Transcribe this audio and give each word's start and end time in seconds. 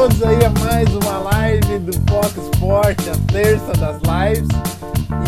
todos 0.00 0.22
aí 0.22 0.38
a 0.46 0.64
mais 0.64 0.88
uma 0.94 1.18
live 1.30 1.78
do 1.80 1.92
Fox 2.10 2.34
Sport, 2.54 2.98
a 3.06 3.32
terça 3.32 3.70
das 3.74 4.00
lives. 4.00 4.48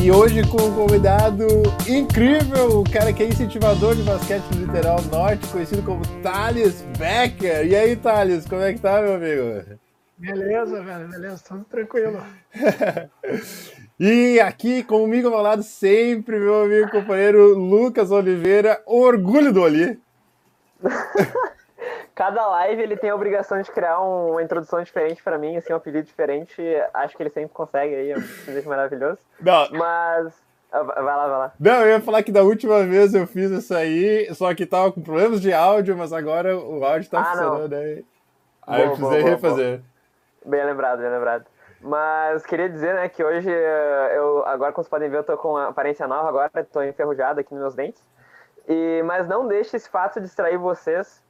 E 0.02 0.10
hoje 0.10 0.42
com 0.48 0.62
um 0.62 0.74
convidado 0.74 1.46
incrível, 1.86 2.80
o 2.80 2.90
cara 2.90 3.12
que 3.12 3.22
é 3.22 3.26
incentivador 3.26 3.94
de 3.94 4.02
basquete 4.02 4.44
no 4.54 4.64
litoral 4.64 5.02
norte, 5.10 5.46
conhecido 5.48 5.82
como 5.82 6.00
Thales 6.22 6.80
Becker. 6.98 7.66
E 7.66 7.76
aí, 7.76 7.94
Thales, 7.96 8.46
como 8.46 8.62
é 8.62 8.72
que 8.72 8.80
tá, 8.80 9.02
meu 9.02 9.16
amigo? 9.16 9.78
Beleza, 10.16 10.82
velho, 10.82 11.08
beleza, 11.10 11.44
tudo 11.46 11.64
tranquilo. 11.64 12.22
e 14.00 14.40
aqui 14.40 14.82
comigo 14.84 15.28
ao 15.28 15.42
lado 15.42 15.62
sempre, 15.62 16.38
meu 16.38 16.64
amigo 16.64 16.90
companheiro 16.90 17.58
Lucas 17.58 18.10
Oliveira, 18.10 18.82
orgulho 18.86 19.52
do 19.52 19.60
Oli. 19.60 20.00
cada 22.22 22.46
live 22.46 22.80
ele 22.80 22.96
tem 22.96 23.10
a 23.10 23.16
obrigação 23.16 23.60
de 23.60 23.68
criar 23.72 23.98
uma 23.98 24.40
introdução 24.40 24.80
diferente 24.80 25.20
para 25.20 25.36
mim, 25.36 25.56
assim, 25.56 25.72
um 25.72 25.76
apelido 25.76 26.06
diferente. 26.06 26.62
Acho 26.94 27.16
que 27.16 27.22
ele 27.24 27.30
sempre 27.30 27.52
consegue 27.52 27.92
aí, 27.92 28.12
é 28.12 28.16
um 28.16 28.68
maravilhoso. 28.68 29.18
Não. 29.40 29.68
Mas. 29.72 30.32
Ah, 30.70 30.82
vai 30.84 31.02
lá, 31.02 31.26
vai 31.26 31.38
lá. 31.38 31.52
Não, 31.58 31.80
eu 31.82 31.88
ia 31.88 32.00
falar 32.00 32.22
que 32.22 32.30
da 32.30 32.44
última 32.44 32.84
vez 32.86 33.12
eu 33.12 33.26
fiz 33.26 33.50
isso 33.50 33.74
aí, 33.74 34.32
só 34.34 34.54
que 34.54 34.64
tava 34.64 34.92
com 34.92 35.02
problemas 35.02 35.40
de 35.40 35.52
áudio, 35.52 35.96
mas 35.96 36.12
agora 36.12 36.56
o 36.56 36.84
áudio 36.84 37.10
tá 37.10 37.20
ah, 37.20 37.24
funcionando 37.24 37.74
aí. 37.74 38.04
Aí 38.66 38.76
boa, 38.76 38.80
eu 38.80 38.90
precisei 38.90 39.20
boa, 39.20 39.30
refazer. 39.30 39.78
Boa. 39.78 40.56
Bem 40.56 40.64
lembrado, 40.64 40.98
bem 41.00 41.10
lembrado. 41.10 41.44
Mas 41.80 42.46
queria 42.46 42.68
dizer, 42.68 42.94
né, 42.94 43.08
que 43.08 43.22
hoje 43.24 43.50
eu, 43.50 44.46
agora 44.46 44.72
como 44.72 44.84
vocês 44.84 44.88
podem 44.88 45.10
ver, 45.10 45.18
eu 45.18 45.24
tô 45.24 45.36
com 45.36 45.56
aparência 45.56 46.06
nova 46.06 46.28
agora, 46.28 46.50
tô 46.72 46.80
enferrujado 46.84 47.40
aqui 47.40 47.52
nos 47.52 47.60
meus 47.60 47.74
dentes. 47.74 48.02
E, 48.68 49.02
mas 49.04 49.26
não 49.26 49.48
deixe 49.48 49.76
esse 49.76 49.90
fato 49.90 50.20
distrair 50.20 50.56
vocês 50.56 51.20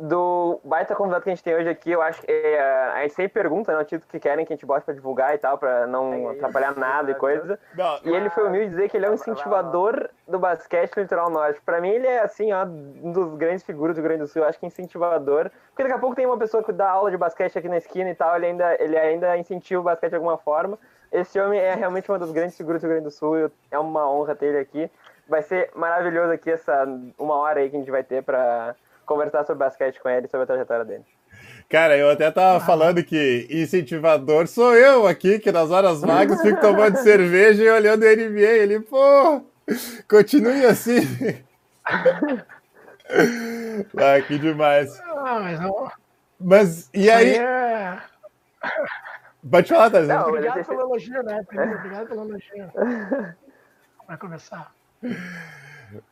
do 0.00 0.58
baita 0.64 0.94
convidado 0.94 1.22
que 1.22 1.28
a 1.28 1.34
gente 1.34 1.44
tem 1.44 1.54
hoje 1.54 1.68
aqui, 1.68 1.90
eu 1.90 2.00
acho 2.00 2.22
que 2.22 2.32
é, 2.32 2.58
a 2.94 3.02
gente 3.02 3.12
sempre 3.12 3.34
pergunta, 3.34 3.70
né, 3.70 3.78
o 3.78 3.84
título 3.84 4.10
que 4.10 4.18
querem 4.18 4.46
que 4.46 4.52
a 4.52 4.56
gente 4.56 4.64
bote 4.64 4.82
pra 4.82 4.94
divulgar 4.94 5.34
e 5.34 5.38
tal, 5.38 5.58
pra 5.58 5.86
não 5.86 6.30
é 6.30 6.32
atrapalhar 6.36 6.74
nada 6.74 7.10
e 7.10 7.14
coisa. 7.14 7.58
Não, 7.76 7.98
e 8.02 8.08
ele 8.08 8.30
foi 8.30 8.46
humilde 8.46 8.70
dizer 8.70 8.88
que 8.88 8.96
ele 8.96 9.04
é 9.04 9.10
um 9.10 9.14
incentivador 9.14 10.08
do 10.26 10.38
basquete 10.38 10.96
no 10.96 11.02
litoral 11.02 11.28
norte. 11.28 11.60
Pra 11.60 11.82
mim, 11.82 11.90
ele 11.90 12.06
é, 12.06 12.20
assim, 12.20 12.50
ó, 12.50 12.64
um 12.64 13.12
dos 13.12 13.34
grandes 13.36 13.62
figuras 13.62 13.94
do 13.94 13.98
Rio 13.98 14.08
Grande 14.08 14.22
do 14.22 14.26
Sul, 14.26 14.42
eu 14.42 14.48
acho 14.48 14.58
que 14.58 14.64
incentivador. 14.64 15.50
Porque 15.68 15.82
daqui 15.82 15.94
a 15.94 15.98
pouco 15.98 16.16
tem 16.16 16.24
uma 16.24 16.38
pessoa 16.38 16.62
que 16.62 16.72
dá 16.72 16.88
aula 16.88 17.10
de 17.10 17.18
basquete 17.18 17.58
aqui 17.58 17.68
na 17.68 17.76
esquina 17.76 18.08
e 18.08 18.14
tal, 18.14 18.34
ele 18.36 18.46
ainda, 18.46 18.82
ele 18.82 18.96
ainda 18.96 19.36
incentiva 19.36 19.82
o 19.82 19.84
basquete 19.84 20.10
de 20.10 20.16
alguma 20.16 20.38
forma. 20.38 20.78
Esse 21.12 21.38
homem 21.38 21.60
é 21.60 21.74
realmente 21.74 22.10
uma 22.10 22.18
das 22.18 22.30
grandes 22.30 22.56
figuras 22.56 22.80
do 22.80 22.86
Rio 22.86 22.94
Grande 22.94 23.04
do 23.04 23.10
Sul, 23.10 23.50
é 23.70 23.78
uma 23.78 24.10
honra 24.10 24.34
ter 24.34 24.46
ele 24.46 24.58
aqui. 24.58 24.90
Vai 25.28 25.42
ser 25.42 25.70
maravilhoso 25.74 26.32
aqui 26.32 26.50
essa 26.50 26.88
uma 27.18 27.34
hora 27.34 27.60
aí 27.60 27.68
que 27.68 27.76
a 27.76 27.78
gente 27.78 27.90
vai 27.90 28.02
ter 28.02 28.22
pra 28.22 28.74
conversar 29.10 29.44
sobre 29.44 29.64
basquete 29.64 30.00
com 30.00 30.08
ele, 30.08 30.28
sobre 30.28 30.44
a 30.44 30.46
trajetória 30.46 30.84
dele. 30.84 31.04
Cara, 31.68 31.96
eu 31.96 32.08
até 32.08 32.30
tava 32.30 32.58
ah. 32.58 32.60
falando 32.60 33.02
que 33.02 33.48
incentivador 33.50 34.46
sou 34.46 34.72
eu 34.76 35.04
aqui, 35.04 35.40
que 35.40 35.50
nas 35.50 35.72
horas 35.72 36.00
vagas 36.00 36.40
fico 36.40 36.60
tomando 36.62 36.96
cerveja 36.98 37.64
e 37.64 37.68
olhando 37.68 38.04
o 38.04 38.06
NBA. 38.06 38.40
Ele, 38.40 38.78
pô, 38.78 39.42
continue 40.08 40.64
assim. 40.64 41.00
ah, 43.96 44.22
que 44.24 44.38
demais. 44.38 45.00
Ah, 45.00 45.40
mas, 45.40 45.60
não... 45.60 45.90
mas 46.38 46.88
e 46.94 47.10
aí? 47.10 47.36
É... 47.36 47.98
Pode 49.50 49.68
falar. 49.68 49.90
Tá? 49.90 50.26
Obrigado 50.26 50.64
pelo 50.64 50.80
elogio, 50.82 51.22
né? 51.24 51.44
Obrigado 51.50 52.06
pelo 52.06 52.28
elogio. 52.28 52.70
Vai 54.06 54.16
começar. 54.18 54.72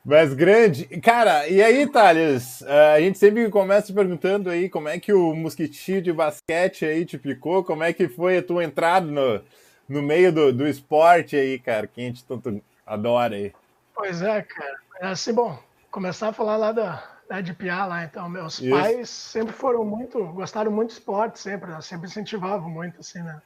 Mas 0.05 0.35
grande. 0.35 0.87
Cara, 1.01 1.49
e 1.49 1.63
aí, 1.63 1.87
Thales? 1.87 2.61
Uh, 2.63 2.95
a 2.97 3.01
gente 3.01 3.19
sempre 3.19 3.49
começa 3.51 3.93
perguntando 3.93 4.51
aí 4.51 4.69
como 4.69 4.89
é 4.89 4.99
que 4.99 5.13
o 5.13 5.35
mosquitinho 5.35 6.03
de 6.03 6.13
basquete 6.13 6.85
aí 6.85 7.05
te 7.05 7.19
picou, 7.19 7.65
como 7.65 7.83
é 7.85 7.93
que 7.93 8.09
foi 8.09 8.39
a 8.39 8.43
tua 8.43 8.65
entrada 8.65 9.07
no, 9.07 9.43
no 9.89 10.03
meio 10.03 10.33
do, 10.33 10.53
do 10.53 10.67
esporte 10.67 11.37
aí, 11.37 11.59
cara, 11.59 11.87
que 11.87 12.01
a 12.01 12.05
gente 12.05 12.25
tanto 12.25 12.63
adora 12.87 13.37
aí. 13.37 13.53
Pois 13.95 14.23
é, 14.23 14.43
cara. 14.43 14.79
É 15.01 15.07
assim, 15.09 15.33
bom, 15.33 15.59
começar 15.91 16.29
a 16.29 16.33
falar 16.33 16.57
lá 16.57 16.73
da, 16.73 17.05
da 17.29 17.41
de 17.41 17.53
Piá 17.55 17.87
lá, 17.87 18.05
então, 18.05 18.29
meus 18.29 18.61
Isso. 18.61 18.71
pais 18.71 19.09
sempre 19.09 19.53
foram 19.53 19.85
muito, 19.85 20.25
gostaram 20.27 20.71
muito 20.71 20.89
de 20.89 20.95
esporte, 20.95 21.39
sempre, 21.39 21.71
né? 21.71 21.81
sempre 21.81 22.09
incentivavam 22.09 22.69
muito, 22.69 23.01
assim, 23.01 23.21
né? 23.23 23.41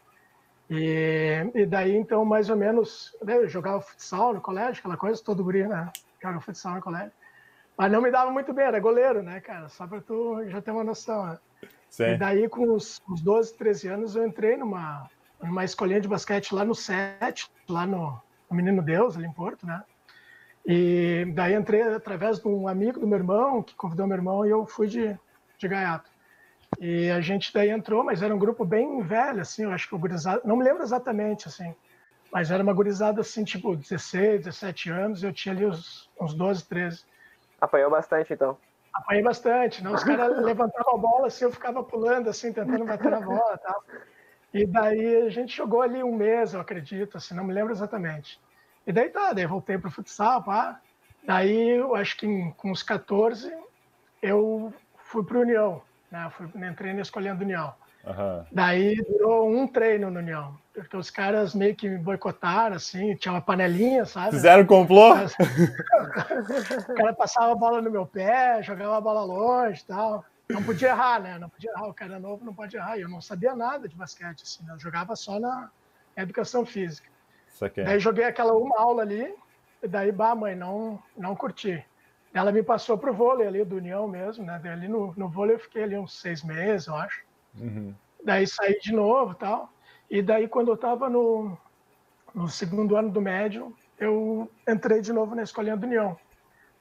E, 0.71 1.51
e 1.55 1.67
daí, 1.67 1.95
então, 1.95 2.25
mais 2.25 2.49
ou 2.49 2.57
menos, 2.57 3.15
né, 3.23 3.37
eu 3.37 3.49
jogava 3.49 3.83
futsal 3.83 4.33
no 4.33 4.41
colégio, 4.41 4.81
aquela 4.81 4.97
coisa, 4.97 5.23
todo 5.23 5.45
guri, 5.45 5.67
né? 5.67 5.91
Joga 6.23 6.41
futsal 6.41 6.75
no 6.77 6.81
colégio. 6.81 7.13
Mas 7.77 7.91
não 7.91 8.03
me 8.03 8.11
dava 8.11 8.31
muito 8.31 8.53
bem, 8.53 8.67
era 8.67 8.79
goleiro, 8.79 9.23
né, 9.23 9.41
cara? 9.41 9.69
Só 9.69 9.87
para 9.87 10.01
tu 10.01 10.45
já 10.49 10.61
ter 10.61 10.71
uma 10.71 10.85
noção. 10.85 11.27
Né? 11.27 11.39
E 12.15 12.19
daí, 12.19 12.49
com 12.49 12.73
os, 12.73 13.03
uns 13.09 13.21
12, 13.21 13.57
13 13.57 13.89
anos, 13.89 14.17
eu 14.17 14.27
entrei 14.27 14.57
numa, 14.57 15.09
numa 15.43 15.65
escolinha 15.65 16.01
de 16.01 16.09
basquete 16.09 16.55
lá 16.55 16.65
no 16.65 16.75
SET, 16.75 17.51
lá 17.69 17.87
no, 17.87 18.21
no 18.51 18.57
Menino 18.57 18.83
Deus, 18.83 19.17
ali 19.17 19.27
em 19.27 19.33
Porto, 19.33 19.67
né? 19.67 19.83
E 20.65 21.27
daí 21.35 21.55
entrei 21.55 21.83
através 21.83 22.39
de 22.39 22.47
um 22.47 22.69
amigo 22.69 23.01
do 23.01 23.07
meu 23.07 23.19
irmão, 23.19 23.63
que 23.63 23.75
convidou 23.75 24.07
meu 24.07 24.17
irmão, 24.17 24.47
e 24.47 24.51
eu 24.51 24.65
fui 24.65 24.87
de, 24.87 25.19
de 25.59 25.69
gaiato. 25.69 26.11
E 26.81 27.11
a 27.11 27.21
gente 27.21 27.53
daí 27.53 27.71
entrou, 27.71 28.05
mas 28.05 28.23
era 28.23 28.35
um 28.35 28.39
grupo 28.39 28.65
bem 28.65 29.03
velho, 29.03 29.41
assim, 29.41 29.65
eu 29.65 29.73
acho 29.73 29.89
que 29.89 29.95
o 29.95 29.99
gurizado, 29.99 30.41
não 30.45 30.57
me 30.57 30.65
lembro 30.65 30.83
exatamente, 30.83 31.49
assim, 31.49 31.75
mas 32.33 32.51
era 32.51 32.63
uma 32.63 32.73
gurizada 32.73 33.21
assim, 33.21 33.45
tipo, 33.45 33.77
16, 33.77 34.45
17 34.45 34.91
anos, 34.91 35.23
eu 35.23 35.33
tinha 35.33 35.55
ali 35.55 35.67
uns, 35.67 36.11
uns 36.19 36.33
12, 36.33 36.65
13. 36.65 37.05
Apanhou 37.61 37.91
bastante, 37.91 38.33
então. 38.33 38.57
Apanhei 38.95 39.23
bastante, 39.23 39.85
não? 39.85 39.93
Os 39.93 40.03
caras 40.03 40.37
levantavam 40.43 40.95
a 40.95 40.99
bola 40.99 41.27
assim, 41.27 41.45
eu 41.45 41.53
ficava 41.53 41.85
pulando 41.85 42.31
assim, 42.31 42.51
tentando 42.51 42.87
bater 42.87 43.11
na 43.11 43.21
bola 43.21 43.55
e 43.55 43.59
tal. 43.59 43.85
E 44.55 44.67
daí 44.67 45.27
a 45.27 45.29
gente 45.29 45.55
jogou 45.55 45.83
ali 45.83 46.03
um 46.03 46.17
mês, 46.17 46.55
eu 46.55 46.61
acredito, 46.61 47.19
assim, 47.19 47.35
não 47.35 47.45
me 47.45 47.53
lembro 47.53 47.73
exatamente. 47.73 48.41
E 48.87 48.93
daí 48.93 49.11
tá, 49.11 49.35
daí 49.35 49.47
voltei 49.47 49.77
pro 49.77 49.91
futsal, 49.91 50.43
pá. 50.43 50.81
Daí 51.23 51.79
eu 51.79 51.95
acho 51.95 52.17
que 52.17 52.27
com 52.57 52.71
uns 52.71 52.83
14 52.83 53.55
eu 54.23 54.73
fui 54.97 55.23
pro 55.23 55.41
União, 55.41 55.83
né? 56.11 56.31
Fui, 56.31 56.47
entrei 56.67 56.95
na 56.95 57.03
escolhendo 57.03 57.45
União. 57.45 57.75
Uhum. 58.05 58.45
Daí 58.51 58.97
durou 58.97 59.49
um 59.49 59.67
treino 59.67 60.11
no 60.11 60.19
União, 60.19 60.59
porque 60.75 60.97
os 60.97 61.09
caras 61.09 61.55
meio 61.55 61.75
que 61.75 61.89
me 61.89 61.99
boicotaram, 61.99 62.75
assim, 62.75 63.15
tinha 63.15 63.33
uma 63.33 63.41
panelinha, 63.41 64.05
sabe? 64.05 64.33
Fizeram 64.33 64.67
complô? 64.67 65.13
o 65.15 66.95
cara 66.95 67.15
passava 67.15 67.53
a 67.53 67.57
bola 67.57 67.81
no 67.81 67.91
meu 67.91 68.05
pé, 68.05 68.61
jogava 68.63 68.97
a 68.97 69.01
bola 69.01 69.23
longe 69.23 69.83
e 69.83 69.85
tal. 69.87 70.25
Não 70.51 70.63
podia 70.63 70.89
errar, 70.89 71.21
né? 71.21 71.39
Não 71.39 71.49
podia 71.49 71.71
errar, 71.71 71.87
o 71.87 71.95
cara 71.95 72.19
novo 72.19 72.45
não 72.45 72.53
pode 72.53 72.77
errar. 72.77 72.99
E 72.99 73.03
eu 73.03 73.09
não 73.09 73.21
sabia 73.21 73.55
nada 73.55 73.89
de 73.89 73.95
basquete, 73.95 74.43
assim, 74.43 74.65
né? 74.65 74.75
Eu 74.75 74.79
jogava 74.79 75.15
só 75.15 75.39
na 75.39 75.71
educação 76.17 76.67
física. 76.67 77.09
Daí 77.85 78.01
joguei 78.01 78.25
aquela 78.25 78.53
uma 78.55 78.81
aula 78.81 79.03
ali, 79.03 79.33
e 79.83 79.89
daí, 79.89 80.11
bah, 80.11 80.35
mãe, 80.35 80.57
não, 80.57 81.01
não 81.17 81.37
curti. 81.37 81.85
Ela 82.35 82.51
me 82.51 82.63
passou 82.63 82.99
pro 82.99 83.15
vôlei 83.15 83.47
ali, 83.47 83.65
do 83.65 83.77
União 83.77 84.09
mesmo, 84.09 84.45
né? 84.45 84.59
Daí 84.63 84.73
ali 84.73 84.89
no, 84.89 85.15
no 85.17 85.29
vôlei 85.29 85.55
eu 85.55 85.61
fiquei 85.61 85.85
ali 85.85 85.97
uns 85.97 86.19
seis 86.21 86.43
meses, 86.43 86.89
eu 86.89 86.97
acho. 86.97 87.23
Uhum. 87.59 87.95
Daí 88.25 88.47
saí 88.47 88.79
de 88.81 88.93
novo 88.93 89.35
tal. 89.35 89.73
E 90.11 90.23
daí, 90.23 90.47
quando 90.47 90.69
eu 90.69 90.75
estava 90.75 91.09
no, 91.09 91.57
no 92.35 92.49
segundo 92.49 92.97
ano 92.97 93.11
do 93.11 93.21
médio, 93.21 93.75
eu 93.99 94.51
entrei 94.69 95.01
de 95.01 95.13
novo 95.13 95.35
na 95.35 95.43
Escolinha 95.43 95.77
do 95.77 95.87
União. 95.87 96.17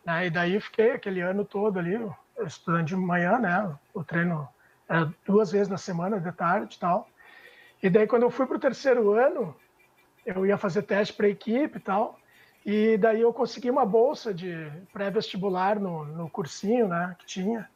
Né? 0.05 0.27
E 0.27 0.29
daí 0.29 0.59
fiquei 0.59 0.91
aquele 0.91 1.21
ano 1.21 1.45
todo 1.45 1.79
ali, 1.79 1.97
estudando 2.45 2.85
de 2.85 2.95
manhã, 2.95 3.37
né? 3.39 3.73
O 3.93 4.03
treino 4.03 4.47
era 4.87 5.13
duas 5.25 5.51
vezes 5.51 5.69
na 5.69 5.77
semana, 5.77 6.19
de 6.19 6.31
tarde 6.31 6.75
e 6.75 6.79
tal. 6.79 7.07
E 7.81 7.89
daí, 7.89 8.05
quando 8.05 8.23
eu 8.23 8.29
fui 8.29 8.45
para 8.45 8.57
o 8.57 8.59
terceiro 8.59 9.13
ano, 9.13 9.55
eu 10.25 10.45
ia 10.45 10.57
fazer 10.57 10.83
teste 10.83 11.13
para 11.13 11.29
equipe 11.29 11.77
e 11.77 11.81
tal. 11.81 12.19
E 12.65 12.97
daí 12.97 13.21
eu 13.21 13.33
consegui 13.33 13.71
uma 13.71 13.85
bolsa 13.85 14.33
de 14.33 14.53
pré-vestibular 14.93 15.79
no, 15.79 16.05
no 16.05 16.29
cursinho, 16.29 16.87
né, 16.87 17.15
que 17.17 17.25
tinha. 17.25 17.67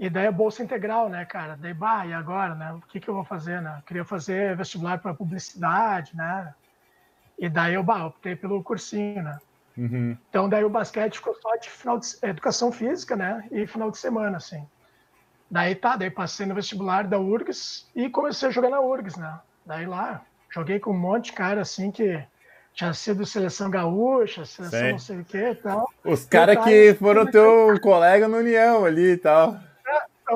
E 0.00 0.08
daí 0.08 0.26
a 0.26 0.32
bolsa 0.32 0.62
integral, 0.62 1.10
né, 1.10 1.26
cara? 1.26 1.58
Daí, 1.60 1.74
bah, 1.74 2.06
e 2.06 2.14
agora, 2.14 2.54
né? 2.54 2.72
O 2.72 2.80
que, 2.80 2.98
que 2.98 3.06
eu 3.06 3.12
vou 3.12 3.22
fazer, 3.22 3.60
né? 3.60 3.76
Eu 3.76 3.82
queria 3.82 4.04
fazer 4.04 4.56
vestibular 4.56 4.98
para 4.98 5.12
publicidade, 5.12 6.16
né? 6.16 6.54
E 7.38 7.50
daí 7.50 7.74
eu, 7.74 7.82
bah, 7.82 8.06
optei 8.06 8.34
pelo 8.34 8.62
cursinho, 8.62 9.22
né? 9.22 9.38
Uhum. 9.76 10.16
Então 10.30 10.48
daí 10.48 10.64
o 10.64 10.70
basquete 10.70 11.16
ficou 11.16 11.34
só 11.34 11.54
de 11.56 11.68
final 11.68 11.98
de 11.98 12.06
educação 12.22 12.72
física, 12.72 13.14
né? 13.14 13.46
E 13.52 13.66
final 13.66 13.90
de 13.90 13.98
semana, 13.98 14.38
assim. 14.38 14.66
Daí 15.50 15.74
tá, 15.74 15.96
daí 15.96 16.10
passei 16.10 16.46
no 16.46 16.54
vestibular 16.54 17.06
da 17.06 17.18
URGS 17.18 17.86
e 17.94 18.08
comecei 18.08 18.48
a 18.48 18.52
jogar 18.52 18.70
na 18.70 18.80
URGS, 18.80 19.18
né? 19.18 19.38
Daí 19.66 19.84
lá, 19.84 20.22
joguei 20.48 20.80
com 20.80 20.92
um 20.92 20.98
monte 20.98 21.26
de 21.26 21.32
cara 21.32 21.60
assim 21.60 21.90
que 21.90 22.24
tinha 22.72 22.94
sido 22.94 23.26
seleção 23.26 23.68
gaúcha, 23.68 24.46
seleção 24.46 24.92
não 24.92 24.98
sei 24.98 25.20
o 25.20 25.24
que 25.26 25.36
e 25.36 25.54
tal. 25.56 25.90
Os 26.02 26.24
caras 26.24 26.64
que 26.64 26.94
foram 26.94 27.26
teu 27.26 27.78
colega 27.82 28.26
no 28.26 28.38
União 28.38 28.86
ali 28.86 29.12
e 29.12 29.16
tal. 29.18 29.60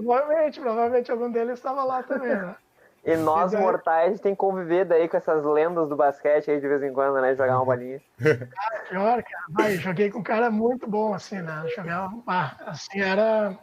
Provavelmente, 0.00 0.60
provavelmente 0.60 1.10
algum 1.10 1.30
deles 1.30 1.54
estava 1.54 1.84
lá 1.84 2.02
também, 2.02 2.34
né? 2.34 2.56
E 3.06 3.16
nós, 3.16 3.52
e 3.52 3.56
daí... 3.56 3.62
mortais, 3.62 4.18
tem 4.18 4.32
que 4.32 4.38
conviver 4.38 4.86
daí 4.86 5.06
com 5.06 5.18
essas 5.18 5.44
lendas 5.44 5.90
do 5.90 5.94
basquete 5.94 6.50
aí 6.50 6.58
de 6.58 6.66
vez 6.66 6.82
em 6.82 6.90
quando, 6.90 7.20
né? 7.20 7.34
Jogar 7.34 7.56
uma 7.56 7.64
bolinha. 7.66 8.00
Ah, 8.58 8.78
pior, 8.88 9.22
cara. 9.22 9.44
Vai, 9.50 9.74
joguei 9.76 10.10
com 10.10 10.20
um 10.20 10.22
cara 10.22 10.50
muito 10.50 10.88
bom, 10.88 11.12
assim, 11.12 11.42
né? 11.42 11.66
Jogava, 11.76 12.14
ah, 12.26 12.56
assim, 12.64 13.02
era, 13.02 13.58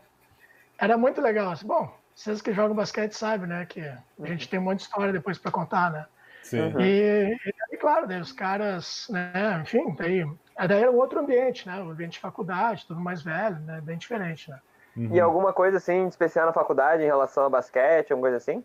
era 0.77 0.95
muito 0.95 1.19
legal. 1.19 1.49
Assim, 1.49 1.65
bom, 1.65 1.91
vocês 2.13 2.39
que 2.39 2.53
jogam 2.53 2.75
basquete 2.75 3.13
sabem, 3.13 3.47
né? 3.47 3.65
Que 3.65 3.81
a 3.81 4.27
gente 4.27 4.47
tem 4.47 4.59
um 4.59 4.63
monte 4.63 4.77
de 4.77 4.83
história 4.83 5.11
depois 5.11 5.39
para 5.39 5.51
contar, 5.51 5.91
né? 5.91 6.05
Sim. 6.43 6.71
E, 6.79 7.35
e, 7.71 7.77
claro, 7.77 8.07
daí 8.07 8.21
os 8.21 8.31
caras, 8.31 9.07
né? 9.09 9.59
Enfim, 9.63 9.95
daí, 9.97 10.23
daí 10.67 10.81
era 10.81 10.91
um 10.91 10.97
outro 10.97 11.19
ambiente, 11.19 11.67
né? 11.67 11.81
O 11.81 11.89
ambiente 11.89 12.13
de 12.13 12.19
faculdade, 12.19 12.85
tudo 12.85 12.99
mais 12.99 13.23
velho, 13.23 13.59
né? 13.61 13.81
Bem 13.81 13.97
diferente, 13.97 14.51
né? 14.51 14.59
Uhum. 14.95 15.15
E 15.15 15.19
alguma 15.19 15.53
coisa 15.53 15.77
assim 15.77 16.07
especial 16.07 16.45
na 16.45 16.53
faculdade 16.53 17.03
em 17.03 17.07
relação 17.07 17.43
ao 17.43 17.49
basquete, 17.49 18.11
alguma 18.11 18.29
coisa 18.29 18.37
assim? 18.37 18.63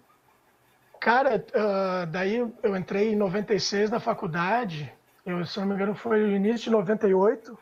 Cara, 1.00 1.36
uh, 1.36 2.06
daí 2.06 2.36
eu 2.62 2.76
entrei 2.76 3.12
em 3.12 3.16
96 3.16 3.90
na 3.90 4.00
faculdade, 4.00 4.92
eu, 5.24 5.44
se 5.44 5.58
não 5.60 5.66
me 5.66 5.74
engano 5.74 5.94
foi 5.94 6.20
no 6.20 6.32
início 6.32 6.64
de 6.64 6.70
98, 6.70 7.56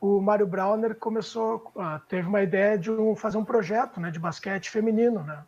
o 0.00 0.20
Mário 0.20 0.46
Brauner 0.46 0.94
começou, 0.94 1.72
uh, 1.74 1.98
teve 2.08 2.28
uma 2.28 2.42
ideia 2.42 2.78
de 2.78 2.90
um, 2.90 3.16
fazer 3.16 3.38
um 3.38 3.44
projeto 3.44 4.00
né, 4.00 4.10
de 4.10 4.18
basquete 4.18 4.70
feminino, 4.70 5.22
né? 5.22 5.42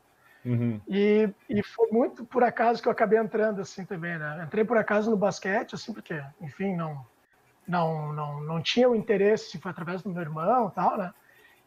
Uhum. 0.45 0.81
E, 0.89 1.29
e 1.49 1.63
foi 1.63 1.89
muito 1.91 2.25
por 2.25 2.43
acaso 2.43 2.81
que 2.81 2.89
eu 2.89 2.93
acabei 2.93 3.19
entrando 3.19 3.61
assim 3.61 3.85
também, 3.85 4.19
né? 4.19 4.43
Entrei 4.47 4.65
por 4.65 4.79
acaso 4.79 5.11
no 5.11 5.17
basquete, 5.17 5.75
assim, 5.75 5.93
porque, 5.93 6.23
enfim, 6.41 6.75
não, 6.75 7.05
não, 7.67 8.13
não, 8.13 8.41
não 8.41 8.63
tinha 8.63 8.89
o 8.89 8.97
interesse, 8.97 9.59
foi 9.59 9.71
através 9.71 10.03
do 10.03 10.11
meu 10.11 10.23
irmão 10.23 10.69
e 10.69 10.75
tal, 10.75 10.97
né? 10.97 11.13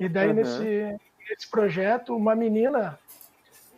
E 0.01 0.09
daí 0.09 0.30
uhum. 0.30 0.33
nesse, 0.33 1.00
nesse 1.30 1.48
projeto, 1.48 2.18
uma 2.18 2.36
menina 2.36 2.98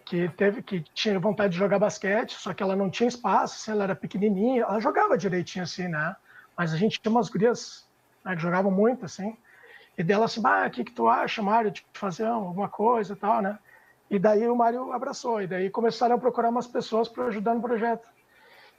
que 0.05 0.29
teve 0.29 0.63
que 0.63 0.79
tinha 0.79 1.19
vontade 1.19 1.51
de 1.51 1.59
jogar 1.59 1.79
basquete, 1.79 2.31
só 2.31 2.53
que 2.53 2.63
ela 2.63 2.77
não 2.77 2.89
tinha 2.89 3.09
espaço, 3.09 3.55
assim, 3.55 3.71
ela 3.71 3.83
era 3.83 3.95
pequenininha, 3.95 4.63
ela 4.63 4.79
jogava 4.79 5.17
direitinho 5.17 5.63
assim, 5.63 5.89
né? 5.89 6.15
Mas 6.57 6.73
a 6.73 6.77
gente 6.77 7.01
tinha 7.01 7.11
umas 7.11 7.27
gurias 7.27 7.85
né, 8.23 8.37
que 8.37 8.41
jogavam 8.41 8.71
muito 8.71 9.03
assim. 9.03 9.35
E 9.97 10.03
dela 10.03 10.23
assim, 10.23 10.41
ah, 10.45 10.65
o 10.65 10.71
que 10.71 10.85
que 10.85 10.93
tu 10.93 11.09
acha, 11.09 11.41
Mário, 11.41 11.71
de 11.71 11.85
fazer 11.91 12.25
alguma 12.25 12.69
coisa 12.69 13.11
e 13.11 13.17
tal, 13.17 13.41
né? 13.41 13.59
E 14.09 14.17
daí 14.17 14.47
o 14.47 14.55
Mário 14.55 14.93
abraçou, 14.93 15.41
e 15.41 15.47
daí 15.47 15.69
começaram 15.69 16.15
a 16.15 16.19
procurar 16.19 16.47
umas 16.47 16.67
pessoas 16.67 17.09
para 17.09 17.25
ajudar 17.25 17.53
no 17.53 17.61
projeto. 17.61 18.07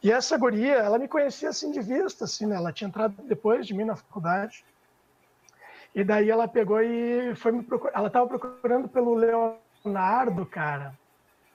E 0.02 0.10
essa 0.10 0.38
guria, 0.38 0.76
ela 0.76 0.98
me 0.98 1.08
conhecia 1.08 1.50
assim 1.50 1.70
de 1.70 1.82
vista, 1.82 2.24
assim, 2.24 2.46
né? 2.46 2.56
Ela 2.56 2.72
tinha 2.72 2.88
entrado 2.88 3.14
depois 3.24 3.66
de 3.66 3.74
mim 3.74 3.84
na 3.84 3.96
faculdade. 3.96 4.64
E 5.94 6.02
daí 6.02 6.28
ela 6.28 6.48
pegou 6.48 6.80
e 6.82 7.34
foi 7.36 7.52
me 7.52 7.62
procurar. 7.62 7.96
Ela 7.96 8.08
estava 8.08 8.26
procurando 8.26 8.88
pelo 8.88 9.14
Leonardo, 9.14 10.44
cara. 10.44 10.94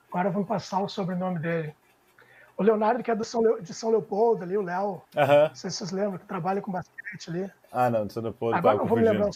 Agora 0.09 0.30
vamos 0.30 0.47
passar 0.47 0.81
o 0.81 0.88
sobrenome 0.88 1.39
dele. 1.39 1.75
O 2.57 2.63
Leonardo, 2.63 3.03
que 3.03 3.12
é 3.12 3.15
do 3.15 3.24
São 3.24 3.41
Le... 3.41 3.62
de 3.62 3.74
São 3.74 3.89
Leopoldo 3.89 4.44
ali, 4.44 4.57
o 4.57 4.62
Léo. 4.62 5.01
Uhum. 5.15 5.47
Não 5.50 5.56
sei 5.56 5.69
se 5.69 5.77
vocês 5.77 5.91
lembram, 5.91 6.18
que 6.18 6.25
trabalha 6.25 6.62
com 6.62 6.71
basquete 6.71 7.30
ali. 7.30 7.51
Ah, 7.71 7.89
não, 7.89 8.06
de 8.06 8.13
São 8.13 8.24
Leopoldo. 8.24 8.56
Agora 8.57 8.77
não 8.77 8.86
vou 8.86 8.97
me 8.97 9.03
lembrar. 9.03 9.30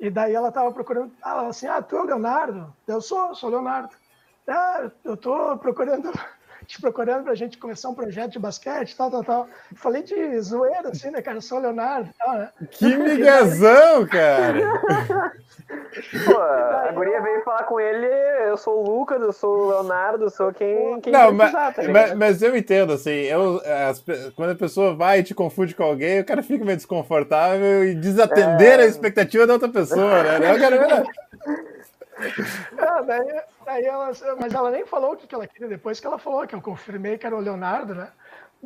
E 0.00 0.10
daí 0.10 0.34
ela 0.34 0.48
estava 0.48 0.70
procurando, 0.72 1.12
ela 1.24 1.48
assim, 1.48 1.66
ah, 1.66 1.82
tu 1.82 1.96
é 1.96 2.00
o 2.02 2.04
Leonardo? 2.04 2.72
Eu 2.86 3.00
sou, 3.00 3.34
sou 3.34 3.48
o 3.48 3.52
Leonardo. 3.52 3.90
Ah, 4.46 4.90
eu 5.04 5.16
tô 5.16 5.56
procurando 5.58 6.12
te 6.68 6.78
procurando 6.82 7.22
para 7.22 7.32
a 7.32 7.34
gente 7.34 7.56
começar 7.56 7.88
um 7.88 7.94
projeto 7.94 8.32
de 8.32 8.38
basquete, 8.38 8.94
tal, 8.94 9.10
tal, 9.10 9.24
tal. 9.24 9.48
Falei 9.74 10.02
de 10.02 10.38
zoeira, 10.38 10.90
assim, 10.90 11.10
né, 11.10 11.22
cara? 11.22 11.38
Eu 11.38 11.42
sou 11.42 11.58
o 11.58 11.62
Leonardo 11.62 12.10
tal, 12.18 12.34
né? 12.34 12.50
Que 12.70 12.94
migazão, 12.94 14.06
cara! 14.06 14.58
Pô, 16.26 16.38
a 16.38 16.92
guria 16.92 17.22
veio 17.22 17.42
falar 17.42 17.64
com 17.64 17.80
ele, 17.80 18.06
eu 18.48 18.56
sou 18.58 18.82
o 18.82 18.98
Lucas, 18.98 19.20
eu 19.20 19.32
sou 19.32 19.50
o 19.50 19.68
Leonardo, 19.70 20.24
eu 20.24 20.30
sou 20.30 20.52
quem, 20.52 21.00
quem 21.00 21.12
Não, 21.12 21.32
mas, 21.32 21.52
tá 21.52 21.74
mas, 21.90 22.14
mas, 22.14 22.42
eu 22.42 22.54
entendo, 22.54 22.92
assim, 22.92 23.10
eu, 23.10 23.60
as, 23.88 24.04
quando 24.36 24.50
a 24.50 24.54
pessoa 24.54 24.94
vai 24.94 25.20
e 25.20 25.22
te 25.22 25.34
confunde 25.34 25.74
com 25.74 25.82
alguém, 25.82 26.20
o 26.20 26.24
cara 26.24 26.42
fica 26.42 26.64
meio 26.64 26.76
desconfortável 26.76 27.84
e 27.84 27.94
desatender 27.94 28.78
é... 28.78 28.82
a 28.82 28.86
expectativa 28.86 29.46
da 29.46 29.54
outra 29.54 29.68
pessoa, 29.70 30.22
né? 30.22 30.52
Eu 30.52 30.58
quero... 30.58 30.78
Ah, 32.78 33.02
daí, 33.02 33.42
daí 33.64 33.84
ela, 33.84 34.10
mas 34.40 34.54
ela 34.54 34.70
nem 34.70 34.86
falou 34.86 35.12
o 35.12 35.16
que 35.16 35.34
ela 35.34 35.46
queria 35.46 35.68
depois 35.68 36.00
que 36.00 36.06
ela 36.06 36.18
falou, 36.18 36.46
que 36.46 36.54
eu 36.54 36.60
confirmei 36.60 37.18
que 37.18 37.26
era 37.26 37.36
o 37.36 37.40
Leonardo, 37.40 37.94
né? 37.94 38.10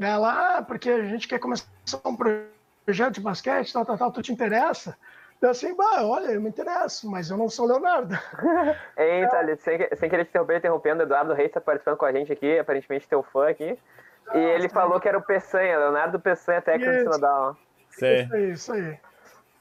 Ela, 0.00 0.58
ah, 0.58 0.62
porque 0.62 0.90
a 0.90 1.04
gente 1.04 1.28
quer 1.28 1.38
começar 1.38 1.66
um 2.04 2.16
projeto 2.16 3.14
de 3.14 3.20
basquete, 3.20 3.72
tal, 3.72 3.84
tal, 3.84 3.98
tal, 3.98 4.12
tu 4.12 4.22
te 4.22 4.32
interessa? 4.32 4.96
Eu 5.40 5.50
assim, 5.50 5.74
bah, 5.74 6.04
olha, 6.04 6.30
eu 6.30 6.40
me 6.40 6.48
interesso, 6.48 7.10
mas 7.10 7.28
eu 7.28 7.36
não 7.36 7.48
sou 7.48 7.66
Leonardo. 7.66 8.14
Eita, 8.96 9.36
é. 9.38 9.56
sem, 9.56 9.88
sem 9.96 10.08
querer 10.08 10.24
te 10.24 10.28
interromper, 10.28 10.58
interrompendo, 10.58 11.02
Eduardo 11.02 11.34
Reis 11.34 11.48
está 11.48 11.60
participando 11.60 11.96
com 11.96 12.04
a 12.04 12.12
gente 12.12 12.32
aqui, 12.32 12.58
aparentemente 12.58 13.08
teu 13.08 13.24
fã 13.24 13.48
aqui. 13.48 13.76
Ah, 14.28 14.38
e 14.38 14.40
ele 14.40 14.68
sim. 14.68 14.74
falou 14.74 15.00
que 15.00 15.08
era 15.08 15.18
o 15.18 15.22
Peçanha, 15.22 15.78
Leonardo 15.78 16.20
Peçanha, 16.20 16.62
técnico 16.62 16.92
de 16.92 17.00
Sinodal. 17.00 17.56
Isso 17.90 18.04
aí, 18.04 18.50
isso 18.52 18.72
aí. 18.72 18.98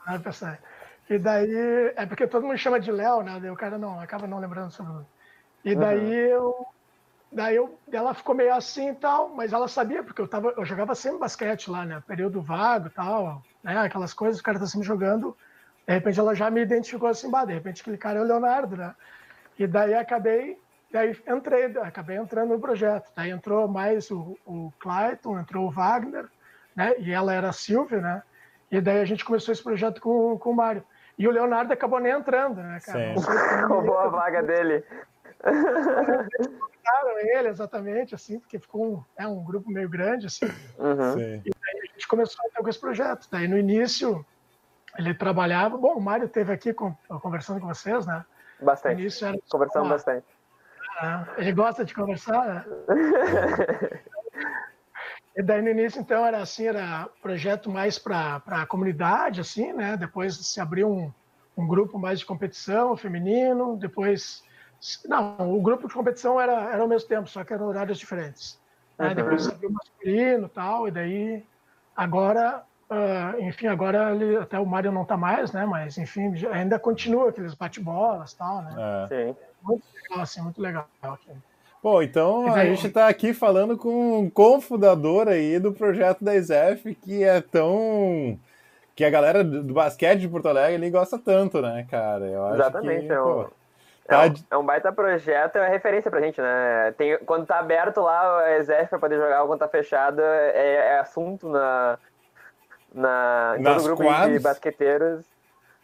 Leonardo 0.06 0.24
Peçanha. 0.24 0.60
E 1.12 1.19
daí, 1.19 1.92
é 1.98 2.06
porque 2.06 2.25
todo 2.25 2.48
mundo 2.48 2.58
chama 2.58 2.80
de 2.80 2.90
Léo, 2.90 3.22
né? 3.22 3.38
Daí 3.42 3.52
o 3.52 3.56
cara 3.56 3.78
não, 3.78 4.00
acaba 4.00 4.25
não 4.25 4.40
lembrando 4.40 4.72
o 4.80 5.06
E 5.66 5.75
daí 5.75 6.00
uhum. 6.00 6.13
eu. 6.13 6.68
Daí 7.30 7.56
eu, 7.58 7.78
ela 7.92 8.13
ficou 8.13 8.34
meio 8.34 8.54
assim 8.54 8.92
e 8.92 8.96
tal, 8.96 9.28
mas 9.28 9.52
ela 9.52 9.68
sabia, 9.68 10.04
porque 10.04 10.22
eu, 10.22 10.28
tava, 10.28 10.54
eu 10.56 10.63
jogava 10.63 10.96
sempre 10.96 11.19
basquete 11.19 11.69
lá, 11.69 11.86
né? 11.86 12.02
Período 12.08 12.42
vago 12.42 12.88
e 12.88 12.92
tal, 12.92 13.44
né? 13.62 13.78
Aquelas 13.78 14.13
coisas, 14.13 14.40
o 14.40 14.44
cara 14.44 14.58
tá 14.58 14.66
sempre 14.66 14.88
jogando. 14.88 15.36
De 15.86 15.94
repente 15.94 16.18
ela 16.18 16.34
já 16.34 16.50
me 16.50 16.62
identificou 16.62 17.10
assim, 17.10 17.30
bah, 17.30 17.44
de 17.44 17.54
repente 17.54 17.81
aquele 17.81 17.98
cara 17.98 18.19
é 18.19 18.22
o 18.22 18.25
Leonardo, 18.25 18.78
né? 18.78 18.96
E 19.60 19.68
daí 19.68 19.94
acabei, 19.94 20.57
daí 20.94 21.18
entrei, 21.28 21.78
acabei 21.80 22.16
entrando 22.16 22.54
no 22.54 22.60
projeto. 22.60 23.12
Daí 23.14 23.31
entrou 23.31 23.68
mais 23.68 24.10
o, 24.12 24.38
o 24.46 24.72
Clayton, 24.80 25.40
entrou 25.40 25.68
o 25.68 25.72
Wagner, 25.72 26.25
né? 26.74 26.94
E 27.00 27.12
ela 27.12 27.34
era 27.34 27.50
a 27.50 27.54
Silvia, 27.54 28.00
né? 28.00 28.24
E 28.72 28.80
daí 28.80 29.02
a 29.02 29.06
gente 29.06 29.25
começou 29.25 29.52
esse 29.52 29.64
projeto 29.64 30.00
com, 30.00 30.38
com 30.38 30.52
o 30.52 30.56
Mário. 30.56 30.86
E 31.21 31.27
o 31.27 31.31
Leonardo 31.31 31.71
acabou 31.71 32.00
nem 32.00 32.12
entrando, 32.12 32.63
né, 32.63 32.79
cara? 32.83 33.13
Roubou 33.69 34.00
a 34.00 34.07
vaga 34.07 34.41
dele. 34.41 34.83
Eles 35.44 37.38
ele 37.38 37.47
exatamente, 37.50 38.15
assim, 38.15 38.39
porque 38.39 38.57
ficou 38.57 38.95
um, 38.95 39.03
é, 39.15 39.27
um 39.27 39.44
grupo 39.44 39.69
meio 39.69 39.88
grande, 39.88 40.25
assim. 40.25 40.47
Uhum. 40.79 41.19
E 41.45 41.51
daí 41.51 41.79
a 41.83 41.94
gente 41.94 42.07
começou 42.07 42.44
então, 42.50 42.63
com 42.63 42.69
esse 42.69 42.79
projeto. 42.79 43.27
Daí 43.29 43.47
no 43.47 43.56
início 43.56 44.25
ele 44.97 45.13
trabalhava. 45.13 45.77
Bom, 45.77 45.94
o 45.94 46.01
Mário 46.01 46.25
esteve 46.25 46.51
aqui 46.51 46.73
com, 46.73 46.91
conversando 47.21 47.59
com 47.59 47.68
vocês, 47.68 48.03
né? 48.07 48.25
Bastante. 48.59 48.95
No 48.95 49.01
início 49.01 49.27
era, 49.27 49.38
Conversamos 49.47 49.88
uma, 49.88 49.94
bastante. 49.94 50.25
É, 51.03 51.41
ele 51.41 51.51
gosta 51.51 51.85
de 51.85 51.94
conversar, 51.94 52.47
né? 52.47 52.65
E 55.36 55.42
daí 55.42 55.62
no 55.62 55.69
início, 55.69 56.01
então, 56.01 56.25
era 56.25 56.39
assim, 56.39 56.68
era 56.68 57.07
projeto 57.22 57.69
mais 57.69 57.98
para 57.98 58.42
a 58.45 58.66
comunidade, 58.66 59.40
assim, 59.40 59.71
né? 59.71 59.95
Depois 59.95 60.35
se 60.35 60.59
abriu 60.59 60.90
um, 60.90 61.11
um 61.57 61.66
grupo 61.66 61.97
mais 61.97 62.19
de 62.19 62.26
competição 62.26 62.97
feminino, 62.97 63.78
depois... 63.78 64.44
Não, 65.06 65.56
o 65.56 65.61
grupo 65.61 65.88
de 65.88 65.94
competição 65.94 66.42
era, 66.42 66.73
era 66.73 66.81
ao 66.81 66.88
mesmo 66.88 67.07
tempo, 67.07 67.30
só 67.30 67.44
que 67.44 67.54
eram 67.54 67.68
horários 67.68 67.97
diferentes. 67.97 68.59
Né? 68.97 69.09
Uhum. 69.09 69.16
Depois 69.16 69.44
se 69.44 69.52
abriu 69.52 69.71
masculino 69.71 70.45
e 70.47 70.50
tal, 70.50 70.88
e 70.88 70.92
daí 70.92 71.45
agora, 71.95 72.64
uh, 72.90 73.42
enfim, 73.42 73.68
agora 73.68 74.14
ele, 74.14 74.38
até 74.38 74.59
o 74.59 74.66
Mário 74.66 74.92
não 74.92 75.04
está 75.04 75.16
mais, 75.16 75.52
né? 75.52 75.66
Mas, 75.66 75.97
enfim, 75.97 76.33
ainda 76.52 76.80
continua 76.80 77.30
aqueles 77.30 77.54
bate-bolas 77.54 78.33
e 78.33 78.38
tal, 78.38 78.64
né? 78.64 78.76
É. 78.78 79.07
Sim. 79.07 79.35
Muito 79.61 79.85
legal, 79.94 80.21
assim, 80.21 80.42
muito 80.42 80.61
legal. 80.61 80.90
Aqui. 81.02 81.31
Bom, 81.83 82.02
então 82.04 82.54
a 82.54 82.64
gente 82.64 82.85
está 82.85 83.07
aqui 83.07 83.33
falando 83.33 83.76
com 83.76 84.19
um 84.19 84.30
cofundador 84.30 85.28
aí 85.28 85.57
do 85.57 85.73
projeto 85.73 86.23
da 86.23 86.35
ISEF, 86.35 86.94
que 86.94 87.23
é 87.23 87.42
tão. 87.42 88.38
que 88.95 89.04
a 89.04 89.09
galera 89.09 89.44
do 89.44 89.73
basquete 89.73 90.19
de 90.19 90.28
Porto 90.28 90.47
Alegre 90.47 90.76
ali 90.76 90.92
gosta 90.92 91.18
tanto, 91.18 91.59
né, 91.59 91.88
cara? 91.90 92.26
Eu 92.26 92.45
acho 92.45 92.56
Exatamente, 92.56 93.07
que, 93.07 93.11
é, 93.11 93.19
um, 93.19 93.50
tá... 94.07 94.26
é, 94.26 94.30
um, 94.30 94.33
é 94.52 94.57
um 94.57 94.66
baita 94.66 94.92
projeto, 94.92 95.56
é 95.56 95.69
referência 95.69 96.11
pra 96.11 96.21
gente, 96.21 96.40
né? 96.40 96.94
Tem, 96.95 97.18
quando 97.26 97.47
tá 97.47 97.57
aberto 97.57 98.02
lá 98.02 98.42
a 98.42 98.59
ISEF 98.59 98.88
para 98.88 99.00
poder 99.00 99.18
jogar, 99.18 99.44
quando 99.47 99.59
tá 99.59 99.68
fechado, 99.68 100.21
é, 100.21 100.76
é 100.76 101.00
assunto 101.00 101.50
na, 101.50 101.97
na, 102.94 103.56
em 103.57 103.64
todo 103.64 103.83
grupo 103.83 104.04
quadros. 104.04 104.38
de 104.38 104.44
basqueteiros. 104.44 105.26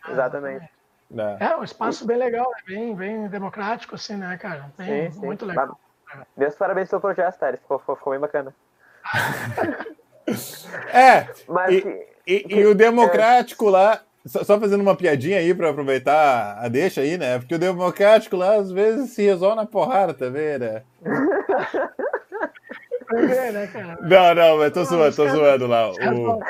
Exatamente. 0.08 0.70
É. 1.40 1.46
é 1.46 1.58
um 1.58 1.64
espaço 1.64 2.06
bem 2.06 2.18
legal, 2.18 2.52
bem, 2.68 2.94
bem 2.94 3.28
democrático, 3.30 3.96
assim, 3.96 4.16
né, 4.16 4.38
cara? 4.38 4.70
Bem, 4.78 5.10
sim, 5.10 5.20
sim. 5.20 5.26
Muito 5.26 5.44
legal. 5.44 5.76
Meus 6.36 6.56
parabéns 6.56 6.90
pelo 6.90 7.02
projeto, 7.02 7.38
Thales. 7.38 7.60
Ficou, 7.60 7.80
ficou 7.80 8.12
bem 8.12 8.20
bacana. 8.20 8.54
é, 10.94 11.28
Mas, 11.48 11.74
e, 11.74 11.82
que, 11.82 12.08
e, 12.28 12.40
que, 12.42 12.56
e, 12.56 12.66
o 12.66 12.76
democrático 12.76 13.68
é... 13.70 13.72
lá, 13.72 14.02
só, 14.26 14.60
fazendo 14.60 14.82
uma 14.82 14.96
piadinha 14.96 15.40
aí 15.40 15.54
para 15.54 15.70
aproveitar 15.70 16.58
a 16.60 16.68
deixa 16.68 17.02
aí, 17.02 17.18
né? 17.18 17.40
Porque 17.40 17.56
o 17.56 17.60
democrático 17.60 18.36
lá 18.36 18.56
às 18.56 18.72
vezes 18.72 19.12
se 19.12 19.24
resolve 19.24 19.56
na 19.56 19.66
porrada 19.66 20.14
também, 20.14 20.58
né? 20.58 20.84
né 23.54 23.68
cara? 23.68 23.98
Não, 24.02 24.36
não, 24.36 24.58
mas 24.58 24.74
tô 24.74 24.84
zoando, 24.84 25.16
tô 25.16 25.28
zoando 25.30 25.68
lá. 25.68 25.90
O... 25.92 26.42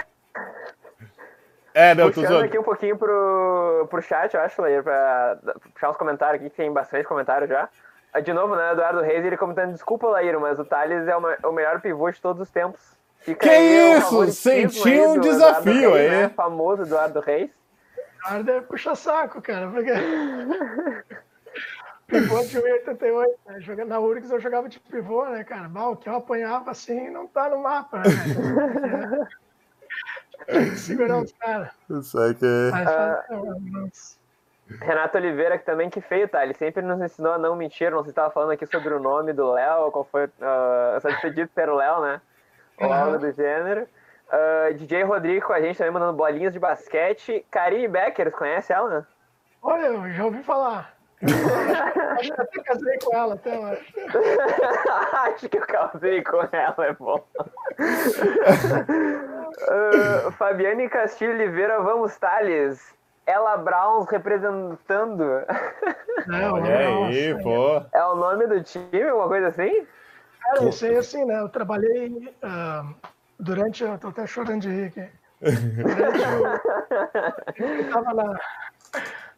É, 1.73 1.93
não, 1.93 2.07
Puxando 2.07 2.23
tô 2.23 2.29
zoando. 2.31 2.45
aqui 2.45 2.57
um 2.57 2.63
pouquinho 2.63 2.97
pro, 2.97 3.87
pro 3.91 4.01
chat, 4.01 4.33
eu 4.33 4.41
acho, 4.41 4.59
Leir, 4.63 4.81
pra 4.81 5.37
puxar 5.73 5.91
uns 5.91 5.97
comentários 5.97 6.41
aqui, 6.41 6.49
que 6.49 6.57
tem 6.57 6.73
bastante 6.73 7.07
comentário 7.07 7.47
já. 7.47 7.69
Ah, 8.13 8.19
de 8.19 8.33
novo, 8.33 8.55
né, 8.55 8.71
Eduardo 8.71 9.01
Reis, 9.01 9.23
ele 9.25 9.37
comentando, 9.37 9.73
desculpa, 9.73 10.07
Laíro, 10.07 10.41
mas 10.41 10.57
o 10.59 10.65
Thales 10.65 11.07
é 11.07 11.15
o 11.15 11.51
maior 11.51 11.81
pivô 11.81 12.09
de 12.09 12.21
todos 12.21 12.41
os 12.41 12.49
tempos. 12.49 12.97
Fica 13.19 13.41
que 13.41 13.49
aí, 13.49 13.97
isso? 13.97 14.31
Senti 14.31 14.99
um 15.01 15.19
desafio 15.19 15.93
aí. 15.93 16.09
Né? 16.09 16.29
Famoso 16.29 16.83
Eduardo 16.83 17.19
Reis. 17.19 17.51
Eduardo 18.25 18.51
é 18.51 18.61
puxa-saco, 18.61 19.41
cara. 19.41 19.67
Porque... 19.69 19.91
Pivô 22.07 22.41
de 22.41 22.57
1,88. 22.57 23.25
Né? 23.45 23.59
Jogando 23.59 23.89
na 23.89 23.99
URGS 23.99 24.31
eu 24.31 24.39
jogava 24.39 24.69
de 24.69 24.79
pivô, 24.79 25.25
né, 25.25 25.43
cara? 25.43 25.67
Mal, 25.67 25.97
que 25.97 26.07
eu 26.07 26.15
apanhava 26.15 26.71
assim 26.71 27.09
não 27.09 27.27
tá 27.27 27.49
no 27.49 27.61
mapa, 27.61 27.99
né? 27.99 29.27
segurar 30.77 31.21
os 31.21 31.33
caras. 31.33 31.69
Isso 31.89 32.17
aí 32.17 32.33
que. 32.33 32.45
Mas, 32.71 32.87
uh, 33.29 34.17
Renato 34.81 35.17
Oliveira, 35.17 35.57
que 35.57 35.65
também 35.65 35.89
que 35.89 36.01
feio, 36.01 36.27
tá? 36.27 36.43
Ele 36.43 36.53
sempre 36.53 36.81
nos 36.81 37.01
ensinou 37.01 37.33
a 37.33 37.37
não 37.37 37.55
mentir. 37.55 37.89
Não 37.89 37.99
sei 37.99 38.05
se 38.05 38.11
estava 38.11 38.31
falando 38.31 38.51
aqui 38.51 38.65
sobre 38.65 38.93
o 38.93 38.99
nome 38.99 39.31
do 39.33 39.51
Léo, 39.51 39.91
qual 39.91 40.03
foi. 40.03 40.25
Uh, 40.25 40.99
só 41.01 41.07
despedi 41.09 41.47
ser 41.47 41.69
o 41.69 41.75
Léo, 41.75 42.01
né? 42.01 42.21
Ou 42.79 42.91
algo 42.91 43.17
do 43.17 43.31
gênero. 43.31 43.87
Uh, 44.27 44.73
DJ 44.73 45.03
Rodrigo 45.03 45.47
com 45.47 45.53
a 45.53 45.61
gente 45.61 45.77
também 45.77 45.93
mandando 45.93 46.17
bolinhas 46.17 46.51
de 46.51 46.59
basquete. 46.59 47.45
Karine 47.49 47.87
Becker, 47.87 48.31
conhece 48.31 48.73
ela, 48.73 48.89
né? 48.89 49.05
Olha, 49.61 49.85
eu 49.85 50.11
já 50.11 50.25
ouvi 50.25 50.43
falar. 50.43 50.97
acho 52.19 52.33
que 52.33 52.41
até 52.41 52.61
casei 52.61 52.99
com 52.99 53.15
ela, 53.15 53.33
até 53.33 53.57
lá. 53.57 53.71
acho 55.33 55.49
que 55.49 55.57
eu 55.57 55.65
casei 55.65 56.23
com 56.23 56.41
ela, 56.51 56.85
é 56.85 56.93
bom. 56.93 57.25
uh, 60.27 60.31
Fabiane 60.37 60.89
Castilho 60.89 61.31
Oliveira, 61.33 61.81
vamos, 61.81 62.15
Thales. 62.17 62.96
Ela 63.27 63.57
Browns 63.57 64.09
representando. 64.09 65.43
Não, 66.25 66.53
Olha 66.53 67.07
aí, 67.07 67.43
pô. 67.43 67.83
É 67.93 68.05
o 68.05 68.15
nome 68.15 68.47
do 68.47 68.63
time, 68.63 69.03
alguma 69.03 69.27
coisa 69.27 69.47
assim? 69.49 69.85
Cara, 70.41 70.63
eu 70.63 70.71
sei 70.71 70.97
assim, 70.97 71.25
né? 71.25 71.39
Eu 71.41 71.49
trabalhei 71.49 72.33
uh, 72.41 72.95
durante. 73.37 73.83
Eu 73.83 73.97
tô 73.97 74.07
até 74.07 74.25
chorando 74.25 74.61
de 74.61 74.69
rir 74.69 74.85
aqui. 74.85 75.09
Durante 75.41 76.21
o, 77.61 77.73
eu 77.75 77.89
tava 77.91 78.13
na, 78.13 78.39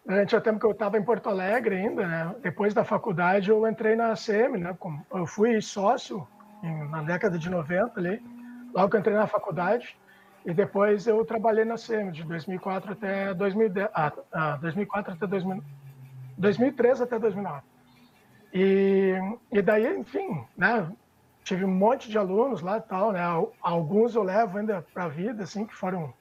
durante 0.05 0.35
o 0.35 0.41
tempo 0.41 0.59
que 0.59 0.65
eu 0.65 0.71
estava 0.71 0.97
em 0.97 1.03
Porto 1.03 1.27
Alegre 1.27 1.75
ainda, 1.75 2.05
né? 2.05 2.35
Depois 2.41 2.73
da 2.73 2.83
faculdade 2.83 3.49
eu 3.49 3.67
entrei 3.67 3.95
na 3.95 4.11
ACM, 4.11 4.57
né? 4.59 4.77
Eu 5.13 5.25
fui 5.25 5.59
sócio 5.61 6.27
na 6.89 7.01
década 7.01 7.37
de 7.37 7.49
90 7.49 7.99
ali, 7.99 8.21
logo 8.73 8.89
que 8.89 8.95
eu 8.95 8.99
entrei 8.99 9.15
na 9.15 9.27
faculdade. 9.27 9.97
E 10.45 10.53
depois 10.53 11.05
eu 11.05 11.23
trabalhei 11.25 11.65
na 11.65 11.75
CM 11.75 12.11
de 12.11 12.23
2004 12.23 12.93
até 12.93 13.33
2010, 13.33 13.89
ah, 13.93 14.13
ah, 14.31 14.57
2004 14.57 15.13
até 15.13 15.27
2000, 15.27 15.63
2003 16.37 17.01
até 17.01 17.19
2009. 17.19 17.61
E, 18.53 19.13
e 19.51 19.61
daí, 19.61 19.97
enfim, 19.97 20.43
né, 20.57 20.89
tive 21.43 21.65
um 21.65 21.71
monte 21.71 22.09
de 22.09 22.17
alunos 22.17 22.61
lá 22.61 22.77
e 22.77 22.81
tal, 22.81 23.11
né, 23.11 23.21
alguns 23.61 24.15
eu 24.15 24.23
levo 24.23 24.57
ainda 24.57 24.85
para 24.93 25.05
a 25.05 25.09
vida, 25.09 25.43
assim, 25.43 25.65
que 25.65 25.75
foram 25.75 26.13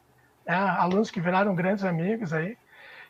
né, 0.47 0.55
alunos 0.55 1.11
que 1.11 1.21
viraram 1.21 1.55
grandes 1.55 1.85
amigos 1.85 2.33
aí. 2.33 2.57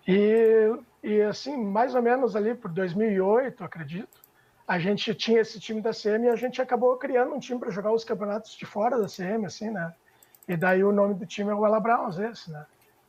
E, 0.07 0.73
e 1.03 1.23
assim, 1.23 1.57
mais 1.57 1.95
ou 1.95 2.03
menos 2.03 2.37
ali 2.37 2.55
por 2.55 2.71
2008, 2.71 3.65
acredito, 3.65 4.21
a 4.67 4.79
gente 4.79 5.15
tinha 5.15 5.41
esse 5.41 5.59
time 5.59 5.81
da 5.81 5.93
CM 5.93 6.27
e 6.27 6.29
a 6.29 6.37
gente 6.37 6.61
acabou 6.61 6.97
criando 6.97 7.35
um 7.35 7.39
time 7.39 7.59
para 7.59 7.71
jogar 7.71 7.93
os 7.93 8.05
campeonatos 8.05 8.55
de 8.55 8.67
fora 8.67 9.01
da 9.01 9.07
CM, 9.07 9.47
assim, 9.47 9.71
né? 9.71 9.95
E 10.49 10.57
daí 10.57 10.83
o 10.83 10.91
nome 10.91 11.15
do 11.15 11.27
time 11.27 11.51
é 11.51 11.55
o 11.55 11.67
Ela 11.67 11.79
Browns, 11.79 12.19
esse, 12.19 12.51
né? 12.51 12.65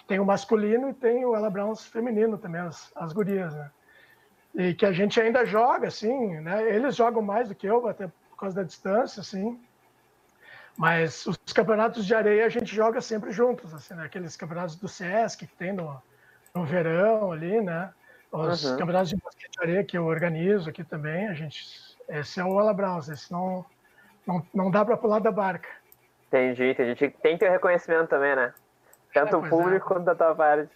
Tem 0.06 0.20
o 0.20 0.26
masculino 0.26 0.90
e 0.90 0.94
tem 0.94 1.26
o 1.26 1.36
Ela 1.36 1.50
Browns 1.50 1.86
feminino 1.86 2.38
também, 2.38 2.62
as, 2.62 2.92
as 2.96 3.14
gurias, 3.14 3.56
né? 3.56 3.72
E 4.54 4.74
que 4.74 4.86
a 4.86 4.92
gente 4.92 5.22
ainda 5.22 5.46
joga, 5.46 5.88
assim, 5.88 6.42
né? 6.42 6.76
Eles 6.76 6.96
jogam 6.96 7.22
mais 7.22 7.48
do 7.48 7.56
que 7.56 7.68
eu, 7.68 7.88
até 7.88 8.08
por 8.08 8.38
causa 8.38 8.58
da 8.58 8.64
distância, 8.64 9.22
assim. 9.22 9.58
Mas 10.76 11.26
os 11.26 11.38
campeonatos 11.54 12.06
de 12.06 12.14
areia 12.14 12.46
a 12.46 12.50
gente 12.50 12.74
joga 12.76 13.00
sempre 13.00 13.32
juntos, 13.32 13.74
assim, 13.74 13.94
né? 13.94 14.04
Aqueles 14.04 14.36
campeonatos 14.36 14.76
do 14.76 14.88
Sesc 14.88 15.46
que 15.46 15.56
tem 15.56 15.72
no, 15.72 16.02
no 16.54 16.66
verão 16.66 17.32
ali, 17.32 17.62
né? 17.62 17.92
Os 18.32 18.66
uhum. 18.66 18.78
campeonatos 18.78 19.10
de 19.10 19.16
basquete 19.16 19.52
de 19.52 19.62
areia 19.62 19.84
que 19.84 19.98
eu 19.98 20.06
organizo 20.06 20.70
aqui 20.70 20.84
também, 20.84 21.28
a 21.28 21.34
gente... 21.34 21.90
Esse 22.08 22.40
é 22.40 22.44
o 22.44 22.60
Ela 22.60 22.74
Browns, 22.74 23.08
esse 23.08 23.32
não, 23.32 23.64
não, 24.26 24.46
não 24.54 24.72
dá 24.72 24.84
para 24.84 24.98
pular 24.98 25.20
da 25.20 25.32
barca. 25.32 25.70
Entendi, 26.30 26.72
entendi. 26.72 27.10
Tem 27.22 27.38
que 27.38 27.40
ter 27.40 27.50
reconhecimento 27.50 28.08
também, 28.08 28.36
né? 28.36 28.54
Tanto 29.14 29.36
é, 29.36 29.40
o 29.40 29.50
público 29.50 29.86
é. 29.86 29.88
quanto 29.88 30.06
da 30.06 30.14
tua 30.14 30.36
parte. 30.36 30.72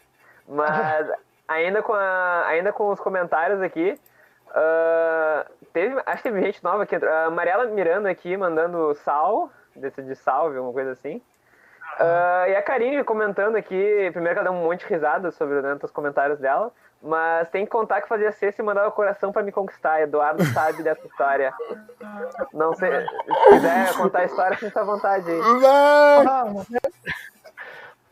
Mas 0.48 1.08
ainda 1.48 1.84
com, 1.84 1.94
a, 1.94 2.48
ainda 2.48 2.74
com 2.74 2.90
os 2.90 3.00
comentários 3.00 3.62
aqui, 3.62 4.00
uh, 4.50 5.52
teve, 5.72 6.02
acho 6.06 6.24
que 6.24 6.30
teve 6.30 6.42
gente 6.42 6.64
nova 6.64 6.84
aqui. 6.84 6.96
A 6.96 7.30
Mariela 7.30 7.66
Miranda 7.68 8.10
aqui 8.10 8.36
mandando 8.36 8.96
sal, 8.96 9.52
desse 9.76 10.02
de 10.02 10.16
salve, 10.16 10.58
alguma 10.58 10.74
coisa 10.74 10.92
assim. 10.92 11.22
Uh, 12.00 12.50
e 12.50 12.56
a 12.56 12.64
Karine 12.64 13.04
comentando 13.04 13.56
aqui, 13.56 14.10
primeiro 14.12 14.36
que 14.36 14.40
ela 14.40 14.50
deu 14.50 14.54
um 14.54 14.64
monte 14.64 14.80
de 14.80 14.92
risada 14.92 15.30
sobre 15.30 15.62
né, 15.62 15.78
os 15.80 15.92
comentários 15.92 16.40
dela, 16.40 16.72
mas 17.04 17.50
tem 17.50 17.66
que 17.66 17.72
contar 17.72 18.02
que 18.02 18.08
fazia 18.08 18.32
sexta 18.32 18.62
e 18.62 18.66
mandava 18.66 18.88
o 18.88 18.94
coração 18.94 19.32
para 19.32 19.44
me 19.44 19.52
conquistar. 19.52 20.02
Eduardo 20.02 20.44
sabe 20.46 20.82
dessa 20.82 21.06
história. 21.06 21.54
Não 22.54 22.74
sei, 22.74 23.02
se 23.02 23.50
quiser 23.50 23.94
contar 23.98 24.20
a 24.20 24.26
história, 24.26 24.58
sinta 24.58 24.80
à 24.80 24.84
vontade 24.86 25.30
aí. 25.30 25.40
Ah, 26.26 26.46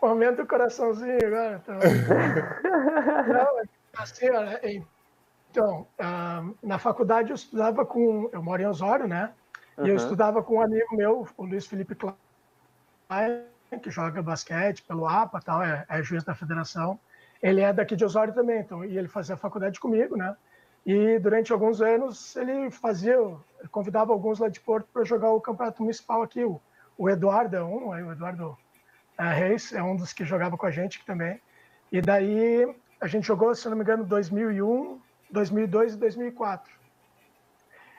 momento 0.01 0.45
coraçãozinho 0.45 1.25
agora. 1.25 1.61
Então. 1.63 1.75
Não, 3.27 3.63
assim, 3.97 4.29
olha, 4.29 4.59
então, 5.49 5.87
ah, 5.97 6.43
na 6.61 6.77
faculdade 6.77 7.29
eu 7.29 7.35
estudava 7.35 7.85
com. 7.85 8.29
Eu 8.33 8.43
moro 8.43 8.61
em 8.61 8.65
Osório, 8.65 9.07
né? 9.07 9.31
E 9.77 9.81
eu 9.81 9.87
uhum. 9.87 9.95
estudava 9.95 10.43
com 10.43 10.55
um 10.55 10.61
amigo 10.61 10.95
meu, 10.95 11.27
o 11.37 11.45
Luiz 11.45 11.65
Felipe 11.65 11.95
Klein, 11.95 13.45
que 13.81 13.89
joga 13.89 14.21
basquete 14.21 14.83
pelo 14.83 15.07
APA, 15.07 15.39
tal, 15.41 15.63
é, 15.63 15.85
é 15.87 16.03
juiz 16.03 16.23
da 16.23 16.35
federação. 16.35 16.99
Ele 17.41 17.61
é 17.61 17.73
daqui 17.73 17.95
de 17.95 18.05
Osório 18.05 18.33
também, 18.33 18.59
então, 18.59 18.85
e 18.85 18.97
ele 18.97 19.07
fazia 19.07 19.35
faculdade 19.35 19.79
comigo, 19.79 20.15
né? 20.15 20.35
E 20.85 21.19
durante 21.19 21.51
alguns 21.51 21.81
anos 21.81 22.35
ele 22.35 22.71
fazia, 22.71 23.15
convidava 23.71 24.11
alguns 24.11 24.39
lá 24.39 24.49
de 24.49 24.59
Porto 24.59 24.87
para 24.91 25.03
jogar 25.03 25.31
o 25.31 25.41
campeonato 25.41 25.81
municipal 25.81 26.21
aqui. 26.21 26.43
O, 26.43 26.59
o 26.97 27.09
Eduardo 27.09 27.55
é 27.55 27.63
um, 27.63 27.89
o 27.89 28.11
Eduardo 28.11 28.57
é, 29.17 29.33
Reis 29.33 29.73
é 29.73 29.81
um 29.83 29.95
dos 29.95 30.13
que 30.13 30.25
jogava 30.25 30.57
com 30.57 30.65
a 30.65 30.71
gente 30.71 31.03
também. 31.05 31.39
E 31.91 32.01
daí 32.01 32.67
a 32.99 33.07
gente 33.07 33.27
jogou, 33.27 33.53
se 33.53 33.67
não 33.69 33.75
me 33.75 33.83
engano, 33.83 34.03
2001, 34.03 34.99
2002 35.29 35.93
e 35.93 35.97
2004. 35.97 36.71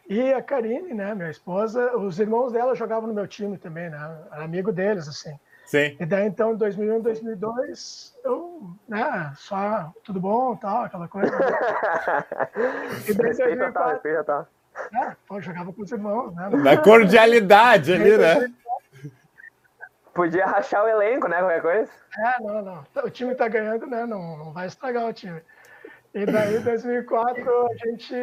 E 0.09 0.33
a 0.33 0.43
Karine, 0.43 0.93
né, 0.93 1.15
minha 1.15 1.31
esposa, 1.31 1.97
os 1.97 2.19
irmãos 2.19 2.53
dela 2.53 2.75
jogavam 2.75 3.07
no 3.07 3.15
meu 3.15 3.27
time 3.27 3.57
também, 3.57 3.89
né? 3.89 3.97
Era 4.31 4.45
amigo 4.45 4.73
deles, 4.73 5.09
assim. 5.09 5.39
Sim. 5.73 5.97
E 5.99 6.05
daí, 6.05 6.27
então, 6.27 6.53
em 6.53 6.57
2001, 6.57 7.01
2002, 7.01 8.15
eu, 8.23 8.77
né, 8.87 9.33
só 9.37 9.91
tudo 10.05 10.21
bom, 10.21 10.55
tal, 10.55 10.85
aquela 10.85 11.09
coisa. 11.09 11.33
e 13.09 13.15
daí, 13.15 13.29
respeito 13.29 13.57
2004, 13.57 13.93
respeito 13.93 14.19
total. 14.19 14.49
É, 14.95 15.17
pô, 15.27 15.41
jogava 15.41 15.73
com 15.73 15.81
os 15.81 15.91
irmãos, 15.91 16.35
né? 16.35 16.51
Na 16.51 16.77
cordialidade 16.77 17.91
ali, 17.91 18.19
né? 18.19 18.53
Podia 20.13 20.45
rachar 20.45 20.85
o 20.85 20.89
elenco, 20.89 21.27
né, 21.27 21.39
qualquer 21.39 21.63
coisa. 21.63 21.91
É, 22.19 22.43
não, 22.43 22.61
não. 22.61 22.85
O 23.05 23.09
time 23.09 23.35
tá 23.35 23.49
ganhando, 23.49 23.87
né, 23.87 24.05
não, 24.05 24.37
não 24.37 24.53
vai 24.53 24.67
estragar 24.67 25.07
o 25.07 25.13
time. 25.15 25.41
E 26.13 26.27
daí, 26.27 26.57
em 26.57 26.61
2004, 26.61 27.67
a 27.71 27.87
gente, 27.87 28.15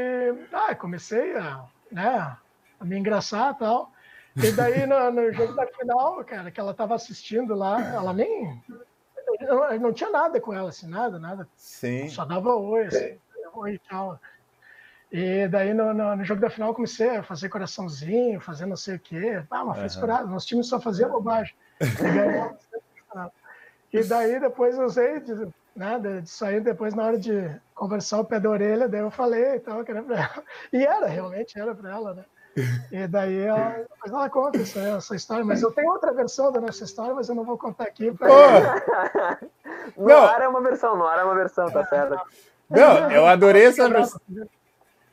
ah, 0.54 0.76
comecei 0.76 1.36
a, 1.36 1.64
né, 1.92 2.38
a 2.80 2.86
me 2.86 2.96
engraçar 2.96 3.56
e 3.56 3.58
tal. 3.58 3.92
E 4.36 4.52
daí, 4.52 4.86
no, 4.86 5.12
no, 5.12 5.32
jogo 5.34 5.54
da 5.54 5.68
final, 5.68 6.24
cara, 6.24 6.52
que 6.52 6.60
ela 6.60 6.74
tava 6.74 6.96
assistindo 6.96 7.56
lá, 7.56 7.82
ela 7.94 8.14
nem. 8.14 8.62
Não, 9.42 9.80
não 9.80 9.94
tinha 9.94 10.10
nada 10.10 10.40
com 10.40 10.54
ela, 10.54 10.70
assim, 10.70 10.88
nada, 10.88 11.20
nada. 11.20 11.48
Sim. 11.56 12.08
Só 12.10 12.26
dava 12.26 12.56
oi, 12.56 12.86
assim, 12.86 13.20
oi 13.54 13.74
e 13.74 13.80
tal. 13.80 14.20
E 15.12 15.48
daí, 15.48 15.74
no, 15.74 15.94
no, 15.94 16.16
no, 16.16 16.24
jogo 16.24 16.40
da 16.40 16.50
final, 16.50 16.74
comecei 16.74 17.18
a 17.18 17.24
fazer 17.24 17.50
coraçãozinho, 17.50 18.40
fazer 18.40 18.68
não 18.68 18.76
sei 18.76 18.96
o 18.96 19.00
quê. 19.00 19.44
Ah, 19.50 19.64
uma 19.64 19.74
frescurada. 19.74 20.26
Uhum. 20.26 20.32
Nosso 20.32 20.48
time 20.48 20.64
só 20.64 20.80
fazia 20.80 21.08
bobagem. 21.08 21.56
E, 23.92 24.04
daí, 24.04 24.40
depois 24.40 24.78
eu 24.78 24.86
usei 24.86 25.20
de, 25.20 25.34
né, 25.76 26.00
de 26.00 26.30
sair 26.30 26.62
depois 26.62 26.94
na 26.94 27.06
hora 27.06 27.18
de 27.18 27.50
conversar 27.74 28.20
o 28.20 28.26
pé 28.26 28.40
da 28.40 28.50
orelha, 28.50 28.88
daí 28.88 29.02
eu 29.02 29.10
falei 29.10 29.56
e 29.56 29.60
tal, 29.60 29.84
que 29.84 29.90
era 29.90 30.04
pra 30.04 30.16
ela. 30.16 30.44
E 30.72 30.86
era, 30.86 31.08
realmente 31.08 31.60
era 31.60 31.74
para 31.74 31.92
ela, 31.92 32.14
né? 32.14 32.26
E 32.92 33.08
daí 33.08 33.40
ela, 33.44 33.86
depois 33.90 34.12
ela 34.12 34.30
conta 34.30 34.60
essa, 34.60 34.80
essa, 34.80 35.16
história, 35.16 35.46
mas 35.46 35.62
eu 35.62 35.72
tenho 35.72 35.92
outra 35.92 36.12
versão 36.12 36.52
da 36.52 36.60
nossa 36.60 36.84
história, 36.84 37.14
mas 37.14 37.30
eu 37.30 37.36
não 37.36 37.44
vou 37.44 37.58
contar 37.58 37.86
aqui. 37.86 38.12
Pra... 38.12 38.28
no 39.96 40.08
não. 40.08 40.26
ar 40.26 40.42
é 40.42 40.48
uma 40.48 40.62
versão, 40.62 40.98
no 40.98 41.06
ar 41.06 41.20
é 41.20 41.24
uma 41.24 41.36
versão, 41.36 41.70
tá 41.72 41.86
certo. 41.86 42.20
Não, 42.70 43.12
eu 43.12 43.26
adorei 43.26 43.66
essa 43.66 43.88
versão. 43.88 44.20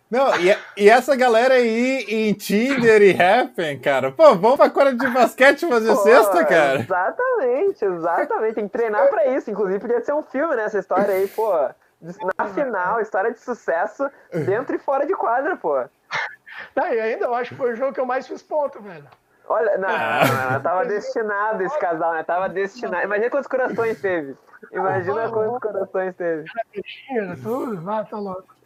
Não, 0.08 0.28
e, 0.36 0.56
e, 0.76 0.88
essa 0.88 1.16
galera 1.16 1.54
aí 1.54 2.04
em 2.08 2.32
Tinder 2.32 3.02
e 3.02 3.20
Happen, 3.20 3.80
cara, 3.80 4.12
pô, 4.12 4.36
vamos 4.36 4.56
pra 4.56 4.70
quadra 4.70 4.94
de 4.94 5.06
basquete 5.08 5.66
fazer 5.66 5.88
pô, 5.88 5.96
sexta, 5.96 6.44
cara. 6.44 6.78
Exatamente, 6.78 7.84
exatamente. 7.84 8.54
Tem 8.54 8.68
que 8.68 8.72
treinar 8.72 9.08
pra 9.08 9.26
isso. 9.26 9.50
Inclusive, 9.50 9.80
podia 9.80 10.00
ser 10.00 10.14
um 10.14 10.22
filme, 10.22 10.54
né? 10.54 10.64
Essa 10.64 10.78
história 10.78 11.12
aí, 11.12 11.26
pô. 11.26 11.50
Na 12.38 12.46
final, 12.48 13.00
história 13.00 13.32
de 13.32 13.40
sucesso 13.40 14.08
dentro 14.30 14.76
e 14.76 14.78
fora 14.78 15.04
de 15.04 15.14
quadra, 15.14 15.56
pô. 15.56 15.82
Tá, 16.74 16.94
e 16.94 17.00
ainda 17.00 17.26
eu 17.26 17.34
acho 17.34 17.50
que 17.50 17.56
foi 17.56 17.72
o 17.72 17.76
jogo 17.76 17.92
que 17.92 18.00
eu 18.00 18.06
mais 18.06 18.26
fiz 18.26 18.42
ponto, 18.42 18.80
velho. 18.80 19.06
Olha, 19.48 19.78
não, 19.78 19.88
não, 19.88 20.52
não, 20.52 20.60
tava 20.60 20.84
destinado 20.86 21.62
esse 21.62 21.78
casal, 21.78 22.14
né? 22.14 22.22
Tava 22.24 22.48
destinado. 22.48 23.04
Imagina 23.04 23.30
quantos 23.30 23.48
corações 23.48 24.00
teve. 24.00 24.36
Imagina 24.72 25.30
quantos 25.30 25.58
corações 25.60 26.16
teve. 26.16 26.44
Era 27.10 27.36
tudo, 27.36 27.80
vai, 27.80 28.04
tá 28.04 28.18
louco. 28.18 28.56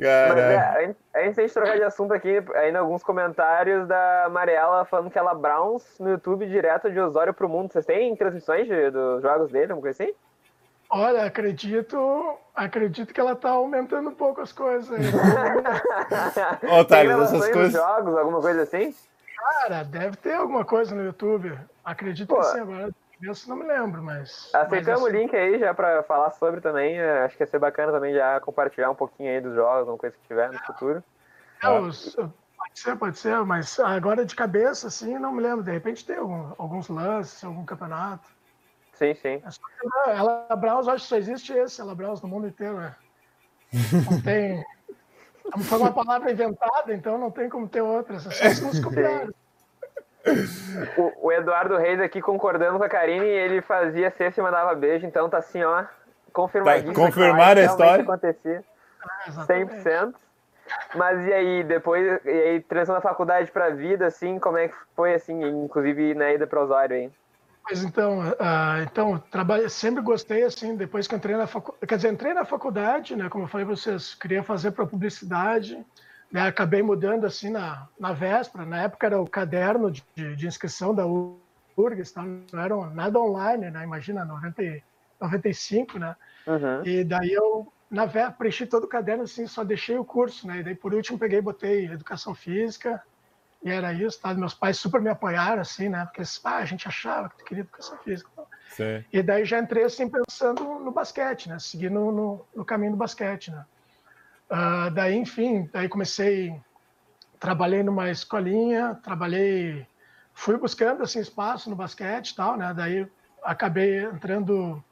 Mas 0.00 0.38
é, 0.38 0.94
antes 1.14 1.36
de 1.36 1.52
trocar 1.52 1.76
de 1.76 1.82
assunto 1.82 2.14
aqui, 2.14 2.42
ainda 2.54 2.78
alguns 2.78 3.02
comentários 3.02 3.86
da 3.86 4.28
Mariela 4.30 4.84
falando 4.86 5.10
que 5.10 5.18
ela 5.18 5.34
Browns 5.34 5.98
no 5.98 6.10
YouTube 6.10 6.46
direto 6.46 6.90
de 6.90 6.98
Osório 6.98 7.34
pro 7.34 7.48
mundo. 7.48 7.72
Vocês 7.72 7.84
têm 7.84 8.16
transmissões 8.16 8.66
de, 8.66 8.90
dos 8.90 9.20
jogos 9.22 9.50
dele, 9.50 9.72
alguma 9.72 9.82
coisa 9.82 10.02
assim? 10.02 10.14
Olha, 10.92 11.24
acredito, 11.24 12.36
acredito 12.52 13.14
que 13.14 13.20
ela 13.20 13.36
tá 13.36 13.50
aumentando 13.50 14.10
um 14.10 14.14
pouco 14.14 14.40
as 14.40 14.52
coisas 14.52 14.90
aí. 14.90 15.06
Ô, 16.68 16.82
Thales, 16.84 17.32
essas 17.32 17.48
coisas. 17.50 17.72
jogos, 17.72 18.16
alguma 18.16 18.40
coisa 18.40 18.62
assim? 18.62 18.92
Cara, 19.36 19.84
deve 19.84 20.16
ter 20.16 20.34
alguma 20.34 20.64
coisa 20.64 20.92
no 20.92 21.04
YouTube. 21.04 21.56
Acredito 21.84 22.28
Pô. 22.28 22.40
que 22.40 22.46
sim, 22.46 22.58
agora 22.58 22.90
eu 23.22 23.34
não 23.46 23.56
me 23.56 23.64
lembro, 23.64 24.02
mas. 24.02 24.50
Aceitamos 24.52 24.86
mas, 24.86 24.88
assim... 24.88 25.04
o 25.04 25.20
link 25.20 25.36
aí 25.36 25.58
já 25.60 25.72
para 25.72 26.02
falar 26.02 26.32
sobre 26.32 26.60
também. 26.60 26.98
É, 26.98 27.24
acho 27.24 27.36
que 27.36 27.42
ia 27.44 27.46
ser 27.46 27.60
bacana 27.60 27.92
também 27.92 28.12
já 28.12 28.40
compartilhar 28.40 28.90
um 28.90 28.94
pouquinho 28.94 29.30
aí 29.30 29.40
dos 29.40 29.54
jogos, 29.54 29.80
alguma 29.80 29.98
coisa 29.98 30.16
que 30.16 30.26
tiver 30.26 30.50
no 30.50 30.58
futuro. 30.60 31.04
É, 31.62 31.68
os, 31.68 32.16
pode 32.16 32.80
ser, 32.80 32.96
pode 32.96 33.18
ser, 33.18 33.44
mas 33.44 33.78
agora 33.78 34.24
de 34.24 34.34
cabeça, 34.34 34.88
assim, 34.88 35.18
não 35.18 35.32
me 35.32 35.42
lembro. 35.42 35.62
De 35.62 35.70
repente 35.70 36.04
tem 36.04 36.16
algum, 36.16 36.52
alguns 36.58 36.88
lances, 36.88 37.44
algum 37.44 37.64
campeonato. 37.64 38.39
Sim, 39.00 39.14
sim. 39.14 39.42
É 40.06 40.10
ela 40.10 40.46
Browns, 40.56 40.86
acho 40.86 41.04
que 41.04 41.08
só 41.08 41.16
existe 41.16 41.54
esse, 41.54 41.80
ela 41.80 41.94
Browns 41.94 42.20
no 42.20 42.28
mundo 42.28 42.46
inteiro, 42.46 42.76
né? 42.76 42.94
Não 44.10 44.20
tem. 44.20 44.62
Foi 45.62 45.78
uma 45.78 45.92
palavra 45.92 46.30
inventada, 46.30 46.92
então 46.92 47.16
não 47.16 47.30
tem 47.30 47.48
como 47.48 47.66
ter 47.66 47.80
outras. 47.80 48.26
É 48.26 48.54
só 48.54 48.68
os 48.68 48.78
copiaram. 48.78 49.32
O, 50.98 51.28
o, 51.28 51.32
Eduardo 51.32 51.78
Reis 51.78 51.98
aqui 51.98 52.20
concordando 52.20 52.76
com 52.76 52.84
a 52.84 52.90
Karine, 52.90 53.24
ele 53.24 53.62
fazia 53.62 54.10
cesta 54.10 54.38
e 54.38 54.44
mandava 54.44 54.74
beijo, 54.74 55.06
então 55.06 55.30
tá 55.30 55.38
assim, 55.38 55.64
ó, 55.64 55.84
confirmadíssimo. 56.30 56.92
Vai 56.92 57.06
confirmar 57.06 57.56
a 57.56 57.62
história. 57.62 58.02
acontecia 58.02 58.62
100%. 59.48 60.14
Mas 60.94 61.26
e 61.26 61.32
aí, 61.32 61.64
depois, 61.64 62.20
e 62.24 62.28
aí, 62.28 62.60
transição 62.60 62.94
da 62.94 63.00
faculdade 63.00 63.50
pra 63.50 63.70
vida, 63.70 64.06
assim, 64.06 64.38
como 64.38 64.58
é 64.58 64.68
que 64.68 64.74
foi, 64.94 65.14
assim, 65.14 65.42
inclusive 65.42 66.14
na 66.14 66.32
ida 66.32 66.46
pro 66.46 66.60
Osório, 66.60 66.96
hein? 66.96 67.12
Mas 67.70 67.84
então, 67.84 68.18
uh, 68.18 68.82
então 68.82 69.16
trabalho, 69.30 69.70
sempre 69.70 70.02
gostei, 70.02 70.42
assim, 70.42 70.76
depois 70.76 71.06
que 71.06 71.14
entrei 71.14 71.36
na 71.36 71.46
faculdade, 71.46 71.86
quer 71.86 71.96
dizer, 71.96 72.12
entrei 72.12 72.34
na 72.34 72.44
faculdade, 72.44 73.14
né, 73.14 73.28
como 73.28 73.44
eu 73.44 73.48
falei 73.48 73.64
para 73.64 73.76
vocês, 73.76 74.12
queria 74.12 74.42
fazer 74.42 74.72
para 74.72 74.84
publicidade, 74.84 75.86
né, 76.32 76.48
acabei 76.48 76.82
mudando, 76.82 77.26
assim, 77.26 77.48
na, 77.48 77.86
na 77.98 78.12
véspera, 78.12 78.64
na 78.64 78.82
época 78.82 79.06
era 79.06 79.20
o 79.20 79.26
caderno 79.26 79.88
de, 79.88 80.02
de 80.34 80.46
inscrição 80.48 80.92
da 80.92 81.06
URGS, 81.06 82.10
tá? 82.10 82.24
não 82.24 82.60
era 82.60 82.76
nada 82.90 83.20
online, 83.20 83.70
né, 83.70 83.84
imagina, 83.84 84.24
90, 84.24 84.82
95, 85.20 85.96
né, 86.00 86.16
uhum. 86.48 86.84
e 86.84 87.04
daí 87.04 87.32
eu, 87.32 87.72
na 87.88 88.04
véspera, 88.04 88.32
preenchi 88.32 88.66
todo 88.66 88.82
o 88.82 88.88
caderno, 88.88 89.22
assim, 89.22 89.46
só 89.46 89.62
deixei 89.62 89.96
o 89.96 90.04
curso, 90.04 90.44
né, 90.44 90.58
e 90.58 90.62
daí 90.64 90.74
por 90.74 90.92
último 90.92 91.20
peguei 91.20 91.40
botei 91.40 91.84
educação 91.84 92.34
física, 92.34 93.00
e 93.62 93.70
era 93.70 93.92
isso, 93.92 94.20
tá? 94.20 94.32
Meus 94.32 94.54
pais 94.54 94.78
super 94.78 95.00
me 95.00 95.10
apoiaram, 95.10 95.60
assim, 95.60 95.88
né? 95.88 96.06
Porque 96.06 96.22
ah, 96.44 96.56
a 96.56 96.64
gente 96.64 96.88
achava 96.88 97.28
que 97.28 97.38
tu 97.38 97.44
queria 97.44 97.62
educação 97.62 97.98
física. 97.98 98.30
Sim. 98.68 99.04
E 99.12 99.22
daí 99.22 99.44
já 99.44 99.58
entrei, 99.58 99.84
assim, 99.84 100.08
pensando 100.08 100.64
no 100.78 100.90
basquete, 100.90 101.48
né? 101.48 101.58
Seguindo 101.58 102.00
no, 102.00 102.46
no 102.54 102.64
caminho 102.64 102.92
do 102.92 102.96
basquete, 102.96 103.50
né? 103.50 103.64
Uh, 104.50 104.90
daí, 104.92 105.14
enfim, 105.14 105.68
daí 105.72 105.88
comecei, 105.88 106.58
trabalhei 107.38 107.82
numa 107.82 108.10
escolinha, 108.10 108.98
trabalhei, 109.02 109.86
fui 110.32 110.56
buscando, 110.56 111.02
assim, 111.02 111.20
espaço 111.20 111.68
no 111.68 111.76
basquete 111.76 112.30
e 112.30 112.36
tal, 112.36 112.56
né? 112.56 112.72
Daí 112.74 113.06
acabei 113.44 114.04
entrando, 114.04 114.82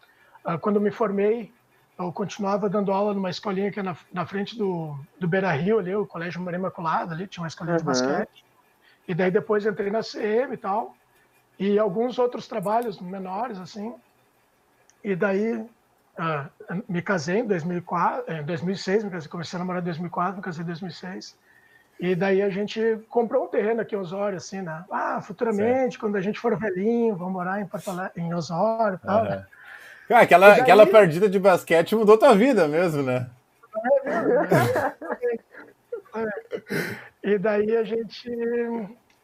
uh, 0.44 0.58
quando 0.60 0.80
me 0.80 0.90
formei, 0.90 1.52
eu 1.98 2.12
continuava 2.12 2.68
dando 2.68 2.92
aula 2.92 3.14
numa 3.14 3.30
escolinha 3.30 3.72
que 3.72 3.80
é 3.80 3.82
na, 3.82 3.96
na 4.12 4.26
frente 4.26 4.56
do, 4.56 4.96
do 5.18 5.26
Beira 5.26 5.50
Rio, 5.52 5.78
ali, 5.78 5.94
o 5.94 6.06
Colégio 6.06 6.40
Maria 6.40 6.58
Imaculada, 6.58 7.14
ali, 7.14 7.26
tinha 7.26 7.42
uma 7.42 7.48
escolinha 7.48 7.74
uhum. 7.74 7.78
de 7.78 7.84
basquete. 7.84 8.47
E 9.08 9.14
daí 9.14 9.30
depois 9.30 9.64
entrei 9.64 9.90
na 9.90 10.02
CM 10.02 10.52
e 10.52 10.56
tal, 10.58 10.94
e 11.58 11.78
alguns 11.78 12.18
outros 12.18 12.46
trabalhos 12.46 13.00
menores, 13.00 13.58
assim. 13.58 13.94
E 15.02 15.16
daí 15.16 15.54
uh, 15.54 16.82
me 16.86 17.00
casei 17.00 17.38
em 17.38 17.46
2004, 17.46 18.32
em 18.32 18.44
2006, 18.44 19.04
me 19.04 19.10
casei, 19.10 19.28
comecei 19.30 19.56
a 19.56 19.60
namorar 19.60 19.80
em 19.80 19.86
2004, 19.86 20.36
me 20.36 20.42
casei 20.42 20.62
em 20.62 20.66
2006. 20.66 21.34
E 21.98 22.14
daí 22.14 22.42
a 22.42 22.50
gente 22.50 23.00
comprou 23.08 23.46
um 23.46 23.48
terreno 23.48 23.80
aqui 23.80 23.96
em 23.96 23.98
Osório, 23.98 24.36
assim, 24.36 24.60
né? 24.60 24.84
Ah, 24.90 25.20
futuramente, 25.22 25.92
certo. 25.92 26.00
quando 26.00 26.16
a 26.16 26.20
gente 26.20 26.38
for 26.38 26.56
velhinho, 26.56 27.16
vamos 27.16 27.32
morar 27.32 27.60
em, 27.60 27.66
Porto 27.66 27.90
Alegre, 27.90 28.22
em 28.22 28.32
Osório 28.34 29.00
e 29.02 29.06
tal. 29.06 29.22
Uhum. 29.24 29.30
Né? 29.30 29.46
Ah, 30.10 30.20
aquela, 30.20 30.50
daí... 30.50 30.60
aquela 30.60 30.86
partida 30.86 31.28
de 31.28 31.38
basquete 31.38 31.96
mudou 31.96 32.18
tua 32.18 32.36
vida 32.36 32.68
mesmo, 32.68 33.02
né? 33.02 33.28
É 34.04 34.04
mesmo, 34.04 34.34
né? 34.34 34.94
é. 36.14 37.07
E 37.22 37.38
daí 37.38 37.76
a 37.76 37.84
gente. 37.84 38.30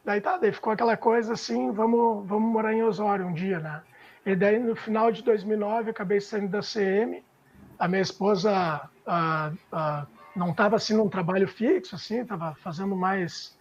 Daí 0.03 0.21
tá, 0.21 0.37
daí 0.37 0.51
ficou 0.51 0.71
aquela 0.71 0.95
coisa 0.95 1.33
assim, 1.33 1.71
vamos, 1.71 2.27
vamos 2.27 2.51
morar 2.51 2.73
em 2.73 2.83
Osório 2.83 3.25
um 3.25 3.33
dia, 3.33 3.59
né? 3.59 3.81
E 4.25 4.35
daí 4.35 4.59
no 4.59 4.75
final 4.75 5.11
de 5.11 5.23
2009 5.23 5.89
eu 5.89 5.91
acabei 5.91 6.19
saindo 6.19 6.49
da 6.49 6.61
CM. 6.61 7.23
A 7.79 7.87
minha 7.87 8.01
esposa 8.01 8.89
não 10.35 10.51
estava 10.51 10.75
assim 10.75 10.95
num 10.95 11.09
trabalho 11.09 11.47
fixo, 11.47 11.95
assim, 11.95 12.21
estava 12.21 12.55
fazendo 12.55 12.95
mais 12.95 13.57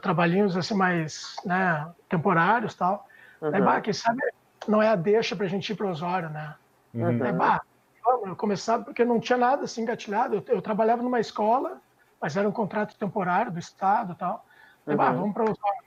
trabalhinhos 0.00 0.56
assim 0.56 0.74
mais, 0.74 1.36
né, 1.44 1.88
temporários, 2.08 2.74
tal. 2.74 3.08
Uhum. 3.40 3.50
Daí, 3.50 3.60
bah, 3.60 3.80
quem 3.80 3.92
sabe 3.92 4.20
não 4.68 4.80
é 4.80 4.88
a 4.88 4.94
deixa 4.94 5.34
para 5.34 5.46
a 5.46 5.48
gente 5.48 5.70
ir 5.70 5.74
para 5.74 5.88
Osório, 5.88 6.30
né? 6.30 6.54
Uhum. 6.94 7.18
Daí, 7.18 7.32
bah, 7.32 7.60
vamos 8.04 8.36
começar 8.36 8.78
porque 8.78 9.04
não 9.04 9.18
tinha 9.18 9.38
nada 9.38 9.64
assim 9.64 9.82
engatilhado. 9.82 10.36
Eu, 10.36 10.44
eu 10.54 10.62
trabalhava 10.62 11.02
numa 11.02 11.18
escola 11.18 11.80
mas 12.22 12.36
era 12.36 12.48
um 12.48 12.52
contrato 12.52 12.96
temporário 12.96 13.50
do 13.50 13.58
Estado 13.58 14.12
e 14.12 14.16
tal. 14.16 14.46
Uhum. 14.86 15.00
Ah, 15.00 15.12
vamos 15.12 15.34
para 15.34 15.42
Osório. 15.42 15.82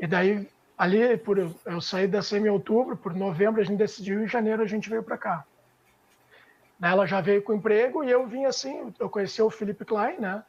E 0.00 0.06
daí, 0.06 0.48
ali, 0.76 1.18
por, 1.18 1.38
eu 1.38 1.80
saí 1.82 2.08
da 2.08 2.22
SEMI 2.22 2.48
em 2.48 2.50
outubro, 2.50 2.96
por 2.96 3.14
novembro 3.14 3.60
a 3.60 3.64
gente 3.64 3.78
decidiu, 3.78 4.20
e 4.20 4.24
em 4.24 4.28
janeiro 4.28 4.62
a 4.62 4.66
gente 4.66 4.88
veio 4.88 5.02
para 5.02 5.18
cá. 5.18 5.44
Ela 6.80 7.06
já 7.06 7.20
veio 7.20 7.42
com 7.42 7.54
emprego 7.54 8.02
e 8.02 8.10
eu 8.10 8.26
vim 8.26 8.46
assim, 8.46 8.92
eu 8.98 9.08
conheci 9.08 9.40
o 9.40 9.50
Felipe 9.50 9.84
Klein, 9.84 10.18
né? 10.18 10.42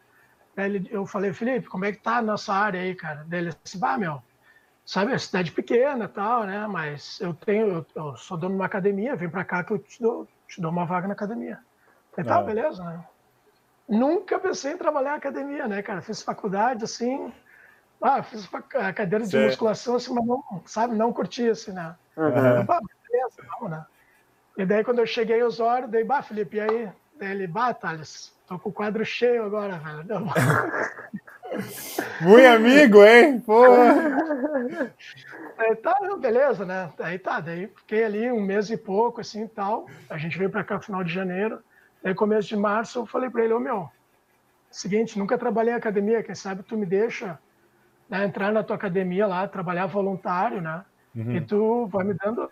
Ele, 0.55 0.87
eu 0.91 1.05
falei, 1.05 1.33
Felipe, 1.33 1.67
como 1.67 1.85
é 1.85 1.91
que 1.91 1.99
tá 1.99 2.17
a 2.17 2.21
nossa 2.21 2.53
área 2.53 2.81
aí, 2.81 2.95
cara? 2.95 3.25
Daí 3.27 3.41
ele 3.41 3.51
disse, 3.63 3.77
bah, 3.77 3.97
meu, 3.97 4.21
sabe, 4.85 5.13
é 5.13 5.17
cidade 5.17 5.51
pequena 5.51 6.05
e 6.05 6.07
tal, 6.07 6.43
né? 6.45 6.65
Mas 6.67 7.19
eu 7.21 7.33
tenho, 7.33 7.67
eu, 7.67 7.85
eu 7.95 8.17
sou 8.17 8.37
dono 8.37 8.55
de 8.55 8.59
uma 8.59 8.65
academia, 8.65 9.15
vem 9.15 9.29
para 9.29 9.45
cá 9.45 9.63
que 9.63 9.71
eu 9.71 9.77
te 9.77 10.01
dou, 10.01 10.27
te 10.47 10.59
dou 10.59 10.71
uma 10.71 10.85
vaga 10.85 11.07
na 11.07 11.13
academia. 11.13 11.59
E 12.17 12.23
tal, 12.23 12.41
ah. 12.41 12.45
beleza, 12.45 12.83
né? 12.83 13.05
Nunca 13.87 14.39
pensei 14.39 14.73
em 14.73 14.77
trabalhar 14.77 15.13
em 15.13 15.17
academia, 15.17 15.67
né, 15.67 15.81
cara? 15.81 16.01
Fiz 16.01 16.21
faculdade, 16.21 16.83
assim, 16.83 17.31
ah, 18.01 18.21
fiz 18.21 18.47
a 18.53 18.93
cadeira 18.93 19.25
de 19.25 19.31
Sim. 19.31 19.45
musculação, 19.45 19.95
assim, 19.95 20.13
mas 20.13 20.25
não, 20.25 20.43
sabe, 20.65 20.95
não 20.95 21.13
curti, 21.13 21.49
assim, 21.49 21.71
né? 21.71 21.95
Uhum. 22.15 22.65
bah, 22.65 22.79
beleza, 23.09 23.43
vamos, 23.49 23.71
né? 23.71 23.85
E 24.57 24.65
daí, 24.65 24.83
quando 24.83 24.99
eu 24.99 25.05
cheguei 25.05 25.41
aos 25.41 25.59
Osório, 25.59 25.87
daí, 25.87 26.03
bah, 26.03 26.21
Felipe, 26.21 26.57
e 26.57 26.61
aí? 26.61 26.89
Daí 27.19 27.31
ele, 27.31 27.47
bah, 27.47 27.73
Thales, 27.73 28.33
tô 28.47 28.59
com 28.59 28.69
o 28.69 28.73
quadro 28.73 29.05
cheio 29.05 29.45
agora, 29.45 29.77
velho. 29.79 30.25
Muito 32.21 32.47
amigo, 32.47 33.03
hein? 33.03 33.39
Porra! 33.39 33.95
Aí, 35.57 35.75
tá, 35.77 35.95
beleza, 36.19 36.65
né? 36.65 36.91
Aí 36.99 37.17
tá, 37.17 37.39
daí 37.39 37.67
fiquei 37.67 38.03
ali 38.03 38.31
um 38.31 38.41
mês 38.41 38.69
e 38.69 38.77
pouco, 38.77 39.21
assim, 39.21 39.47
tal. 39.47 39.87
A 40.09 40.17
gente 40.17 40.37
veio 40.37 40.49
para 40.49 40.63
cá 40.63 40.75
no 40.75 40.81
final 40.81 41.03
de 41.03 41.11
janeiro. 41.11 41.59
Aí, 42.03 42.13
começo 42.13 42.47
de 42.47 42.55
março, 42.55 42.99
eu 42.99 43.05
falei 43.05 43.29
para 43.29 43.43
ele, 43.43 43.53
ô 43.53 43.59
meu, 43.59 43.89
seguinte, 44.69 45.17
nunca 45.17 45.37
trabalhei 45.37 45.73
em 45.73 45.77
academia, 45.77 46.23
quem 46.23 46.35
sabe 46.35 46.63
tu 46.63 46.77
me 46.77 46.85
deixa 46.85 47.39
né, 48.09 48.25
entrar 48.25 48.51
na 48.51 48.63
tua 48.63 48.75
academia 48.75 49.27
lá, 49.27 49.47
trabalhar 49.47 49.85
voluntário, 49.87 50.61
né? 50.61 50.85
Uhum. 51.15 51.35
E 51.35 51.41
tu 51.41 51.87
vai 51.87 52.05
me 52.05 52.13
dando 52.13 52.49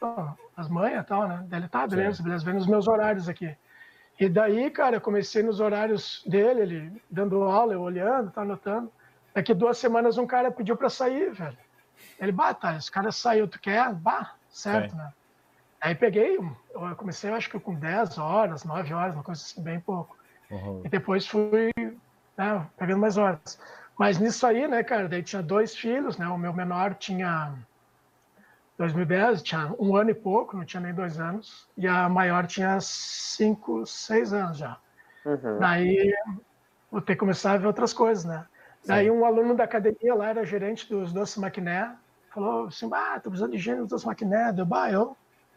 as 0.58 0.68
manhas 0.68 1.04
e 1.04 1.08
tal, 1.08 1.28
né? 1.28 1.46
Daí 1.48 1.60
ele, 1.60 1.70
tá, 1.70 1.88
beleza, 1.88 2.24
beleza, 2.24 2.44
vem 2.44 2.56
nos 2.56 2.68
meus 2.68 2.88
horários 2.88 3.30
aqui. 3.30 3.56
E 4.20 4.30
daí, 4.30 4.72
cara, 4.72 4.96
eu 4.96 5.02
comecei 5.02 5.44
nos 5.44 5.60
horários 5.60 6.24
dele, 6.26 6.62
ele 6.62 7.02
dando 7.10 7.44
aula, 7.44 7.74
eu 7.74 7.82
olhando, 7.82 8.32
tá 8.32 8.42
anotando. 8.42 8.92
Daqui 9.34 9.54
duas 9.54 9.78
semanas 9.78 10.18
um 10.18 10.26
cara 10.26 10.50
pediu 10.50 10.78
para 10.78 10.90
sair, 10.90 11.32
velho. 11.32 11.58
Ele, 12.20 12.32
bah, 12.32 12.54
tá, 12.54 12.78
esse 12.78 12.90
cara 12.90 13.12
saiu, 13.12 13.48
tu 13.48 13.60
quer? 13.60 13.94
Bah, 13.94 14.36
certo, 14.50 14.92
Sim. 14.92 14.98
né? 14.98 15.12
Aí 15.86 15.94
peguei, 15.94 16.36
eu 16.36 16.96
comecei 16.98 17.30
acho 17.30 17.48
que 17.48 17.60
com 17.60 17.76
10 17.76 18.18
horas, 18.18 18.64
9 18.64 18.92
horas, 18.92 19.14
uma 19.14 19.22
coisa 19.22 19.40
assim, 19.40 19.62
bem 19.62 19.80
pouco. 19.80 20.18
Uhum. 20.50 20.82
E 20.84 20.90
depois 20.90 21.28
fui 21.28 21.72
né, 22.36 22.66
pegando 22.76 23.02
mais 23.02 23.18
horas. 23.18 23.60
Mas 23.96 24.18
nisso 24.18 24.48
aí, 24.48 24.68
né, 24.68 24.84
cara, 24.84 25.08
daí 25.08 25.22
tinha 25.22 25.44
dois 25.44 25.76
filhos, 25.76 26.18
né? 26.18 26.28
O 26.28 26.40
meu 26.40 26.52
menor 26.52 26.96
tinha 26.96 27.54
2010, 28.80 29.44
tinha 29.44 29.76
um 29.78 29.96
ano 29.96 30.10
e 30.10 30.16
pouco, 30.16 30.58
não 30.58 30.66
tinha 30.66 30.82
nem 30.82 30.92
dois 30.92 31.20
anos. 31.20 31.70
E 31.78 31.88
a 31.88 32.10
maior 32.10 32.48
tinha 32.48 32.80
cinco, 32.82 33.86
seis 33.86 34.34
anos 34.34 34.58
já. 34.58 34.78
Uhum. 35.24 35.60
Daí 35.60 36.12
vou 36.92 37.00
ter 37.00 37.14
que 37.14 37.20
começar 37.20 37.52
a 37.52 37.58
ver 37.58 37.68
outras 37.68 37.94
coisas, 37.94 38.26
né? 38.26 38.44
Sim. 38.82 38.88
Daí 38.88 39.12
um 39.12 39.24
aluno 39.24 39.54
da 39.54 39.66
academia 39.66 40.16
lá 40.16 40.30
era 40.30 40.44
gerente 40.48 40.90
dos 40.90 41.14
doces 41.14 41.38
maquiné, 41.38 41.96
falou 42.34 42.70
assim, 42.70 42.90
ah, 42.92 43.20
tô 43.20 43.30
precisando 43.30 43.52
de 43.52 43.60
gênio 43.60 43.82
dos 43.82 43.90
doces 43.90 44.08
maquiné. 44.08 44.52
Deu, 44.52 44.66
bah, 44.66 44.92
eu 44.92 45.16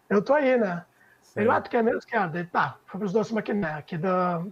eu 0.09 0.23
tô 0.23 0.35
aí, 0.35 0.57
né? 0.57 0.85
Sim. 1.23 1.41
Ele, 1.41 1.51
ah, 1.51 1.61
tu 1.61 1.71
quer 1.71 1.83
mesmo? 1.83 2.01
Quero. 2.03 2.31
Daí, 2.31 2.45
tá, 2.45 2.79
fui 2.87 2.99
para 2.99 3.07
os 3.07 3.13
doces 3.13 3.33
maquiné, 3.33 3.75
aqui 3.75 3.99
da, 3.99 4.43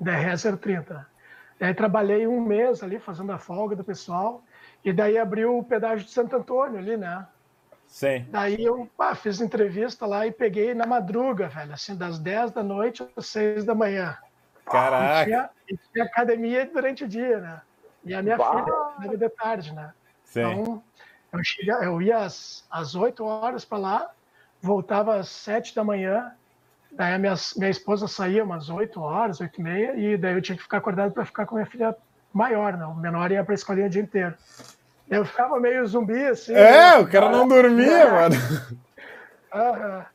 da 0.00 0.12
Rezer 0.12 0.56
30. 0.56 1.06
Daí 1.58 1.74
trabalhei 1.74 2.26
um 2.26 2.40
mês 2.40 2.82
ali, 2.82 2.98
fazendo 2.98 3.32
a 3.32 3.38
folga 3.38 3.76
do 3.76 3.84
pessoal, 3.84 4.42
e 4.84 4.92
daí 4.92 5.16
abriu 5.16 5.58
o 5.58 5.64
pedágio 5.64 6.04
de 6.04 6.12
Santo 6.12 6.36
Antônio 6.36 6.78
ali, 6.78 6.96
né? 6.96 7.26
Sim. 7.86 8.26
Daí 8.30 8.64
eu 8.64 8.90
pá, 8.96 9.14
fiz 9.14 9.40
entrevista 9.40 10.06
lá 10.06 10.26
e 10.26 10.32
peguei 10.32 10.74
na 10.74 10.86
madruga, 10.86 11.48
velho, 11.48 11.72
assim, 11.72 11.94
das 11.94 12.18
10 12.18 12.50
da 12.50 12.62
noite 12.62 13.06
às 13.16 13.26
6 13.26 13.64
da 13.64 13.74
manhã. 13.74 14.16
Caraca! 14.64 15.22
E 15.22 15.24
tinha, 15.24 15.50
e 15.68 15.76
tinha 15.92 16.04
academia 16.04 16.64
durante 16.66 17.04
o 17.04 17.08
dia, 17.08 17.38
né? 17.38 17.60
E 18.04 18.14
a 18.14 18.22
minha 18.22 18.36
bah. 18.36 18.96
filha 19.00 19.16
de 19.16 19.28
tarde, 19.28 19.74
né? 19.74 19.92
Sim. 20.24 20.40
Então, 20.40 20.82
eu, 21.32 21.44
cheguei, 21.44 21.74
eu 21.74 22.02
ia 22.02 22.18
às, 22.18 22.66
às 22.70 22.94
8 22.94 23.24
horas 23.24 23.64
para 23.64 23.78
lá, 23.78 24.10
voltava 24.62 25.16
às 25.16 25.28
7 25.28 25.74
da 25.74 25.82
manhã, 25.82 26.30
daí 26.92 27.14
a 27.14 27.18
minha, 27.18 27.34
minha 27.56 27.70
esposa 27.70 28.06
saía 28.06 28.44
umas 28.44 28.70
8 28.70 29.00
horas, 29.00 29.40
8 29.40 29.60
e 29.60 29.62
meia, 29.62 29.96
e 29.96 30.16
daí 30.16 30.34
eu 30.34 30.40
tinha 30.40 30.56
que 30.56 30.62
ficar 30.62 30.78
acordado 30.78 31.12
para 31.12 31.24
ficar 31.24 31.44
com 31.44 31.56
a 31.56 31.58
minha 31.58 31.70
filha 31.70 31.96
maior, 32.32 32.76
né? 32.76 32.86
O 32.86 32.94
menor 32.94 33.30
ia 33.32 33.44
para 33.44 33.52
a 33.52 33.56
escolinha 33.56 33.88
o 33.88 33.90
dia 33.90 34.02
inteiro. 34.02 34.34
Eu 35.10 35.24
ficava 35.24 35.60
meio 35.60 35.86
zumbi, 35.86 36.26
assim. 36.26 36.54
É, 36.54 36.94
né? 36.94 36.98
o 36.98 37.08
cara 37.08 37.28
não 37.28 37.46
dormia, 37.46 38.10
mano. 38.10 38.34
Aham. 39.52 40.06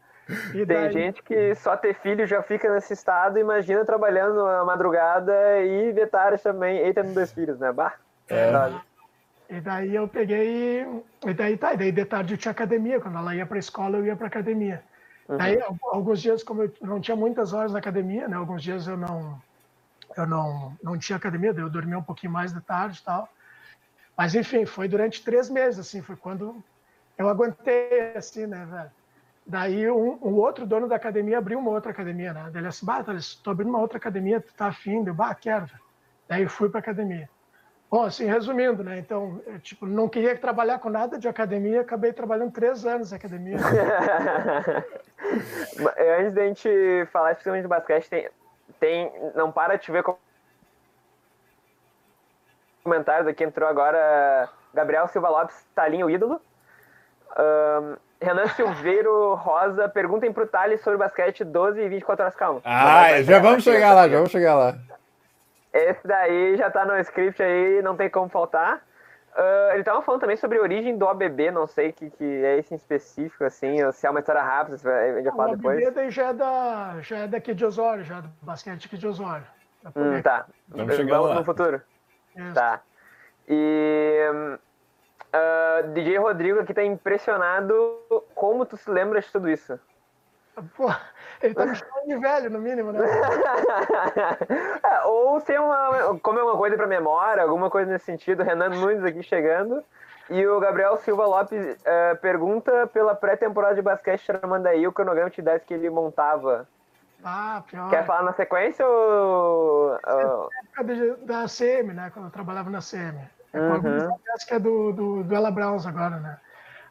E 0.54 0.66
Tem 0.66 0.92
gente 0.92 1.24
que 1.24 1.56
só 1.56 1.78
ter 1.78 1.94
filho 1.96 2.26
já 2.28 2.42
fica 2.42 2.74
nesse 2.74 2.94
estado, 2.94 3.40
imagina 3.40 3.86
trabalhando 3.86 4.44
na 4.44 4.66
madrugada 4.66 5.62
e 5.62 5.94
de 5.94 6.06
tarde 6.08 6.42
também, 6.42 6.86
e 6.86 6.94
tendo 6.94 7.14
dois 7.14 7.32
filhos, 7.32 7.58
né? 7.60 7.72
Bah, 7.72 7.94
é. 8.30 8.52
E 9.50 9.62
daí 9.62 9.96
eu 9.96 10.08
peguei, 10.08 10.86
e 11.26 11.34
daí 11.34 11.58
tá, 11.58 11.74
e 11.74 11.78
daí 11.78 11.92
de 11.92 12.06
tarde 12.06 12.34
eu 12.34 12.38
tinha 12.38 12.52
academia, 12.52 13.00
quando 13.00 13.18
ela 13.18 13.34
ia 13.34 13.46
para 13.46 13.58
a 13.58 13.60
escola 13.60 13.98
eu 13.98 14.06
ia 14.06 14.16
para 14.16 14.28
academia. 14.28 14.84
Uhum. 15.28 15.38
Daí 15.38 15.58
alguns 15.84 16.22
dias, 16.22 16.44
como 16.44 16.64
eu 16.64 16.74
não 16.82 17.00
tinha 17.00 17.16
muitas 17.16 17.54
horas 17.54 17.72
na 17.72 17.80
academia, 17.80 18.28
né? 18.28 18.36
Alguns 18.36 18.62
dias 18.62 18.88
eu 18.88 18.98
não, 18.98 19.42
eu 20.18 20.28
não, 20.28 20.78
não 20.84 20.98
tinha 20.98 21.16
academia, 21.16 21.54
daí 21.54 21.64
eu 21.64 21.70
dormia 21.70 21.98
um 21.98 22.04
pouquinho 22.04 22.34
mais 22.34 22.54
de 22.54 22.60
tarde 22.60 23.00
e 23.00 23.04
tal. 23.04 23.30
Mas 24.18 24.36
enfim, 24.36 24.66
foi 24.66 24.88
durante 24.88 25.24
três 25.24 25.50
meses, 25.50 25.80
assim, 25.80 26.02
foi 26.02 26.18
quando 26.18 26.62
eu 27.18 27.30
aguentei, 27.30 28.14
assim, 28.16 28.46
né, 28.48 28.68
velho. 28.70 28.92
Daí 29.46 29.90
um, 29.90 30.20
um, 30.22 30.36
outro 30.36 30.66
dono 30.66 30.90
da 30.90 30.98
academia 30.98 31.38
abriu 31.38 31.58
uma 31.58 31.72
outra 31.72 31.92
academia, 31.92 32.34
né? 32.34 32.52
Ele 32.54 32.68
disse, 32.68 32.84
bah, 32.84 33.06
estou 33.16 33.52
abrindo 33.52 33.70
uma 33.70 33.80
outra 33.80 33.98
academia, 33.98 34.42
tu 34.42 34.54
tá 34.54 34.68
afim? 34.68 35.06
Eu, 35.06 35.14
bah, 35.14 35.34
quero. 35.34 35.68
Velho. 35.68 35.80
Daí 36.28 36.44
eu 36.44 36.50
fui 36.50 36.68
para 36.68 36.80
academia. 36.80 37.30
Bom, 37.89 38.04
assim, 38.04 38.26
resumindo, 38.26 38.84
né? 38.84 39.00
Então, 39.00 39.41
eu, 39.47 39.60
tipo, 39.60 39.86
não 39.86 40.10
queria 40.10 40.38
trabalhar 40.38 40.80
com 40.80 40.89
nada 40.89 41.17
de 41.17 41.28
academia, 41.28 41.82
acabei 41.82 42.12
trabalhando 42.12 42.52
três 42.52 42.86
anos 42.86 43.12
em 43.12 43.15
academia. 43.15 43.58
Antes 46.19 46.34
da 46.34 46.45
gente 46.45 46.69
falar 47.12 47.32
especificamente 47.32 47.63
do 47.63 47.69
basquete, 47.69 48.10
tem, 48.10 48.30
tem, 48.80 49.12
não 49.36 49.52
para 49.52 49.78
de 49.78 49.84
te 49.84 49.91
ver 49.91 50.04
comentários 52.84 53.28
aqui, 53.28 53.43
entrou 53.43 53.67
agora 53.67 54.50
Gabriel 54.73 55.08
Silva 55.08 55.30
Lopes, 55.30 55.65
Talinho 55.73 56.10
ídolo. 56.10 56.41
Um, 57.38 57.95
Renan 58.19 58.47
Silveiro 58.47 59.36
Rosa, 59.36 59.88
perguntem 59.88 60.34
pro 60.34 60.47
Thales 60.47 60.82
sobre 60.82 60.97
basquete 60.97 61.43
12 61.43 61.80
e 61.80 61.88
24 61.88 62.23
horas, 62.23 62.36
calma. 62.36 62.62
Ah, 62.65 63.21
já 63.21 63.39
vamos 63.39 63.63
chegar 63.63 63.93
lá, 63.93 64.10
já 64.10 64.15
vamos 64.15 64.32
chegar 64.32 64.56
lá. 64.56 64.76
Esse 65.78 66.08
daí 66.08 66.58
já 66.58 66.72
tá 66.72 66.86
no 66.86 66.98
script 67.00 67.42
aí, 67.42 67.82
não 67.82 67.96
tem 67.96 68.10
como 68.10 68.30
faltar. 68.30 68.84
Uh, 69.36 69.74
ele 69.74 69.84
tava 69.84 70.02
falando 70.02 70.22
também 70.22 70.36
sobre 70.36 70.58
a 70.58 70.62
origem 70.62 70.98
do 70.98 71.08
ABB, 71.08 71.52
não 71.52 71.68
sei 71.68 71.90
o 71.90 71.94
que, 71.94 72.10
que 72.10 72.24
é 72.24 72.58
esse 72.58 72.74
em 72.74 72.78
específico, 72.78 73.44
assim, 73.44 73.92
se 73.92 74.08
é 74.08 74.10
uma 74.10 74.20
história 74.20 74.42
rápida, 74.42 74.74
a 74.76 75.13
gente 75.13 75.24
vai 75.24 75.36
falar 75.36 75.56
depois. 75.56 75.84
O 75.84 75.88
ABB 75.88 76.10
já 76.10 76.30
é, 76.30 76.34
da, 76.34 76.96
já 77.02 77.18
é 77.20 77.28
daqui 77.28 77.54
de 77.54 77.63
Osório, 77.63 78.04
já 78.04 78.18
é 78.18 78.22
do 78.22 78.30
basquete 78.42 78.88
aqui 78.88 78.98
de 78.98 79.06
Osório. 79.06 79.46
Hum, 79.96 80.22
tá, 80.24 80.48
vamos 80.68 80.96
chegar 80.96 81.22
lá. 81.22 81.36
no 81.36 81.46
futuro. 81.46 81.80
Isso. 82.36 82.54
Tá. 82.56 82.82
E 83.48 84.28
uh, 84.34 84.60
ah, 85.34 85.82
DJ 85.94 86.18
Rodrigo 86.18 86.60
aqui 86.60 86.74
tá 86.74 86.84
impressionado 86.84 88.02
como 88.34 88.66
tu 88.66 88.76
se 88.76 88.90
lembra 88.90 89.22
de 89.22 89.32
tudo 89.32 89.50
isso. 89.50 89.80
Pô, 90.76 90.91
ele 91.41 91.54
tá 91.54 91.65
me 91.65 91.76
chamando 91.76 92.08
de 92.08 92.17
velho, 92.17 92.50
no 92.50 92.60
mínimo, 92.60 92.91
né? 92.91 93.00
é, 94.84 95.06
ou 95.06 95.39
ser 95.39 95.60
uma. 95.60 96.20
Como 96.20 96.39
é 96.39 96.43
uma 96.43 96.58
coisa 96.58 96.76
pra 96.76 96.88
memória, 96.88 97.43
alguma 97.43 97.70
coisa 97.70 97.91
nesse 97.91 98.06
sentido. 98.06 98.43
Renan 98.43 98.70
Nunes 98.70 99.04
aqui 99.04 99.22
chegando. 99.22 99.84
E 100.30 100.46
o 100.46 100.60
Gabriel 100.60 100.98
Silva 100.98 101.26
Lopes 101.26 101.78
uh, 101.78 102.17
pergunta 102.22 102.88
pela 102.88 103.15
pré-temporada 103.15 103.76
de 103.76 103.82
basquete 103.82 104.26
Tramandaí 104.26 104.86
o 104.86 104.91
cronograma 104.91 105.30
de 105.30 105.39
ideias 105.39 105.63
que 105.63 105.74
ele 105.74 105.89
montava. 105.89 106.67
Ah, 107.24 107.63
pior. 107.67 107.89
Quer 107.89 108.06
falar 108.06 108.24
na 108.24 108.34
sequência 108.34 108.86
ou. 108.86 109.98
Na 110.06 110.82
época 110.82 111.17
da 111.22 111.46
CM, 111.48 111.93
né? 111.93 112.10
Quando 112.13 112.26
eu 112.26 112.32
trabalhava 112.32 112.70
na 112.70 112.80
CM. 112.80 113.17
É 113.54 113.60
uhum. 113.60 114.17
que 114.46 114.54
é 114.54 114.60
do, 114.60 114.91
do, 114.91 115.24
do 115.24 115.36
Ela 115.36 115.50
Browns 115.50 115.88
agora, 115.88 116.17
né? 116.17 116.38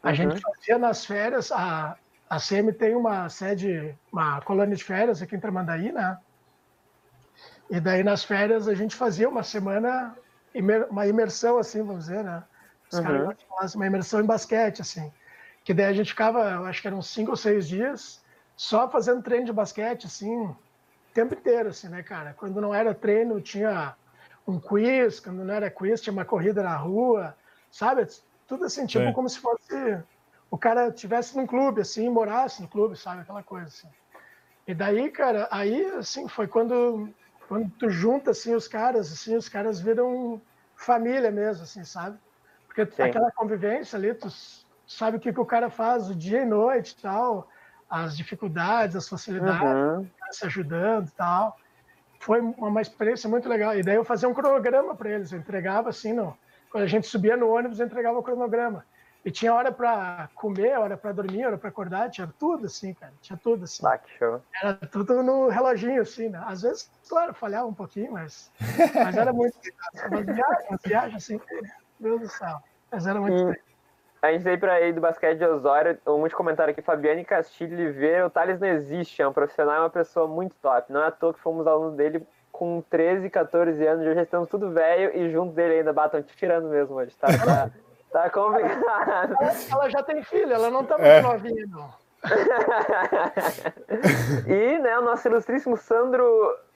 A 0.03 0.09
uhum. 0.09 0.15
gente 0.15 0.41
fazia 0.41 0.79
nas 0.79 1.05
férias, 1.05 1.53
a, 1.53 1.97
a 2.29 2.39
CM 2.39 2.73
tem 2.73 2.95
uma 2.95 3.29
sede, 3.29 3.97
uma 4.13 4.41
colônia 4.41 4.77
de 4.77 4.83
férias 4.83 5.23
aqui 5.23 5.37
em 5.37 5.41
Tramandaí, 5.41 5.93
né? 5.93 6.19
E 7.71 7.81
daí 7.81 8.03
nas 8.03 8.25
férias 8.25 8.69
a 8.69 8.75
gente 8.75 8.95
fazia 8.95 9.29
uma 9.29 9.43
semana, 9.43 10.17
uma 10.91 11.07
imersão, 11.07 11.59
assim, 11.59 11.83
vamos 11.83 12.07
dizer, 12.07 12.25
né? 12.25 12.43
Os 12.91 12.99
uhum. 12.99 13.05
caras 13.05 13.43
falavam 13.43 13.77
uma 13.77 13.87
imersão 13.87 14.21
em 14.21 14.27
basquete, 14.27 14.83
assim. 14.83 15.13
Que 15.65 15.75
daí 15.75 15.87
a 15.87 15.93
gente 15.93 16.11
ficava, 16.11 16.51
eu 16.51 16.65
acho 16.65 16.81
que 16.81 16.89
eram 16.89 17.03
cinco 17.03 17.33
ou 17.33 17.37
seis 17.37 17.67
dias, 17.67 18.23
só 18.57 18.89
fazendo 18.89 19.23
treino 19.23 19.47
de 19.47 19.53
basquete, 19.53 20.07
assim, 20.07 20.47
o 20.47 20.57
tempo 21.13 21.35
inteiro, 21.35 21.69
assim, 21.69 21.89
né, 21.89 22.03
cara? 22.03 22.35
Quando 22.37 22.61
não 22.61 22.75
era 22.75 22.95
treino, 22.95 23.41
tinha 23.41 23.95
um 24.47 24.61
quiz, 24.61 25.21
quando 25.21 25.45
não 25.45 25.55
era 25.55 25.71
quiz, 25.71 26.01
tinha 26.01 26.13
uma 26.13 26.25
corrida 26.25 26.63
na 26.63 26.77
rua, 26.77 27.37
sabe? 27.71 28.07
Tudo 28.47 28.65
assim, 28.65 28.87
tipo, 28.87 29.13
como 29.13 29.29
se 29.29 29.41
fosse 29.41 29.99
o 30.57 30.59
cara 30.59 30.91
tivesse 30.91 31.37
num 31.37 31.47
clube, 31.47 31.83
assim, 31.83 32.09
morasse 32.09 32.63
no 32.63 32.69
clube, 32.69 32.97
sabe? 32.97 33.21
Aquela 33.21 33.43
coisa, 33.43 33.67
assim. 33.67 33.89
E 34.67 34.75
daí, 34.75 35.11
cara, 35.11 35.47
aí, 35.51 35.85
assim, 35.99 36.27
foi 36.29 36.49
quando, 36.49 37.11
quando 37.47 37.71
tu 37.79 37.91
junta, 37.91 38.31
assim, 38.31 38.55
os 38.55 38.67
caras, 38.67 39.13
assim, 39.13 39.37
os 39.37 39.51
caras 39.51 39.79
viram 39.79 40.41
família 40.75 41.31
mesmo, 41.31 41.65
assim, 41.65 41.85
sabe? 41.85 42.19
Porque 42.67 42.87
Sim. 42.87 43.03
aquela 43.03 43.31
convivência 43.33 43.99
ali, 43.99 44.15
tu 44.15 44.29
sabe 44.87 45.19
o 45.19 45.21
que, 45.21 45.31
que 45.31 45.41
o 45.41 45.45
cara 45.45 45.69
faz 45.69 46.09
o 46.09 46.15
dia 46.15 46.41
e 46.41 46.47
noite 46.47 46.93
e 46.99 47.03
tal, 47.03 47.49
as 47.89 48.17
dificuldades, 48.17 48.97
as 48.97 49.07
facilidades, 49.07 49.63
uhum. 49.63 50.09
se 50.31 50.47
ajudando 50.47 51.09
e 51.09 51.13
tal 51.13 51.55
foi 52.19 52.41
uma 52.41 52.81
experiência 52.81 53.29
muito 53.29 53.49
legal. 53.49 53.77
E 53.77 53.85
daí 53.85 53.95
eu 53.95 54.05
fazia 54.05 54.29
um 54.29 54.35
cronograma 54.35 54.97
para 54.97 55.11
eles, 55.11 55.31
eu 55.31 55.39
entregava 55.39 55.91
assim, 55.91 56.13
no, 56.13 56.37
quando 56.71 56.83
a 56.83 56.89
gente 56.89 57.07
subia 57.07 57.37
no 57.37 57.49
ônibus, 57.49 57.79
eu 57.79 57.87
entregava 57.87 58.19
o 58.19 58.23
cronograma. 58.23 58.85
E 59.27 59.31
tinha 59.33 59.53
hora 59.53 59.73
para 59.73 60.31
comer, 60.37 60.79
hora 60.79 60.97
para 60.97 61.11
dormir, 61.11 61.45
hora 61.45 61.59
para 61.59 61.69
acordar, 61.69 62.09
tinha 62.09 62.33
tudo 62.39 62.67
assim, 62.67 62.95
cara, 62.95 63.13
tinha 63.21 63.37
tudo 63.37 63.65
assim. 63.65 63.85
Ah, 63.85 63.99
que 63.99 64.09
show. 64.17 64.41
Era 64.63 64.75
tudo 64.75 65.21
no 65.21 65.49
reloginho, 65.49 66.01
assim, 66.01 66.29
né? 66.29 66.41
Às 66.47 66.63
vezes, 66.63 66.89
claro, 67.09 67.35
falhava 67.35 67.67
um 67.67 67.75
pouquinho, 67.75 68.13
mas, 68.13 68.53
mas 68.95 69.17
era 69.17 69.33
muito. 69.33 69.57
Umas 70.07 70.25
viagens, 70.25 70.69
umas 70.69 70.81
viagens 70.85 71.17
assim, 71.17 71.41
meu 71.99 72.21
Deus 72.21 72.21
do 72.21 72.39
céu. 72.39 72.59
Mas 72.89 73.05
era 73.05 73.21
muito. 73.21 73.49
Hum. 73.49 73.55
A 74.23 74.31
gente 74.31 74.43
veio 74.43 74.61
para 74.61 74.75
aí 74.75 74.93
do 74.93 75.01
basquete 75.01 75.39
de 75.39 75.45
Osório, 75.45 75.99
um 76.07 76.19
monte 76.19 76.31
de 76.31 76.37
comentário 76.37 76.71
aqui. 76.71 76.81
Fabiane 76.81 77.25
Castilho 77.25 77.77
Oliveira, 77.77 78.29
o 78.29 78.31
Thales 78.31 78.61
não 78.61 78.69
existe, 78.69 79.23
é 79.23 79.27
um 79.27 79.33
profissional, 79.33 79.75
é 79.75 79.81
uma 79.81 79.91
pessoa 79.91 80.29
muito 80.29 80.55
top. 80.63 80.93
Não 80.93 81.03
é 81.03 81.09
à 81.09 81.11
toa 81.11 81.35
que 81.35 81.41
fomos 81.41 81.67
alunos 81.67 81.97
dele 81.97 82.25
com 82.53 82.81
13, 82.89 83.29
14 83.29 83.85
anos, 83.85 84.05
já 84.05 84.23
estamos 84.23 84.49
tudo 84.49 84.71
velho 84.71 85.15
e 85.17 85.31
junto 85.33 85.53
dele 85.53 85.79
ainda 85.79 85.93
batam 85.93 86.23
te 86.23 86.35
tirando 86.37 86.69
mesmo 86.69 86.95
hoje. 86.95 87.15
Tá, 87.17 87.27
tá, 88.13 88.23
tá 88.23 88.31
complicado. 88.31 89.37
Ela 89.71 89.91
já 89.91 90.03
tem 90.03 90.23
filho, 90.23 90.53
ela 90.53 90.71
não 90.71 90.85
tá 90.85 90.99
muito 90.99 91.11
é. 91.11 91.23
novinha, 91.23 91.67
não. 91.69 92.07
e 94.49 94.79
né, 94.79 94.99
o 94.99 95.03
nosso 95.03 95.29
ilustríssimo 95.29 95.77
Sandro 95.77 96.25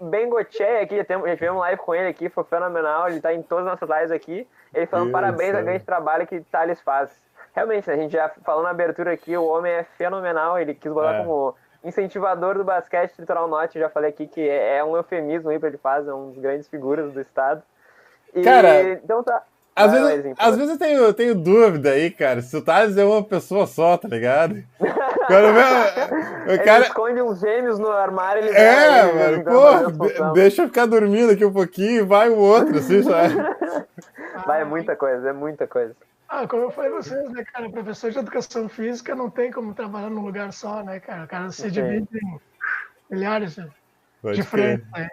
Bengoche 0.00 0.62
aqui, 0.62 0.96
já, 0.96 1.04
temos, 1.04 1.28
já 1.28 1.34
tivemos 1.34 1.60
live 1.60 1.80
com 1.80 1.94
ele 1.94 2.08
aqui, 2.08 2.28
foi 2.28 2.44
fenomenal, 2.44 3.08
ele 3.08 3.16
está 3.16 3.34
em 3.34 3.42
todas 3.42 3.66
as 3.66 3.72
nossas 3.72 3.88
lives 3.88 4.12
aqui. 4.12 4.46
Ele 4.72 4.86
falando 4.86 5.06
Isso. 5.06 5.12
parabéns 5.12 5.54
ao 5.54 5.62
grande 5.62 5.84
trabalho 5.84 6.26
que 6.26 6.40
Thales 6.40 6.80
faz 6.80 7.10
realmente, 7.54 7.90
a 7.90 7.96
gente 7.96 8.12
já 8.12 8.28
falou 8.44 8.62
na 8.62 8.70
abertura 8.70 9.12
aqui, 9.12 9.36
o 9.36 9.44
homem 9.44 9.72
é 9.72 9.84
fenomenal, 9.84 10.58
ele 10.58 10.74
quis 10.74 10.92
botar 10.92 11.14
é. 11.14 11.24
como 11.24 11.54
incentivador 11.82 12.56
do 12.56 12.64
basquete 12.64 13.18
litoral 13.18 13.48
norte, 13.48 13.78
já 13.78 13.88
falei 13.88 14.10
aqui 14.10 14.26
que 14.26 14.40
é, 14.40 14.78
é 14.78 14.84
um 14.84 14.96
eufemismo 14.96 15.50
aí 15.50 15.58
pra 15.58 15.68
ele 15.68 15.78
fazer, 15.78 16.10
é 16.10 16.14
um 16.14 16.30
dos 16.30 16.38
grandes 16.38 16.68
figuras 16.68 17.12
do 17.12 17.20
estado. 17.20 17.62
E, 18.34 18.42
cara, 18.42 18.92
então 18.92 19.22
tá. 19.22 19.42
Às, 19.74 19.92
vezes, 19.92 20.10
exemplo, 20.10 20.36
às 20.38 20.56
vezes 20.56 20.70
eu 20.72 20.78
tenho, 20.78 20.98
eu 20.98 21.14
tenho 21.14 21.34
dúvida 21.34 21.90
aí, 21.90 22.10
cara, 22.10 22.42
se 22.42 22.54
o 22.56 22.62
Thales 22.62 22.96
é 22.96 23.04
uma 23.04 23.22
pessoa 23.22 23.66
só, 23.66 23.96
tá 23.96 24.08
ligado? 24.08 24.62
Quando 24.78 25.54
vê, 25.54 26.54
o 26.54 26.58
cara... 26.64 26.78
Ele 26.78 26.86
esconde 26.86 27.22
uns 27.22 27.40
gêmeos 27.40 27.78
no 27.78 27.90
armário, 27.90 28.42
ele 28.44 28.56
É, 28.56 29.06
vai, 29.06 29.42
mano, 29.42 29.44
pô, 29.96 30.32
deixa 30.32 30.62
eu 30.62 30.66
ficar 30.66 30.86
dormindo 30.86 31.32
aqui 31.32 31.44
um 31.44 31.52
pouquinho 31.52 32.02
e 32.02 32.02
vai 32.02 32.28
o 32.28 32.36
outro, 32.36 32.78
assim, 32.78 33.02
sabe? 33.04 33.34
Vai, 34.44 34.62
é 34.62 34.64
muita 34.64 34.96
coisa, 34.96 35.30
é 35.30 35.32
muita 35.32 35.66
coisa. 35.66 35.94
Ah, 36.28 36.46
como 36.46 36.64
eu 36.64 36.70
falei 36.70 36.90
pra 36.90 37.02
vocês, 37.02 37.30
né, 37.30 37.44
cara, 37.44 37.70
professor 37.70 38.10
de 38.10 38.18
educação 38.18 38.68
física 38.68 39.14
não 39.14 39.30
tem 39.30 39.50
como 39.50 39.74
trabalhar 39.74 40.10
num 40.10 40.24
lugar 40.24 40.52
só, 40.52 40.82
né, 40.82 41.00
cara? 41.00 41.24
O 41.24 41.28
cara 41.28 41.50
se 41.50 41.70
divide 41.70 42.08
em 42.22 42.40
milhares 43.10 43.56
de, 43.56 44.34
de 44.34 44.42
frentes, 44.42 44.86
né? 44.92 45.08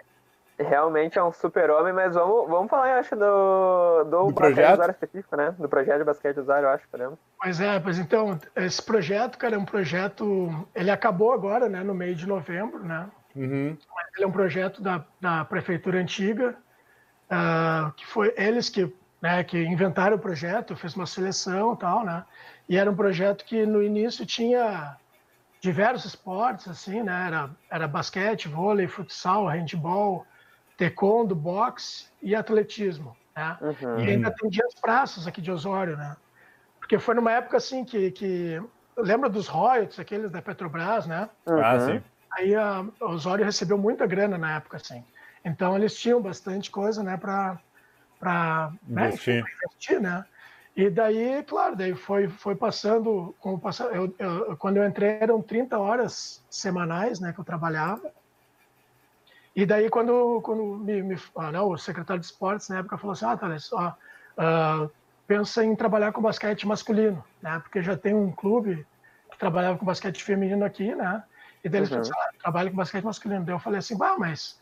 Realmente 0.58 1.16
é 1.16 1.22
um 1.22 1.32
super-homem, 1.32 1.92
mas 1.92 2.14
vamos, 2.14 2.48
vamos 2.48 2.68
falar, 2.68 2.90
eu 2.90 2.98
acho, 2.98 3.14
do, 3.14 4.04
do, 4.04 4.26
do 4.26 4.34
projeto 4.34 4.90
específico, 4.90 5.36
né? 5.36 5.54
Do 5.56 5.68
projeto 5.68 5.98
de 5.98 6.04
basquete 6.04 6.40
usuário, 6.40 6.66
eu 6.66 6.70
acho, 6.70 6.88
podemos. 6.88 7.16
Pois 7.40 7.60
é, 7.60 7.78
pois 7.78 7.96
então, 7.96 8.36
esse 8.56 8.82
projeto, 8.82 9.38
cara, 9.38 9.54
é 9.54 9.58
um 9.58 9.64
projeto. 9.64 10.50
Ele 10.74 10.90
acabou 10.90 11.32
agora, 11.32 11.68
né, 11.68 11.84
no 11.84 11.94
meio 11.94 12.16
de 12.16 12.26
novembro, 12.26 12.82
né? 12.84 13.08
Uhum. 13.36 13.76
Ele 14.16 14.24
é 14.24 14.26
um 14.26 14.32
projeto 14.32 14.82
da, 14.82 15.04
da 15.20 15.44
prefeitura 15.44 16.00
antiga, 16.00 16.56
uh, 17.30 17.92
que 17.92 18.04
foi 18.04 18.34
eles 18.36 18.68
que, 18.68 18.92
né, 19.22 19.44
que 19.44 19.62
inventaram 19.62 20.16
o 20.16 20.20
projeto, 20.20 20.74
fez 20.74 20.96
uma 20.96 21.06
seleção 21.06 21.74
e 21.74 21.76
tal, 21.76 22.04
né? 22.04 22.24
E 22.68 22.76
era 22.76 22.90
um 22.90 22.96
projeto 22.96 23.44
que 23.44 23.64
no 23.64 23.80
início 23.80 24.26
tinha 24.26 24.96
diversos 25.60 26.06
esportes, 26.06 26.66
assim, 26.66 27.00
né? 27.00 27.26
Era, 27.28 27.50
era 27.70 27.86
basquete, 27.86 28.48
vôlei, 28.48 28.88
futsal, 28.88 29.46
handball, 29.46 30.26
taekwondo, 30.78 31.34
boxe 31.34 32.06
e 32.22 32.34
atletismo, 32.34 33.14
né? 33.36 33.58
Uhum. 33.60 34.04
E 34.04 34.10
ainda 34.10 34.28
atendia 34.28 34.64
as 34.64 34.80
praças 34.80 35.26
aqui 35.26 35.42
de 35.42 35.50
Osório, 35.50 35.96
né? 35.96 36.16
Porque 36.78 36.98
foi 36.98 37.14
numa 37.16 37.32
época 37.32 37.56
assim 37.58 37.84
que, 37.84 38.12
que 38.12 38.62
lembra 38.96 39.28
dos 39.28 39.48
royalties, 39.48 39.98
aqueles 39.98 40.30
da 40.30 40.40
Petrobras, 40.40 41.06
né? 41.06 41.28
Ah, 41.46 41.74
Uhum. 41.74 41.80
sim. 41.80 42.02
Aí 42.32 42.54
a 42.54 42.84
Osório 43.00 43.44
recebeu 43.44 43.76
muita 43.76 44.06
grana 44.06 44.38
na 44.38 44.56
época, 44.56 44.76
assim. 44.76 45.04
Então 45.44 45.76
eles 45.76 45.98
tinham 45.98 46.22
bastante 46.22 46.70
coisa, 46.70 47.02
né, 47.02 47.16
para 47.16 47.58
para 48.20 48.72
Investir. 48.88 49.44
investir, 49.64 50.00
né? 50.00 50.24
E 50.76 50.90
daí, 50.90 51.42
claro, 51.44 51.74
daí 51.76 51.94
foi 51.94 52.28
foi 52.28 52.54
passando, 52.54 53.34
com 53.40 53.54
o 53.54 53.60
passar, 53.60 53.94
eu, 53.94 54.14
eu- 54.18 54.56
quando 54.56 54.76
eu 54.76 54.84
entrei 54.86 55.18
eram 55.20 55.40
30 55.42 55.78
horas 55.78 56.44
semanais, 56.50 57.18
né, 57.20 57.32
que 57.32 57.40
eu 57.40 57.44
trabalhava. 57.44 58.12
E 59.60 59.66
daí 59.66 59.90
quando 59.90 60.40
quando 60.42 60.62
me, 60.86 61.02
me 61.02 61.16
ah, 61.36 61.50
não, 61.50 61.70
o 61.70 61.76
secretário 61.76 62.20
de 62.20 62.26
esportes 62.26 62.68
na 62.68 62.78
época 62.78 62.96
falou 62.96 63.12
assim: 63.14 63.24
"Ah, 63.26 63.36
Thales, 63.36 63.72
ó, 63.72 63.92
ah, 64.38 64.88
pensa 65.26 65.64
em 65.64 65.74
trabalhar 65.74 66.12
com 66.12 66.22
basquete 66.22 66.64
masculino, 66.64 67.24
né? 67.42 67.58
Porque 67.58 67.82
já 67.82 67.96
tem 67.96 68.14
um 68.14 68.30
clube 68.30 68.86
que 69.32 69.38
trabalhava 69.38 69.76
com 69.76 69.84
basquete 69.84 70.22
feminino 70.22 70.64
aqui, 70.64 70.94
né? 70.94 71.24
E 71.64 71.68
daí 71.68 71.80
eles 71.80 71.90
Uhum. 71.90 71.98
pensaram, 71.98 72.20
ah, 72.22 72.30
trabalho 72.40 72.70
com 72.70 72.76
basquete 72.76 73.04
masculino. 73.04 73.44
Daí 73.44 73.52
eu 73.54 73.58
falei 73.58 73.80
assim, 73.80 73.98
bah, 73.98 74.14
mas, 74.16 74.60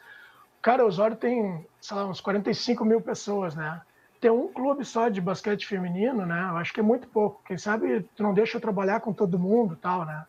cara, 0.63 0.83
o 0.83 0.87
Osório 0.89 1.17
tem, 1.17 1.67
sei 1.81 1.97
lá, 1.97 2.07
uns 2.07 2.21
45 2.23 2.83
mil 2.85 3.03
pessoas, 3.03 3.55
né? 3.55 3.83
Ter 4.21 4.31
um 4.31 4.51
clube 4.53 4.83
só 4.85 5.11
de 5.11 5.21
basquete 5.21 5.67
feminino, 5.67 6.25
né? 6.25 6.41
Eu 6.51 6.57
acho 6.57 6.73
que 6.73 6.81
é 6.81 6.83
muito 6.83 7.07
pouco. 7.09 7.43
Quem 7.45 7.59
sabe 7.59 8.03
tu 8.17 8.23
não 8.23 8.33
deixa 8.33 8.57
eu 8.57 8.63
trabalhar 8.63 9.01
com 9.01 9.13
todo 9.13 9.39
mundo 9.39 9.77
tal, 9.77 10.07
né? 10.07 10.25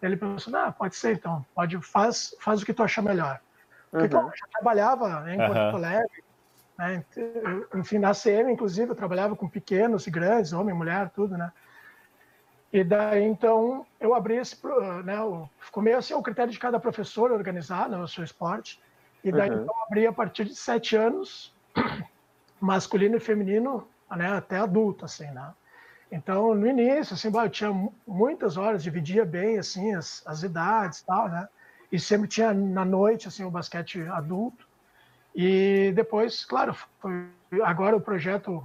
Daí 0.00 0.10
ele 0.10 0.18
pensou, 0.18 0.54
ah, 0.56 0.70
pode 0.72 0.94
ser 0.96 1.14
então, 1.16 1.46
pode, 1.54 1.80
faz, 1.82 2.30
faz 2.42 2.60
o 2.62 2.66
que 2.66 2.74
tu 2.74 2.82
achar 2.82 3.02
melhor. 3.02 3.40
Porque, 3.90 4.06
Uhum. 4.06 4.10
claro, 4.10 4.28
eu 4.28 4.36
já 4.36 4.46
trabalhava 4.52 5.20
né, 5.20 5.34
em 5.34 5.38
Porto. 5.38 5.76
Alegre, 5.76 6.24
né? 6.78 7.04
Enfim, 7.74 7.98
na 7.98 8.14
CM, 8.14 8.52
inclusive, 8.52 8.90
eu 8.90 8.96
trabalhava 8.96 9.36
com 9.36 9.48
pequenos 9.48 10.06
e 10.06 10.10
grandes, 10.10 10.52
homem, 10.52 10.74
mulher, 10.74 11.10
tudo, 11.10 11.36
né? 11.36 11.52
E 12.72 12.84
daí, 12.84 13.24
então, 13.24 13.84
eu 13.98 14.14
abri 14.14 14.36
esse, 14.36 14.56
né, 15.04 15.16
ficou 15.58 15.82
meio 15.82 15.98
assim, 15.98 16.14
o 16.14 16.22
critério 16.22 16.52
de 16.52 16.58
cada 16.58 16.78
professor 16.78 17.32
organizar 17.32 17.88
né, 17.88 17.98
o 17.98 18.06
seu 18.06 18.22
esporte. 18.22 18.80
E 19.24 19.32
daí, 19.32 19.48
Uhum. 19.48 19.56
então, 19.56 19.74
eu 19.76 19.84
abri 19.86 20.06
a 20.06 20.12
partir 20.12 20.44
de 20.44 20.54
sete 20.54 20.94
anos, 20.96 21.52
masculino 22.60 23.16
e 23.16 23.20
feminino, 23.20 23.88
né, 24.16 24.32
até 24.32 24.58
adulto, 24.58 25.04
assim, 25.04 25.28
né? 25.32 25.52
Então, 26.12 26.54
no 26.54 26.66
início, 26.66 27.14
assim, 27.14 27.30
eu 27.32 27.50
tinha 27.50 27.72
mu- 27.72 27.94
muitas 28.06 28.56
horas, 28.56 28.82
dividia 28.82 29.24
bem, 29.24 29.58
assim, 29.58 29.94
as, 29.94 30.24
as 30.26 30.42
idades 30.44 31.00
e 31.00 31.06
tal, 31.06 31.28
né? 31.28 31.48
E 31.90 31.98
sempre 31.98 32.28
tinha 32.28 32.52
na 32.54 32.84
noite, 32.84 33.28
assim, 33.28 33.44
o 33.44 33.50
basquete 33.50 34.02
adulto. 34.02 34.66
E 35.34 35.92
depois, 35.94 36.44
claro, 36.44 36.74
foi, 37.00 37.26
agora 37.62 37.96
o 37.96 38.00
projeto, 38.00 38.62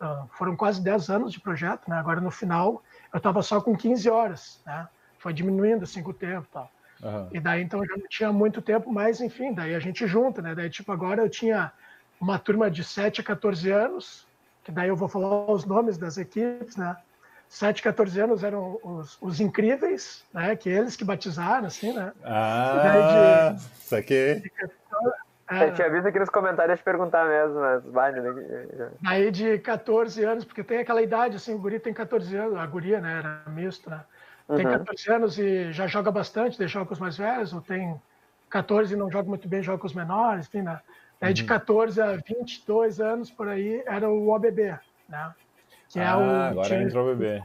ah, 0.00 0.24
foram 0.32 0.56
quase 0.56 0.82
10 0.82 1.08
anos 1.10 1.32
de 1.32 1.40
projeto, 1.40 1.88
né? 1.88 1.96
Agora, 1.96 2.20
no 2.20 2.30
final, 2.30 2.82
eu 3.12 3.18
estava 3.18 3.42
só 3.42 3.60
com 3.60 3.76
15 3.76 4.08
horas, 4.08 4.60
né? 4.66 4.88
Foi 5.18 5.32
diminuindo, 5.32 5.84
assim, 5.84 6.02
com 6.02 6.10
o 6.10 6.14
tempo 6.14 6.46
e 6.48 6.52
tal. 6.52 6.70
Aham. 7.02 7.28
E 7.32 7.40
daí, 7.40 7.62
então, 7.62 7.84
já 7.84 7.96
não 7.96 8.08
tinha 8.08 8.32
muito 8.32 8.62
tempo, 8.62 8.92
mas, 8.92 9.20
enfim, 9.20 9.52
daí 9.52 9.74
a 9.74 9.80
gente 9.80 10.06
junta, 10.06 10.40
né? 10.42 10.54
Daí, 10.54 10.70
tipo, 10.70 10.90
agora 10.92 11.22
eu 11.22 11.28
tinha 11.28 11.72
uma 12.20 12.38
turma 12.38 12.70
de 12.70 12.82
7 12.82 13.20
a 13.20 13.24
14 13.24 13.70
anos, 13.70 14.26
que 14.64 14.72
daí 14.72 14.88
eu 14.88 14.96
vou 14.96 15.08
falar 15.08 15.50
os 15.50 15.64
nomes 15.64 15.98
das 15.98 16.16
equipes, 16.16 16.76
né? 16.76 16.96
7 17.54 17.80
a 17.80 17.84
14 17.84 18.20
anos 18.20 18.42
eram 18.42 18.80
os, 18.82 19.16
os 19.22 19.40
incríveis, 19.40 20.24
né? 20.34 20.56
Que 20.56 20.68
eles 20.68 20.96
que 20.96 21.04
batizaram, 21.04 21.68
assim, 21.68 21.92
né? 21.92 22.12
Ah, 22.24 23.54
saquei. 23.78 24.42
É, 25.48 25.68
Eu 25.68 25.74
tinha 25.74 25.88
visto 25.88 26.08
aqui 26.08 26.18
nos 26.18 26.30
comentários 26.30 26.80
perguntar 26.80 27.24
mesmo, 27.26 27.60
mas 27.60 27.84
vai, 27.84 28.10
né? 28.10 28.90
Daí 29.00 29.30
de 29.30 29.58
14 29.60 30.24
anos, 30.24 30.44
porque 30.44 30.64
tem 30.64 30.78
aquela 30.78 31.00
idade, 31.00 31.36
assim, 31.36 31.54
o 31.54 31.58
guri 31.58 31.78
tem 31.78 31.94
14 31.94 32.34
anos, 32.34 32.56
a 32.56 32.66
guria, 32.66 33.00
né, 33.00 33.18
era 33.18 33.42
misto, 33.52 33.88
né? 33.88 34.00
Tem 34.56 34.66
Uhum. 34.66 34.72
14 34.72 35.12
anos 35.12 35.38
e 35.38 35.70
já 35.72 35.86
joga 35.86 36.10
bastante, 36.10 36.58
daí 36.58 36.66
joga 36.66 36.86
com 36.86 36.94
os 36.94 37.00
mais 37.00 37.16
velhos, 37.16 37.52
ou 37.52 37.60
tem 37.60 37.94
14 38.50 38.94
e 38.94 38.96
não 38.96 39.08
joga 39.08 39.28
muito 39.28 39.46
bem, 39.46 39.62
joga 39.62 39.78
com 39.78 39.86
os 39.86 39.94
menores, 39.94 40.48
enfim, 40.48 40.62
né? 40.62 40.80
Daí 41.20 41.32
de 41.32 41.44
14 41.44 42.00
a 42.02 42.16
22 42.16 43.00
anos, 43.00 43.30
por 43.30 43.46
aí, 43.46 43.80
era 43.86 44.10
o 44.10 44.28
OBB, 44.30 44.76
né? 45.08 45.32
Que 45.94 46.00
é 46.00 46.06
ah, 46.06 46.18
o 46.18 46.22
agora 46.50 46.68
time- 46.68 46.84
entrou 46.84 47.04
o 47.08 47.14
bebê. 47.14 47.40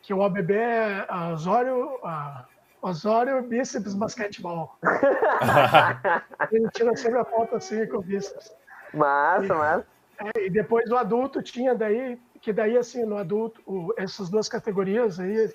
que 0.00 0.14
o 0.14 0.20
OBB 0.20 0.54
é 0.54 1.04
a 1.06 1.28
Osório, 1.28 1.98
a 2.02 2.46
Osório 2.80 3.42
Bíceps 3.42 3.92
Basquetebol. 3.94 4.74
Ele 6.50 6.68
tira 6.70 6.96
sempre 6.96 7.18
a 7.18 7.24
foto 7.26 7.56
assim 7.56 7.86
com 7.86 7.98
o 7.98 8.02
bíceps. 8.02 8.50
Massa, 8.94 9.54
massa. 9.54 9.86
É, 10.34 10.46
e 10.46 10.50
depois 10.50 10.90
o 10.90 10.96
adulto 10.96 11.42
tinha 11.42 11.74
daí, 11.74 12.18
que 12.40 12.54
daí 12.54 12.78
assim, 12.78 13.04
no 13.04 13.18
adulto, 13.18 13.60
o- 13.66 13.92
essas 13.98 14.30
duas 14.30 14.48
categorias 14.48 15.20
aí, 15.20 15.52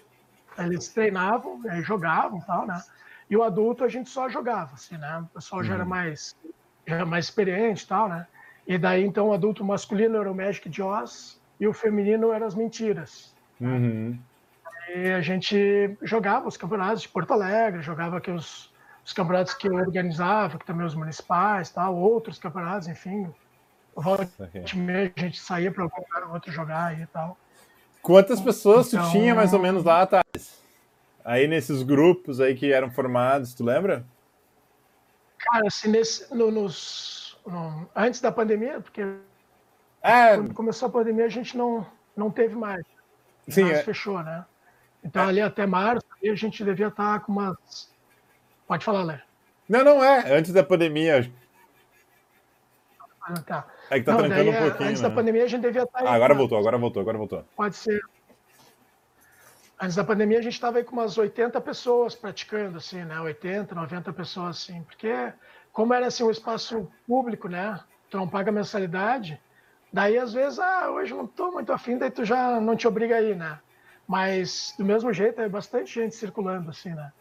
eles 0.60 0.89
treinavam, 0.89 1.60
jogavam 1.81 2.38
e 2.38 2.45
tal, 2.45 2.67
né? 2.67 2.79
E 3.29 3.36
o 3.36 3.41
adulto 3.43 3.83
a 3.83 3.88
gente 3.88 4.07
só 4.10 4.29
jogava, 4.29 4.75
assim, 4.75 4.97
né? 4.97 5.25
O 5.31 5.33
pessoal 5.33 5.63
já 5.63 5.73
era 5.73 5.86
mais, 5.86 6.36
já 6.86 6.95
era 6.97 7.05
mais 7.07 7.25
experiente 7.25 7.86
e 7.86 7.88
tal, 7.88 8.07
né? 8.07 8.27
E 8.67 8.77
daí, 8.77 9.03
então, 9.03 9.29
o 9.29 9.33
adulto 9.33 9.63
masculino 9.63 10.17
era 10.19 10.31
o 10.31 10.36
Magic 10.36 10.69
de 10.69 10.81
Oz 10.83 11.37
e 11.59 11.67
o 11.67 11.73
feminino 11.73 12.31
eram 12.31 12.45
as 12.47 12.55
mentiras. 12.55 13.33
Uhum. 13.59 14.17
E 14.95 15.09
a 15.11 15.21
gente 15.21 15.97
jogava 16.01 16.47
os 16.47 16.55
campeonatos 16.57 17.01
de 17.01 17.09
Porto 17.09 17.31
Alegre, 17.33 17.81
jogava 17.81 18.17
aqui 18.17 18.31
os, 18.31 18.71
os 19.05 19.11
campeonatos 19.13 19.53
que 19.53 19.67
eu 19.67 19.73
organizava, 19.73 20.57
que 20.57 20.65
também 20.65 20.85
os 20.85 20.95
municipais, 20.95 21.69
tal, 21.69 21.95
outros 21.95 22.39
campeonatos, 22.39 22.87
enfim. 22.87 23.33
Volta 23.95 24.49
meia 24.75 25.11
a 25.15 25.19
gente 25.19 25.39
saía 25.39 25.71
para 25.71 25.83
algum 25.83 25.99
lugar 26.01 26.27
ou 26.27 26.33
outro 26.35 26.51
jogar 26.51 26.85
aí 26.85 27.01
e 27.01 27.07
tal. 27.07 27.37
Quantas 28.01 28.39
pessoas 28.39 28.93
Então- 28.93 29.05
tu 29.05 29.11
tinha 29.11 29.33
mais 29.35 29.53
ou 29.53 29.59
menos 29.59 29.83
lá, 29.83 30.05
Thales? 30.05 30.61
Aí 31.25 31.47
nesses 31.47 31.83
grupos 31.83 32.39
aí 32.39 32.55
que 32.55 32.71
eram 32.71 32.89
formados, 32.91 33.53
tu 33.53 33.63
lembra? 33.63 34.05
Cara, 35.39 35.67
assim, 35.67 35.89
nesse, 35.89 36.33
no- 36.33 36.51
nos, 36.51 37.37
no- 37.45 37.89
antes 37.95 38.21
da 38.21 38.31
pandemia, 38.31 38.79
porque 38.79 39.01
É, 40.07 40.35
quando 40.37 40.53
começou 40.53 40.87
a 40.87 40.91
pandemia 40.91 41.25
a 41.25 41.29
gente 41.29 41.57
não, 41.57 41.85
não 42.15 42.31
teve 42.31 42.55
mais. 42.55 42.83
sim, 43.47 43.63
Mas 43.63 43.79
é, 43.79 43.83
fechou, 43.83 44.23
né? 44.23 44.45
Então 45.03 45.27
ali 45.27 45.41
até 45.41 45.65
março 45.65 46.05
a 46.23 46.35
gente 46.35 46.63
devia 46.63 46.87
estar 46.87 47.19
com 47.21 47.31
umas. 47.33 47.91
Pode 48.67 48.83
falar, 48.85 49.03
Léo. 49.03 49.21
não, 49.67 49.83
não 49.83 50.03
é, 50.03 50.33
antes 50.33 50.51
da 50.53 50.63
pandemia. 50.63 51.31
Ah, 53.21 53.33
tá. 53.41 53.67
É 53.89 53.99
que 53.99 54.05
tá 54.05 54.13
Não, 54.13 54.19
trancando 54.19 54.49
um 54.49 54.53
é, 54.53 54.61
pouquinho, 54.69 54.89
antes 54.89 55.01
né? 55.01 55.09
da 55.09 55.13
pandemia 55.15 55.43
a 55.43 55.47
gente 55.47 55.61
devia 55.61 55.83
estar. 55.83 55.99
aí 55.99 56.07
Ah, 56.07 56.13
agora 56.13 56.33
com- 56.33 56.39
voltou, 56.39 56.57
agora 56.57 56.77
voltou, 56.77 57.01
agora 57.01 57.17
voltou. 57.17 57.45
Pode 57.55 57.75
ser. 57.75 58.01
Antes 59.79 59.95
da 59.95 60.03
pandemia, 60.03 60.39
a 60.39 60.41
gente 60.41 60.53
estava 60.53 60.77
aí 60.79 60.83
com 60.83 60.93
umas 60.93 61.17
80 61.17 61.59
pessoas 61.61 62.15
praticando, 62.15 62.77
assim, 62.77 63.03
né? 63.03 63.19
80, 63.19 63.75
90 63.75 64.11
pessoas, 64.13 64.57
assim. 64.57 64.81
Porque, 64.83 65.13
como 65.71 65.93
era, 65.93 66.07
assim, 66.07 66.23
um 66.23 66.31
espaço 66.31 66.89
público, 67.05 67.47
né? 67.47 67.79
Tu 68.09 68.17
não 68.17 68.27
paga 68.27 68.51
mensalidade. 68.51 69.39
Daí, 69.91 70.17
às 70.17 70.34
vezes, 70.34 70.60
ah, 70.60 70.91
hoje 70.91 71.13
não 71.13 71.26
estou 71.26 71.52
muito 71.52 71.71
afim, 71.71 71.97
daí 71.97 72.12
tu 72.12 72.26
já 72.26 72.60
não 72.60 72.76
te 72.76 72.88
obriga 72.88 73.15
aí, 73.15 73.36
né? 73.36 73.60
Mas, 74.08 74.73
do 74.78 74.86
mesmo 74.86 75.12
jeito, 75.12 75.41
é 75.41 75.50
bastante 75.50 75.93
gente 75.93 76.15
circulando, 76.15 76.69
assim, 76.69 76.93
né? 76.93 77.12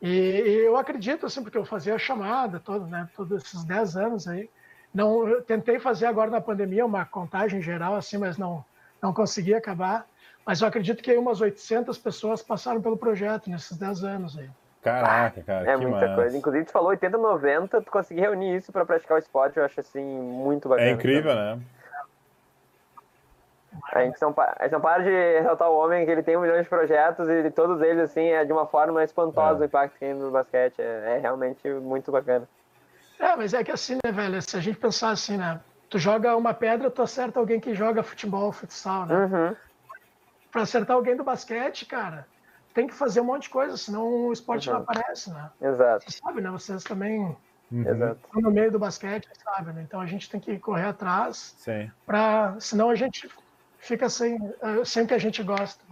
E, 0.00 0.08
e 0.08 0.66
eu 0.66 0.76
acredito, 0.76 1.26
assim, 1.26 1.42
porque 1.42 1.58
eu 1.58 1.64
fazia 1.64 1.94
a 1.94 1.98
chamada 1.98 2.60
toda, 2.60 2.86
né? 2.86 3.08
Todos 3.16 3.42
esses 3.42 3.64
10 3.64 3.96
anos 3.96 4.28
aí. 4.28 4.48
Não, 4.94 5.28
eu 5.28 5.42
tentei 5.42 5.78
fazer 5.78 6.06
agora 6.06 6.30
na 6.30 6.40
pandemia 6.40 6.86
uma 6.86 7.04
contagem 7.04 7.60
geral, 7.60 7.94
assim, 7.94 8.16
mas 8.16 8.38
não, 8.38 8.64
não 9.02 9.12
consegui 9.12 9.54
acabar. 9.54 10.06
Mas 10.46 10.60
eu 10.60 10.68
acredito 10.68 11.02
que 11.02 11.10
aí 11.10 11.18
umas 11.18 11.40
800 11.40 11.98
pessoas 11.98 12.42
passaram 12.42 12.80
pelo 12.80 12.96
projeto 12.96 13.50
nesses 13.50 13.76
10 13.76 14.02
anos 14.02 14.38
aí. 14.38 14.48
Caraca, 14.80 15.42
cara, 15.42 15.70
É 15.70 15.76
que 15.76 15.82
muita 15.82 16.06
massa. 16.06 16.14
coisa. 16.14 16.38
Inclusive, 16.38 16.64
tu 16.64 16.72
falou 16.72 16.88
80, 16.90 17.18
90, 17.18 17.82
tu 17.82 17.90
conseguir 17.90 18.20
reunir 18.20 18.56
isso 18.56 18.72
pra 18.72 18.86
praticar 18.86 19.16
o 19.16 19.18
esporte, 19.18 19.58
eu 19.58 19.64
acho 19.64 19.78
assim 19.80 20.02
muito 20.02 20.68
bacana. 20.68 20.88
É 20.88 20.92
incrível, 20.92 21.34
né? 21.34 21.58
A 23.92 24.04
gente, 24.04 24.20
não, 24.20 24.34
a 24.36 24.62
gente 24.62 24.72
não 24.72 24.80
para 24.80 25.02
de 25.02 25.38
ressaltar 25.38 25.70
o 25.70 25.76
homem 25.76 26.04
que 26.04 26.10
ele 26.10 26.22
tem 26.22 26.36
um 26.36 26.40
milhão 26.40 26.60
de 26.60 26.68
projetos 26.68 27.28
e 27.28 27.50
todos 27.50 27.80
eles, 27.80 28.02
assim, 28.02 28.28
é 28.28 28.44
de 28.44 28.52
uma 28.52 28.66
forma 28.66 29.02
espantosa 29.02 29.60
é. 29.60 29.62
o 29.62 29.64
impacto 29.66 29.94
que 29.94 30.00
tem 30.00 30.14
no 30.14 30.30
basquete. 30.30 30.80
É, 30.80 31.16
é, 31.16 31.18
realmente 31.18 31.68
muito 31.68 32.10
bacana. 32.12 32.48
É, 33.18 33.34
mas 33.36 33.54
é 33.54 33.64
que 33.64 33.70
assim, 33.70 33.98
né, 34.04 34.12
velho? 34.12 34.40
Se 34.40 34.56
a 34.56 34.60
gente 34.60 34.78
pensar 34.78 35.10
assim, 35.10 35.36
né? 35.36 35.60
Tu 35.90 35.98
joga 35.98 36.36
uma 36.36 36.54
pedra, 36.54 36.90
tu 36.90 37.02
acerta 37.02 37.40
alguém 37.40 37.58
que 37.58 37.74
joga 37.74 38.02
futebol, 38.02 38.52
futsal, 38.52 39.06
né? 39.06 39.14
Uhum. 39.16 39.56
Pra 40.52 40.62
acertar 40.62 40.96
alguém 40.96 41.16
do 41.16 41.24
basquete, 41.24 41.86
cara, 41.86 42.26
tem 42.74 42.86
que 42.86 42.94
fazer 42.94 43.20
um 43.20 43.24
monte 43.24 43.44
de 43.44 43.50
coisa, 43.50 43.76
senão 43.76 44.26
o 44.26 44.32
esporte 44.32 44.68
uhum. 44.68 44.76
não 44.76 44.82
aparece, 44.82 45.30
né? 45.30 45.50
Exato. 45.60 46.04
Você 46.04 46.18
sabe, 46.18 46.40
né? 46.40 46.50
Vocês 46.50 46.84
também 46.84 47.36
Uhum. 47.70 47.86
Exato. 47.86 48.20
no 48.34 48.50
meio 48.50 48.70
do 48.72 48.78
basquete, 48.78 49.28
sabe? 49.44 49.72
Né? 49.72 49.82
Então 49.82 50.00
a 50.00 50.06
gente 50.06 50.28
tem 50.30 50.40
que 50.40 50.58
correr 50.58 50.86
atrás, 50.86 51.54
para 52.06 52.58
senão 52.60 52.88
a 52.88 52.94
gente 52.94 53.28
fica 53.78 54.08
sem, 54.08 54.36
eh, 54.60 54.84
sem 54.84 55.04
o 55.04 55.06
que 55.06 55.14
a 55.14 55.18
gente 55.18 55.42
gosta. 55.42 55.84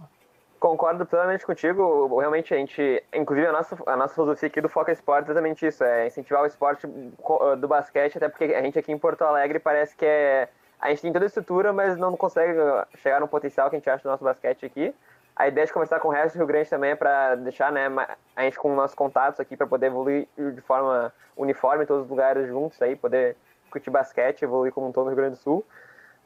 Concordo 0.59 1.05
plenamente 1.05 1.45
contigo. 1.45 2.17
Realmente, 2.19 2.53
a 2.53 2.57
gente, 2.57 3.03
inclusive 3.13 3.47
a 3.47 3.51
nossa, 3.51 3.77
a 3.85 3.95
nossa 3.95 4.15
filosofia 4.15 4.47
aqui 4.47 4.59
do 4.59 4.69
Foca 4.69 4.91
Esporte 4.91 5.27
é 5.27 5.31
exatamente 5.31 5.65
isso: 5.65 5.83
é 5.83 6.07
incentivar 6.07 6.43
o 6.43 6.47
esporte 6.47 6.87
eh, 6.87 7.55
do 7.57 7.67
basquete, 7.67 8.17
até 8.17 8.27
porque 8.27 8.45
a 8.45 8.61
gente 8.61 8.77
aqui 8.77 8.91
em 8.91 8.97
Porto 8.97 9.21
Alegre 9.23 9.59
parece 9.59 9.95
que 9.95 10.05
é. 10.05 10.49
A 10.79 10.89
gente 10.89 11.01
tem 11.01 11.13
toda 11.13 11.25
a 11.25 11.27
estrutura, 11.27 11.73
mas 11.73 11.97
não 11.97 12.15
consegue 12.15 12.59
chegar 12.97 13.19
no 13.19 13.27
potencial 13.27 13.67
que 13.69 13.75
a 13.75 13.79
gente 13.79 13.89
acha 13.89 14.03
do 14.03 14.09
nosso 14.09 14.23
basquete 14.23 14.63
aqui. 14.63 14.93
A 15.35 15.47
ideia 15.47 15.65
de 15.65 15.73
conversar 15.73 15.99
com 15.99 16.07
o 16.07 16.11
resto 16.11 16.35
do 16.35 16.39
Rio 16.39 16.47
Grande 16.47 16.69
também 16.69 16.91
é 16.91 16.95
para 16.95 17.35
deixar 17.35 17.71
né, 17.71 17.87
a 18.35 18.43
gente 18.43 18.57
com 18.57 18.73
nossos 18.75 18.95
contatos 18.95 19.39
aqui 19.39 19.57
para 19.57 19.65
poder 19.65 19.87
evoluir 19.87 20.27
de 20.35 20.61
forma 20.61 21.13
uniforme 21.35 21.83
em 21.83 21.87
todos 21.87 22.03
os 22.03 22.09
lugares 22.09 22.47
juntos, 22.47 22.81
aí, 22.81 22.95
poder 22.95 23.35
curtir 23.69 23.89
basquete, 23.89 24.41
evoluir 24.41 24.71
como 24.71 24.87
um 24.87 24.91
todo 24.91 25.05
no 25.05 25.09
Rio 25.11 25.17
Grande 25.17 25.35
do 25.35 25.41
Sul. 25.41 25.65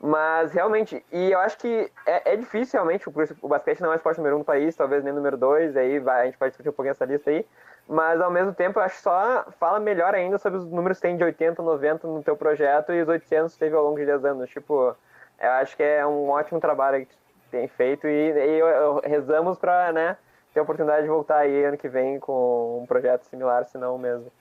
Mas 0.03 0.51
realmente, 0.51 1.05
e 1.11 1.31
eu 1.31 1.37
acho 1.39 1.59
que 1.59 1.91
é, 2.07 2.33
é 2.33 2.35
difícil 2.35 2.79
realmente, 2.79 3.07
o, 3.07 3.13
o 3.43 3.47
basquete 3.47 3.81
não 3.81 3.91
é 3.91 3.93
o 3.93 3.97
esporte 3.97 4.17
número 4.17 4.37
um 4.37 4.39
do 4.39 4.45
país, 4.45 4.75
talvez 4.75 5.03
nem 5.03 5.13
número 5.13 5.37
dois, 5.37 5.77
aí 5.77 5.99
vai, 5.99 6.21
a 6.21 6.25
gente 6.25 6.39
pode 6.39 6.49
discutir 6.49 6.69
um 6.69 6.73
pouquinho 6.73 6.91
essa 6.91 7.05
lista 7.05 7.29
aí. 7.29 7.45
Mas 7.87 8.19
ao 8.19 8.31
mesmo 8.31 8.51
tempo, 8.53 8.79
eu 8.79 8.83
acho 8.83 8.99
só 8.99 9.45
fala 9.59 9.79
melhor 9.79 10.15
ainda 10.15 10.39
sobre 10.39 10.57
os 10.57 10.65
números 10.65 10.97
que 10.97 11.03
tem 11.03 11.17
de 11.17 11.23
80, 11.23 11.61
90 11.61 12.07
no 12.07 12.23
teu 12.23 12.35
projeto 12.35 12.91
e 12.93 13.01
os 13.01 13.07
800 13.07 13.53
que 13.53 13.59
teve 13.59 13.75
ao 13.75 13.83
longo 13.83 13.99
de 13.99 14.05
10 14.05 14.25
anos. 14.25 14.49
Tipo, 14.49 14.95
eu 15.39 15.51
acho 15.51 15.77
que 15.77 15.83
é 15.83 16.05
um 16.05 16.29
ótimo 16.29 16.59
trabalho 16.59 17.05
que 17.05 17.15
tem 17.51 17.67
feito 17.67 18.07
e, 18.07 18.31
e 18.31 18.59
eu, 18.59 18.67
eu, 18.67 19.01
rezamos 19.03 19.59
para 19.59 19.91
né, 19.91 20.17
ter 20.51 20.61
a 20.61 20.63
oportunidade 20.63 21.03
de 21.03 21.09
voltar 21.09 21.39
aí 21.39 21.63
ano 21.63 21.77
que 21.77 21.89
vem 21.89 22.19
com 22.19 22.81
um 22.81 22.87
projeto 22.87 23.23
similar, 23.25 23.65
se 23.65 23.77
não 23.77 23.99
mesmo. 23.99 24.31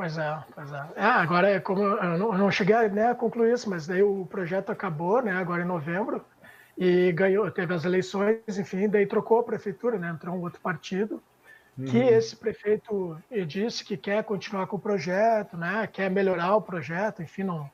Pois 0.00 0.16
é, 0.16 0.38
pois 0.54 0.72
é. 0.72 0.88
é 0.96 1.04
agora 1.04 1.50
é 1.50 1.60
como 1.60 1.82
eu 1.82 2.18
não, 2.18 2.32
eu 2.32 2.38
não 2.38 2.50
cheguei 2.50 2.88
né, 2.88 3.10
a 3.10 3.14
concluir 3.14 3.52
isso, 3.52 3.68
mas 3.68 3.86
daí 3.86 4.02
o 4.02 4.24
projeto 4.24 4.72
acabou, 4.72 5.20
né, 5.20 5.32
agora 5.32 5.60
em 5.60 5.66
novembro, 5.66 6.24
e 6.78 7.12
ganhou, 7.12 7.50
teve 7.50 7.74
as 7.74 7.84
eleições, 7.84 8.40
enfim, 8.58 8.88
daí 8.88 9.04
trocou 9.04 9.40
a 9.40 9.42
prefeitura, 9.42 9.98
né, 9.98 10.08
entrou 10.08 10.34
um 10.34 10.40
outro 10.40 10.58
partido, 10.62 11.22
uhum. 11.78 11.84
que 11.84 11.98
esse 11.98 12.34
prefeito 12.34 13.14
disse 13.46 13.84
que 13.84 13.94
quer 13.94 14.24
continuar 14.24 14.66
com 14.68 14.76
o 14.76 14.80
projeto, 14.80 15.54
né, 15.58 15.86
quer 15.86 16.10
melhorar 16.10 16.56
o 16.56 16.62
projeto, 16.62 17.22
enfim, 17.22 17.42
não, 17.42 17.70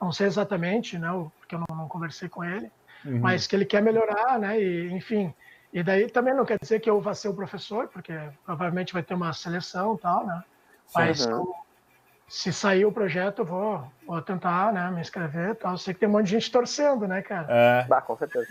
não 0.00 0.12
sei 0.12 0.28
exatamente, 0.28 0.96
né, 0.96 1.08
porque 1.40 1.56
eu 1.56 1.64
não, 1.68 1.76
não 1.78 1.88
conversei 1.88 2.28
com 2.28 2.44
ele, 2.44 2.70
uhum. 3.04 3.18
mas 3.18 3.48
que 3.48 3.56
ele 3.56 3.64
quer 3.64 3.82
melhorar, 3.82 4.38
né? 4.38 4.62
E, 4.62 4.92
enfim, 4.92 5.34
e 5.72 5.82
daí 5.82 6.08
também 6.08 6.32
não 6.32 6.44
quer 6.44 6.60
dizer 6.60 6.78
que 6.78 6.88
eu 6.88 7.00
vá 7.00 7.12
ser 7.12 7.26
o 7.26 7.34
professor, 7.34 7.88
porque 7.88 8.12
provavelmente 8.44 8.92
vai 8.92 9.02
ter 9.02 9.14
uma 9.14 9.32
seleção 9.32 9.96
e 9.96 9.98
tal, 9.98 10.24
né? 10.24 10.44
Mas 10.94 11.26
uhum. 11.26 11.52
se 12.28 12.52
sair 12.52 12.84
o 12.84 12.92
projeto, 12.92 13.40
eu 13.40 13.44
vou, 13.44 13.84
vou 14.06 14.22
tentar, 14.22 14.72
né, 14.72 14.90
me 14.90 15.00
inscrever 15.00 15.50
e 15.50 15.54
tal. 15.54 15.76
Sei 15.78 15.94
que 15.94 16.00
tem 16.00 16.08
um 16.08 16.12
monte 16.12 16.26
de 16.26 16.32
gente 16.32 16.50
torcendo, 16.50 17.06
né, 17.06 17.22
cara? 17.22 17.46
É. 17.48 17.86
Bah, 17.86 18.00
com 18.00 18.16
certeza. 18.16 18.46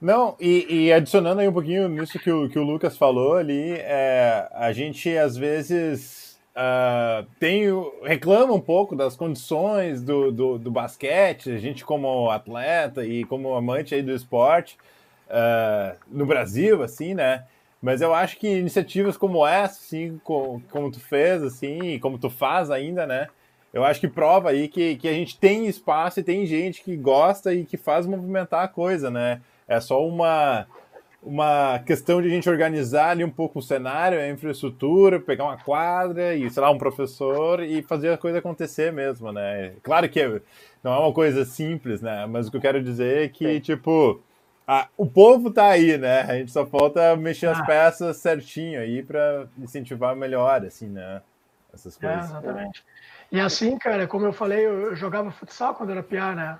Não, 0.00 0.36
e, 0.38 0.66
e, 0.68 0.92
adicionando 0.92 1.40
aí 1.40 1.48
um 1.48 1.52
pouquinho 1.52 1.88
nisso 1.88 2.18
que 2.18 2.30
o, 2.30 2.48
que 2.50 2.58
o 2.58 2.62
Lucas 2.62 2.98
falou 2.98 3.36
ali, 3.36 3.72
é, 3.72 4.46
a 4.52 4.70
gente 4.72 5.16
às 5.16 5.36
vezes 5.36 6.26
Uh, 6.56 7.26
tenho, 7.38 7.92
reclama 8.02 8.54
um 8.54 8.60
pouco 8.60 8.96
das 8.96 9.14
condições 9.14 10.00
do, 10.00 10.32
do, 10.32 10.58
do, 10.58 10.70
basquete, 10.70 11.50
a 11.50 11.58
gente 11.58 11.84
como 11.84 12.30
atleta 12.30 13.04
e 13.04 13.26
como 13.26 13.54
amante 13.54 13.94
aí 13.94 14.00
do 14.00 14.10
esporte 14.10 14.78
uh, 15.26 15.94
no 16.08 16.24
Brasil, 16.24 16.82
assim, 16.82 17.12
né? 17.12 17.44
Mas 17.80 18.00
eu 18.00 18.14
acho 18.14 18.38
que 18.38 18.48
iniciativas 18.48 19.16
como 19.16 19.46
essa, 19.46 19.80
assim, 19.80 20.20
como, 20.24 20.62
como 20.70 20.90
tu 20.90 21.00
fez, 21.00 21.42
assim, 21.42 21.98
como 21.98 22.18
tu 22.18 22.30
faz 22.30 22.70
ainda, 22.70 23.06
né? 23.06 23.28
Eu 23.72 23.84
acho 23.84 24.00
que 24.00 24.08
prova 24.08 24.50
aí 24.50 24.68
que, 24.68 24.96
que 24.96 25.06
a 25.08 25.12
gente 25.12 25.38
tem 25.38 25.66
espaço 25.66 26.20
e 26.20 26.22
tem 26.22 26.46
gente 26.46 26.82
que 26.82 26.96
gosta 26.96 27.52
e 27.52 27.64
que 27.64 27.76
faz 27.76 28.06
movimentar 28.06 28.64
a 28.64 28.68
coisa, 28.68 29.10
né? 29.10 29.40
É 29.68 29.80
só 29.80 30.06
uma 30.06 30.66
uma 31.26 31.80
questão 31.80 32.22
de 32.22 32.28
a 32.28 32.30
gente 32.30 32.48
organizar 32.48 33.10
ali 33.10 33.24
um 33.24 33.30
pouco 33.30 33.58
o 33.58 33.62
cenário, 33.62 34.20
a 34.20 34.28
infraestrutura, 34.28 35.18
pegar 35.18 35.44
uma 35.44 35.56
quadra 35.56 36.36
e, 36.36 36.48
sei 36.48 36.62
lá, 36.62 36.70
um 36.70 36.78
professor 36.78 37.60
e 37.60 37.82
fazer 37.82 38.10
a 38.10 38.16
coisa 38.16 38.38
acontecer 38.38 38.92
mesmo, 38.92 39.32
né? 39.32 39.72
Claro 39.82 40.08
que 40.08 40.40
não 40.84 40.92
é 40.92 40.98
uma 41.00 41.12
coisa 41.12 41.44
simples, 41.44 42.00
né? 42.00 42.26
Mas 42.26 42.46
o 42.46 42.50
que 42.52 42.56
eu 42.56 42.60
quero 42.60 42.80
dizer 42.80 43.24
é 43.24 43.28
que, 43.28 43.54
Sim. 43.54 43.60
tipo, 43.60 44.22
a, 44.66 44.88
o 44.96 45.06
povo 45.06 45.50
tá 45.50 45.68
aí, 45.68 45.96
né? 45.96 46.22
A 46.22 46.34
gente 46.34 46.50
só 46.50 46.66
falta 46.66 47.16
mexer 47.16 47.46
ah. 47.46 47.52
as 47.52 47.64
peças 47.64 48.16
certinho 48.16 48.80
aí 48.80 49.02
para 49.02 49.46
incentivar 49.56 50.16
melhor, 50.16 50.64
assim, 50.64 50.88
né? 50.88 51.22
Essas 51.72 51.96
coisas. 51.96 52.18
É, 52.18 52.24
exatamente. 52.24 52.84
E 53.30 53.40
assim, 53.40 53.78
cara, 53.78 54.06
como 54.06 54.24
eu 54.26 54.32
falei, 54.32 54.66
eu 54.66 54.96
jogava 54.96 55.30
futsal 55.30 55.74
quando 55.74 55.90
era 55.90 56.02
piá, 56.02 56.34
né? 56.34 56.58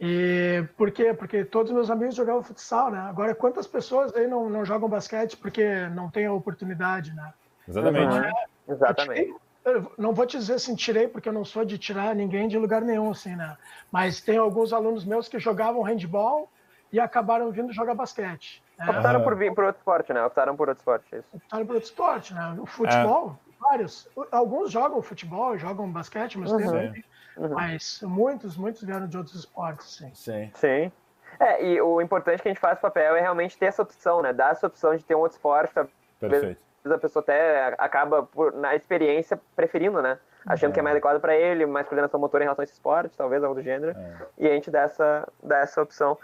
E 0.00 0.64
por 0.76 0.90
quê? 0.90 1.14
Porque 1.14 1.44
todos 1.44 1.70
meus 1.70 1.90
amigos 1.90 2.16
jogavam 2.16 2.42
futsal, 2.42 2.90
né? 2.90 2.98
Agora, 2.98 3.34
quantas 3.34 3.66
pessoas 3.66 4.14
aí 4.14 4.26
não, 4.26 4.50
não 4.50 4.64
jogam 4.64 4.88
basquete 4.88 5.36
porque 5.36 5.86
não 5.88 6.10
tem 6.10 6.26
a 6.26 6.32
oportunidade, 6.32 7.14
né? 7.14 7.32
Exatamente. 7.68 8.16
Uhum. 8.16 8.74
Exatamente. 8.74 9.34
Eu 9.64 9.92
não 9.96 10.12
vou 10.12 10.26
te 10.26 10.36
dizer 10.36 10.54
assim, 10.54 10.74
tirei, 10.74 11.08
porque 11.08 11.28
eu 11.28 11.32
não 11.32 11.44
sou 11.44 11.64
de 11.64 11.78
tirar 11.78 12.14
ninguém 12.14 12.48
de 12.48 12.58
lugar 12.58 12.82
nenhum, 12.82 13.10
assim, 13.10 13.34
né? 13.34 13.56
Mas 13.90 14.20
tem 14.20 14.36
alguns 14.36 14.72
alunos 14.72 15.04
meus 15.04 15.28
que 15.28 15.38
jogavam 15.38 15.82
handball 15.82 16.50
e 16.94 17.00
acabaram 17.00 17.50
vindo 17.50 17.72
jogar 17.72 17.94
basquete. 17.94 18.62
Né? 18.78 18.88
Optaram 18.88 19.22
por 19.24 19.34
vir 19.34 19.52
por 19.52 19.64
outro 19.64 19.80
esporte, 19.80 20.12
né? 20.12 20.24
Optaram 20.24 20.56
por 20.56 20.68
outro 20.68 20.80
esporte, 20.80 21.12
é 21.12 21.18
isso. 21.18 21.28
Optaram 21.32 21.66
por 21.66 21.74
outro 21.74 21.88
esporte, 21.88 22.32
né? 22.32 22.56
O 22.60 22.66
futebol, 22.66 23.36
é. 23.48 23.52
vários. 23.60 24.08
Alguns 24.30 24.70
jogam 24.70 25.02
futebol, 25.02 25.58
jogam 25.58 25.90
basquete, 25.90 26.38
mas 26.38 26.52
uhum. 26.52 26.58
tem 26.58 27.04
Uhum. 27.36 27.48
Mas 27.48 28.00
muitos, 28.02 28.56
muitos 28.56 28.80
vieram 28.84 29.08
de 29.08 29.16
outros 29.16 29.34
esportes, 29.34 29.96
sim. 29.96 30.08
Sim. 30.14 30.52
Sim. 30.54 30.92
É, 31.40 31.66
e 31.66 31.80
o 31.80 32.00
importante 32.00 32.40
que 32.40 32.46
a 32.46 32.52
gente 32.52 32.60
faz 32.60 32.78
papel 32.78 33.16
é 33.16 33.20
realmente 33.20 33.58
ter 33.58 33.66
essa 33.66 33.82
opção, 33.82 34.22
né? 34.22 34.32
Dar 34.32 34.52
essa 34.52 34.68
opção 34.68 34.94
de 34.94 35.04
ter 35.04 35.16
um 35.16 35.18
outro 35.18 35.36
esporte. 35.36 35.74
Perfeito. 36.20 36.60
A 36.84 36.96
pessoa 36.96 37.24
até 37.24 37.74
acaba, 37.76 38.22
por, 38.22 38.52
na 38.52 38.76
experiência, 38.76 39.40
preferindo, 39.56 40.00
né? 40.00 40.16
Achando 40.46 40.70
é. 40.70 40.74
que 40.74 40.78
é 40.78 40.82
mais 40.82 40.94
adequado 40.94 41.20
para 41.20 41.34
ele, 41.34 41.66
mais 41.66 41.88
coordenação 41.88 42.20
motora 42.20 42.44
em 42.44 42.46
relação 42.46 42.62
a 42.62 42.64
esse 42.64 42.74
esporte, 42.74 43.16
talvez, 43.16 43.42
algo 43.42 43.56
do 43.56 43.62
gênero. 43.62 43.98
É. 43.98 44.26
E 44.38 44.46
a 44.46 44.52
gente 44.52 44.70
dá 44.70 44.82
essa, 44.82 45.28
dá 45.42 45.58
essa 45.58 45.82
opção. 45.82 46.16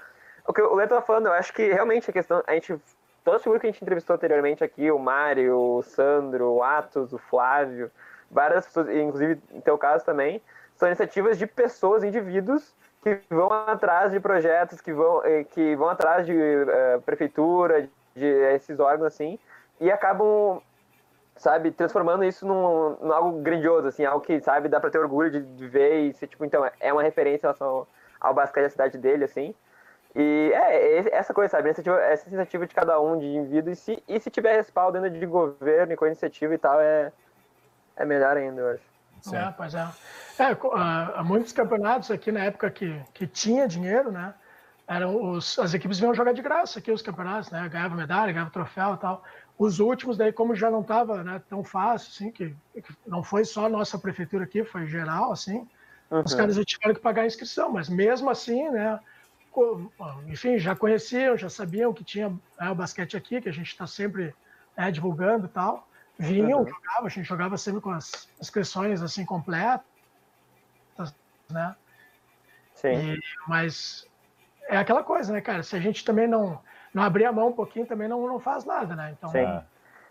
O 0.46 0.52
que 0.52 0.60
o 0.60 0.74
Leto 0.74 0.94
tá 0.94 1.02
falando, 1.02 1.26
eu 1.26 1.32
acho 1.32 1.52
que 1.52 1.72
realmente 1.72 2.10
a 2.10 2.12
questão. 2.12 2.42
A 2.46 2.54
gente. 2.54 2.80
Todas 3.22 3.46
as 3.46 3.60
que 3.60 3.66
a 3.66 3.70
gente 3.70 3.82
entrevistou 3.82 4.16
anteriormente 4.16 4.64
aqui, 4.64 4.90
o 4.90 4.98
Mário, 4.98 5.54
o 5.54 5.82
Sandro, 5.82 6.52
o 6.52 6.62
Atos, 6.62 7.12
o 7.12 7.18
Flávio, 7.18 7.90
várias 8.30 8.64
pessoas, 8.64 8.88
inclusive 8.88 9.38
em 9.52 9.60
teu 9.60 9.76
caso 9.76 10.06
também, 10.06 10.40
são 10.74 10.88
iniciativas 10.88 11.36
de 11.36 11.46
pessoas, 11.46 12.02
indivíduos, 12.02 12.74
que 13.02 13.20
vão 13.28 13.52
atrás 13.52 14.10
de 14.12 14.20
projetos, 14.20 14.80
que 14.80 14.92
vão, 14.92 15.22
eh, 15.24 15.44
que 15.44 15.76
vão 15.76 15.88
atrás 15.88 16.24
de 16.24 16.32
uh, 16.32 17.00
prefeitura, 17.02 17.88
de 18.14 18.26
esses 18.54 18.78
órgãos 18.78 19.12
assim, 19.12 19.38
e 19.80 19.90
acabam, 19.90 20.60
sabe, 21.36 21.70
transformando 21.70 22.24
isso 22.24 22.46
num, 22.46 22.96
num 23.00 23.12
algo 23.12 23.40
grandioso, 23.40 23.88
assim, 23.88 24.04
algo 24.04 24.24
que, 24.24 24.40
sabe, 24.40 24.68
dá 24.68 24.78
para 24.78 24.90
ter 24.90 24.98
orgulho 24.98 25.30
de, 25.30 25.40
de, 25.40 25.66
ver 25.66 26.00
e 26.00 26.12
ser, 26.14 26.26
tipo, 26.26 26.44
então, 26.44 26.68
é 26.78 26.92
uma 26.92 27.02
referência 27.02 27.38
em 27.38 27.48
relação 27.48 27.66
ao, 27.66 27.88
ao 28.20 28.34
basquete 28.34 28.64
da 28.64 28.70
cidade 28.70 28.98
dele, 28.98 29.24
assim. 29.24 29.54
E 30.14 30.52
é, 30.54 31.14
essa 31.14 31.32
coisa, 31.32 31.50
sabe, 31.50 31.70
essa 31.70 32.26
iniciativa 32.26 32.66
de 32.66 32.74
cada 32.74 33.00
um, 33.00 33.18
de 33.18 33.26
indivíduo, 33.26 33.72
e 33.72 33.76
se, 33.76 34.02
e 34.08 34.18
se 34.18 34.30
tiver 34.30 34.56
respaldo 34.56 35.00
dentro 35.00 35.18
de 35.18 35.26
governo 35.26 35.92
e 35.92 35.96
com 35.96 36.06
iniciativa 36.06 36.52
e 36.52 36.58
tal, 36.58 36.80
é, 36.80 37.12
é 37.96 38.04
melhor 38.04 38.36
ainda, 38.36 38.60
eu 38.60 38.74
acho. 38.74 38.90
Sim. 39.22 39.36
É, 39.36 39.54
pois 39.56 39.74
é. 39.74 39.86
é 40.38 40.56
há 41.14 41.22
muitos 41.22 41.52
campeonatos 41.52 42.10
aqui 42.10 42.32
na 42.32 42.40
época 42.40 42.70
que, 42.70 43.00
que 43.12 43.26
tinha 43.26 43.68
dinheiro, 43.68 44.10
né? 44.10 44.34
Eram 44.88 45.30
os, 45.30 45.56
as 45.58 45.72
equipes 45.72 46.00
vinham 46.00 46.14
jogar 46.14 46.32
de 46.32 46.42
graça 46.42 46.80
aqui 46.80 46.90
os 46.90 47.02
campeonatos, 47.02 47.50
né? 47.50 47.68
Ganhava 47.68 47.94
medalha, 47.94 48.32
ganhava 48.32 48.50
troféu 48.50 48.94
e 48.94 48.96
tal. 48.96 49.22
Os 49.56 49.78
últimos, 49.78 50.16
daí, 50.16 50.32
como 50.32 50.54
já 50.54 50.70
não 50.70 50.80
estava 50.80 51.22
né, 51.22 51.40
tão 51.48 51.62
fácil, 51.62 52.10
assim, 52.12 52.32
que, 52.32 52.56
que, 52.74 52.96
não 53.06 53.22
foi 53.22 53.44
só 53.44 53.66
a 53.66 53.68
nossa 53.68 53.98
prefeitura 53.98 54.44
aqui, 54.44 54.64
foi 54.64 54.86
geral, 54.86 55.30
assim, 55.30 55.68
uhum. 56.10 56.22
os 56.24 56.34
caras 56.34 56.56
já 56.56 56.64
tiveram 56.64 56.94
que 56.94 57.00
pagar 57.00 57.22
a 57.22 57.26
inscrição, 57.26 57.70
mas 57.70 57.88
mesmo 57.88 58.30
assim, 58.30 58.70
né? 58.70 58.98
Enfim, 60.26 60.58
já 60.58 60.76
conheciam, 60.76 61.36
já 61.36 61.48
sabiam 61.48 61.92
que 61.92 62.04
tinha 62.04 62.28
né, 62.28 62.70
o 62.70 62.74
basquete 62.74 63.16
aqui, 63.16 63.40
que 63.40 63.48
a 63.48 63.52
gente 63.52 63.68
está 63.68 63.86
sempre 63.86 64.34
né, 64.76 64.90
divulgando 64.90 65.46
e 65.46 65.48
tal 65.48 65.88
vinham, 66.20 66.60
uhum. 66.60 66.68
jogava, 66.68 67.06
a 67.06 67.08
gente 67.08 67.26
jogava 67.26 67.56
sempre 67.56 67.80
com 67.80 67.90
as 67.90 68.28
inscrições 68.38 69.02
assim 69.02 69.24
completas, 69.24 69.82
né? 71.48 71.74
Sim. 72.74 73.14
E, 73.14 73.20
mas 73.48 74.06
é 74.68 74.76
aquela 74.76 75.02
coisa, 75.02 75.32
né, 75.32 75.40
cara? 75.40 75.62
Se 75.62 75.74
a 75.74 75.80
gente 75.80 76.04
também 76.04 76.28
não, 76.28 76.60
não 76.92 77.02
abrir 77.02 77.24
a 77.24 77.32
mão 77.32 77.48
um 77.48 77.52
pouquinho, 77.52 77.86
também 77.86 78.06
não, 78.06 78.26
não 78.26 78.38
faz 78.38 78.64
nada, 78.64 78.94
né? 78.94 79.14
Então, 79.16 79.30
Sim. 79.30 79.44
a 79.44 79.64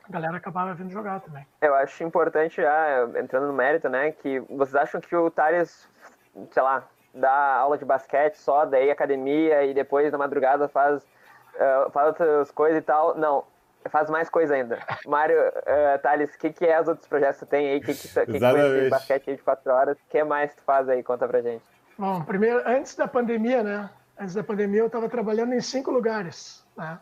galera 0.10 0.38
acabava 0.38 0.74
vindo 0.74 0.92
jogar 0.92 1.22
também. 1.22 1.46
Eu 1.62 1.76
acho 1.76 2.04
importante, 2.04 2.56
já 2.56 3.08
entrando 3.20 3.48
no 3.48 3.54
mérito, 3.54 3.88
né, 3.88 4.12
que 4.12 4.40
vocês 4.40 4.76
acham 4.76 5.00
que 5.00 5.16
o 5.16 5.30
Thales, 5.30 5.88
sei 6.52 6.64
lá, 6.64 6.84
dá 7.14 7.56
aula 7.56 7.78
de 7.78 7.86
basquete 7.86 8.36
só, 8.36 8.66
daí 8.66 8.92
academia 8.92 9.64
e 9.66 9.74
depois 9.74 10.12
na 10.12 10.18
madrugada 10.18 10.68
faz, 10.68 11.04
uh, 11.56 11.90
faz 11.92 12.08
outras 12.08 12.52
coisas 12.52 12.80
e 12.80 12.82
tal. 12.82 13.16
Não, 13.16 13.44
faz 13.90 14.10
mais 14.10 14.30
coisa 14.30 14.56
ainda. 14.56 14.80
Mário, 15.06 15.38
uh, 15.40 16.00
Thales, 16.02 16.34
o 16.34 16.38
que, 16.38 16.52
que 16.52 16.66
é 16.66 16.80
os 16.80 16.88
outros 16.88 17.08
projetos 17.08 17.40
que 17.40 17.46
tu 17.46 17.50
tem 17.50 17.70
aí? 17.70 17.78
O 17.78 17.82
que, 17.82 17.94
que, 17.94 18.08
que, 18.08 18.26
que 18.26 18.40
foi 18.40 18.90
basquete 18.90 19.30
aí 19.30 19.36
de 19.36 19.44
quatro 19.44 19.72
horas? 19.72 19.98
O 19.98 20.10
que 20.10 20.24
mais 20.24 20.54
tu 20.54 20.62
faz 20.64 20.90
aí? 20.90 21.04
Conta 21.04 21.28
pra 21.28 21.42
gente. 21.42 21.64
Bom, 21.98 22.24
primeiro, 22.24 22.62
antes 22.66 22.96
da 22.96 23.08
pandemia, 23.08 23.64
né? 23.64 23.90
Antes 24.18 24.36
da 24.36 24.44
pandemia 24.44 24.82
eu 24.82 24.88
estava 24.88 25.10
trabalhando 25.10 25.54
em 25.54 25.62
cinco 25.62 25.92
lugares. 25.92 26.66
Né? 26.78 26.98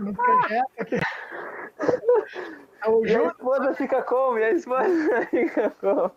no 0.00 0.14
projeto 0.14 0.70
aqui. 0.78 1.00
É 2.84 2.88
o 2.88 3.06
Júlio... 3.06 3.26
a 3.26 3.28
esposa 3.28 3.74
fica 3.74 4.02
como? 4.02 4.38
E 4.38 4.44
a 4.44 4.50
esposa 4.50 5.26
fica 5.30 5.70
como? 5.80 6.10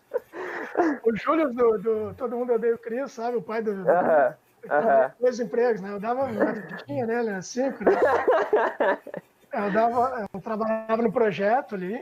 O 1.03 1.15
Júlio 1.15 1.53
do, 1.53 1.77
do 1.77 2.13
Todo 2.15 2.37
Mundo 2.37 2.53
Odeia 2.53 2.75
o 2.75 2.77
Cris, 2.77 3.11
sabe? 3.11 3.37
O 3.37 3.41
pai 3.41 3.61
do... 3.61 3.71
Uh 3.71 3.85
-huh. 3.85 4.35
Uhum. 4.65 5.11
Dois 5.21 5.39
empregos, 5.39 5.81
né? 5.81 5.91
Eu 5.91 5.99
dava 5.99 6.25
uma 6.25 6.53
fiquinha 6.53 7.05
nele, 7.05 7.31
né? 7.31 7.41
Cinco, 7.41 7.83
né? 7.83 7.91
Eu, 9.53 9.71
dava, 9.71 10.27
eu 10.33 10.41
trabalhava 10.41 11.01
no 11.01 11.11
projeto 11.11 11.73
ali. 11.73 11.99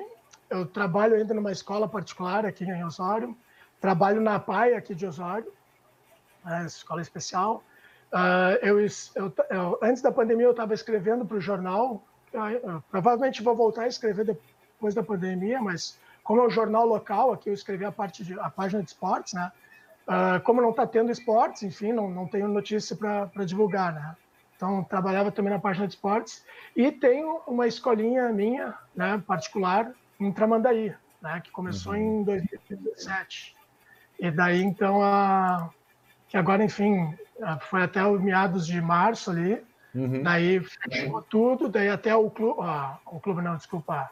Eu 0.49 0.65
trabalho 0.65 1.15
ainda 1.15 1.33
numa 1.33 1.51
escola 1.51 1.87
particular 1.87 2.45
aqui 2.45 2.65
em 2.65 2.83
Osório. 2.83 3.37
Trabalho 3.79 4.19
na 4.19 4.39
PAI 4.39 4.73
aqui 4.73 4.95
de 4.95 5.05
Osório, 5.05 5.51
né? 6.43 6.65
escola 6.65 7.01
especial. 7.01 7.63
Uh, 8.11 8.57
eu, 8.61 8.79
eu, 8.79 9.33
eu, 9.49 9.79
antes 9.81 10.01
da 10.01 10.11
pandemia, 10.11 10.45
eu 10.47 10.51
estava 10.51 10.73
escrevendo 10.73 11.25
para 11.25 11.37
o 11.37 11.41
jornal. 11.41 12.03
Eu, 12.33 12.83
provavelmente 12.89 13.43
vou 13.43 13.55
voltar 13.55 13.83
a 13.83 13.87
escrever 13.87 14.25
depois 14.25 14.93
da 14.93 15.03
pandemia, 15.03 15.61
mas 15.61 15.99
como 16.25 16.41
é 16.41 16.47
um 16.47 16.49
jornal 16.49 16.87
local, 16.87 17.31
aqui 17.31 17.49
eu 17.49 17.53
escrevi 17.53 17.85
a, 17.85 17.91
parte 17.91 18.23
de, 18.23 18.37
a 18.39 18.49
página 18.49 18.81
de 18.81 18.89
esportes, 18.89 19.33
né? 19.33 19.51
Uh, 20.07 20.41
como 20.41 20.59
não 20.59 20.71
está 20.71 20.85
tendo 20.85 21.11
esportes, 21.11 21.61
enfim, 21.61 21.93
não, 21.93 22.09
não 22.09 22.27
tenho 22.27 22.47
notícia 22.47 22.95
para 22.95 23.45
divulgar, 23.45 23.93
né? 23.93 24.15
Então, 24.55 24.83
trabalhava 24.83 25.31
também 25.31 25.53
na 25.53 25.59
página 25.59 25.87
de 25.87 25.93
esportes. 25.93 26.43
E 26.75 26.91
tenho 26.91 27.41
uma 27.45 27.67
escolinha 27.67 28.29
minha, 28.29 28.73
né, 28.95 29.21
particular, 29.27 29.91
em 30.19 30.31
Tramandaí, 30.31 30.95
né, 31.21 31.41
que 31.43 31.51
começou 31.51 31.93
uhum. 31.93 32.21
em 32.21 32.23
2017. 32.23 33.55
E 34.19 34.31
daí, 34.31 34.63
então, 34.63 35.03
a, 35.03 35.69
que 36.27 36.37
agora, 36.37 36.63
enfim, 36.63 37.15
foi 37.69 37.83
até 37.83 38.03
o 38.03 38.19
meados 38.19 38.65
de 38.65 38.81
março 38.81 39.29
ali, 39.29 39.61
uhum. 39.93 40.23
daí 40.23 40.59
fechou 40.59 41.21
tudo, 41.21 41.69
daí 41.69 41.89
até 41.89 42.15
o 42.15 42.31
clube, 42.31 42.59
o 43.05 43.19
clube 43.19 43.43
não, 43.43 43.57
desculpa, 43.57 44.09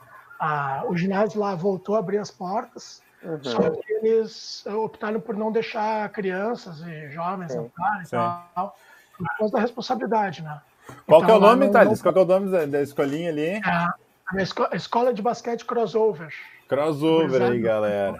o 0.87 0.97
ginásio 0.97 1.39
lá 1.39 1.55
voltou 1.55 1.95
a 1.95 1.99
abrir 1.99 2.17
as 2.17 2.31
portas, 2.31 3.01
Uhum. 3.23 3.39
Só 3.41 3.69
que 3.69 3.93
eles 3.93 4.65
optaram 4.65 5.19
por 5.19 5.35
não 5.35 5.51
deixar 5.51 6.09
crianças 6.09 6.81
e 6.81 7.09
jovens 7.09 7.55
entrarem 7.55 8.03
e 8.05 8.09
tal, 8.09 8.77
por 9.17 9.37
causa 9.37 9.53
da 9.53 9.59
responsabilidade, 9.61 10.43
né? 10.43 10.61
Qual 11.07 11.21
então, 11.21 11.25
que 11.25 11.31
é 11.31 11.33
o 11.33 11.37
então, 11.37 11.49
nome, 11.49 11.71
Thales? 11.71 12.01
Qual 12.01 12.13
que 12.13 12.19
é 12.19 12.23
o 12.23 12.25
nome 12.25 12.51
da, 12.51 12.65
da 12.65 12.81
escolinha 12.81 13.29
ali? 13.29 13.51
É, 13.55 13.61
a 13.65 14.41
escola, 14.41 14.75
escola 14.75 15.13
de 15.13 15.21
basquete 15.21 15.63
crossover. 15.63 16.33
Crossover 16.67 17.41
aí, 17.41 17.61
galera. 17.61 18.19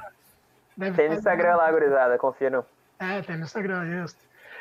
Deve 0.78 0.95
tem 0.95 1.09
no 1.09 1.16
Instagram 1.16 1.57
lá, 1.57 1.70
gurizada, 1.70 2.18
confiram. 2.18 2.66
É, 2.97 3.22
tem 3.22 3.36
no 3.36 3.43
Instagram, 3.43 4.05
isso. 4.05 4.16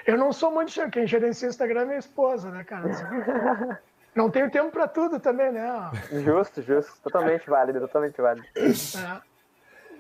Eu 0.05 0.19
não 0.19 0.33
sou 0.33 0.51
muito 0.51 0.73
quem 0.91 1.07
gerencia 1.07 1.47
o 1.47 1.51
Instagram 1.51 1.83
é 1.83 1.85
minha 1.85 1.99
esposa, 1.99 2.51
né, 2.51 2.65
cara? 2.65 2.89
Não 4.15 4.31
tenho 4.31 4.51
tempo 4.51 4.71
para 4.71 4.87
tudo 4.87 5.19
também, 5.19 5.51
né? 5.51 5.91
Justo, 6.25 6.63
justo. 6.63 7.01
Totalmente 7.03 7.49
válido, 7.49 7.81
totalmente 7.81 8.21
válido. 8.21 8.47
É 8.57 9.33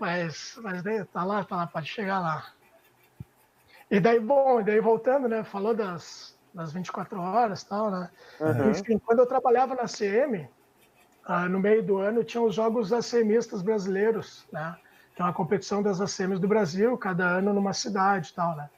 mas, 0.02 0.58
mas 0.60 0.82
daí 0.82 1.04
tá 1.04 1.22
lá, 1.22 1.44
tá 1.44 1.54
lá, 1.54 1.66
pode 1.68 1.86
chegar 1.86 2.18
lá. 2.18 2.48
E 3.88 4.00
daí, 4.00 4.18
bom, 4.18 4.60
daí 4.60 4.80
voltando, 4.80 5.28
né, 5.28 5.44
falou 5.44 5.74
das, 5.74 6.36
das 6.52 6.72
24 6.72 7.20
horas 7.20 7.62
e 7.62 7.68
tal, 7.68 7.88
né? 7.88 8.10
Uhum. 8.40 8.70
Enfim, 8.70 8.98
quando 8.98 9.20
eu 9.20 9.26
trabalhava 9.26 9.76
na 9.76 9.84
CM, 9.84 10.48
ah, 11.24 11.48
no 11.48 11.60
meio 11.60 11.84
do 11.84 11.98
ano 11.98 12.24
tinha 12.24 12.42
os 12.42 12.52
Jogos 12.52 12.92
ACMistas 12.92 13.62
Brasileiros, 13.62 14.44
né? 14.50 14.74
Que 15.14 15.22
é 15.22 15.24
uma 15.24 15.32
competição 15.32 15.80
das 15.80 16.00
ACMs 16.00 16.40
do 16.40 16.48
Brasil, 16.48 16.98
cada 16.98 17.24
ano 17.24 17.52
numa 17.52 17.72
cidade 17.72 18.30
e 18.30 18.34
tal, 18.34 18.56
né? 18.56 18.68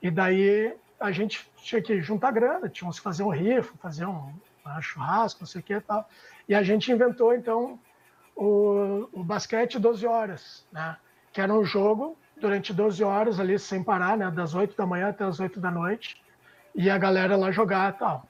E 0.00 0.12
daí 0.12 0.76
a 1.00 1.10
gente 1.10 1.50
tinha 1.56 1.82
que 1.82 2.00
juntar 2.00 2.30
grana, 2.30 2.68
tínhamos 2.68 2.98
que 2.98 3.04
fazer 3.04 3.24
um 3.24 3.30
rifo, 3.30 3.76
fazer 3.78 4.06
um, 4.06 4.32
um 4.76 4.82
churrasco, 4.82 5.40
não 5.40 5.46
sei 5.46 5.60
o 5.60 5.64
que 5.64 5.74
e 5.74 5.80
tal. 5.80 6.08
E 6.48 6.54
a 6.54 6.62
gente 6.62 6.90
inventou, 6.92 7.34
então, 7.34 7.78
o, 8.34 9.08
o 9.12 9.24
basquete 9.24 9.78
12 9.78 10.06
horas, 10.06 10.66
né? 10.72 10.96
Que 11.32 11.40
era 11.40 11.52
um 11.52 11.64
jogo 11.64 12.16
durante 12.40 12.72
12 12.72 13.02
horas 13.02 13.40
ali 13.40 13.58
sem 13.58 13.82
parar, 13.82 14.16
né? 14.16 14.30
Das 14.30 14.54
8 14.54 14.76
da 14.76 14.86
manhã 14.86 15.08
até 15.08 15.24
as 15.24 15.40
8 15.40 15.58
da 15.58 15.70
noite. 15.70 16.22
E 16.74 16.88
a 16.88 16.98
galera 16.98 17.36
lá 17.36 17.50
jogar 17.50 17.94
e 17.94 17.98
tal. 17.98 18.26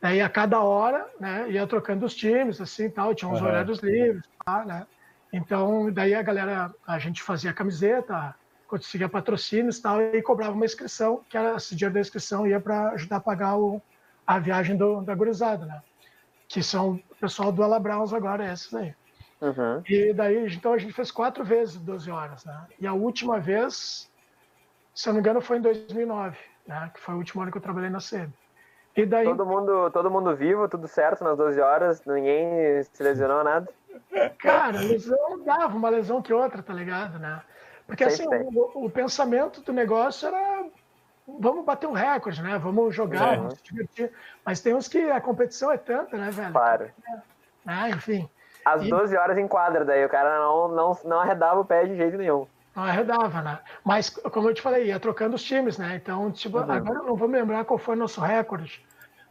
Daí 0.00 0.20
a 0.20 0.28
cada 0.28 0.60
hora, 0.60 1.06
né? 1.18 1.50
Ia 1.50 1.66
trocando 1.66 2.06
os 2.06 2.14
times, 2.14 2.60
assim 2.60 2.88
tal. 2.88 3.14
Tinha 3.14 3.30
uns 3.30 3.40
uhum. 3.40 3.46
horários 3.46 3.80
livres, 3.80 4.24
tá, 4.44 4.64
né? 4.64 4.86
Então, 5.32 5.92
daí 5.92 6.14
a 6.14 6.22
galera, 6.22 6.74
a 6.86 6.98
gente 6.98 7.22
fazia 7.22 7.52
camiseta, 7.52 8.34
conseguia 8.66 9.08
patrocínios 9.08 9.78
e 9.78 9.82
tal, 9.82 10.00
e 10.00 10.22
cobrava 10.22 10.52
uma 10.52 10.64
inscrição, 10.64 11.22
que 11.28 11.36
era 11.36 11.56
esse 11.56 11.76
dinheiro 11.76 11.94
da 11.94 12.00
inscrição 12.00 12.46
ia 12.46 12.58
para 12.58 12.90
ajudar 12.90 13.16
a 13.16 13.20
pagar 13.20 13.56
o, 13.56 13.80
a 14.26 14.38
viagem 14.38 14.76
do, 14.76 15.00
da 15.02 15.14
gurizada, 15.14 15.64
né? 15.66 15.82
Que 16.48 16.62
são 16.62 17.00
o 17.10 17.14
pessoal 17.16 17.52
do 17.52 17.62
Alabrauns 17.62 18.12
agora, 18.12 18.52
esses 18.52 18.72
aí. 18.74 18.94
Uhum. 19.40 19.82
E 19.88 20.12
daí, 20.12 20.54
então 20.54 20.72
a 20.72 20.78
gente 20.78 20.92
fez 20.92 21.10
quatro 21.10 21.44
vezes 21.44 21.76
12 21.76 22.10
horas, 22.10 22.44
né? 22.44 22.66
E 22.78 22.86
a 22.86 22.92
última 22.92 23.40
vez, 23.40 24.10
se 24.94 25.08
eu 25.08 25.12
não 25.12 25.20
me 25.20 25.20
engano, 25.20 25.40
foi 25.40 25.58
em 25.58 25.62
2009, 25.62 26.36
né? 26.66 26.90
Que 26.92 27.00
foi 27.00 27.14
o 27.14 27.18
último 27.18 27.42
ano 27.42 27.50
que 27.50 27.58
eu 27.58 27.62
trabalhei 27.62 27.90
na 27.90 28.00
sede. 28.00 28.32
E 28.96 29.06
daí... 29.06 29.24
Todo 29.24 29.46
mundo, 29.46 29.90
todo 29.90 30.10
mundo 30.10 30.36
vivo, 30.36 30.68
tudo 30.68 30.86
certo 30.86 31.24
nas 31.24 31.36
12 31.36 31.60
horas, 31.60 32.04
ninguém 32.04 32.82
se 32.92 33.02
lesionou 33.02 33.42
nada? 33.42 33.68
Cara, 34.38 34.78
lesão 34.80 35.42
dava 35.44 35.76
uma 35.76 35.88
lesão 35.88 36.20
que 36.20 36.32
outra, 36.32 36.62
tá 36.62 36.72
ligado, 36.72 37.18
né? 37.18 37.40
Porque 37.86 38.04
assim, 38.04 38.24
o, 38.26 38.86
o, 38.86 38.90
pensamento 38.90 39.62
do 39.62 39.72
negócio 39.72 40.28
era 40.28 40.64
vamos 41.38 41.64
bater 41.64 41.86
um 41.86 41.92
recorde, 41.92 42.42
né? 42.42 42.58
Vamos 42.58 42.94
jogar, 42.94 43.36
vamos 43.36 43.54
se 43.54 43.64
divertir. 43.64 44.12
Mas 44.44 44.60
tem 44.60 44.74
uns 44.74 44.88
que 44.88 44.98
a 45.10 45.20
competição 45.20 45.70
é 45.70 45.76
tanta, 45.76 46.16
né, 46.16 46.30
velho? 46.30 46.52
Claro. 46.52 46.90
É, 47.66 47.90
enfim. 47.90 48.28
Às 48.64 48.82
e... 48.82 48.88
12 48.88 49.16
horas 49.16 49.38
em 49.38 49.48
quadra, 49.48 49.84
daí 49.84 50.04
o 50.04 50.08
cara 50.08 50.38
não, 50.38 50.68
não, 50.68 50.98
não 51.04 51.20
arredava 51.20 51.60
o 51.60 51.64
pé 51.64 51.86
de 51.86 51.96
jeito 51.96 52.16
nenhum. 52.16 52.46
Não 52.74 52.84
arredava, 52.84 53.42
né? 53.42 53.58
Mas, 53.84 54.10
como 54.10 54.48
eu 54.48 54.54
te 54.54 54.62
falei, 54.62 54.86
ia 54.86 55.00
trocando 55.00 55.34
os 55.34 55.42
times, 55.42 55.76
né? 55.76 55.96
Então, 55.96 56.30
tipo, 56.30 56.58
uhum. 56.58 56.70
agora 56.70 56.98
eu 57.00 57.04
não 57.04 57.16
vou 57.16 57.28
me 57.28 57.38
lembrar 57.38 57.64
qual 57.64 57.78
foi 57.78 57.94
o 57.94 57.98
nosso 57.98 58.20
recorde, 58.20 58.84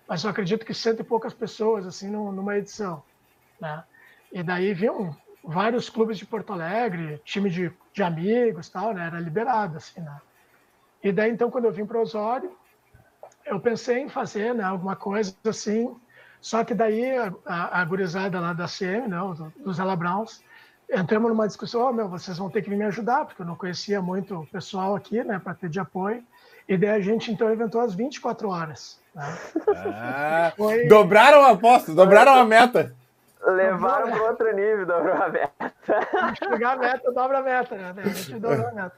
mas 0.08 0.24
eu 0.24 0.30
acredito 0.30 0.66
que 0.66 0.74
cento 0.74 1.00
e 1.00 1.04
poucas 1.04 1.34
pessoas, 1.34 1.86
assim, 1.86 2.10
numa 2.10 2.58
edição, 2.58 3.02
né? 3.60 3.84
E 4.32 4.44
daí 4.44 4.74
vinham 4.74 5.16
vários 5.44 5.90
clubes 5.90 6.18
de 6.18 6.26
Porto 6.26 6.54
Alegre, 6.54 7.22
time 7.24 7.50
de, 7.50 7.72
de 7.94 8.04
amigos 8.04 8.70
tal, 8.70 8.94
né? 8.94 9.08
Era 9.08 9.20
liberado, 9.20 9.78
assim, 9.78 10.02
né? 10.02 10.20
E 11.04 11.12
daí, 11.12 11.32
então, 11.32 11.50
quando 11.50 11.66
eu 11.66 11.72
vim 11.72 11.86
para 11.86 12.00
Osório, 12.00 12.52
eu 13.46 13.60
pensei 13.60 14.00
em 14.00 14.10
fazer 14.10 14.54
né, 14.54 14.64
alguma 14.64 14.96
coisa 14.96 15.34
assim, 15.46 15.96
só 16.42 16.64
que 16.64 16.74
daí 16.74 17.18
a, 17.18 17.34
a, 17.46 17.82
a 17.82 17.86
gurizada 17.86 18.40
lá 18.40 18.54
da 18.54 18.66
CM, 18.66 19.08
né, 19.08 19.18
dos 19.58 19.80
Ela 19.80 19.96
Browns, 19.96 20.44
entramos 20.90 21.30
numa 21.30 21.48
discussão, 21.48 21.82
oh, 21.82 21.94
meu, 21.94 22.08
vocês 22.08 22.38
vão 22.38 22.50
ter 22.50 22.62
que 22.62 22.70
me 22.70 22.84
ajudar, 22.86 23.26
porque 23.26 23.42
eu 23.42 23.46
não 23.46 23.56
conhecia 23.56 24.02
muito 24.02 24.36
o 24.36 24.48
pessoal 24.48 24.96
aqui, 24.96 25.24
né, 25.24 25.40
para 25.40 25.54
ter 25.54 25.70
de 25.70 25.80
apoio. 25.80 26.24
E 26.68 26.78
daí 26.78 26.92
a 26.92 27.00
gente 27.00 27.32
então 27.32 27.52
inventou 27.52 27.82
as 27.82 27.96
24 27.96 28.50
horas. 28.50 29.00
Né? 29.16 29.38
Ah, 29.76 30.54
Foi... 30.56 30.86
Dobraram 30.88 31.42
a 31.44 31.52
aposta, 31.52 31.94
dobraram 31.94 32.34
a 32.34 32.46
meta. 32.46 32.96
Levaram 33.46 34.12
para 34.12 34.24
outro 34.24 34.54
nível, 34.54 34.86
dobrou 34.86 35.14
a 35.14 35.30
meta. 35.30 35.74
Chegar 36.38 36.74
a 36.74 36.76
meta, 36.78 37.12
dobra 37.12 37.40
a 37.40 37.42
meta, 37.42 37.76
né? 37.76 37.94
A 37.98 38.10
gente 38.10 38.40
dobrou 38.40 38.68
a 38.68 38.72
meta. 38.72 38.96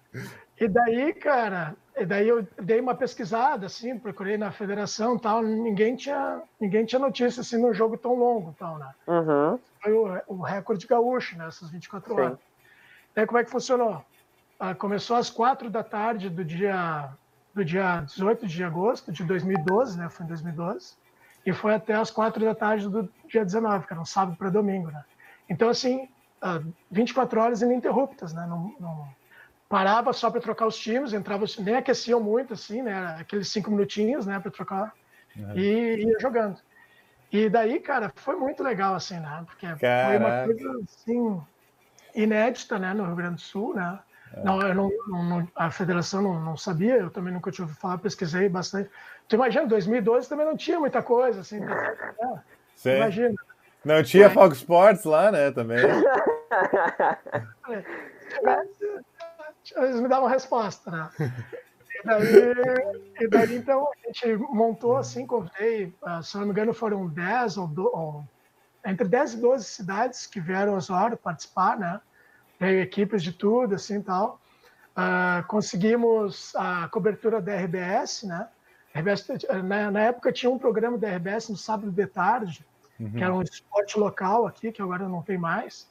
E 0.59 0.67
daí, 0.67 1.13
cara, 1.13 1.75
e 1.95 2.05
daí 2.05 2.27
eu 2.27 2.47
dei 2.61 2.79
uma 2.79 2.95
pesquisada, 2.95 3.65
assim, 3.65 3.97
procurei 3.97 4.37
na 4.37 4.51
federação 4.51 5.17
tal, 5.17 5.41
ninguém 5.41 5.95
tinha, 5.95 6.41
ninguém 6.59 6.85
tinha 6.85 6.99
notícia, 6.99 7.41
assim, 7.41 7.57
num 7.57 7.73
jogo 7.73 7.97
tão 7.97 8.15
longo 8.15 8.55
tal, 8.57 8.77
né? 8.77 8.89
Uhum. 9.07 9.59
Foi 9.81 9.91
o, 9.91 10.21
o 10.27 10.41
recorde 10.41 10.85
gaúcho, 10.85 11.37
né, 11.37 11.47
essas 11.47 11.69
24 11.69 12.13
Sim. 12.13 12.19
horas. 12.19 12.37
Daí 13.15 13.25
como 13.25 13.39
é 13.39 13.43
que 13.43 13.49
funcionou? 13.49 14.03
Ah, 14.59 14.75
começou 14.75 15.17
às 15.17 15.29
quatro 15.29 15.69
da 15.69 15.83
tarde 15.83 16.29
do 16.29 16.45
dia, 16.45 17.09
do 17.53 17.65
dia 17.65 18.01
18 18.01 18.45
de 18.47 18.63
agosto 18.63 19.11
de 19.11 19.23
2012, 19.23 19.97
né, 19.97 20.09
foi 20.09 20.25
em 20.25 20.29
2012, 20.29 20.93
e 21.45 21.53
foi 21.53 21.73
até 21.73 21.93
às 21.93 22.11
quatro 22.11 22.43
da 22.43 22.53
tarde 22.53 22.87
do 22.87 23.09
dia 23.27 23.43
19, 23.43 23.87
que 23.87 23.93
era 23.93 24.01
um 24.01 24.05
sábado 24.05 24.37
para 24.37 24.49
domingo, 24.49 24.91
né? 24.91 25.03
Então, 25.49 25.69
assim, 25.69 26.07
24 26.89 27.39
ah, 27.39 27.43
horas 27.43 27.61
ininterruptas, 27.61 28.33
né? 28.33 28.45
Não, 28.47 28.75
não 28.79 29.07
parava 29.67 30.11
só 30.11 30.29
para 30.29 30.41
trocar 30.41 30.67
os 30.67 30.77
times, 30.77 31.13
entrava, 31.13 31.45
nem 31.59 31.75
aqueciam 31.75 32.19
muito, 32.19 32.53
assim, 32.53 32.81
né? 32.81 33.15
Aqueles 33.19 33.47
cinco 33.47 33.71
minutinhos, 33.71 34.25
né, 34.25 34.39
para 34.39 34.51
trocar 34.51 34.93
uhum. 35.35 35.55
e 35.55 36.03
ia 36.03 36.19
jogando. 36.19 36.59
E 37.31 37.49
daí, 37.49 37.79
cara, 37.79 38.11
foi 38.15 38.35
muito 38.35 38.61
legal, 38.61 38.93
assim, 38.93 39.17
né? 39.17 39.43
Porque 39.45 39.65
Caraca. 39.65 40.07
foi 40.07 40.17
uma 40.17 40.45
coisa, 40.45 40.83
assim, 40.83 41.41
inédita, 42.13 42.77
né, 42.77 42.93
no 42.93 43.05
Rio 43.05 43.15
Grande 43.15 43.35
do 43.35 43.41
Sul, 43.41 43.73
né? 43.73 43.99
É. 44.33 44.43
Não, 44.43 44.61
eu 44.61 44.73
não, 44.73 44.91
não, 45.07 45.47
a 45.55 45.69
federação 45.69 46.21
não, 46.21 46.39
não, 46.39 46.57
sabia, 46.57 46.97
eu 46.97 47.09
também 47.09 47.33
nunca 47.33 47.51
tinha 47.51 47.65
ouvido 47.65 47.79
falar, 47.79 47.97
pesquisei 47.97 48.47
bastante. 48.47 48.89
Tu 49.27 49.35
imagina, 49.35 49.67
2012 49.67 50.29
também 50.29 50.45
não 50.45 50.55
tinha 50.55 50.79
muita 50.79 51.01
coisa, 51.01 51.41
assim. 51.41 51.59
Né? 51.59 51.75
Imagina. 52.85 53.35
Não 53.83 54.03
tinha 54.03 54.27
é. 54.27 54.29
Fox 54.29 54.57
Sports 54.57 55.03
lá, 55.05 55.31
né, 55.31 55.51
também. 55.51 55.79
Eles 59.75 59.99
me 59.99 60.07
davam 60.07 60.27
resposta, 60.27 60.91
né? 60.91 61.09
E 61.19 62.07
daí, 62.07 62.53
e 63.19 63.27
daí, 63.27 63.55
então, 63.55 63.87
a 63.87 64.07
gente 64.07 64.35
montou 64.49 64.97
assim, 64.97 65.25
contei, 65.25 65.93
ah, 66.01 66.21
se 66.21 66.35
não 66.37 66.45
me 66.45 66.51
engano, 66.51 66.73
foram 66.73 67.07
10 67.07 67.57
ou, 67.57 67.67
do, 67.67 67.83
ou 67.83 68.25
entre 68.85 69.07
10 69.07 69.33
e 69.33 69.37
12 69.37 69.65
cidades 69.65 70.25
que 70.25 70.39
vieram 70.39 70.71
ao 70.71 70.77
Osório 70.77 71.17
participar, 71.17 71.77
né? 71.77 72.01
Veio 72.61 72.79
equipes 72.79 73.23
de 73.23 73.33
tudo, 73.33 73.73
assim, 73.73 73.99
tal. 74.03 74.39
Uh, 74.91 75.43
conseguimos 75.47 76.55
a 76.55 76.87
cobertura 76.89 77.41
da 77.41 77.55
RBS, 77.55 78.21
né? 78.23 78.47
RBS, 78.93 79.27
na, 79.63 79.89
na, 79.89 80.01
época 80.01 80.31
tinha 80.31 80.51
um 80.51 80.59
programa 80.59 80.95
da 80.95 81.09
RBS 81.09 81.49
no 81.49 81.57
sábado 81.57 81.91
de 81.91 82.05
tarde, 82.05 82.63
uhum. 82.99 83.11
que 83.13 83.23
era 83.23 83.33
um 83.33 83.41
esporte 83.41 83.97
local 83.97 84.45
aqui, 84.45 84.71
que 84.71 84.79
agora 84.79 85.09
não 85.09 85.23
tem 85.23 85.39
mais. 85.39 85.89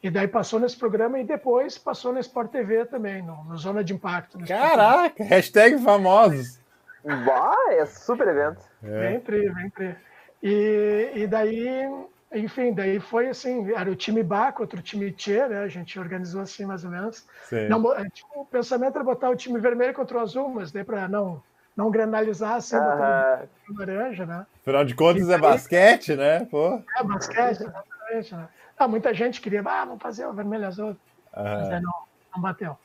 E 0.00 0.10
daí 0.10 0.28
passou 0.28 0.60
nesse 0.60 0.76
programa 0.76 1.18
e 1.18 1.24
depois 1.24 1.76
passou 1.76 2.12
na 2.12 2.20
Sport 2.20 2.52
TV 2.52 2.84
também, 2.84 3.20
no, 3.22 3.42
no 3.44 3.56
Zona 3.56 3.82
de 3.82 3.92
Impacto. 3.92 4.38
Caraca, 4.46 5.24
hashtag 5.24 5.78
famosos. 5.82 6.60
Vai, 7.04 7.78
é 7.78 7.86
super 7.86 8.28
evento. 8.28 8.62
É. 8.82 9.08
Vem 9.08 9.20
tri, 9.20 9.48
vem 9.50 9.70
tri. 9.70 9.96
E, 10.40 11.10
e 11.14 11.26
daí, 11.26 11.88
enfim, 12.34 12.72
daí 12.72 12.98
foi 12.98 13.28
assim, 13.28 13.72
era 13.72 13.90
o 13.90 13.96
time 13.96 14.22
B 14.22 14.34
contra 14.54 14.78
o 14.78 14.82
time 14.82 15.12
Tchê, 15.12 15.46
né? 15.46 15.62
A 15.62 15.68
gente 15.68 15.98
organizou 15.98 16.40
assim 16.40 16.64
mais 16.64 16.84
ou 16.84 16.90
menos. 16.90 17.26
Não, 17.68 17.92
é, 17.94 18.08
tipo, 18.08 18.40
o 18.40 18.46
pensamento 18.46 18.96
era 18.96 19.04
botar 19.04 19.30
o 19.30 19.36
time 19.36 19.58
vermelho 19.58 19.94
contra 19.94 20.18
o 20.18 20.20
azul, 20.20 20.48
mas 20.48 20.72
daí 20.72 20.84
para 20.84 21.08
não 21.08 21.42
não 21.76 21.90
granalizar 21.90 22.56
assim, 22.56 22.76
botar 22.76 23.44
o 23.68 23.78
laranja, 23.78 24.26
né? 24.26 24.46
Afinal 24.60 24.84
de 24.84 24.94
contas 24.94 25.28
é 25.28 25.38
basquete, 25.38 26.14
né? 26.14 26.44
Pô. 26.44 26.82
É 26.98 27.02
basquete, 27.02 27.62
exatamente, 27.62 28.34
né? 28.34 28.48
Ah, 28.78 28.88
muita 28.88 29.14
gente 29.14 29.40
queria, 29.40 29.60
ah, 29.60 29.84
vamos 29.84 30.02
fazer 30.02 30.26
o 30.26 30.32
vermelho 30.32 30.66
azul, 30.66 30.88
uhum. 30.88 30.96
mas 31.34 31.82
não, 31.82 31.92
não 32.34 32.42
bateu. 32.42 32.76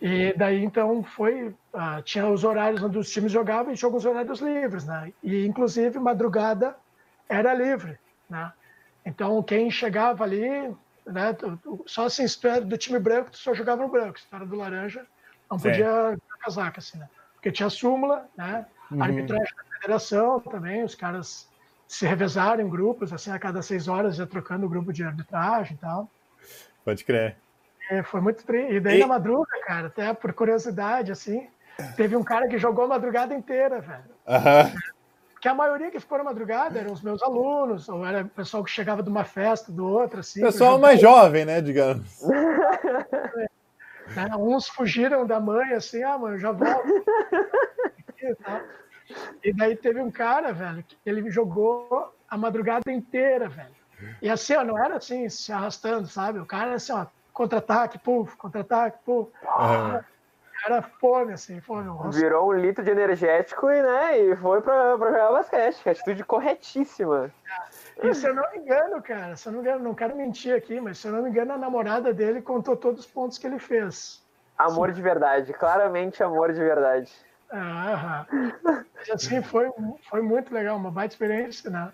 E 0.00 0.32
daí 0.36 0.62
então 0.62 1.02
foi, 1.02 1.48
uh, 1.48 2.02
tinha 2.04 2.28
os 2.28 2.44
horários 2.44 2.82
onde 2.82 2.98
os 2.98 3.10
times 3.10 3.32
jogavam 3.32 3.72
e 3.72 3.76
tinha 3.76 3.88
alguns 3.88 4.04
horários 4.04 4.40
livres, 4.40 4.84
né? 4.84 5.12
E 5.22 5.44
inclusive 5.44 5.98
madrugada 5.98 6.76
era 7.28 7.52
livre, 7.52 7.98
né? 8.30 8.52
Então 9.04 9.42
quem 9.42 9.70
chegava 9.70 10.24
ali, 10.24 10.48
né? 11.06 11.36
Só 11.86 12.06
assim, 12.06 12.26
se 12.26 12.40
tu 12.40 12.48
era 12.48 12.60
do 12.60 12.76
time 12.76 12.98
branco, 12.98 13.30
tu 13.30 13.38
só 13.38 13.54
jogava 13.54 13.82
no 13.82 13.88
branco, 13.88 14.18
se 14.18 14.28
tu 14.28 14.36
era 14.36 14.46
do 14.46 14.56
laranja, 14.56 15.06
não 15.50 15.58
podia 15.58 16.16
casaca, 16.40 16.80
assim, 16.80 16.98
né? 16.98 17.08
Porque 17.34 17.52
tinha 17.52 17.70
súmula, 17.70 18.28
né? 18.36 18.66
Uhum. 18.90 19.02
arbitragem 19.02 19.54
da 19.56 19.74
federação 19.74 20.40
também, 20.40 20.82
os 20.82 20.94
caras 20.94 21.46
se 21.86 22.06
revezaram 22.06 22.62
em 22.62 22.68
grupos, 22.68 23.12
assim, 23.12 23.30
a 23.30 23.38
cada 23.38 23.62
seis 23.62 23.88
horas 23.88 24.18
ia 24.18 24.26
trocando 24.26 24.66
o 24.66 24.68
grupo 24.68 24.92
de 24.92 25.02
arbitragem 25.02 25.74
e 25.76 25.78
tal. 25.78 26.10
Pode 26.84 27.04
crer. 27.04 27.36
É, 27.90 28.02
foi 28.02 28.20
muito 28.20 28.44
tri... 28.44 28.74
E 28.74 28.80
daí 28.80 28.98
e... 28.98 29.00
na 29.00 29.06
madruga, 29.06 29.48
cara, 29.64 29.86
até 29.86 30.12
por 30.12 30.32
curiosidade, 30.34 31.10
assim, 31.10 31.48
teve 31.96 32.14
um 32.16 32.22
cara 32.22 32.46
que 32.48 32.58
jogou 32.58 32.84
a 32.84 32.88
madrugada 32.88 33.34
inteira, 33.34 33.80
velho. 33.80 34.14
Aham. 34.26 34.72
Que 35.40 35.48
a 35.48 35.54
maioria 35.54 35.90
que 35.90 36.00
ficou 36.00 36.18
na 36.18 36.24
madrugada 36.24 36.78
eram 36.78 36.92
os 36.92 37.00
meus 37.00 37.22
alunos, 37.22 37.88
ou 37.88 38.04
era 38.04 38.22
o 38.22 38.28
pessoal 38.28 38.64
que 38.64 38.70
chegava 38.70 39.02
de 39.02 39.08
uma 39.08 39.24
festa, 39.24 39.70
do 39.70 39.86
outro, 39.86 40.20
assim. 40.20 40.40
Pessoal 40.40 40.78
mais 40.78 41.00
jovem, 41.00 41.44
né, 41.44 41.60
digamos. 41.60 42.22
É, 44.16 44.34
uns 44.36 44.68
fugiram 44.68 45.26
da 45.26 45.38
mãe, 45.38 45.74
assim, 45.74 46.02
ah, 46.02 46.16
mano, 46.16 46.38
já 46.38 46.52
volto. 46.52 46.82
E, 48.20 48.34
tal. 48.34 48.60
E 49.44 49.52
daí 49.52 49.76
teve 49.76 50.00
um 50.00 50.10
cara, 50.10 50.52
velho, 50.52 50.82
que 50.82 50.96
ele 51.06 51.30
jogou 51.30 52.12
a 52.28 52.36
madrugada 52.36 52.90
inteira, 52.90 53.48
velho. 53.48 53.76
E 54.20 54.28
assim, 54.28 54.54
ó, 54.54 54.64
não 54.64 54.76
era 54.76 54.96
assim, 54.96 55.28
se 55.28 55.52
arrastando, 55.52 56.08
sabe? 56.08 56.40
O 56.40 56.46
cara 56.46 56.66
era 56.66 56.74
assim, 56.76 56.92
ó, 56.92 57.06
contra-ataque, 57.32 57.98
puf, 57.98 58.36
contra-ataque, 58.36 58.98
puf. 59.04 59.30
Uhum. 59.44 60.00
Era 60.64 60.82
fome, 60.82 61.32
assim, 61.32 61.60
fome. 61.60 61.88
Virou 62.12 62.48
um 62.48 62.52
litro 62.52 62.84
de 62.84 62.90
energético 62.90 63.70
e, 63.70 63.82
né, 63.82 64.18
e 64.18 64.36
foi 64.36 64.60
pra, 64.60 64.98
pra 64.98 65.10
jogar 65.10 65.32
basquete. 65.32 65.88
Atitude 65.88 66.24
corretíssima. 66.24 67.30
E 68.02 68.14
se 68.14 68.26
eu 68.26 68.34
não 68.34 68.50
me 68.50 68.58
engano, 68.58 69.02
cara, 69.02 69.36
se 69.36 69.48
eu 69.48 69.52
não 69.52 69.62
me 69.62 69.68
engano, 69.68 69.84
não 69.84 69.94
quero 69.94 70.16
mentir 70.16 70.54
aqui, 70.54 70.80
mas 70.80 70.98
se 70.98 71.08
eu 71.08 71.12
não 71.12 71.22
me 71.22 71.30
engano, 71.30 71.52
a 71.52 71.58
namorada 71.58 72.12
dele 72.12 72.42
contou 72.42 72.76
todos 72.76 73.00
os 73.00 73.10
pontos 73.10 73.38
que 73.38 73.46
ele 73.46 73.58
fez. 73.58 74.22
Amor 74.56 74.88
Sim. 74.88 74.94
de 74.96 75.02
verdade, 75.02 75.52
claramente 75.52 76.22
amor 76.22 76.52
de 76.52 76.60
verdade. 76.60 77.12
Ah, 77.50 78.26
assim, 79.12 79.42
foi, 79.42 79.70
foi 80.10 80.20
muito 80.20 80.52
legal, 80.52 80.76
uma 80.76 80.90
baita 80.90 81.14
experiência, 81.14 81.70
né? 81.70 81.92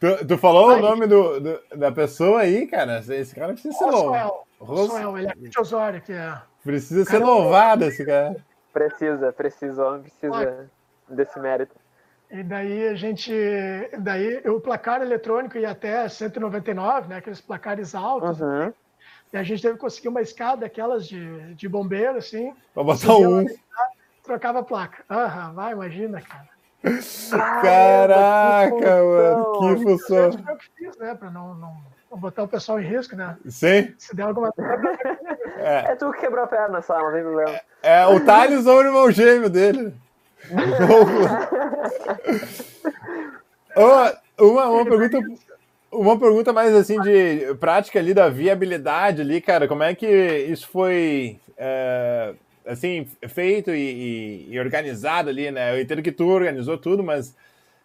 Tu, 0.00 0.26
tu 0.26 0.38
falou 0.38 0.70
aí, 0.70 0.78
o 0.78 0.82
nome 0.82 1.06
do, 1.06 1.40
do, 1.40 1.60
da 1.76 1.90
pessoa 1.90 2.40
aí, 2.40 2.66
cara? 2.66 2.98
Esse 3.08 3.34
cara 3.34 3.52
precisa 3.52 3.76
ser 3.76 3.86
louvado. 3.86 4.34
Rosuel, 4.58 5.18
ele 5.18 5.28
é 5.28 5.34
de 5.34 5.60
Osório, 5.60 6.00
que 6.00 6.12
é. 6.12 6.34
Precisa 6.66 7.04
ser 7.04 7.18
louvado 7.18 7.84
esse 7.84 8.04
cara. 8.04 8.36
Precisa, 8.72 9.32
precisa, 9.32 9.86
homem 9.86 10.02
precisa 10.02 10.68
desse 11.08 11.38
mérito. 11.38 11.74
E 12.28 12.42
daí 12.42 12.88
a 12.88 12.94
gente, 12.94 13.32
daí 14.00 14.38
o 14.48 14.60
placar 14.60 15.00
eletrônico 15.00 15.56
ia 15.56 15.70
até 15.70 16.08
199, 16.08 17.08
né? 17.08 17.18
Aqueles 17.18 17.40
placares 17.40 17.94
altos. 17.94 18.40
Uhum. 18.40 18.72
E 19.32 19.36
a 19.36 19.42
gente 19.44 19.62
teve 19.62 19.74
que 19.74 19.80
conseguir 19.80 20.08
uma 20.08 20.20
escada, 20.20 20.66
aquelas 20.66 21.06
de, 21.06 21.54
de 21.54 21.68
bombeiro, 21.68 22.18
assim. 22.18 22.52
Pra 22.74 22.82
botar 22.82 23.16
um 23.16 23.46
trocava 24.24 24.58
a 24.58 24.62
placa. 24.64 25.04
Aham, 25.08 25.54
vai, 25.54 25.72
imagina, 25.72 26.20
cara. 26.20 26.48
Caraca, 27.62 29.02
mano, 29.04 29.76
que 29.76 29.82
função. 29.84 30.30
O 30.30 30.56
que 30.56 30.70
fiz, 30.76 30.96
né? 30.98 31.14
Pra 31.14 31.30
não, 31.30 31.54
não, 31.54 31.76
não, 32.10 32.18
botar 32.18 32.42
o 32.42 32.48
pessoal 32.48 32.78
em 32.80 32.86
risco, 32.86 33.16
né? 33.16 33.36
Sim. 33.48 33.94
Se 33.98 34.14
der 34.14 34.24
alguma 34.24 34.52
coisa. 34.52 34.70
É. 35.58 35.92
é 35.92 35.96
tu 35.96 36.12
que 36.12 36.20
quebrou 36.20 36.44
a 36.44 36.46
perna 36.46 36.82
só, 36.82 36.98
não 36.98 37.12
tem 37.12 37.22
problema. 37.22 37.58
É, 37.82 38.02
é 38.02 38.06
o 38.06 38.20
Thales 38.24 38.66
ou 38.66 38.78
o 38.78 38.82
irmão 38.82 39.10
gêmeo 39.10 39.50
dele. 39.50 39.92
uma, 43.76 44.14
uma 44.38 44.84
pergunta. 44.84 45.18
Uma 45.90 46.18
pergunta 46.18 46.52
mais 46.52 46.74
assim 46.74 47.00
de 47.00 47.54
prática 47.58 47.98
ali 47.98 48.12
da 48.12 48.28
viabilidade 48.28 49.22
ali, 49.22 49.40
cara. 49.40 49.66
Como 49.66 49.82
é 49.82 49.94
que 49.94 50.06
isso 50.06 50.68
foi 50.68 51.40
é, 51.56 52.34
assim, 52.66 53.06
feito 53.28 53.70
e, 53.70 54.48
e, 54.48 54.54
e, 54.54 54.60
organizado 54.60 55.30
ali, 55.30 55.50
né? 55.50 55.72
Eu 55.72 55.80
entendo 55.80 56.02
que 56.02 56.12
tu 56.12 56.26
organizou 56.26 56.76
tudo, 56.76 57.02
mas 57.02 57.34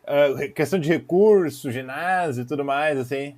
uh, 0.04 0.52
questão 0.54 0.80
de 0.80 0.90
recurso, 0.90 1.72
ginásio 1.72 2.44
e 2.44 2.46
tudo 2.46 2.66
mais, 2.66 2.98
assim. 2.98 3.36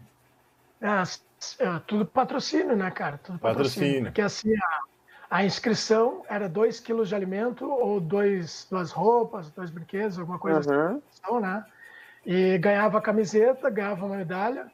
É, 0.83 1.63
é, 1.63 1.79
tudo 1.87 2.05
patrocínio, 2.05 2.75
né, 2.75 2.91
cara? 2.91 3.17
Tudo 3.17 3.39
patrocínio. 3.39 3.87
patrocínio. 3.87 4.03
Porque 4.03 4.21
assim, 4.21 4.53
a, 4.55 5.37
a, 5.37 5.45
inscrição 5.45 6.23
era 6.29 6.47
dois 6.47 6.79
quilos 6.79 7.09
de 7.09 7.15
alimento 7.15 7.65
ou 7.65 7.99
dois, 7.99 8.67
duas 8.69 8.91
roupas, 8.91 9.49
dois 9.49 9.71
brinquedos, 9.71 10.19
alguma 10.19 10.37
coisa 10.37 10.71
uhum. 10.71 11.01
assim, 11.23 11.39
né? 11.41 11.65
E 12.25 12.57
ganhava 12.59 12.99
a 12.99 13.01
camiseta, 13.01 13.69
ganhava 13.69 14.05
uma 14.05 14.17
medalha, 14.17 14.69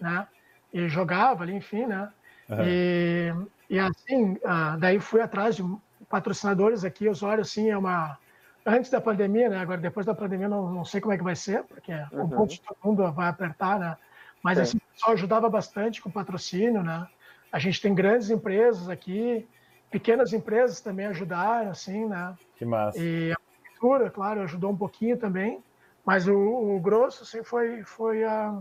né? 0.00 0.26
E 0.72 0.88
jogava 0.88 1.42
ali, 1.42 1.54
enfim, 1.54 1.86
né? 1.86 2.08
Uhum. 2.48 2.64
E 2.64 3.32
e 3.70 3.78
assim, 3.78 4.36
ah, 4.44 4.76
daí 4.76 4.98
fui 4.98 5.20
atrás 5.20 5.54
de 5.54 5.64
patrocinadores 6.08 6.84
aqui. 6.84 7.08
Osório, 7.08 7.42
assim, 7.42 7.70
é 7.70 7.78
uma. 7.78 8.18
Antes 8.66 8.90
da 8.90 9.00
pandemia, 9.00 9.48
né? 9.48 9.58
Agora, 9.58 9.80
depois 9.80 10.04
da 10.04 10.12
pandemia, 10.12 10.48
não, 10.48 10.70
não 10.72 10.84
sei 10.84 11.00
como 11.00 11.14
é 11.14 11.16
que 11.16 11.22
vai 11.22 11.36
ser, 11.36 11.62
porque 11.62 11.92
uhum. 12.12 12.24
o 12.24 12.28
ponto 12.28 12.52
de 12.52 12.60
todo 12.60 12.76
mundo 12.82 13.12
vai 13.12 13.28
apertar, 13.28 13.78
né? 13.78 13.96
Mas, 14.42 14.56
Sim. 14.56 14.62
assim, 14.62 14.79
pessoal 15.00 15.14
ajudava 15.14 15.48
bastante 15.48 16.02
com 16.02 16.10
patrocínio, 16.10 16.82
né? 16.82 17.06
A 17.50 17.58
gente 17.58 17.80
tem 17.80 17.94
grandes 17.94 18.30
empresas 18.30 18.88
aqui, 18.88 19.46
pequenas 19.90 20.32
empresas 20.32 20.80
também 20.80 21.06
ajudaram, 21.06 21.70
assim, 21.70 22.06
né? 22.06 22.34
Que 22.56 22.64
massa. 22.64 22.98
E 22.98 23.32
a 23.32 23.36
prefeitura, 23.36 24.10
claro, 24.10 24.42
ajudou 24.42 24.70
um 24.70 24.76
pouquinho 24.76 25.16
também, 25.16 25.62
mas 26.04 26.28
o, 26.28 26.36
o 26.36 26.80
grosso, 26.80 27.22
assim, 27.24 27.42
foi, 27.42 27.82
foi 27.82 28.24
a, 28.24 28.56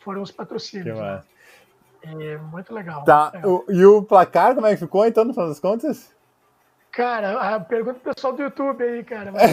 foram 0.00 0.22
os 0.22 0.30
patrocínios. 0.30 0.96
Que 0.96 1.02
né? 1.02 1.12
massa. 1.12 1.28
Né? 2.04 2.26
É 2.32 2.38
muito 2.38 2.72
legal. 2.72 3.04
Tá. 3.04 3.32
O, 3.44 3.64
e 3.68 3.84
o 3.84 4.02
placar, 4.02 4.54
como 4.54 4.66
é 4.66 4.70
que 4.70 4.78
ficou, 4.78 5.04
então, 5.06 5.24
no 5.24 5.34
final 5.34 5.48
das 5.48 5.60
contas? 5.60 6.14
Cara, 6.90 7.38
a 7.38 7.60
pergunta 7.60 7.98
do 7.98 8.14
pessoal 8.14 8.32
do 8.32 8.42
YouTube 8.42 8.82
aí, 8.82 9.04
cara. 9.04 9.30
Mas... 9.30 9.50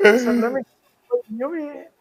Engano, 0.30 0.64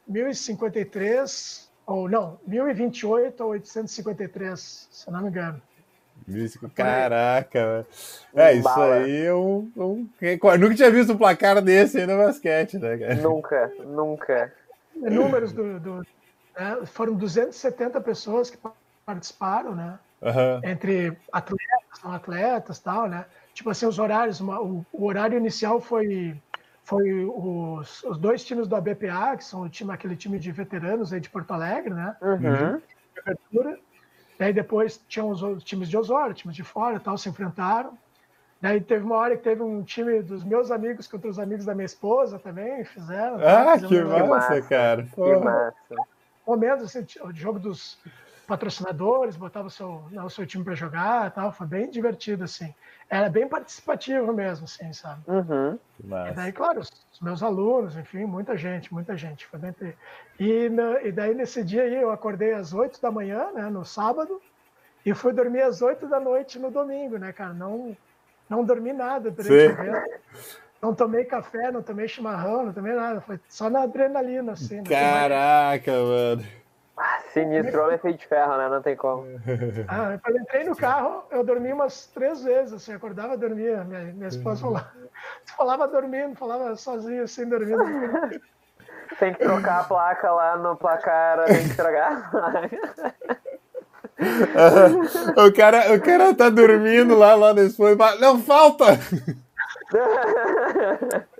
1053, 0.08 1.69
ou 1.90 2.08
não, 2.08 2.40
1028 2.46 3.44
ou 3.44 3.50
853, 3.52 4.88
se 4.92 5.12
não 5.12 5.24
me 5.24 5.30
engano. 5.30 5.60
Caraca. 6.76 7.88
É, 8.36 8.54
isso 8.54 8.64
Bala. 8.64 8.96
aí 8.96 9.26
é 9.26 9.34
um, 9.34 9.72
um. 9.76 10.08
Eu 10.22 10.60
nunca 10.60 10.76
tinha 10.76 10.92
visto 10.92 11.14
um 11.14 11.18
placar 11.18 11.60
desse 11.62 12.00
aí 12.00 12.06
no 12.06 12.18
basquete, 12.18 12.78
né, 12.78 12.98
cara? 12.98 13.16
Nunca, 13.16 13.72
nunca. 13.80 14.54
Números 14.96 15.52
do. 15.52 15.80
do 15.80 15.96
né, 16.58 16.78
foram 16.86 17.16
270 17.16 18.00
pessoas 18.02 18.52
que 18.52 18.58
participaram, 19.06 19.74
né? 19.74 19.98
Uhum. 20.22 20.70
Entre 20.70 21.18
atletas, 21.32 22.04
não 22.04 22.12
atletas 22.12 22.80
tal, 22.80 23.08
né? 23.08 23.26
Tipo 23.54 23.72
assim, 23.72 23.88
os 23.88 23.98
horários. 23.98 24.40
Uma, 24.40 24.62
o, 24.62 24.86
o, 24.94 25.06
horário 25.06 25.38
inicial 25.38 25.82
foi. 25.82 26.36
Foi 26.90 27.26
os, 27.26 28.04
os 28.04 28.18
dois 28.18 28.44
times 28.44 28.68
do 28.68 28.76
ABPA, 28.76 29.38
que 29.38 29.44
são 29.44 29.62
o 29.62 29.70
time, 29.70 29.94
aquele 29.94 30.16
time 30.16 30.40
de 30.40 30.52
veteranos 30.52 31.14
aí 31.14 31.20
de 31.20 31.30
Porto 31.30 31.52
Alegre, 31.52 31.94
né? 31.94 32.16
Uhum. 32.22 32.82
Abertura 33.20 33.80
Daí 34.40 34.54
depois 34.54 35.04
tinham 35.10 35.30
os 35.32 35.64
times 35.66 35.90
de 35.90 35.98
Osório, 35.98 36.34
times 36.34 36.56
de 36.56 36.64
fora 36.64 36.96
e 36.96 37.00
tal, 37.00 37.18
se 37.18 37.28
enfrentaram. 37.28 37.98
Daí 38.62 38.80
teve 38.80 39.04
uma 39.04 39.18
hora 39.18 39.36
que 39.36 39.44
teve 39.44 39.62
um 39.62 39.84
time 39.84 40.22
dos 40.22 40.46
meus 40.46 40.72
amigos 40.72 41.08
contra 41.08 41.30
os 41.30 41.38
amigos 41.38 41.66
da 41.66 41.76
minha 41.76 41.86
esposa 41.86 42.40
também, 42.40 42.86
fizeram. 42.86 43.36
Ah, 43.36 43.78
que 43.78 44.02
massa, 44.02 44.26
massa, 44.26 44.62
cara. 44.62 45.04
Que 45.04 45.36
massa. 45.36 45.96
Momentos 46.48 46.86
assim, 46.86 47.06
o 47.22 47.34
jogo 47.34 47.60
dos 47.60 48.00
patrocinadores, 48.48 49.36
botava 49.36 49.68
o 49.68 49.70
seu, 49.70 50.04
né, 50.10 50.24
o 50.24 50.30
seu 50.30 50.46
time 50.48 50.64
para 50.64 50.74
jogar 50.74 51.32
tal, 51.32 51.52
foi 51.52 51.68
bem 51.68 51.90
divertido, 51.92 52.46
assim. 52.46 52.74
Era 53.10 53.28
bem 53.28 53.48
participativo 53.48 54.32
mesmo, 54.32 54.66
assim, 54.66 54.94
sabe? 54.94 55.22
Uhum. 55.28 55.80
E 56.04 56.34
daí, 56.36 56.52
claro, 56.52 56.80
os, 56.80 56.92
meus 57.20 57.42
alunos, 57.42 57.98
enfim, 57.98 58.26
muita 58.26 58.56
gente, 58.56 58.94
muita 58.94 59.18
gente. 59.18 59.48
Foi 59.48 59.60
bem... 59.60 59.74
e, 60.40 60.70
e 61.04 61.12
daí, 61.12 61.34
nesse 61.34 61.64
dia 61.64 61.84
aí, 61.84 61.96
eu 61.96 62.12
acordei 62.12 62.54
às 62.54 62.72
8 62.72 63.02
da 63.02 63.10
manhã, 63.10 63.52
né, 63.52 63.64
no 63.64 63.84
sábado, 63.84 64.40
e 65.04 65.14
fui 65.16 65.34
dormir 65.34 65.64
às 65.64 65.82
8 65.82 66.08
da 66.08 66.20
noite 66.20 66.60
no 66.60 66.70
domingo, 66.70 67.18
né, 67.18 67.34
cara? 67.34 67.54
Não, 67.54 67.98
não 68.48 68.64
dormi 68.64 68.94
nada 68.94 69.32
durante 69.32 69.48
Sim. 69.48 69.54
o 69.54 69.72
evento. 69.72 70.20
Não 70.82 70.94
tomei 70.94 71.26
café, 71.26 71.72
não 71.72 71.82
tomei 71.82 72.08
chimarrão, 72.08 72.68
não 72.68 72.74
tomei 72.74 72.94
nada. 72.94 73.20
Foi 73.22 73.40
só 73.50 73.70
na 73.70 73.82
adrenalina, 73.82 74.54
assim. 74.54 74.78
Né? 74.78 74.84
Caraca, 74.88 75.92
mano. 75.92 76.59
Ah, 77.02 77.22
sinistro 77.32 77.90
é 77.90 77.98
feito 77.98 78.20
de 78.20 78.28
ferro, 78.28 78.58
né? 78.58 78.68
Não 78.68 78.82
tem 78.82 78.96
como. 78.96 79.24
Ah, 79.88 80.20
quando 80.22 80.40
entrei 80.40 80.66
no 80.66 80.76
carro, 80.76 81.24
eu 81.32 81.46
dormi 81.46 81.72
umas 81.72 82.08
três 82.08 82.44
vezes, 82.44 82.74
assim, 82.74 82.94
acordava, 82.94 83.38
dormia. 83.38 83.86
Minha, 83.86 84.14
minha 84.14 84.28
esposa 84.28 84.62
falava, 84.62 84.92
falava 85.58 85.88
dormindo, 85.88 86.36
falava 86.36 86.76
sozinho, 86.76 87.24
assim, 87.24 87.48
dormindo. 87.48 87.80
Tem 89.18 89.34
que 89.34 89.40
trocar 89.40 89.80
a 89.80 89.84
placa 89.86 90.32
lá 90.32 90.58
no 90.58 90.78
placar, 90.78 91.44
tem 91.46 91.64
que 91.64 91.72
estragar. 91.72 92.30
o, 95.36 95.52
cara, 95.52 95.92
o 95.94 96.00
cara 96.00 96.36
tá 96.36 96.48
dormindo 96.50 97.18
lá, 97.18 97.34
lá 97.34 97.54
no 97.54 97.62
esposo, 97.62 97.98
não 98.20 98.40
falta! 98.40 98.86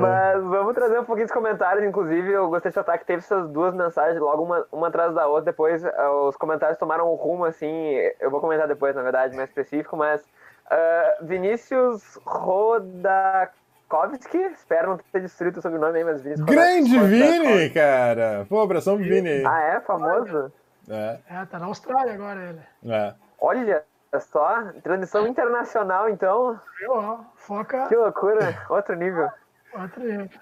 Mas 0.00 0.42
vamos 0.44 0.74
trazer 0.74 1.00
um 1.00 1.04
pouquinho 1.04 1.26
de 1.26 1.32
comentários. 1.32 1.84
Inclusive, 1.84 2.32
eu 2.32 2.48
gostei 2.48 2.70
de 2.70 2.76
notar 2.76 2.96
que 2.98 3.04
teve 3.04 3.18
essas 3.18 3.48
duas 3.50 3.74
mensagens 3.74 4.20
logo 4.20 4.44
uma, 4.44 4.64
uma 4.70 4.86
atrás 4.88 5.14
da 5.14 5.26
outra. 5.26 5.46
Depois, 5.46 5.82
uh, 5.84 6.28
os 6.28 6.36
comentários 6.36 6.78
tomaram 6.78 7.12
um 7.12 7.16
rumo 7.16 7.44
assim. 7.44 7.96
Eu 8.20 8.30
vou 8.30 8.40
comentar 8.40 8.68
depois, 8.68 8.94
na 8.94 9.02
verdade, 9.02 9.36
mais 9.36 9.48
específico. 9.48 9.96
Mas 9.96 10.22
uh, 10.22 11.26
Vinícius 11.26 12.16
Rodakovski, 12.24 14.38
espero 14.52 14.90
não 14.90 15.00
ter 15.12 15.20
destruído 15.20 15.58
o 15.58 15.62
sobrenome 15.62 15.98
aí, 15.98 16.04
mas 16.04 16.22
Vinícius 16.22 16.46
Grande 16.46 16.96
Vini, 16.98 17.70
cara! 17.70 18.46
Pô, 18.48 18.60
abração 18.60 18.96
Vini. 18.96 19.44
Ah, 19.44 19.60
é? 19.60 19.80
Famoso? 19.80 20.52
É. 20.88 21.18
é, 21.28 21.44
tá 21.44 21.58
na 21.58 21.66
Austrália 21.66 22.14
agora 22.14 22.40
ele. 22.40 22.60
É. 22.90 23.12
Olha, 23.38 23.84
só, 24.20 24.72
transmissão 24.82 25.26
internacional, 25.26 26.08
então. 26.08 26.58
Eu, 26.80 27.24
foca. 27.36 27.86
Que 27.88 27.96
loucura, 27.96 28.66
outro 28.70 28.94
nível. 28.94 29.30
Outro 29.74 30.02
nível. 30.02 30.40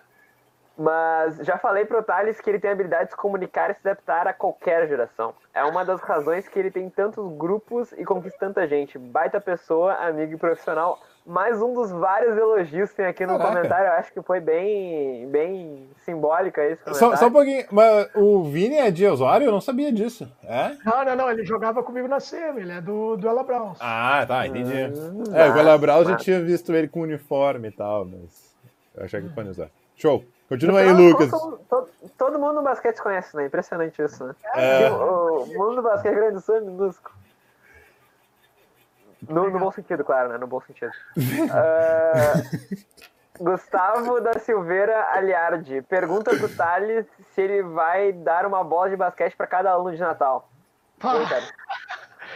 Mas 0.78 1.36
já 1.38 1.56
falei 1.56 1.84
pro 1.84 2.02
Thales 2.02 2.40
que 2.40 2.50
ele 2.50 2.58
tem 2.58 2.70
a 2.70 2.72
habilidade 2.72 3.04
de 3.06 3.10
se 3.10 3.16
comunicar 3.16 3.70
e 3.70 3.74
se 3.74 3.80
adaptar 3.82 4.26
a 4.26 4.32
qualquer 4.32 4.86
geração. 4.86 5.34
É 5.54 5.64
uma 5.64 5.84
das 5.84 6.00
razões 6.00 6.46
que 6.48 6.58
ele 6.58 6.70
tem 6.70 6.90
tantos 6.90 7.26
grupos 7.36 7.92
e 7.92 8.04
conquista 8.04 8.38
tanta 8.38 8.66
gente. 8.68 8.98
Baita 8.98 9.40
pessoa, 9.40 9.94
amigo 9.94 10.34
e 10.34 10.36
profissional 10.36 10.98
mais 11.26 11.60
um 11.60 11.74
dos 11.74 11.90
vários 11.90 12.38
elogios 12.38 12.90
que 12.90 12.96
tem 12.96 13.06
aqui 13.06 13.26
no 13.26 13.36
Caraca. 13.36 13.48
comentário. 13.48 13.86
Eu 13.88 13.92
acho 13.94 14.12
que 14.12 14.22
foi 14.22 14.38
bem, 14.38 15.28
bem 15.28 15.88
simbólico 16.04 16.60
esse 16.60 16.82
só, 16.94 17.16
só, 17.16 17.26
um 17.26 17.32
pouquinho. 17.32 17.66
Mas 17.72 18.08
o 18.14 18.44
Vini 18.44 18.76
é 18.76 18.90
de 18.90 19.04
Osório? 19.06 19.46
Eu 19.46 19.52
não 19.52 19.60
sabia 19.60 19.92
disso. 19.92 20.30
É? 20.44 20.76
Não, 20.84 21.04
não, 21.04 21.16
não. 21.16 21.30
Ele 21.30 21.44
jogava 21.44 21.82
comigo 21.82 22.06
na 22.06 22.20
SEMI. 22.20 22.62
Ele 22.62 22.72
é 22.72 22.80
do, 22.80 23.16
do 23.16 23.28
Ela 23.28 23.42
Browns. 23.42 23.78
Ah, 23.80 24.24
tá. 24.26 24.46
Entendi. 24.46 24.72
Hum, 24.72 25.24
é, 25.34 25.50
o 25.50 25.58
Ela 25.58 25.76
Browns 25.76 26.08
já 26.08 26.16
tinha 26.16 26.40
visto 26.40 26.72
ele 26.72 26.86
com 26.86 27.00
uniforme 27.00 27.68
e 27.68 27.72
tal, 27.72 28.04
mas 28.04 28.54
eu 28.94 29.04
achei 29.04 29.20
que 29.20 29.28
foi 29.30 29.42
no 29.42 29.50
Osório. 29.50 29.72
Show. 29.96 30.24
Continua 30.48 30.80
aí, 30.80 30.92
Lucas. 30.92 31.30
Todo, 31.30 31.58
todo, 31.68 31.88
todo, 32.16 32.38
mundo 32.38 32.54
no 32.54 32.62
basquete 32.62 32.98
conhece, 32.98 33.36
né? 33.36 33.46
Impressionante 33.46 34.00
isso, 34.00 34.24
né? 34.24 34.34
É. 34.54 34.90
O, 34.90 35.42
o 35.42 35.46
mundo 35.46 35.76
do 35.76 35.82
basquete 35.82 36.14
grande 36.14 36.34
do 36.34 36.40
sul 36.40 36.56
é 36.56 36.60
minúsculo. 36.60 37.14
No, 39.28 39.50
no, 39.50 39.58
bom 39.58 39.72
sentido, 39.72 40.04
claro, 40.04 40.28
né? 40.28 40.38
No 40.38 40.46
bom 40.46 40.60
sentido. 40.60 40.92
Uh, 41.16 42.86
Gustavo 43.42 44.20
da 44.20 44.38
Silveira 44.38 45.08
Aliardi 45.12 45.82
pergunta 45.82 46.34
pro 46.36 46.48
Thales 46.48 47.06
se 47.34 47.40
ele 47.40 47.62
vai 47.62 48.12
dar 48.12 48.46
uma 48.46 48.62
bola 48.62 48.88
de 48.88 48.96
basquete 48.96 49.36
para 49.36 49.46
cada 49.46 49.70
aluno 49.70 49.94
de 49.94 50.00
Natal. 50.00 50.48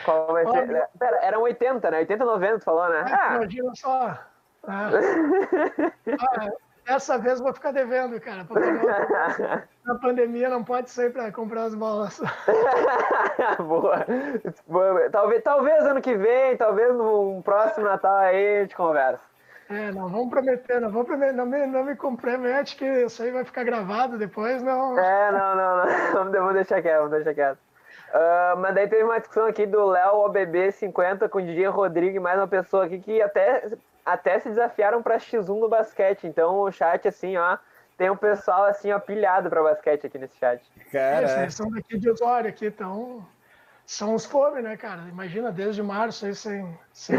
Qual 0.05 0.33
vai 0.33 0.45
ser? 0.47 0.89
Pera, 0.99 1.17
eram 1.23 1.43
80, 1.43 1.91
né? 1.91 1.99
80, 2.01 2.25
90, 2.25 2.59
tu 2.59 2.65
falou, 2.65 2.89
né? 2.89 3.05
Ah. 3.07 3.37
Imagina 3.37 3.73
só. 3.75 4.19
Ah. 4.69 4.91
ah, 6.11 6.51
Dessa 6.91 7.17
vez 7.19 7.39
vou 7.39 7.55
ficar 7.55 7.71
devendo, 7.71 8.21
cara. 8.21 8.45
Na 9.85 9.95
pandemia 10.03 10.49
não 10.49 10.65
pode 10.65 10.91
sair 10.91 11.11
para 11.11 11.31
comprar 11.31 11.63
as 11.63 11.75
bolas. 11.77 12.21
Boa. 13.63 14.05
Talvez, 15.13 15.41
talvez 15.45 15.85
ano 15.85 16.03
que 16.03 16.17
vem, 16.17 16.57
talvez 16.57 16.93
no 16.93 17.41
próximo 17.45 17.85
Natal 17.85 18.17
aí 18.17 18.57
a 18.57 18.63
gente 18.63 18.75
conversa. 18.75 19.23
É, 19.71 19.93
não 19.93 20.09
vamos 20.09 20.31
prometer, 20.31 20.81
não 20.81 20.91
vamos 20.91 21.07
prometer, 21.07 21.33
não 21.33 21.47
me, 21.47 21.65
não 21.65 21.85
me 21.85 21.95
compromete 21.95 22.75
que 22.75 22.85
isso 22.85 23.23
aí 23.23 23.31
vai 23.31 23.45
ficar 23.45 23.63
gravado 23.63 24.19
depois, 24.19 24.61
não. 24.61 24.99
É, 24.99 25.31
não, 25.31 25.55
não, 25.55 25.77
não. 25.77 26.33
Vamos 26.35 26.55
deixar 26.55 26.83
quieto, 26.83 26.97
vamos 26.97 27.13
deixar 27.13 27.35
quieto. 27.35 27.59
Uh, 28.13 28.59
mas 28.59 28.75
daí 28.75 28.89
teve 28.89 29.05
uma 29.05 29.21
discussão 29.21 29.47
aqui 29.47 29.65
do 29.65 29.87
Léo 29.87 30.29
OBB50 30.29 31.29
com 31.29 31.39
o 31.39 31.43
DJ 31.43 31.69
Rodrigo 31.69 32.17
e 32.17 32.21
mais 32.21 32.37
uma 32.37 32.49
pessoa 32.49 32.87
aqui 32.87 32.99
que 32.99 33.23
até 33.23 33.63
até 34.05 34.39
se 34.39 34.49
desafiaram 34.49 35.03
para 35.03 35.19
X1 35.19 35.59
no 35.59 35.69
basquete. 35.69 36.27
Então 36.27 36.61
o 36.61 36.73
chat, 36.73 37.07
assim, 37.07 37.37
ó, 37.37 37.59
tem 37.97 38.11
um 38.11 38.17
pessoal 38.17 38.65
assim, 38.65 38.93
ó, 38.93 38.99
pilhado 38.99 39.51
para 39.51 39.63
basquete 39.63 40.07
aqui 40.07 40.19
nesse 40.19 40.37
chat. 40.39 40.63
Cara, 40.91 41.31
é, 41.31 41.43
eles 41.43 41.55
são 41.55 41.71
daqui 41.71 41.99
de 41.99 42.11
Osório 42.11 42.49
aqui, 42.49 42.67
então 42.67 43.27
são 43.91 44.15
os 44.15 44.25
fome, 44.25 44.63
né, 44.63 44.77
cara? 44.77 45.03
Imagina 45.09 45.51
desde 45.51 45.83
março 45.83 46.25
aí 46.25 46.35
sem. 46.35 46.79
sem... 46.93 47.17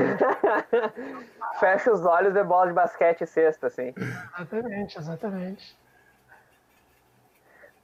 Fecha 1.59 1.91
os 1.91 2.05
olhos 2.05 2.35
e 2.35 2.43
bola 2.43 2.67
de 2.67 2.73
basquete 2.73 3.25
sexta, 3.25 3.67
assim. 3.67 3.93
Exatamente, 3.97 4.97
exatamente. 4.97 5.77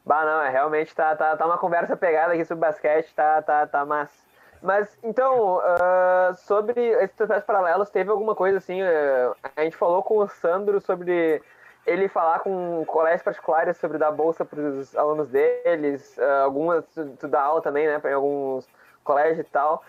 Bah, 0.05 0.23
não, 0.23 0.41
é 0.41 0.49
realmente 0.49 0.95
tá, 0.95 1.13
tá, 1.17 1.35
tá 1.35 1.45
uma 1.45 1.57
conversa 1.57 1.97
pegada 1.97 2.31
aqui 2.33 2.45
sobre 2.45 2.65
basquete, 2.65 3.13
tá, 3.13 3.41
tá, 3.41 3.67
tá 3.67 3.85
massa. 3.85 4.26
Mas, 4.61 4.97
então, 5.03 5.57
uh, 5.57 6.35
sobre 6.35 6.81
esses 6.81 7.15
processos 7.15 7.45
paralelos, 7.45 7.89
teve 7.89 8.09
alguma 8.09 8.35
coisa 8.35 8.57
assim? 8.57 8.81
Uh, 8.81 9.35
a 9.55 9.63
gente 9.63 9.75
falou 9.75 10.01
com 10.01 10.17
o 10.17 10.27
Sandro 10.27 10.81
sobre 10.81 11.41
ele 11.85 12.09
falar 12.09 12.39
com 12.39 12.83
colégios 12.85 13.23
particulares 13.23 13.77
sobre 13.77 13.97
dar 13.97 14.11
bolsa 14.11 14.43
para 14.43 14.59
os 14.59 14.95
alunos 14.95 15.29
deles, 15.29 16.17
uh, 16.17 16.43
algumas 16.43 16.83
tu 17.19 17.27
dá 17.27 17.41
aula 17.41 17.61
também, 17.61 17.87
né, 17.87 17.97
para 17.97 18.13
alguns 18.13 18.67
colégios 19.03 19.39
e 19.39 19.43
tal. 19.49 19.83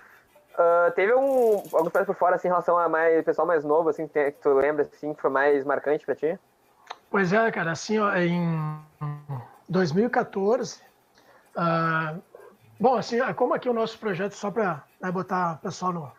Uh, 0.55 0.91
teve 0.93 1.13
algum, 1.13 1.57
alguns 1.73 1.93
coisas 1.93 2.07
por 2.07 2.15
fora, 2.15 2.37
assim, 2.37 2.49
em 2.49 2.51
relação 2.51 2.79
a 2.79 2.89
mais, 2.89 3.25
pessoal 3.25 3.47
mais 3.47 3.65
novo, 3.65 3.89
assim, 3.89 4.07
que, 4.07 4.31
tu 4.33 4.51
lembra, 4.55 4.83
assim, 4.83 5.13
que 5.13 5.21
foi 5.21 5.31
mais 5.31 5.65
marcante 5.65 6.07
para 6.07 6.15
ti? 6.15 6.39
Pois 7.11 7.33
é, 7.33 7.51
cara, 7.51 7.73
assim, 7.73 7.99
ó, 7.99 8.13
em 8.15 8.81
2014, 9.69 10.81
uh, 11.57 12.23
Bom, 12.81 12.95
assim, 12.97 13.21
é 13.21 13.33
como 13.35 13.55
aqui 13.55 13.69
o 13.69 13.73
nosso 13.73 13.99
projeto, 13.99 14.33
só 14.33 14.51
para 14.51 14.85
né, 15.01 15.11
botar 15.11 15.55
o 15.55 15.59
pessoal 15.59 15.93
no, 15.93 16.13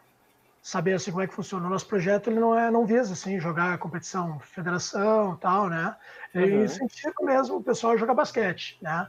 saber 0.61 0.93
assim, 0.93 1.11
como 1.11 1.23
é 1.23 1.27
que 1.27 1.33
funciona, 1.33 1.65
o 1.65 1.69
nosso 1.69 1.87
projeto 1.87 2.29
ele 2.29 2.39
não, 2.39 2.57
é, 2.57 2.69
não 2.69 2.85
visa 2.85 3.13
assim, 3.13 3.39
jogar 3.39 3.77
competição, 3.77 4.39
federação 4.39 5.35
tal, 5.37 5.69
né? 5.69 5.95
Ele 6.33 6.57
uhum. 6.57 6.63
incentiva 6.65 7.15
mesmo 7.21 7.57
o 7.57 7.63
pessoal 7.63 7.93
a 7.93 7.97
jogar 7.97 8.13
basquete, 8.13 8.77
né? 8.81 9.07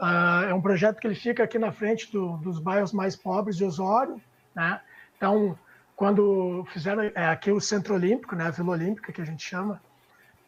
Uh, 0.00 0.50
é 0.50 0.54
um 0.54 0.60
projeto 0.60 0.98
que 0.98 1.06
ele 1.06 1.14
fica 1.14 1.44
aqui 1.44 1.58
na 1.58 1.70
frente 1.70 2.10
do, 2.10 2.36
dos 2.38 2.58
bairros 2.58 2.92
mais 2.92 3.14
pobres 3.14 3.56
de 3.56 3.64
Osório, 3.64 4.20
né? 4.54 4.80
Então, 5.16 5.58
quando 5.94 6.64
fizeram 6.72 7.02
é, 7.02 7.26
aqui 7.26 7.50
o 7.50 7.60
Centro 7.60 7.94
Olímpico, 7.94 8.34
né, 8.34 8.46
a 8.46 8.50
Vila 8.50 8.72
Olímpica 8.72 9.12
que 9.12 9.20
a 9.20 9.24
gente 9.24 9.44
chama, 9.44 9.80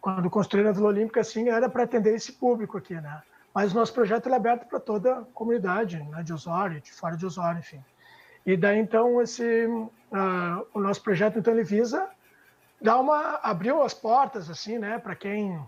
quando 0.01 0.29
construíram 0.29 0.71
a 0.71 0.73
Vila 0.73 0.89
Olímpica, 0.89 1.21
assim, 1.21 1.49
era 1.49 1.69
para 1.69 1.85
atender 1.85 2.15
esse 2.15 2.33
público 2.33 2.77
aqui, 2.77 2.95
né? 2.95 3.23
Mas 3.55 3.73
o 3.73 3.77
nosso 3.77 3.93
projeto 3.93 4.29
é 4.29 4.35
aberto 4.35 4.67
para 4.67 4.81
toda 4.81 5.19
a 5.19 5.23
comunidade, 5.33 6.03
né, 6.03 6.25
de 6.25 6.33
Osório, 6.33 6.81
de 6.81 6.91
fora 6.93 7.17
de 7.17 7.25
Osório, 7.25 7.61
enfim. 7.61 7.81
E 8.45 8.57
daí, 8.57 8.79
então, 8.79 9.23
esse, 9.23 9.67
uh, 9.67 10.67
o 10.75 10.81
nosso 10.81 11.01
projeto, 11.03 11.39
então, 11.39 11.55
ele 11.55 11.63
visa 11.63 12.09
dar 12.83 12.99
uma, 12.99 13.39
abriu 13.43 13.81
as 13.83 13.95
portas, 13.95 14.51
assim, 14.51 14.79
né, 14.79 14.99
para 14.99 15.15
quem 15.15 15.59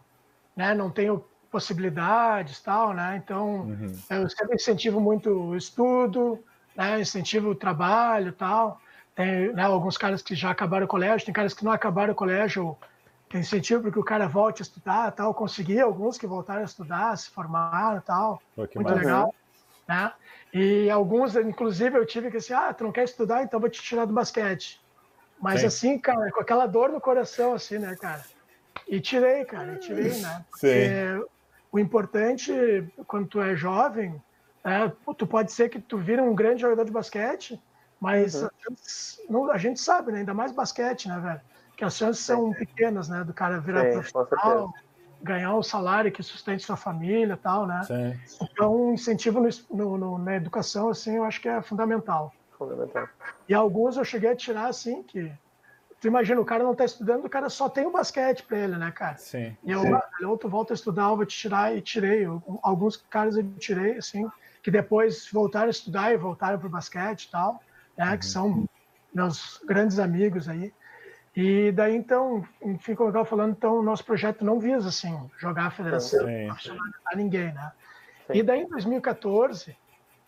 né, 0.56 0.74
não 0.74 0.90
tem 0.90 1.08
possibilidades 1.50 2.60
tal, 2.60 2.92
né, 2.92 3.22
então, 3.22 3.60
uhum. 3.60 3.98
eu 4.10 4.28
sempre 4.28 4.56
incentivo 4.56 5.00
muito 5.00 5.30
o 5.30 5.56
estudo, 5.56 6.42
né, 6.74 7.00
incentivo 7.00 7.50
o 7.50 7.54
trabalho 7.54 8.32
tal, 8.32 8.80
tem 9.14 9.52
né, 9.54 9.62
alguns 9.62 9.96
caras 9.96 10.20
que 10.20 10.34
já 10.34 10.50
acabaram 10.50 10.84
o 10.84 10.88
colégio, 10.88 11.24
tem 11.24 11.32
caras 11.32 11.54
que 11.54 11.64
não 11.64 11.72
acabaram 11.72 12.12
o 12.12 12.16
colégio, 12.16 12.76
tem 13.28 13.40
incentivo 13.40 13.82
para 13.82 13.90
que 13.90 13.98
o 13.98 14.04
cara 14.04 14.28
volte 14.28 14.62
a 14.62 14.64
estudar 14.64 15.10
tal, 15.12 15.34
consegui 15.34 15.80
alguns 15.80 16.16
que 16.16 16.26
voltaram 16.26 16.62
a 16.62 16.64
estudar, 16.64 17.16
se 17.16 17.30
formaram 17.30 18.00
tal, 18.00 18.40
Pô, 18.54 18.68
muito 18.74 18.94
legal, 18.94 19.34
né, 19.88 20.12
e 20.52 20.88
alguns, 20.88 21.36
inclusive, 21.36 21.98
eu 21.98 22.06
tive 22.06 22.30
que 22.30 22.38
assim, 22.38 22.54
ah, 22.54 22.72
tu 22.72 22.84
não 22.84 22.92
quer 22.92 23.04
estudar, 23.04 23.42
então 23.42 23.60
vou 23.60 23.68
te 23.68 23.82
tirar 23.82 24.06
do 24.06 24.14
basquete. 24.14 24.80
Mas 25.38 25.60
Sim. 25.60 25.66
assim, 25.66 25.98
cara, 25.98 26.30
com 26.30 26.40
aquela 26.40 26.66
dor 26.66 26.90
no 26.90 27.00
coração, 27.00 27.52
assim, 27.52 27.78
né, 27.78 27.94
cara? 27.96 28.24
E 28.88 29.00
tirei, 29.00 29.44
cara, 29.44 29.74
e 29.74 29.78
tirei, 29.78 30.18
né? 30.18 30.44
Porque 30.50 31.26
o 31.70 31.78
importante, 31.78 32.52
quando 33.06 33.28
tu 33.28 33.40
é 33.40 33.54
jovem, 33.54 34.18
é, 34.64 34.90
tu 35.16 35.26
pode 35.26 35.52
ser 35.52 35.68
que 35.68 35.78
tu 35.78 35.98
vira 35.98 36.22
um 36.22 36.34
grande 36.34 36.62
jogador 36.62 36.84
de 36.84 36.90
basquete, 36.90 37.60
mas 38.00 38.34
uhum. 38.34 38.48
a, 38.48 38.70
gente, 38.70 39.30
não, 39.30 39.50
a, 39.50 39.58
gente, 39.58 39.80
sabe, 39.80 40.12
né? 40.12 40.20
Ainda 40.20 40.32
mais 40.32 40.52
basquete, 40.52 41.08
né, 41.08 41.18
velho? 41.18 41.40
Que 41.76 41.84
as 41.84 41.96
chances 41.96 42.24
são 42.24 42.52
pequenas, 42.52 43.08
né? 43.08 43.22
Do 43.22 43.34
cara 43.34 43.60
virar 43.60 43.84
Sim, 43.84 43.92
profissional, 43.92 44.72
ganhar 45.22 45.54
um 45.54 45.62
salário 45.62 46.10
que 46.10 46.22
sustente 46.22 46.64
sua 46.64 46.76
família 46.76 47.34
e 47.34 47.36
tal, 47.36 47.66
né? 47.66 47.82
Sim. 47.84 48.18
Então, 48.42 48.94
incentivo 48.94 49.40
no, 49.70 49.98
no, 49.98 50.18
na 50.18 50.36
educação, 50.36 50.88
assim, 50.88 51.16
eu 51.16 51.24
acho 51.24 51.40
que 51.40 51.48
é 51.48 51.60
fundamental. 51.60 52.32
Fundamental. 52.56 53.08
E 53.48 53.54
alguns 53.54 53.96
eu 53.96 54.04
cheguei 54.04 54.30
a 54.30 54.36
tirar, 54.36 54.68
assim, 54.68 55.02
que... 55.02 55.30
Tu 55.98 56.08
imagina, 56.08 56.40
o 56.40 56.44
cara 56.44 56.62
não 56.62 56.74
tá 56.74 56.84
estudando, 56.84 57.24
o 57.24 57.28
cara 57.28 57.48
só 57.48 57.68
tem 57.70 57.86
o 57.86 57.90
basquete 57.90 58.42
para 58.42 58.58
ele, 58.58 58.76
né, 58.76 58.90
cara? 58.90 59.16
Sim. 59.16 59.56
E 59.64 59.72
eu, 59.72 59.80
Sim. 59.80 60.24
ou 60.26 60.36
tu 60.36 60.48
volta 60.48 60.74
a 60.74 60.76
estudar, 60.76 61.10
eu 61.10 61.16
vou 61.16 61.24
te 61.24 61.36
tirar, 61.36 61.74
e 61.74 61.80
tirei. 61.80 62.26
Alguns 62.62 62.96
caras 62.96 63.36
eu 63.36 63.44
tirei, 63.58 63.96
assim, 63.96 64.30
que 64.62 64.70
depois 64.70 65.28
voltaram 65.32 65.68
a 65.68 65.70
estudar 65.70 66.12
e 66.12 66.16
voltaram 66.16 66.58
pro 66.58 66.68
basquete 66.68 67.24
e 67.24 67.30
tal, 67.30 67.62
né, 67.96 68.10
uhum. 68.10 68.18
que 68.18 68.26
são 68.26 68.68
meus 69.14 69.60
grandes 69.66 69.98
amigos 69.98 70.48
aí. 70.48 70.72
E 71.36 71.70
daí, 71.70 71.94
então, 71.94 72.48
enfim, 72.62 72.94
como 72.94 73.08
eu 73.08 73.10
estava 73.10 73.26
falando, 73.26 73.52
então, 73.52 73.78
o 73.78 73.82
nosso 73.82 74.02
projeto 74.02 74.42
não 74.42 74.58
visa, 74.58 74.88
assim, 74.88 75.14
jogar 75.36 75.66
a 75.66 75.70
federação 75.70 76.26
a 77.06 77.14
ninguém, 77.14 77.52
né? 77.52 77.72
Sim. 78.26 78.38
E 78.38 78.42
daí, 78.42 78.62
em 78.62 78.68
2014, 78.68 79.76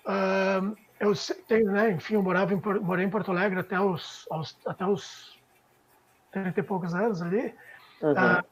uh, 0.04 0.76
eu 1.00 1.14
tenho, 1.48 1.72
né, 1.72 1.92
enfim, 1.92 2.14
eu 2.14 2.22
morava 2.22 2.52
em, 2.52 2.60
morei 2.82 3.06
em 3.06 3.10
Porto 3.10 3.30
Alegre 3.30 3.58
até 3.58 3.80
os, 3.80 4.26
aos, 4.30 4.58
até 4.66 4.84
os 4.84 5.40
30 6.30 6.60
e 6.60 6.62
poucos 6.62 6.94
anos 6.94 7.22
ali. 7.22 7.54
Uhum. 8.02 8.12
Uh, 8.12 8.44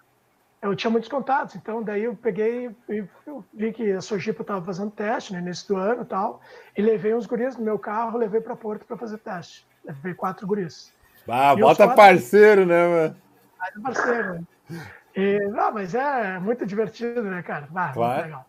eu 0.63 0.75
tinha 0.75 0.91
muitos 0.91 1.11
contatos, 1.11 1.55
então 1.57 1.83
daí 1.83 2.05
eu 2.05 2.17
peguei 2.17 2.75
e 2.89 3.05
vi 3.53 3.73
que 3.73 3.93
a 3.93 4.01
Sojipa 4.01 4.41
estava 4.41 4.65
fazendo 4.65 4.91
teste 4.91 5.35
no 5.35 5.39
início 5.39 5.69
do 5.69 5.77
ano 5.77 6.03
e 6.03 6.07
tal, 6.07 6.41
e 6.75 6.81
levei 6.81 7.15
uns 7.15 7.27
guris 7.27 7.55
no 7.57 7.65
meu 7.65 7.79
carro, 7.79 8.17
levei 8.17 8.41
para 8.41 8.57
Porto 8.57 8.87
para 8.87 8.97
fazer 8.97 9.19
teste. 9.19 9.67
Levei 9.85 10.15
quatro 10.15 10.47
guris. 10.47 10.96
Ah, 11.29 11.55
e 11.57 11.61
bota 11.61 11.85
quatro... 11.85 11.97
parceiro, 11.97 12.67
né, 12.67 12.87
mano? 12.87 13.17
Bota 13.59 13.81
parceiro. 13.83 14.35
Né? 14.35 14.87
E, 15.17 15.39
ah, 15.57 15.71
mas 15.73 15.95
é 15.95 16.39
muito 16.39 16.67
divertido, 16.67 17.23
né, 17.23 17.43
cara? 17.43 17.69
Ah, 17.75 17.91
claro. 17.93 18.23
legal. 18.23 18.47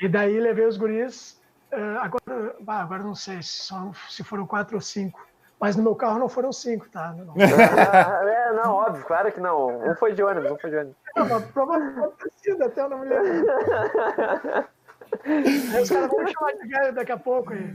E 0.00 0.08
daí 0.08 0.38
levei 0.38 0.66
os 0.66 0.76
guris. 0.76 1.40
Uh, 1.72 1.98
agora, 2.00 2.56
ah, 2.66 2.82
agora 2.82 3.02
não 3.02 3.14
sei 3.14 3.42
se, 3.42 3.62
são, 3.62 3.94
se 4.08 4.22
foram 4.22 4.46
quatro 4.46 4.76
ou 4.76 4.80
cinco. 4.80 5.26
Mas 5.58 5.76
no 5.76 5.82
meu 5.82 5.94
carro 5.94 6.18
não 6.18 6.28
foram 6.28 6.52
cinco, 6.52 6.88
tá? 6.90 7.14
Não, 7.16 7.34
é, 7.38 8.52
não, 8.52 8.74
óbvio, 8.74 9.04
claro 9.04 9.30
que 9.30 9.40
não. 9.40 9.90
Um 9.90 9.94
foi 9.94 10.12
de 10.12 10.22
ônibus, 10.22 10.50
um 10.50 10.58
foi 10.58 10.70
de 10.70 10.76
ônibus. 10.76 10.96
Não, 11.16 11.28
mas 11.28 11.44
provavelmente 11.46 12.16
ter 12.16 12.32
sido, 12.32 12.64
até 12.64 12.82
eu 12.82 12.88
não 12.88 12.98
me 12.98 13.08
lembro. 13.08 13.46
Aí 15.24 15.82
os 15.82 15.88
caras 15.88 16.10
vão 16.10 16.26
chamar 16.26 16.52
de 16.52 16.68
velho 16.68 16.94
daqui 16.94 17.12
a 17.12 17.18
pouco. 17.18 17.52
Aí. 17.52 17.74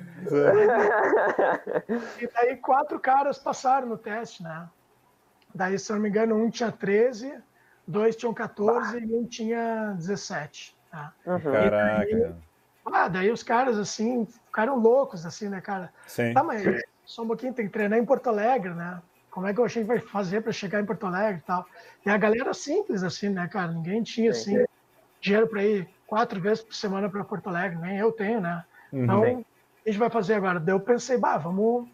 E 2.20 2.28
daí 2.28 2.58
quatro 2.58 3.00
caras 3.00 3.38
passaram 3.38 3.88
no 3.88 3.98
teste, 3.98 4.44
né? 4.44 4.68
Daí, 5.54 5.80
se 5.80 5.92
eu 5.92 5.96
não 5.96 6.04
me 6.04 6.10
engano, 6.10 6.36
um 6.36 6.50
tinha 6.50 6.72
13, 6.72 7.34
dois 7.88 8.16
tinham 8.16 8.34
14 8.34 9.00
bah. 9.00 9.06
e 9.06 9.16
um 9.16 9.26
tinha 9.26 9.94
17. 9.98 10.76
Tá? 10.92 11.14
Uhum. 11.26 11.40
Caraca. 11.40 12.06
Daí, 12.06 12.34
ah, 12.86 13.08
daí 13.08 13.32
os 13.32 13.44
caras, 13.44 13.78
assim, 13.78 14.26
ficaram 14.26 14.78
loucos, 14.78 15.26
assim, 15.26 15.50
né, 15.50 15.62
cara? 15.62 15.92
Sim. 16.06 16.34
Tá, 16.34 16.44
mas 16.44 16.84
só 17.06 17.24
um 17.24 17.28
pouquinho, 17.28 17.54
tem 17.54 17.66
que 17.66 17.72
treinar 17.72 17.98
em 18.00 18.06
Porto 18.06 18.28
Alegre, 18.28 18.74
né? 18.74 19.02
Como 19.30 19.46
é 19.46 19.54
que 19.54 19.60
eu 19.60 19.66
achei 19.66 19.84
que 19.84 19.88
vai 19.88 20.00
fazer 20.00 20.42
para 20.42 20.52
chegar 20.52 20.82
em 20.82 20.86
Porto 20.86 21.06
Alegre 21.06 21.40
e 21.40 21.46
tal? 21.46 21.66
E 22.06 22.10
a 22.10 22.18
galera 22.18 22.54
simples, 22.54 23.04
assim, 23.04 23.30
né, 23.30 23.48
cara? 23.48 23.72
Ninguém 23.72 24.04
tinha, 24.04 24.32
assim, 24.32 24.66
dinheiro 25.22 25.48
para 25.48 25.64
ir 25.64 25.88
quatro 26.08 26.40
vezes 26.40 26.64
por 26.64 26.74
semana 26.74 27.10
para 27.10 27.24
Porto 27.24 27.50
Alegre, 27.50 27.78
nem 27.78 27.98
eu 27.98 28.12
tenho, 28.12 28.42
né? 28.42 28.64
Uhum. 28.92 29.04
Então, 29.04 29.20
o 29.20 29.24
que 29.24 29.46
a 29.86 29.92
gente 29.92 30.00
vai 30.00 30.10
fazer 30.10 30.34
agora? 30.34 30.60
Daí 30.60 30.74
eu 30.74 30.80
pensei, 30.80 31.18
bah, 31.18 31.38
vamos, 31.38 31.88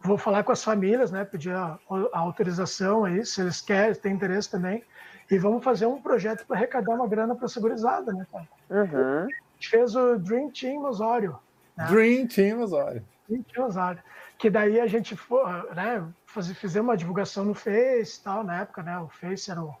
vou 0.00 0.18
falar 0.18 0.44
com 0.44 0.52
as 0.52 0.62
famílias, 0.62 1.10
né? 1.10 1.24
Pedir 1.24 1.54
a, 1.54 1.78
a 2.12 2.18
autorização 2.18 3.04
aí, 3.04 3.24
se 3.24 3.40
eles 3.40 3.60
querem, 3.60 3.94
têm 3.94 4.12
interesse 4.12 4.50
também, 4.50 4.84
e 5.30 5.38
vamos 5.38 5.64
fazer 5.64 5.86
um 5.86 6.00
projeto 6.00 6.46
para 6.46 6.56
arrecadar 6.56 6.94
uma 6.94 7.08
grana 7.08 7.34
para 7.34 7.46
a 7.46 7.48
segurizada, 7.48 8.12
né, 8.12 8.26
cara? 8.30 8.48
Uhum. 8.70 9.24
A 9.24 9.54
gente 9.54 9.68
fez 9.68 9.96
o 9.96 10.18
Dream 10.18 10.50
Team 10.50 10.84
Osório. 10.84 11.38
Né? 11.76 11.86
Dream 11.86 12.26
Team 12.26 12.60
Osório. 12.60 13.04
Dream 13.28 13.42
Team 13.42 13.66
Osório. 13.66 14.02
Que 14.38 14.48
daí 14.48 14.80
a 14.80 14.86
gente 14.86 15.16
foi, 15.16 15.42
né, 15.74 16.06
fazer, 16.26 16.54
fizemos 16.54 16.88
uma 16.88 16.96
divulgação 16.96 17.44
no 17.44 17.54
Face 17.54 18.20
e 18.20 18.22
tal, 18.22 18.44
na 18.44 18.60
época, 18.60 18.82
né? 18.82 18.98
O 18.98 19.08
Face 19.08 19.50
era 19.50 19.60
o. 19.60 19.74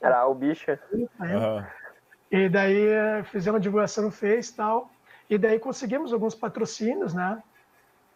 Era 0.00 0.26
o 0.26 0.34
bicho. 0.34 0.70
Uhum. 0.92 1.64
E 2.32 2.48
daí 2.48 2.86
eh, 2.86 3.22
fizemos 3.24 3.58
a 3.58 3.62
divulgação 3.62 4.04
no 4.04 4.10
Face 4.10 4.50
e 4.50 4.54
tal. 4.54 4.90
E 5.28 5.36
daí 5.36 5.58
conseguimos 5.58 6.14
alguns 6.14 6.34
patrocínios, 6.34 7.12
né? 7.12 7.42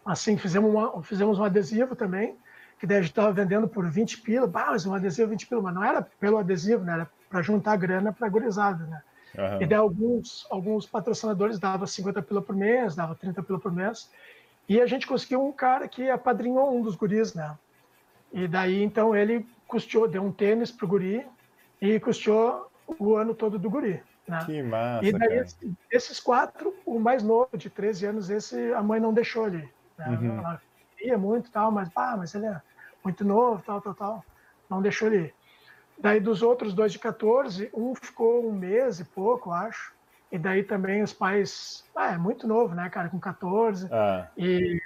Assim, 0.07 0.39
fizemos, 0.39 0.71
uma, 0.73 1.03
fizemos 1.03 1.39
um 1.39 1.45
adesivo 1.45 1.95
também, 1.95 2.35
que 2.79 2.87
daí 2.87 2.99
a 2.99 3.01
gente 3.03 3.11
estava 3.11 3.31
vendendo 3.31 3.69
por 3.69 3.87
20 3.87 4.23
pila. 4.23 4.47
Bah, 4.47 4.69
mas 4.71 4.87
um 4.87 4.95
adesivo 4.95 5.29
20 5.29 5.47
pila, 5.47 5.61
mas 5.61 5.75
não 5.75 5.85
era 5.85 6.01
pelo 6.19 6.39
adesivo, 6.39 6.83
né? 6.83 6.95
Era 6.95 7.11
para 7.29 7.43
juntar 7.43 7.77
grana 7.77 8.11
para 8.11 8.27
a 8.27 8.31
gurizada, 8.31 8.85
né? 8.87 9.03
Uhum. 9.37 9.62
E 9.62 9.67
daí 9.67 9.79
alguns, 9.79 10.47
alguns 10.51 10.87
patrocinadores 10.87 11.59
davam 11.59 11.87
50 11.87 12.23
pila 12.23 12.41
por 12.41 12.57
mês, 12.57 12.95
dava 12.95 13.14
30 13.14 13.43
pila 13.43 13.59
por 13.59 13.71
mês. 13.71 14.11
E 14.67 14.81
a 14.81 14.87
gente 14.87 15.07
conseguiu 15.07 15.45
um 15.45 15.53
cara 15.53 15.87
que 15.87 16.09
apadrinhou 16.09 16.75
um 16.75 16.81
dos 16.81 16.97
guris, 16.97 17.35
né? 17.35 17.55
E 18.33 18.49
daí, 18.49 18.83
então, 18.83 19.14
ele 19.14 19.47
custeou, 19.69 20.09
deu 20.09 20.23
um 20.23 20.33
tênis 20.33 20.71
pro 20.71 20.89
guri 20.89 21.27
e 21.81 22.01
custeou 22.01 22.71
o 22.87 23.16
ano 23.16 23.34
todo 23.34 23.59
do 23.59 23.70
guri. 23.70 24.03
Né? 24.26 24.39
Que 24.45 24.62
massa, 24.62 25.05
E 25.07 25.12
daí, 25.12 25.28
cara. 25.28 25.47
esses 25.91 26.18
quatro, 26.18 26.74
o 26.84 26.99
mais 26.99 27.22
novo, 27.22 27.57
de 27.57 27.70
13 27.70 28.07
anos, 28.07 28.30
esse 28.30 28.72
a 28.72 28.82
mãe 28.82 28.99
não 28.99 29.12
deixou 29.12 29.45
ali. 29.45 29.68
Né? 29.97 30.09
Uhum. 30.09 30.39
Ela 30.39 30.61
queria 30.97 31.18
muito 31.18 31.51
tal, 31.51 31.70
mas, 31.70 31.89
ah, 31.95 32.16
mas 32.16 32.34
ele 32.34 32.47
é 32.47 32.61
muito 33.05 33.24
novo, 33.24 33.62
tal, 33.64 33.80
tal, 33.80 33.95
tal. 33.95 34.24
Não 34.68 34.82
deixou 34.82 35.09
ele 35.09 35.26
ir. 35.26 35.34
Daí, 35.99 36.20
dos 36.20 36.43
outros 36.43 36.74
dois 36.74 36.93
de 36.93 36.99
14, 36.99 37.70
um 37.72 37.95
ficou 37.95 38.47
um 38.47 38.53
mês 38.53 39.01
e 39.01 39.05
pouco, 39.05 39.51
acho. 39.51 39.95
E 40.30 40.39
daí 40.39 40.64
também 40.64 41.03
os 41.03 41.12
pais, 41.12 41.84
ah, 41.95 42.12
é 42.12 42.18
muito 42.18 42.47
novo, 42.47 42.74
né, 42.74 42.91
cara, 42.91 43.09
com 43.09 43.18
14. 43.18 43.89
Ah. 43.91 44.26
E, 44.37 44.82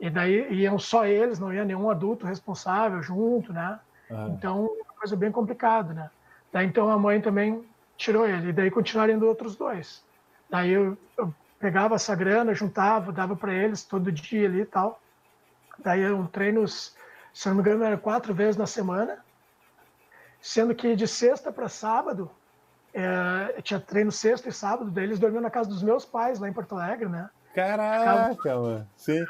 e 0.00 0.10
daí 0.10 0.52
iam 0.52 0.78
só 0.78 1.06
eles, 1.06 1.38
não 1.38 1.52
ia 1.52 1.64
nenhum 1.64 1.88
adulto 1.88 2.26
responsável 2.26 3.00
junto, 3.02 3.52
né? 3.52 3.78
Ah. 4.10 4.26
Então, 4.30 4.66
uma 4.66 4.94
coisa 4.98 5.16
bem 5.16 5.30
complicada, 5.30 5.94
né? 5.94 6.10
Daí 6.54 6.66
então 6.68 6.88
a 6.88 6.96
mãe 6.96 7.20
também 7.20 7.64
tirou 7.96 8.24
ele, 8.24 8.50
e 8.50 8.52
daí 8.52 8.70
continuaram 8.70 9.14
indo 9.14 9.26
outros 9.26 9.56
dois. 9.56 10.04
Daí 10.48 10.70
eu, 10.70 10.96
eu 11.18 11.34
pegava 11.58 11.96
essa 11.96 12.14
grana, 12.14 12.54
juntava, 12.54 13.10
dava 13.10 13.34
para 13.34 13.52
eles 13.52 13.82
todo 13.82 14.12
dia 14.12 14.46
ali 14.46 14.60
e 14.60 14.64
tal. 14.64 15.00
Daí 15.80 16.02
eu 16.02 16.28
treinos, 16.28 16.96
se 17.32 17.48
não 17.48 17.56
me 17.56 17.60
engano, 17.60 17.82
era 17.82 17.98
quatro 17.98 18.32
vezes 18.32 18.56
na 18.56 18.68
semana, 18.68 19.18
sendo 20.40 20.76
que 20.76 20.94
de 20.94 21.08
sexta 21.08 21.50
para 21.50 21.68
sábado, 21.68 22.30
é, 22.92 23.60
tinha 23.60 23.80
treino 23.80 24.12
sexta 24.12 24.48
e 24.48 24.52
sábado, 24.52 24.92
daí 24.92 25.02
eles 25.02 25.18
dormiam 25.18 25.42
na 25.42 25.50
casa 25.50 25.68
dos 25.68 25.82
meus 25.82 26.04
pais, 26.04 26.38
lá 26.38 26.48
em 26.48 26.52
Porto 26.52 26.76
Alegre, 26.76 27.08
né? 27.08 27.30
Caraca, 27.52 28.32
Ficava... 28.36 28.60
mano, 28.60 28.88
sim. 28.96 29.24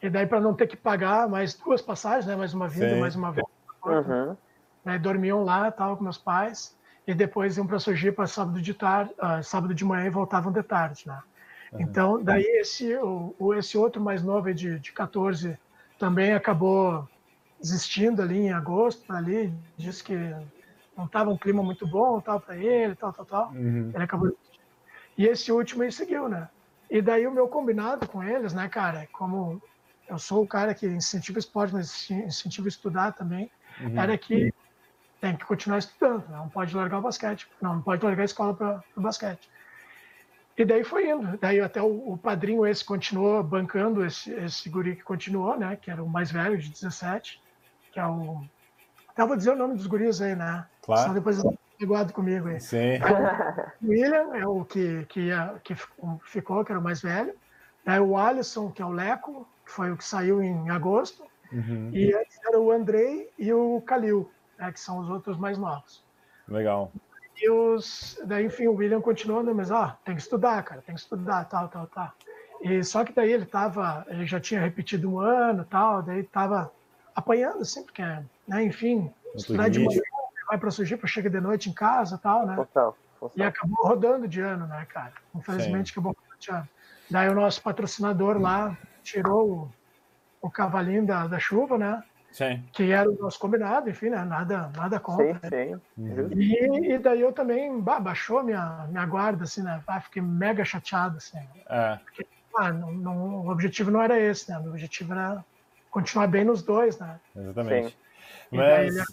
E 0.00 0.08
daí 0.08 0.28
para 0.28 0.40
não 0.40 0.54
ter 0.54 0.68
que 0.68 0.76
pagar 0.76 1.28
mais 1.28 1.54
duas 1.54 1.82
passagens, 1.82 2.26
né? 2.26 2.36
Mais 2.36 2.54
uma 2.54 2.68
vinda, 2.68 2.94
mais 2.98 3.16
uma 3.16 3.32
volta. 3.32 3.50
Uhum 3.84 4.36
né, 4.86 4.98
dormiam 5.00 5.42
lá, 5.42 5.68
tava 5.72 5.96
com 5.96 6.04
meus 6.04 6.16
pais, 6.16 6.76
e 7.06 7.12
depois 7.12 7.56
iam 7.56 7.66
para 7.66 7.78
para 8.14 8.26
sábado 8.28 8.62
de 8.62 8.72
tarde, 8.72 9.12
uh, 9.18 9.42
sábado 9.42 9.74
de 9.74 9.84
manhã 9.84 10.06
e 10.06 10.10
voltavam 10.10 10.52
de 10.52 10.62
tarde, 10.62 11.02
né? 11.08 11.20
Uhum. 11.72 11.80
Então, 11.80 12.22
daí 12.22 12.44
esse, 12.60 12.96
o, 12.96 13.54
esse 13.54 13.76
outro 13.76 14.00
mais 14.00 14.22
novo 14.22 14.52
de, 14.54 14.78
de 14.78 14.92
14 14.92 15.58
também 15.98 16.34
acabou 16.34 17.06
desistindo 17.60 18.22
ali 18.22 18.38
em 18.38 18.52
agosto, 18.52 19.12
ali, 19.12 19.52
disse 19.76 20.04
que 20.04 20.16
não 20.96 21.06
estava 21.06 21.30
um 21.30 21.36
clima 21.36 21.64
muito 21.64 21.84
bom, 21.84 22.20
tal 22.20 22.40
para 22.40 22.56
ele, 22.56 22.94
tal, 22.94 23.12
tal, 23.12 23.26
tal. 23.26 23.50
Uhum. 23.50 23.90
Ele 23.92 24.04
acabou 24.04 24.32
E 25.18 25.26
esse 25.26 25.50
último 25.50 25.82
aí 25.82 25.90
seguiu, 25.90 26.28
né? 26.28 26.48
E 26.88 27.02
daí 27.02 27.26
o 27.26 27.32
meu 27.32 27.48
combinado 27.48 28.06
com 28.06 28.22
eles, 28.22 28.52
né, 28.52 28.68
cara, 28.68 29.08
como 29.12 29.60
eu 30.08 30.18
sou 30.18 30.44
o 30.44 30.46
cara 30.46 30.72
que 30.72 30.86
incentiva 30.86 31.40
esporte, 31.40 31.74
mas 31.74 32.08
incentiva 32.08 32.68
estudar 32.68 33.12
também, 33.12 33.50
uhum. 33.80 34.00
era 34.00 34.16
que 34.16 34.54
tem 35.20 35.36
que 35.36 35.44
continuar 35.44 35.78
estudando, 35.78 36.28
não 36.28 36.48
pode 36.48 36.74
largar 36.74 36.98
o 36.98 37.02
basquete, 37.02 37.48
não, 37.60 37.80
pode 37.80 38.04
largar 38.04 38.22
a 38.22 38.24
escola 38.24 38.54
para 38.54 38.84
o 38.96 39.00
basquete. 39.00 39.48
E 40.56 40.64
daí 40.64 40.84
foi 40.84 41.10
indo. 41.10 41.36
Daí 41.38 41.60
até 41.60 41.82
o, 41.82 42.12
o, 42.12 42.18
padrinho 42.18 42.66
esse 42.66 42.84
continuou 42.84 43.42
bancando 43.42 44.04
esse, 44.04 44.32
esse 44.32 44.68
guri 44.70 44.96
que 44.96 45.02
continuou, 45.02 45.58
né? 45.58 45.76
Que 45.76 45.90
era 45.90 46.02
o 46.02 46.08
mais 46.08 46.30
velho, 46.30 46.56
de 46.56 46.70
17, 46.70 47.40
que 47.92 48.00
é 48.00 48.06
o. 48.06 48.42
Até 49.08 49.26
vou 49.26 49.36
dizer 49.36 49.50
o 49.50 49.56
nome 49.56 49.74
dos 49.74 49.86
guris 49.86 50.20
aí, 50.22 50.34
né? 50.34 50.64
Claro. 50.82 51.08
Só 51.08 51.14
depois 51.14 51.42
iguado 51.78 52.12
comigo 52.12 52.48
aí. 52.48 52.60
Sim. 52.60 52.98
o 53.82 53.88
William 53.88 54.34
é 54.34 54.46
o 54.46 54.64
que, 54.64 55.04
que, 55.10 55.30
que 55.62 55.74
ficou, 56.24 56.64
que 56.64 56.72
era 56.72 56.80
o 56.80 56.84
mais 56.84 57.02
velho. 57.02 57.34
Daí 57.84 58.00
o 58.00 58.16
Alisson, 58.16 58.70
que 58.70 58.80
é 58.80 58.84
o 58.84 58.90
Leco, 58.90 59.46
que 59.64 59.70
foi 59.70 59.92
o 59.92 59.96
que 59.96 60.04
saiu 60.04 60.42
em 60.42 60.70
agosto. 60.70 61.22
Uhum. 61.52 61.90
E 61.92 62.12
era 62.12 62.58
o 62.58 62.72
Andrei 62.72 63.30
e 63.38 63.52
o 63.52 63.80
Kalil, 63.82 64.30
né, 64.58 64.72
que 64.72 64.80
são 64.80 64.98
os 64.98 65.08
outros 65.08 65.38
mais 65.38 65.58
novos. 65.58 66.04
Legal. 66.48 66.92
E 67.40 67.50
os, 67.50 68.18
daí, 68.24 68.46
enfim, 68.46 68.66
o 68.66 68.74
William 68.74 69.00
continuou, 69.00 69.42
né, 69.42 69.52
mas, 69.52 69.70
ó, 69.70 69.96
tem 70.04 70.14
que 70.14 70.22
estudar, 70.22 70.62
cara, 70.62 70.82
tem 70.82 70.94
que 70.94 71.00
estudar, 71.00 71.44
tal, 71.44 71.68
tal, 71.68 71.86
tal. 71.88 72.12
E 72.62 72.82
só 72.82 73.04
que 73.04 73.12
daí 73.12 73.32
ele 73.32 73.44
tava, 73.44 74.06
ele 74.08 74.26
já 74.26 74.40
tinha 74.40 74.60
repetido 74.60 75.10
um 75.10 75.20
ano, 75.20 75.64
tal, 75.64 76.02
daí 76.02 76.22
tava 76.22 76.72
apanhando, 77.14 77.60
assim, 77.60 77.84
porque, 77.84 78.02
né, 78.02 78.64
enfim, 78.64 79.12
estudar 79.34 79.68
de 79.68 79.80
manhã, 79.80 80.00
vai 80.48 80.58
para 80.58 80.70
Sujipa, 80.70 81.06
chega 81.06 81.28
de 81.28 81.40
noite 81.40 81.68
em 81.68 81.72
casa, 81.72 82.18
tal, 82.18 82.46
né? 82.46 82.56
Total, 82.56 82.96
total. 83.20 83.36
E 83.36 83.42
acabou 83.42 83.86
rodando 83.86 84.26
de 84.26 84.40
ano, 84.40 84.66
né, 84.66 84.86
cara? 84.88 85.12
Infelizmente, 85.34 85.88
Sim. 85.88 85.92
acabou 85.92 86.12
rodando 86.12 86.40
de 86.40 86.50
ano. 86.50 86.68
Daí 87.10 87.28
o 87.28 87.34
nosso 87.34 87.62
patrocinador 87.62 88.40
lá 88.40 88.76
tirou 89.02 89.50
o, 89.50 90.46
o 90.46 90.50
cavalinho 90.50 91.06
da, 91.06 91.26
da 91.26 91.38
chuva, 91.38 91.76
né? 91.76 92.02
Sim. 92.36 92.62
que 92.70 92.92
era 92.92 93.10
o 93.10 93.16
nosso 93.16 93.38
combinado, 93.38 93.88
enfim, 93.88 94.10
né? 94.10 94.22
nada, 94.22 94.70
nada 94.76 95.00
contra. 95.00 95.40
Sim, 95.48 95.48
sim. 95.48 95.80
Uhum. 95.96 96.28
E, 96.32 96.92
e, 96.92 96.98
daí 96.98 97.22
eu 97.22 97.32
também 97.32 97.80
bah, 97.80 97.98
baixou 97.98 98.42
minha, 98.42 98.86
minha 98.90 99.06
guarda, 99.06 99.44
assim, 99.44 99.62
né? 99.62 99.82
Ah, 99.86 100.02
fiquei 100.02 100.20
mega 100.20 100.62
chateado, 100.62 101.16
assim. 101.16 101.38
É. 101.66 101.98
Porque, 102.04 102.26
ah, 102.58 102.70
não, 102.70 102.92
não, 102.92 103.46
o 103.46 103.48
objetivo 103.48 103.90
não 103.90 104.02
era 104.02 104.20
esse, 104.20 104.50
né? 104.50 104.58
O 104.58 104.68
objetivo 104.68 105.14
era 105.14 105.42
continuar 105.90 106.26
bem 106.26 106.44
nos 106.44 106.62
dois, 106.62 106.98
né? 106.98 107.18
Exatamente. 107.34 107.88
Sim. 108.50 108.56
Mas... 108.58 108.94
Ele 108.94 109.06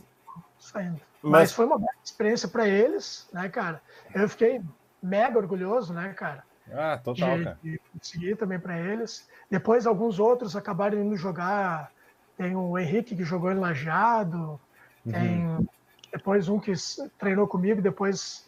saindo. 0.60 1.02
Mas... 1.22 1.32
Mas 1.32 1.54
foi 1.54 1.66
uma 1.66 1.78
boa 1.78 1.94
experiência 2.04 2.50
para 2.50 2.68
eles, 2.68 3.30
né, 3.32 3.48
cara? 3.48 3.82
Eu 4.14 4.28
fiquei 4.28 4.62
mega 5.02 5.40
orgulhoso, 5.40 5.94
né, 5.94 6.12
cara? 6.12 6.44
Ah, 6.74 7.00
total, 7.02 7.38
de, 7.38 7.44
cara. 7.46 7.60
De 7.64 7.82
conseguir 7.94 8.36
também 8.36 8.60
para 8.60 8.78
eles. 8.78 9.30
Depois, 9.50 9.88
alguns 9.88 10.20
outros 10.20 10.58
acabaram 10.58 11.02
indo 11.02 11.16
jogar 11.16 11.90
tem 12.38 12.56
o 12.56 12.78
Henrique 12.78 13.16
que 13.16 13.24
jogou 13.24 13.52
em 13.52 13.60
Lajeado, 13.60 14.60
uhum. 15.06 15.12
tem 15.12 15.68
depois 16.12 16.48
um 16.48 16.60
que 16.60 16.74
treinou 17.18 17.48
comigo, 17.48 17.82
depois 17.82 18.48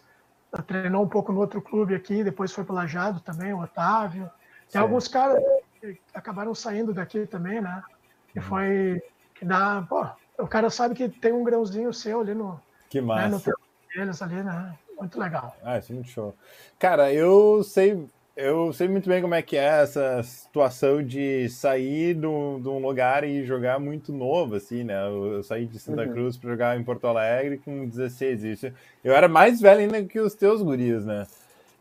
treinou 0.68 1.04
um 1.04 1.08
pouco 1.08 1.32
no 1.32 1.40
outro 1.40 1.62
clube 1.62 1.96
aqui, 1.96 2.24
depois 2.24 2.52
foi 2.52 2.64
para 2.64 2.76
Lajeado 2.76 3.20
também, 3.20 3.54
o 3.54 3.62
Otávio. 3.62 4.30
Tem 4.72 4.74
Sim. 4.74 4.78
alguns 4.80 5.08
caras 5.08 5.44
que 5.80 6.00
acabaram 6.14 6.54
saindo 6.56 6.94
daqui 6.94 7.26
também, 7.26 7.62
né? 7.62 7.84
Que 8.32 8.40
uhum. 8.40 8.46
foi 8.46 9.04
que 9.34 9.44
dá, 9.44 9.86
pô, 9.88 10.06
o 10.38 10.48
cara 10.48 10.70
sabe 10.70 10.96
que 10.96 11.10
tem 11.10 11.34
um 11.34 11.44
grãozinho 11.44 11.94
seu 11.94 12.22
ali 12.22 12.34
no 12.34 12.60
que 12.90 13.02
massa. 13.02 13.30
Né, 13.30 13.54
no 13.96 14.02
eles 14.02 14.22
ali, 14.22 14.44
né? 14.44 14.78
Muito 14.98 15.20
legal. 15.20 15.56
Ah, 15.64 15.78
isso 15.78 15.92
é 15.92 15.96
muito 15.96 16.10
show. 16.10 16.36
Cara, 16.80 17.12
eu 17.12 17.64
sei 17.64 18.08
eu 18.36 18.74
sei 18.74 18.88
muito 18.88 19.08
bem 19.08 19.22
como 19.22 19.34
é 19.34 19.42
que 19.42 19.56
é 19.56 19.82
essa 19.82 20.22
situação 20.24 21.02
de 21.02 21.48
sair 21.48 22.14
de 22.16 22.28
um 22.28 22.80
lugar 22.80 23.24
e 23.24 23.46
jogar 23.46 23.80
muito 23.80 24.12
novo, 24.12 24.56
assim, 24.56 24.84
né? 24.84 25.08
Eu, 25.08 25.42
saí 25.42 25.66
de 25.66 25.80
Santa 25.80 26.04
uhum. 26.04 26.12
Cruz 26.12 26.38
para 26.38 26.50
jogar 26.50 26.78
em 26.78 26.84
Porto 26.84 27.08
Alegre 27.08 27.58
com 27.64 27.88
16. 27.88 28.44
Isso. 28.44 28.72
Eu 29.04 29.14
era 29.14 29.30
mais 29.30 29.62
velho 29.62 29.82
ainda 29.82 30.04
que 30.04 30.20
os 30.20 30.36
teus 30.36 30.62
guris, 30.62 31.06
né? 31.06 31.26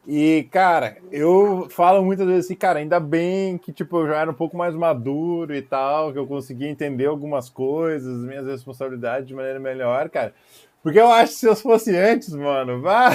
E, 0.07 0.47
cara, 0.51 0.99
eu 1.11 1.67
falo 1.71 2.05
muitas 2.05 2.27
vezes 2.27 2.45
assim, 2.45 2.55
cara, 2.55 2.79
ainda 2.79 3.01
bem 3.01 3.57
que, 3.57 3.73
tipo, 3.73 3.99
eu 3.99 4.09
já 4.09 4.21
era 4.21 4.31
um 4.31 4.35
pouco 4.35 4.57
mais 4.57 4.75
maduro 4.75 5.55
e 5.55 5.63
tal, 5.63 6.13
que 6.13 6.19
eu 6.19 6.27
conseguia 6.27 6.69
entender 6.69 7.07
algumas 7.07 7.49
coisas, 7.49 8.19
minhas 8.19 8.47
responsabilidades 8.47 9.27
de 9.27 9.35
maneira 9.35 9.59
melhor, 9.59 10.11
cara. 10.11 10.35
Porque 10.85 11.01
eu 11.01 11.11
acho 11.11 11.32
que 11.32 11.39
se 11.39 11.47
eu 11.47 11.57
fosse 11.57 11.97
antes, 11.97 12.28
mano, 12.35 12.82
vá. 12.82 13.09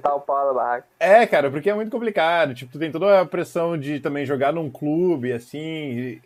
Tá 0.00 0.14
o 0.14 0.20
pau 0.20 0.48
da 0.48 0.54
barraca. 0.54 0.86
É, 0.98 1.26
cara, 1.26 1.50
porque 1.50 1.68
é 1.68 1.74
muito 1.74 1.90
complicado. 1.90 2.54
Tipo, 2.54 2.72
tu 2.72 2.78
tem 2.78 2.90
toda 2.90 3.20
a 3.20 3.26
pressão 3.26 3.76
de 3.76 4.00
também 4.00 4.24
jogar 4.24 4.54
num 4.54 4.70
clube, 4.70 5.34
assim, 5.34 6.18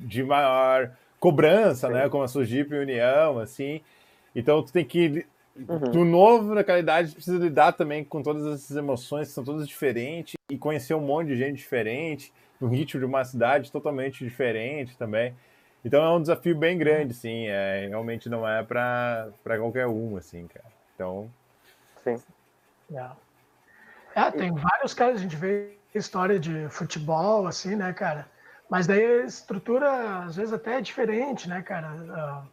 de 0.00 0.24
maior 0.24 0.90
cobrança, 1.20 1.86
Sim. 1.86 1.94
né? 1.94 2.08
Como 2.08 2.24
a 2.24 2.26
Sojip 2.26 2.74
e 2.74 2.78
União, 2.78 3.38
assim. 3.38 3.80
Então 4.34 4.60
tu 4.60 4.72
tem 4.72 4.84
que. 4.84 5.24
Uhum. 5.56 5.78
Do 5.78 6.04
novo 6.04 6.52
naquela 6.52 6.80
idade, 6.80 7.12
precisa 7.12 7.38
lidar 7.38 7.70
também 7.70 8.02
com 8.02 8.24
todas 8.24 8.44
essas 8.44 8.76
emoções 8.76 9.28
que 9.28 9.34
são 9.34 9.44
todas 9.44 9.68
diferentes 9.68 10.34
e 10.50 10.58
conhecer 10.58 10.94
um 10.94 11.00
monte 11.00 11.28
de 11.28 11.36
gente 11.36 11.58
diferente, 11.58 12.32
no 12.60 12.66
ritmo 12.66 12.98
de 12.98 13.06
uma 13.06 13.24
cidade 13.24 13.70
totalmente 13.70 14.24
diferente 14.24 14.96
também. 14.96 15.32
Então 15.84 16.02
é 16.02 16.10
um 16.10 16.20
desafio 16.20 16.56
bem 16.56 16.78
grande, 16.78 17.12
sim. 17.14 17.46
É, 17.46 17.86
realmente 17.88 18.28
não 18.28 18.48
é 18.48 18.62
para 18.62 19.32
qualquer 19.58 19.86
um, 19.86 20.16
assim, 20.16 20.46
cara. 20.46 20.66
Então. 20.94 21.30
Sim. 22.04 22.20
É. 22.94 23.10
é, 24.14 24.30
tem 24.30 24.52
vários 24.52 24.94
caras, 24.94 25.16
a 25.16 25.22
gente 25.22 25.36
vê 25.36 25.76
história 25.94 26.38
de 26.38 26.68
futebol, 26.68 27.46
assim, 27.46 27.76
né, 27.76 27.92
cara? 27.92 28.26
Mas 28.68 28.86
daí 28.86 29.04
a 29.04 29.24
estrutura, 29.24 30.24
às 30.24 30.36
vezes, 30.36 30.52
até 30.52 30.78
é 30.78 30.80
diferente, 30.80 31.48
né, 31.48 31.60
cara? 31.62 31.92
Uh, 31.92 32.48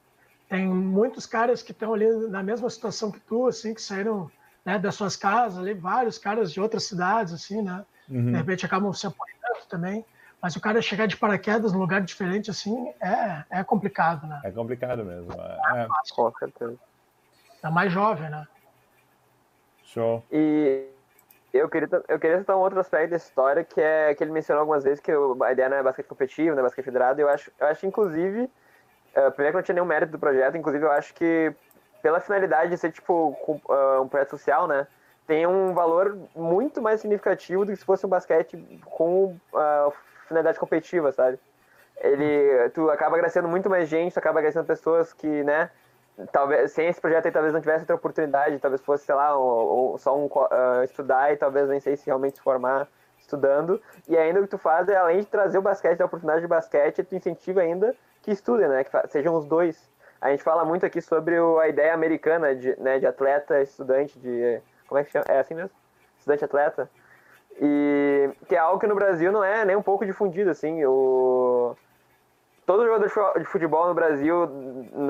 tem 0.50 0.68
muitos 0.68 1.26
caras 1.26 1.62
que 1.62 1.72
estão 1.72 1.94
ali 1.94 2.08
na 2.28 2.44
mesma 2.44 2.70
situação 2.70 3.12
que 3.12 3.20
tu, 3.22 3.48
assim, 3.48 3.74
que 3.74 3.82
saíram 3.82 4.30
né, 4.66 4.78
das 4.78 4.96
suas 4.96 5.16
casas, 5.16 5.60
ali, 5.60 5.74
vários 5.74 6.18
caras 6.18 6.52
de 6.52 6.60
outras 6.60 6.84
cidades, 6.84 7.34
assim, 7.34 7.62
né? 7.62 7.86
Uhum. 8.10 8.32
De 8.32 8.38
repente 8.38 8.66
acabam 8.66 8.92
se 8.92 9.08
apoiando 9.08 9.66
também. 9.70 10.04
Mas 10.42 10.56
o 10.56 10.62
cara 10.62 10.82
chegar 10.82 11.06
de 11.06 11.18
paraquedas 11.18 11.74
num 11.74 11.80
lugar 11.80 12.02
diferente 12.02 12.50
assim 12.50 12.94
é, 13.02 13.44
é 13.60 13.64
complicado, 13.64 14.26
né? 14.26 14.40
É 14.44 14.52
complicado 14.52 15.04
mesmo. 15.04 15.32
É, 15.34 15.84
é. 15.84 15.88
Com 16.16 16.32
certeza. 16.34 16.78
É 17.62 17.70
mais 17.70 17.92
jovem, 17.92 18.30
né? 18.30 18.48
Show. 19.84 20.24
E 20.32 20.88
eu 21.52 21.68
queria, 21.68 21.90
eu 22.08 22.20
queria 22.20 22.40
citar 22.40 22.56
um 22.56 22.60
outro 22.60 22.80
aspecto 22.80 23.10
dessa 23.10 23.28
história 23.28 23.64
que 23.64 23.82
é 23.82 24.14
que 24.14 24.24
ele 24.24 24.32
mencionou 24.32 24.62
algumas 24.62 24.84
vezes 24.84 25.00
que 25.00 25.12
a 25.12 25.52
ideia 25.52 25.68
não 25.68 25.78
é 25.78 25.84
basquete 25.84 26.08
competitivo, 26.08 26.56
não 26.56 26.60
é 26.60 26.64
basquete 26.64 26.86
federado. 26.86 27.20
Eu 27.20 27.28
acho, 27.28 27.52
eu 27.60 27.68
acho 27.68 27.86
inclusive, 27.86 28.44
uh, 28.44 29.32
primeiro 29.32 29.52
que 29.52 29.56
não 29.58 29.64
tinha 29.64 29.76
nenhum 29.76 29.86
mérito 29.86 30.12
do 30.12 30.20
projeto, 30.20 30.56
inclusive 30.56 30.86
eu 30.86 30.92
acho 30.92 31.14
que 31.14 31.54
pela 32.02 32.22
finalidade 32.22 32.70
de 32.70 32.78
ser 32.78 32.92
tipo 32.92 33.36
uh, 33.48 34.02
um 34.02 34.08
projeto 34.08 34.30
social, 34.32 34.68
né? 34.68 34.88
Tem 35.28 35.46
um 35.46 35.74
valor 35.74 36.18
muito 36.36 36.82
mais 36.82 37.02
significativo 37.02 37.66
do 37.66 37.72
que 37.72 37.78
se 37.78 37.86
fosse 37.86 38.06
um 38.06 38.10
basquete 38.10 38.58
com 38.86 39.36
uh, 39.54 39.94
finalidade 40.30 40.58
competitiva, 40.58 41.12
sabe? 41.12 41.38
Ele, 41.98 42.70
tu 42.70 42.90
acaba 42.90 43.16
agradecendo 43.16 43.50
muito 43.50 43.70
mais 43.70 43.90
gente, 43.90 44.14
tu 44.14 44.20
acaba 44.20 44.40
agradecendo 44.40 44.66
pessoas 44.66 45.12
que, 45.12 45.44
né, 45.44 45.70
talvez 46.32 46.72
sem 46.72 46.88
esse 46.88 47.02
projeto 47.02 47.26
aí 47.26 47.32
talvez 47.32 47.54
não 47.54 47.60
tivesse 47.60 47.82
outra 47.82 47.96
oportunidade, 47.96 48.58
talvez 48.60 48.82
fosse, 48.82 49.06
sei 49.06 49.16
lá, 49.16 49.38
um, 49.38 49.94
um, 49.94 49.98
só 49.98 50.18
um 50.18 50.26
uh, 50.26 50.84
estudar 50.86 51.34
e 51.34 51.38
talvez 51.38 51.68
nem 51.68 51.80
sei 51.80 51.98
se 51.98 52.06
realmente 52.06 52.38
se 52.38 52.42
formar 52.42 52.88
estudando. 53.20 53.82
E 54.08 54.18
ainda 54.18 54.40
o 54.40 54.44
que 54.44 54.50
tu 54.50 54.58
faz 54.58 54.88
é, 54.88 54.96
além 54.96 55.20
de 55.20 55.26
trazer 55.26 55.58
o 55.58 55.62
basquete, 55.62 56.02
a 56.02 56.06
oportunidade 56.06 56.42
de 56.42 56.48
basquete, 56.48 57.04
tu 57.04 57.16
incentiva 57.16 57.62
ainda 57.62 57.94
que 58.22 58.32
estudem, 58.32 58.70
né, 58.70 58.84
que 58.84 59.08
sejam 59.10 59.36
os 59.36 59.46
dois. 59.46 59.90
A 60.22 60.30
gente 60.30 60.44
fala 60.44 60.64
muito 60.64 60.86
aqui 60.86 61.02
sobre 61.02 61.40
o, 61.40 61.60
a 61.60 61.68
ideia 61.68 61.94
americana 61.94 62.56
de, 62.56 62.80
né, 62.80 63.00
de 63.00 63.06
atleta, 63.06 63.62
estudante, 63.62 64.18
de. 64.20 64.62
Como 64.88 65.00
é 65.00 65.04
que 65.04 65.12
chama? 65.12 65.26
É 65.30 65.40
assim 65.40 65.54
mesmo? 65.54 65.72
Estudante-atleta? 66.18 66.90
E 67.62 68.30
que 68.47 68.55
é 68.55 68.57
algo 68.57 68.80
que 68.80 68.88
no 68.88 68.95
Brasil 68.95 69.32
não 69.32 69.43
é 69.43 69.66
nem 69.66 69.76
um 69.76 69.82
pouco 69.82 70.05
difundido, 70.05 70.49
assim. 70.49 70.84
O... 70.86 71.76
Todo 72.66 72.86
jogador 72.86 73.39
de 73.39 73.45
futebol 73.45 73.88
no 73.88 73.93
Brasil 73.93 74.47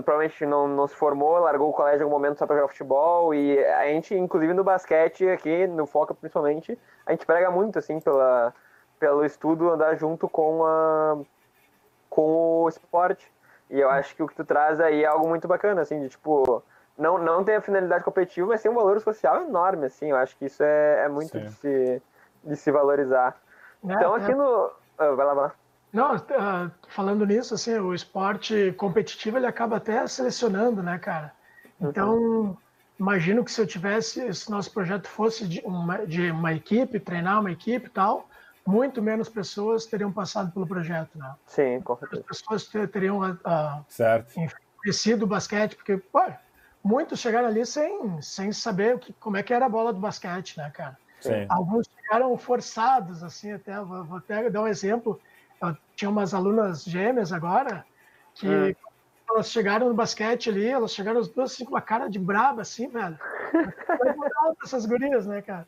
provavelmente 0.04 0.46
não, 0.46 0.68
não 0.68 0.88
se 0.88 0.96
formou, 0.96 1.40
largou 1.40 1.70
o 1.70 1.74
colégio 1.74 2.00
em 2.00 2.04
algum 2.04 2.16
momento 2.16 2.40
só 2.40 2.48
para 2.48 2.56
jogar 2.56 2.70
futebol. 2.70 3.34
E 3.36 3.64
a 3.66 3.86
gente, 3.88 4.16
inclusive 4.16 4.54
no 4.54 4.64
basquete, 4.64 5.28
aqui 5.30 5.68
no 5.68 5.86
Foca 5.86 6.14
principalmente, 6.14 6.80
a 7.06 7.12
gente 7.12 7.26
prega 7.26 7.52
muito, 7.52 7.78
assim, 7.78 8.00
pela, 8.00 8.54
pelo 8.98 9.26
estudo 9.26 9.70
andar 9.70 9.96
junto 9.96 10.28
com, 10.28 10.66
a, 10.66 11.18
com 12.10 12.64
o 12.64 12.70
esporte. 12.70 13.32
E 13.70 13.80
eu 13.80 13.90
acho 13.90 14.16
que 14.16 14.24
o 14.24 14.28
que 14.28 14.36
tu 14.36 14.46
traz 14.46 14.80
aí 14.80 15.04
é 15.04 15.08
algo 15.08 15.28
muito 15.28 15.48
bacana, 15.48 15.82
assim, 15.82 16.00
de 16.02 16.10
tipo, 16.10 16.64
não, 16.98 17.18
não 17.18 17.44
tem 17.44 17.58
a 17.58 17.62
finalidade 17.62 18.04
competitiva, 18.04 18.48
mas 18.48 18.62
tem 18.62 18.72
um 18.72 18.76
valor 18.76 19.00
social 19.02 19.44
enorme, 19.44 19.86
assim. 19.86 20.10
Eu 20.10 20.16
acho 20.16 20.36
que 20.38 20.46
isso 20.46 20.64
é, 20.64 21.04
é 21.06 21.10
muito 21.10 21.38
Sim. 21.38 21.44
de 21.44 21.52
se 21.52 22.02
de 22.44 22.56
se 22.56 22.72
valorizar. 22.72 23.38
É, 23.88 23.94
então 23.94 24.14
aqui 24.14 24.32
é. 24.32 24.36
no. 24.36 24.72
Oh, 24.98 25.16
vai 25.16 25.26
lá, 25.26 25.34
vai 25.34 25.44
lá. 25.46 25.54
Não, 25.92 26.16
uh, 26.16 26.72
falando 26.90 27.26
nisso, 27.26 27.56
assim, 27.56 27.78
o 27.80 27.94
esporte 27.94 28.74
competitivo 28.78 29.38
ele 29.38 29.48
acaba 29.48 29.78
até 29.78 30.06
selecionando, 30.06 30.84
né, 30.84 31.00
cara? 31.00 31.34
Então, 31.82 32.16
uhum. 32.16 32.58
imagino 33.00 33.44
que 33.44 33.52
se 33.52 33.60
eu 33.60 33.66
tivesse, 33.66 34.32
se 34.34 34.52
nosso 34.52 34.72
projeto 34.72 35.08
fosse 35.08 35.48
de 35.48 35.62
uma, 35.66 36.06
de 36.06 36.30
uma 36.30 36.54
equipe, 36.54 37.00
treinar 37.00 37.40
uma 37.40 37.52
equipe 37.52 37.88
e 37.88 37.90
tal, 37.90 38.30
muito 38.66 39.02
menos 39.02 39.30
pessoas 39.30 39.86
teriam 39.86 40.12
passado 40.12 40.52
pelo 40.52 40.68
projeto, 40.68 41.18
né? 41.18 41.34
Sim, 41.48 41.82
com 41.82 41.96
certeza. 41.98 42.24
As 42.30 42.42
pessoas 42.42 42.90
teriam 42.92 43.20
uh, 43.22 43.86
certo. 43.88 44.32
conhecido 44.78 45.24
o 45.24 45.28
basquete, 45.28 45.76
porque, 45.76 45.98
pô, 45.98 46.22
muitos 46.84 47.20
chegaram 47.20 47.48
ali 47.48 47.66
sem, 47.66 48.22
sem 48.22 48.52
saber 48.52 48.96
o 48.96 49.00
que, 49.00 49.12
como 49.14 49.38
é 49.38 49.44
que 49.44 49.54
era 49.54 49.66
a 49.66 49.70
bola 49.70 49.92
do 49.92 50.00
basquete, 50.00 50.56
né, 50.58 50.70
cara? 50.70 50.96
Sim. 51.22 51.46
Alguns 51.50 51.88
chegaram 51.88 52.38
forçados, 52.38 53.24
assim, 53.24 53.52
até, 53.52 53.80
vou, 53.80 54.04
vou 54.04 54.18
até 54.18 54.50
dar 54.50 54.62
um 54.62 54.68
exemplo. 54.68 55.20
Eu 55.62 55.76
tinha 55.96 56.10
umas 56.10 56.34
alunas 56.34 56.84
gêmeas 56.84 57.34
agora, 57.34 57.86
que 58.34 58.48
hum. 58.48 58.76
elas 59.30 59.52
chegaram 59.52 59.90
no 59.90 59.94
basquete 59.94 60.50
ali, 60.50 60.68
elas 60.68 60.94
chegaram 60.94 61.20
as 61.20 61.28
duas 61.28 61.52
assim, 61.52 61.66
com 61.66 61.72
uma 61.72 61.82
cara 61.82 62.10
de 62.10 62.18
braba, 62.18 62.62
assim, 62.62 62.88
velho. 62.88 63.18
Foi 63.52 64.30
essas 64.64 64.86
gurias, 64.86 65.28
né, 65.28 65.42
cara? 65.42 65.68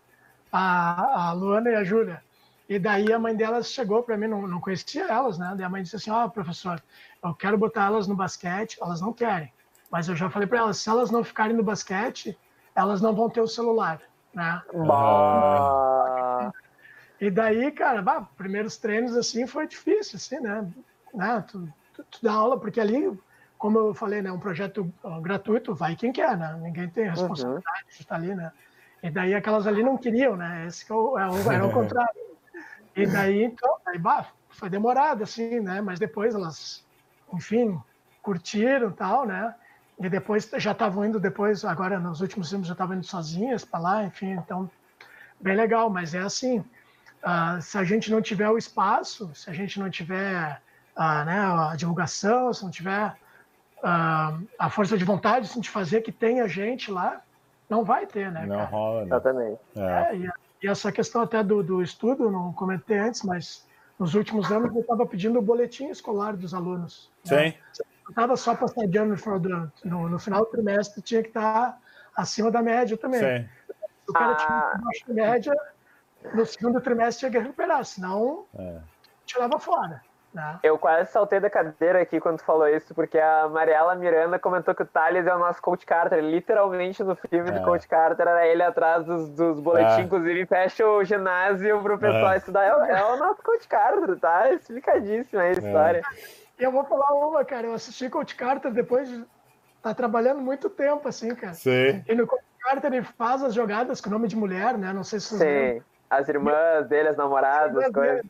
A, 0.52 1.30
a 1.30 1.34
Luana 1.34 1.70
e 1.70 1.76
a 1.76 1.84
Júlia. 1.84 2.24
E 2.70 2.80
daí 2.80 3.12
a 3.12 3.20
mãe 3.20 3.36
delas 3.36 3.70
chegou 3.70 4.02
para 4.02 4.16
mim, 4.18 4.28
não, 4.28 4.47
não 4.47 4.62
conhecia 4.62 5.04
elas, 5.04 5.38
né? 5.38 5.54
Daí 5.58 5.66
a 5.66 5.70
mãe 5.70 5.84
disse 5.84 5.97
assim: 5.97 6.10
Ó, 6.10 6.26
oh, 6.26 6.30
professor, 6.30 6.82
eu 7.22 7.34
quero 7.34 7.58
botar 7.58 7.88
elas 7.88 8.08
no 8.08 8.16
basquete. 8.16 8.78
Elas 8.82 9.02
não 9.02 9.12
querem. 9.12 9.52
Mas 9.91 10.08
eu 10.08 10.16
já 10.16 10.30
falei 10.30 10.47
para 10.47 10.60
elas: 10.60 10.78
se 10.78 10.89
elas 10.89 11.12
não 11.12 11.22
ficarem 11.22 11.54
no 11.56 11.64
basquete, 11.64 12.38
elas 12.74 13.02
não 13.02 13.14
vão 13.14 13.30
ter 13.30 13.41
o 13.41 13.47
celular, 13.47 13.99
né? 14.34 14.61
Bah. 14.73 16.51
E 17.19 17.29
daí, 17.29 17.71
cara, 17.71 18.01
bah, 18.01 18.27
primeiros 18.36 18.77
treinos 18.77 19.15
assim 19.15 19.45
foi 19.45 19.67
difícil, 19.67 20.15
assim, 20.17 20.39
né? 20.39 20.67
né? 21.13 21.43
Tu, 21.47 21.67
tu, 21.93 22.03
tu, 22.09 22.19
dá 22.23 22.34
aula, 22.34 22.59
porque 22.59 22.79
ali, 22.79 23.15
como 23.57 23.77
eu 23.77 23.93
falei, 23.93 24.21
né? 24.21 24.32
Um 24.32 24.39
projeto 24.39 24.91
gratuito, 25.21 25.75
vai 25.75 25.95
quem 25.95 26.11
quer, 26.11 26.36
né? 26.36 26.57
Ninguém 26.61 26.89
tem 26.89 27.05
uhum. 27.05 27.11
responsabilidade 27.11 27.84
uhum. 27.84 27.89
de 27.89 28.01
estar 28.01 28.15
ali, 28.15 28.34
né? 28.34 28.51
E 29.03 29.09
daí 29.09 29.34
aquelas 29.34 29.67
ali 29.67 29.84
não 29.84 29.97
queriam, 29.97 30.36
né? 30.36 30.65
Esse 30.67 30.86
que 30.86 30.91
é 30.91 30.95
o, 30.95 31.17
é 31.17 31.55
era 31.55 31.65
o 31.65 31.71
contrário. 31.71 32.21
E 32.95 33.07
daí, 33.07 33.43
então, 33.43 33.77
aí, 33.86 33.97
bah, 33.97 34.27
foi 34.49 34.69
demorado, 34.69 35.23
assim, 35.23 35.59
né? 35.59 35.82
Mas 35.82 35.99
depois 35.99 36.36
elas, 36.36 36.84
enfim, 37.34 37.79
curtiram 38.21 38.91
tal, 38.91 39.25
né? 39.25 39.55
E 40.02 40.10
depois 40.10 40.49
já 40.58 40.72
estavam 40.72 41.06
indo 41.06 41.20
depois, 41.20 41.64
agora 41.64 41.99
nos 41.99 42.22
últimos 42.22 42.49
tempos 42.49 42.68
já 42.68 42.74
estavam 42.74 42.95
indo 42.95 43.06
sozinhas 43.06 43.64
para 43.64 43.80
lá, 43.80 44.04
enfim, 44.04 44.32
então, 44.32 44.70
bem 45.39 45.56
legal. 45.56 45.91
Mas 45.91 46.16
é 46.16 46.20
assim, 46.20 46.60
uh, 46.60 47.62
se 47.62 47.78
a 47.78 47.84
gente 47.84 48.10
não 48.10 48.20
tiver 48.20 48.49
o 48.49 48.58
espaço, 48.58 49.30
se 49.36 49.47
a 49.47 49.54
gente 49.54 49.80
não 49.80 49.91
tiver 49.91 50.60
uh, 50.97 51.26
né, 51.26 51.39
a 51.70 51.76
divulgação, 51.76 52.52
se 52.52 52.64
não 52.64 52.72
tiver 52.72 53.16
uh, 53.78 54.47
a 54.58 54.70
força 54.72 54.97
de 54.97 55.06
vontade 55.06 55.45
assim, 55.45 55.60
de 55.60 55.70
fazer 55.70 56.02
que 56.02 56.12
tenha 56.12 56.47
gente 56.47 56.91
lá, 56.91 57.22
não 57.70 57.84
vai 57.84 58.08
ter, 58.08 58.32
né? 58.32 58.47
Não 58.47 58.66
rola. 58.66 59.02
Né? 59.02 59.06
Exatamente. 59.06 59.60
É. 59.76 59.82
É, 59.82 60.16
e, 60.18 60.30
e, 60.64 60.68
essa 60.68 60.91
questão 60.91 61.22
até 61.22 61.43
do, 61.43 61.62
do 61.62 61.82
estudo, 61.84 62.32
não 62.32 62.52
comentei 62.54 62.97
antes, 62.97 63.22
mas 63.22 63.68
nos 63.99 64.16
últimos 64.16 64.52
anos 64.52 64.74
eu 64.74 64.82
estava 64.82 65.06
pedindo 65.06 65.38
o 65.38 65.43
boletim 65.43 65.89
escolar 65.89 66.36
dos 66.36 66.56
alunos. 66.56 67.12
Né? 67.30 67.52
Sim. 67.52 67.58
Não 67.78 67.91
estava 68.12 68.38
só 68.38 68.51
ano 68.51 69.05
no 69.05 69.18
final 69.18 69.39
do 69.39 69.53
ano. 69.53 69.72
No, 69.84 70.09
no, 70.09 70.20
final 70.20 70.41
do 70.41 70.51
trimestre 70.51 71.01
tinha 71.01 71.22
que 71.22 71.30
estar 71.30 71.80
acima 72.16 72.51
da 72.51 72.62
média 72.62 72.97
também. 72.97 73.20
Sim. 73.20 73.49
O 74.07 74.14
cara 74.14 74.36
tinha 74.36 74.47
que 74.47 74.78
abaixo 74.78 75.07
da 75.07 75.14
média, 75.14 75.53
no 76.34 76.45
segundo 76.45 76.82
trimestre 76.82 77.20
tinha 77.20 77.32
que 77.32 77.39
recuperar, 77.39 77.84
senão 77.86 78.45
é. 78.57 78.80
tirava 79.26 79.57
fora. 79.59 80.01
Né? 80.34 80.59
Eu 80.64 80.78
quase 80.78 81.12
saltei 81.12 81.41
da 81.41 81.49
cadeira 81.49 82.01
aqui 82.01 82.20
quando 82.22 82.38
tu 82.38 82.45
falou 82.45 82.66
isso, 82.66 82.95
porque 82.95 83.20
a 83.20 83.49
Mariela 83.49 83.95
Miranda 83.95 84.39
comentou 84.39 84.74
que 84.74 84.84
o 84.84 84.86
Thales 84.86 85.28
é 85.28 85.36
o 85.36 85.39
nosso 85.39 85.62
Coach 85.62 85.86
Carter. 85.86 86.24
Literalmente 86.24 87.03
no 87.03 87.16
filme 87.16 87.49
é. 87.49 87.51
do 87.51 87.66
Coach 87.66 87.86
Carter 87.86 88.26
era 88.26 88.47
ele 88.47 88.64
atrás 88.64 89.05
dos, 89.05 89.30
dos 89.30 89.59
boletins, 89.59 89.97
é. 89.97 90.01
inclusive 90.01 90.45
fecha 90.45 90.88
o 90.88 91.03
ginásio 91.03 91.82
pro 91.82 91.99
pessoal 91.99 92.32
é. 92.32 92.38
estudar. 92.38 92.64
É, 92.64 92.91
é, 92.91 93.03
o 93.03 93.18
nosso 93.18 93.43
Coach 93.43 93.68
Carter, 93.68 94.18
tá? 94.20 94.53
Explicadíssima 94.53 95.41
a 95.41 95.47
é. 95.47 95.51
história. 95.51 96.01
E 96.01 96.41
eu 96.64 96.72
vou 96.72 96.84
falar 96.86 97.14
uma, 97.14 97.43
cara. 97.43 97.68
Eu 97.68 97.74
assisti 97.74 98.09
Coach 98.09 98.36
Carter 98.36 98.72
depois 98.72 99.09
de 99.09 99.26
tá 99.82 99.93
trabalhando 99.93 100.41
muito 100.41 100.70
tempo, 100.70 101.07
assim, 101.07 101.34
cara. 101.34 101.53
Sim. 101.53 102.03
E 102.07 102.16
no 102.16 102.28
Coach 102.28 102.43
Carter 102.59 102.93
ele 102.93 103.03
faz 103.03 103.43
as 103.43 103.53
jogadas 103.53 103.99
com 103.99 104.09
nome 104.09 104.28
de 104.28 104.36
mulher, 104.36 104.78
né? 104.78 104.93
Não 104.93 105.03
sei 105.03 105.20
se 105.20 105.28
vocês 105.28 105.39
Sim. 105.39 105.45
Lembram. 105.45 105.84
As 106.09 106.28
irmãs 106.28 106.88
dele, 106.88 107.09
as 107.09 107.18
namoradas, 107.18 107.86
as 107.86 107.91
coisas. 107.91 108.26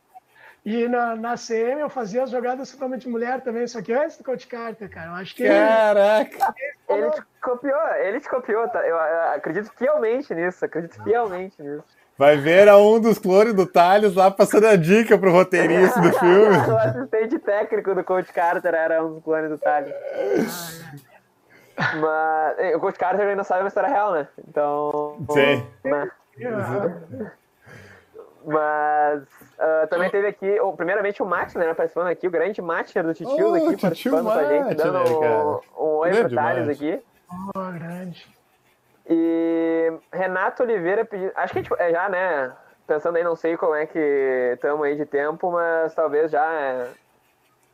E 0.63 0.88
na, 0.88 1.15
na 1.15 1.36
CM 1.36 1.82
eu 1.82 1.89
fazia 1.89 2.23
as 2.23 2.29
jogadas 2.29 2.71
totalmente 2.71 3.09
mulher 3.09 3.41
também, 3.41 3.65
só 3.65 3.82
que 3.82 3.91
antes 3.91 4.17
do 4.17 4.23
Coach 4.23 4.45
Carter, 4.45 4.88
cara. 4.89 5.09
Eu 5.09 5.15
acho 5.15 5.36
que. 5.36 5.47
Caraca! 5.47 6.53
Ele, 6.88 7.01
ele 7.01 7.11
te 7.11 7.21
copiou, 7.41 7.88
ele 7.95 8.19
te 8.19 8.29
copiou, 8.29 8.67
tá? 8.69 8.86
Eu, 8.88 8.95
eu, 8.95 9.21
acredito 9.34 9.71
fielmente 9.75 10.34
nisso, 10.36 10.63
acredito 10.63 11.01
fielmente 11.03 11.61
nisso. 11.61 11.84
Vai 12.22 12.38
ver 12.38 12.69
a 12.69 12.78
um 12.78 12.99
dos 12.99 13.17
clones 13.17 13.51
do 13.55 13.65
Thales 13.65 14.13
lá 14.13 14.30
passando 14.30 14.67
a 14.67 14.76
dica 14.76 15.17
pro 15.17 15.32
roteirista 15.32 15.99
do 15.99 16.13
filme. 16.19 16.55
o 16.55 16.78
assistente 16.78 17.39
técnico 17.39 17.95
do 17.95 18.03
Coach 18.03 18.32
Carter 18.32 18.76
era 18.76 19.03
um 19.03 19.15
dos 19.15 19.24
clones 19.24 19.49
do 19.49 19.57
Thales. 19.57 19.91
Mas 21.99 22.76
o 22.76 22.80
Coach 22.80 22.99
Carter 22.99 23.28
ainda 23.28 23.43
sabe 23.43 23.61
uma 23.61 23.69
história 23.69 23.89
real, 23.89 24.13
né? 24.13 24.28
Então. 24.47 25.17
Sim. 25.32 25.65
Né? 25.84 26.11
Mas 28.45 29.24
uh, 29.24 29.88
também 29.89 30.11
teve 30.11 30.28
aqui, 30.28 30.59
oh, 30.59 30.74
primeiramente 30.74 31.24
o 31.24 31.26
Matner 31.26 31.69
né, 31.69 31.74
participando 31.74 32.09
aqui, 32.09 32.28
o 32.28 32.32
grande 32.32 32.61
Matner 32.61 33.03
do 33.03 33.15
Titio 33.15 33.49
oh, 33.49 33.55
aqui, 33.55 33.82
participando 33.82 34.26
com 34.26 34.30
a 34.30 34.43
gente, 34.43 34.76
dando 34.76 34.99
um, 34.99 35.59
um 35.76 35.97
oi 35.97 36.11
pro 36.11 36.36
Thales 36.36 36.69
aqui. 36.69 37.01
Oh, 37.55 37.72
grande. 37.72 38.40
E 39.14 39.91
Renato 40.14 40.64
Oliveira 40.64 41.03
pediu. 41.03 41.32
Acho 41.36 41.51
que 41.51 41.59
a 41.59 41.62
gente 41.62 41.74
é, 41.78 41.91
já, 41.91 42.07
né? 42.07 42.53
Pensando 42.88 43.18
aí, 43.18 43.24
não 43.24 43.36
sei 43.36 43.57
como 43.57 43.76
é 43.76 43.86
que 43.86 43.99
estamos 44.53 44.86
aí 44.86 44.95
de 44.95 45.05
tempo, 45.05 45.51
mas 45.51 45.93
talvez 45.93 46.32
já 46.32 46.49
é, 46.49 46.88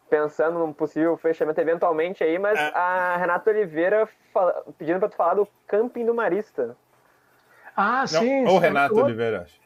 pensando 0.10 0.58
num 0.58 0.74
possível 0.74 1.16
fechamento 1.16 1.62
eventualmente 1.62 2.24
aí, 2.24 2.40
mas 2.40 2.58
é. 2.58 2.72
a 2.74 3.18
Renato 3.18 3.50
Oliveira 3.52 4.10
fala, 4.34 4.64
pedindo 4.80 5.00
para 5.00 5.10
tu 5.10 5.16
falar 5.16 5.36
do 5.36 5.48
Camping 5.68 6.08
do 6.08 6.16
Marista. 6.16 6.76
Ah, 7.76 8.08
sim. 8.08 8.48
Ou 8.48 8.58
Renato 8.58 8.96
Oliveira, 8.96 9.44
acho. 9.44 9.62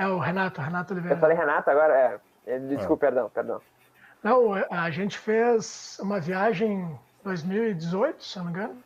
É 0.00 0.06
o 0.06 0.18
Renato, 0.18 0.60
Renato 0.60 0.92
Oliveira. 0.92 1.16
Eu 1.16 1.20
falei 1.20 1.36
Renato 1.36 1.70
agora? 1.70 2.20
É. 2.46 2.58
Desculpa, 2.60 3.06
ah. 3.06 3.10
perdão, 3.10 3.30
perdão. 3.30 3.60
Não, 4.22 4.54
a 4.54 4.90
gente 4.90 5.18
fez 5.18 5.98
uma 6.00 6.20
viagem 6.20 6.72
em 6.72 6.98
2018, 7.24 8.24
se 8.24 8.38
não 8.38 8.44
me 8.46 8.50
engano, 8.52 8.82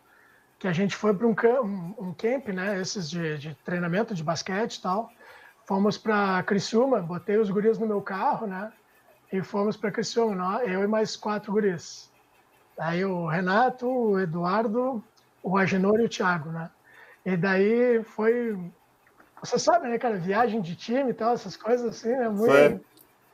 que 0.62 0.68
a 0.68 0.72
gente 0.72 0.94
foi 0.94 1.12
para 1.12 1.26
um, 1.26 1.34
um, 1.64 1.94
um, 1.98 2.14
camp, 2.14 2.50
né? 2.50 2.80
Esses 2.80 3.10
de, 3.10 3.36
de, 3.36 3.54
treinamento 3.64 4.14
de 4.14 4.22
basquete 4.22 4.76
e 4.76 4.80
tal. 4.80 5.10
Fomos 5.66 5.98
para 5.98 6.40
Criciúma, 6.44 7.00
botei 7.00 7.36
os 7.36 7.50
guris 7.50 7.80
no 7.80 7.86
meu 7.86 8.00
carro, 8.00 8.46
né? 8.46 8.72
E 9.32 9.42
fomos 9.42 9.76
para 9.76 9.90
Criciúma, 9.90 10.62
eu 10.62 10.84
e 10.84 10.86
mais 10.86 11.16
quatro 11.16 11.50
guris. 11.50 12.08
Aí 12.78 13.04
o 13.04 13.26
Renato, 13.26 13.88
o 13.88 14.20
Eduardo, 14.20 15.02
o 15.42 15.58
Agenor 15.58 15.98
e 15.98 16.04
o 16.04 16.08
Thiago, 16.08 16.52
né? 16.52 16.70
E 17.26 17.36
daí 17.36 18.04
foi 18.04 18.56
você 19.42 19.58
sabe, 19.58 19.88
né, 19.88 19.98
cara, 19.98 20.16
viagem 20.16 20.60
de 20.60 20.76
time 20.76 21.10
e 21.10 21.14
tal, 21.14 21.34
essas 21.34 21.56
coisas 21.56 21.88
assim, 21.88 22.10
né? 22.10 22.28
Muito, 22.28 22.84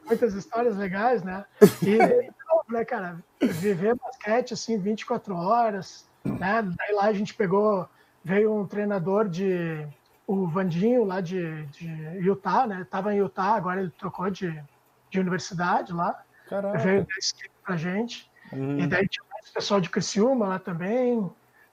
muitas 0.06 0.32
histórias 0.32 0.78
legais, 0.78 1.22
né? 1.22 1.44
E, 1.82 1.98
né, 2.72 2.86
cara, 2.86 3.22
viver 3.38 3.94
basquete 3.96 4.54
assim 4.54 4.78
24 4.78 5.36
horas, 5.36 6.07
né? 6.28 6.62
Daí 6.62 6.94
lá 6.94 7.04
a 7.04 7.12
gente 7.12 7.34
pegou, 7.34 7.88
veio 8.24 8.54
um 8.54 8.66
treinador 8.66 9.28
de 9.28 9.86
o 10.26 10.46
Vandinho 10.46 11.04
lá 11.04 11.22
de, 11.22 11.64
de 11.66 11.88
Utah, 12.20 12.66
né? 12.66 12.86
Tava 12.90 13.14
em 13.14 13.18
Utah, 13.18 13.54
agora 13.54 13.80
ele 13.80 13.90
trocou 13.98 14.30
de, 14.30 14.62
de 15.10 15.18
universidade 15.18 15.92
lá. 15.92 16.22
Caraca. 16.48 16.78
Veio 16.78 17.00
dar 17.00 17.48
pra 17.64 17.76
gente. 17.76 18.30
Uhum. 18.52 18.78
E 18.78 18.86
daí 18.86 19.08
tinha 19.08 19.24
mais 19.32 19.48
pessoal 19.50 19.80
de 19.80 19.88
Criciúma 19.88 20.46
lá 20.46 20.58
também, 20.58 21.30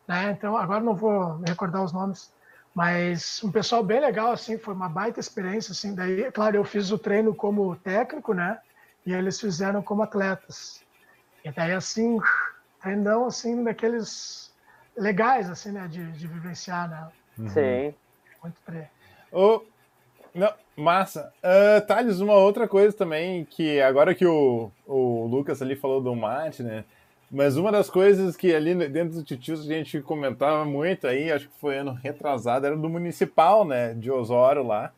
né? 0.07 0.31
Então 0.31 0.55
agora 0.55 0.81
não 0.81 0.95
vou 0.95 1.41
recordar 1.45 1.83
os 1.83 1.91
nomes. 1.91 2.33
Mas 2.73 3.41
um 3.43 3.51
pessoal 3.51 3.83
bem 3.83 4.01
legal, 4.01 4.31
assim, 4.31 4.57
foi 4.57 4.73
uma 4.73 4.89
baita 4.89 5.19
experiência, 5.19 5.71
assim. 5.71 5.93
Daí, 5.93 6.29
claro, 6.31 6.57
eu 6.57 6.65
fiz 6.65 6.91
o 6.91 6.97
treino 6.97 7.33
como 7.33 7.75
técnico, 7.77 8.33
né? 8.33 8.59
E 9.05 9.13
eles 9.13 9.39
fizeram 9.39 9.81
como 9.81 10.01
atletas. 10.01 10.81
E 11.43 11.51
daí, 11.51 11.73
assim, 11.73 12.19
treinão, 12.85 13.25
assim, 13.25 13.63
daqueles 13.63 14.53
legais, 14.95 15.49
assim, 15.49 15.71
né? 15.71 15.87
De, 15.89 16.11
de 16.11 16.27
vivenciar, 16.27 16.87
né? 16.87 17.07
Uhum. 17.37 17.49
Sim. 17.49 17.93
Muito 18.43 18.55
pre... 18.63 18.83
Oh, 19.31 19.61
não, 20.33 20.53
massa. 20.77 21.33
Uh, 21.43 21.85
Thales, 21.87 22.19
uma 22.19 22.35
outra 22.35 22.67
coisa 22.67 22.95
também, 22.95 23.43
que 23.43 23.81
agora 23.81 24.13
que 24.13 24.25
o, 24.25 24.71
o 24.85 25.25
Lucas 25.25 25.61
ali 25.61 25.75
falou 25.75 25.99
do 25.99 26.15
mate, 26.15 26.61
né? 26.61 26.85
Mas 27.31 27.57
uma 27.57 27.71
das 27.71 27.89
coisas 27.89 28.37
que 28.37 28.53
ali 28.53 28.75
dentro 28.87 29.15
do 29.15 29.23
Titios 29.23 29.61
a 29.61 29.73
gente 29.73 29.99
comentava 29.99 30.63
muito 30.63 31.07
aí, 31.07 31.31
acho 31.31 31.49
que 31.49 31.59
foi 31.59 31.79
ano 31.79 31.91
retrasado, 31.91 32.67
era 32.67 32.77
do 32.77 32.87
municipal, 32.87 33.65
né, 33.65 33.95
de 33.95 34.11
Osório 34.11 34.61
lá, 34.61 34.93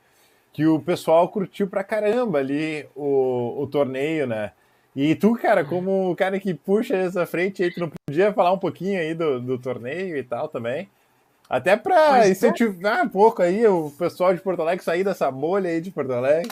que 0.52 0.68
o 0.68 0.78
pessoal 0.78 1.30
curtiu 1.30 1.68
pra 1.68 1.86
caramba 1.86 2.40
ali 2.40 2.86
o, 2.94 3.62
o 3.62 3.68
torneio, 3.68 4.28
né? 4.28 4.52
E 4.98 5.14
tu, 5.14 5.36
cara, 5.36 5.64
como 5.64 6.10
o 6.10 6.16
cara 6.16 6.39
que 6.39 6.56
puxa 6.56 6.95
essa 6.95 7.24
frente 7.28 7.62
aí, 7.62 7.72
tu 7.72 7.80
não 7.80 7.91
podia 8.08 8.34
falar 8.34 8.52
um 8.52 8.58
pouquinho 8.58 9.00
aí 9.00 9.14
do, 9.14 9.39
do 9.39 9.60
torneio 9.60 10.18
e 10.18 10.24
tal 10.24 10.48
também? 10.48 10.89
Até 11.48 11.78
pra 11.78 12.26
é. 12.26 12.32
incentivar 12.32 13.06
um 13.06 13.08
pouco 13.08 13.43
aí 13.43 13.68
o 13.68 13.91
pessoal 13.91 14.34
de 14.34 14.41
Porto 14.41 14.64
Alegre 14.64 14.84
sair 14.84 15.04
dessa 15.04 15.30
bolha 15.30 15.70
aí 15.70 15.80
de 15.82 15.91
Porto 15.91 16.12
Alegre. 16.14 16.52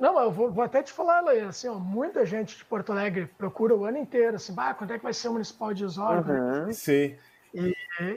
não, 0.00 0.18
eu 0.18 0.30
vou, 0.30 0.50
vou, 0.50 0.64
até 0.64 0.82
te 0.82 0.90
falar, 0.90 1.20
Leia, 1.20 1.48
assim, 1.48 1.68
ó, 1.68 1.74
muita 1.74 2.24
gente 2.24 2.56
de 2.56 2.64
Porto 2.64 2.92
Alegre 2.92 3.28
procura 3.36 3.76
o 3.76 3.84
ano 3.84 3.98
inteiro, 3.98 4.36
assim, 4.36 4.54
bah, 4.54 4.72
quando 4.72 4.94
é 4.94 4.96
que 4.96 5.04
vai 5.04 5.12
ser 5.12 5.28
o 5.28 5.32
Municipal 5.34 5.74
de 5.74 5.84
Osório? 5.84 6.24
Uhum, 6.26 6.72
sim. 6.72 7.14
E, 7.52 7.74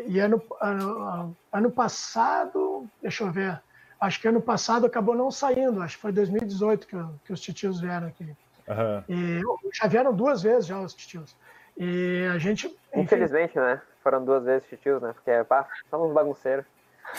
e 0.08 0.20
ano, 0.20 0.42
ano, 0.62 1.36
ano 1.52 1.70
passado, 1.70 2.88
deixa 3.02 3.26
eu 3.26 3.32
ver, 3.32 3.62
acho 4.00 4.22
que 4.22 4.28
ano 4.30 4.42
passado 4.42 4.86
acabou 4.86 5.16
não 5.16 5.30
saindo, 5.30 5.82
acho 5.82 5.98
que 5.98 6.02
foi 6.02 6.14
2018 6.14 6.88
que, 6.88 6.96
que 7.26 7.34
os 7.34 7.42
titios 7.42 7.82
vieram 7.82 8.08
aqui. 8.08 8.34
Uhum. 8.72 9.04
E 9.10 9.42
já 9.74 9.88
vieram 9.88 10.14
duas 10.14 10.42
vezes 10.42 10.66
já 10.66 10.80
os 10.80 10.94
titios. 10.94 11.36
E 11.78 12.26
a 12.34 12.38
gente. 12.38 12.68
Enfim... 12.68 13.02
Infelizmente, 13.02 13.58
né? 13.58 13.82
Foram 14.04 14.24
duas 14.24 14.44
vezes 14.44 14.68
titios, 14.68 15.02
né? 15.02 15.14
Porque, 15.14 15.44
pá, 15.44 15.68
somos 15.90 16.14
bagunceiros. 16.14 16.66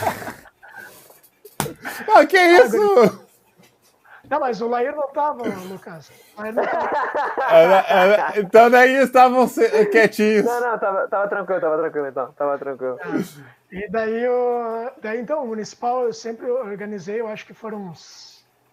ah, 2.14 2.24
que 2.26 2.38
isso? 2.38 3.26
Não, 4.30 4.38
mas 4.40 4.62
o 4.62 4.68
Lair 4.68 4.96
não 4.96 5.08
estava, 5.08 5.42
Lucas. 5.42 6.10
Não 6.38 6.64
tava. 6.64 8.38
então 8.38 8.70
daí 8.70 8.94
estavam 9.02 9.46
quietinhos. 9.90 10.46
Não, 10.46 10.60
não, 10.60 10.78
tava, 10.78 11.08
tava 11.08 11.28
tranquilo, 11.28 11.60
tava 11.60 11.76
tranquilo 11.78 12.06
então. 12.06 12.32
Tava 12.32 12.58
tranquilo. 12.58 12.98
É. 13.00 13.06
E 13.76 13.90
daí, 13.90 14.26
o, 14.28 14.90
daí, 15.02 15.20
então, 15.20 15.44
o 15.44 15.46
municipal 15.46 16.04
eu 16.04 16.12
sempre 16.12 16.50
organizei, 16.50 17.20
eu 17.20 17.28
acho 17.28 17.46
que 17.46 17.52
foram 17.52 17.88
uns 17.88 18.31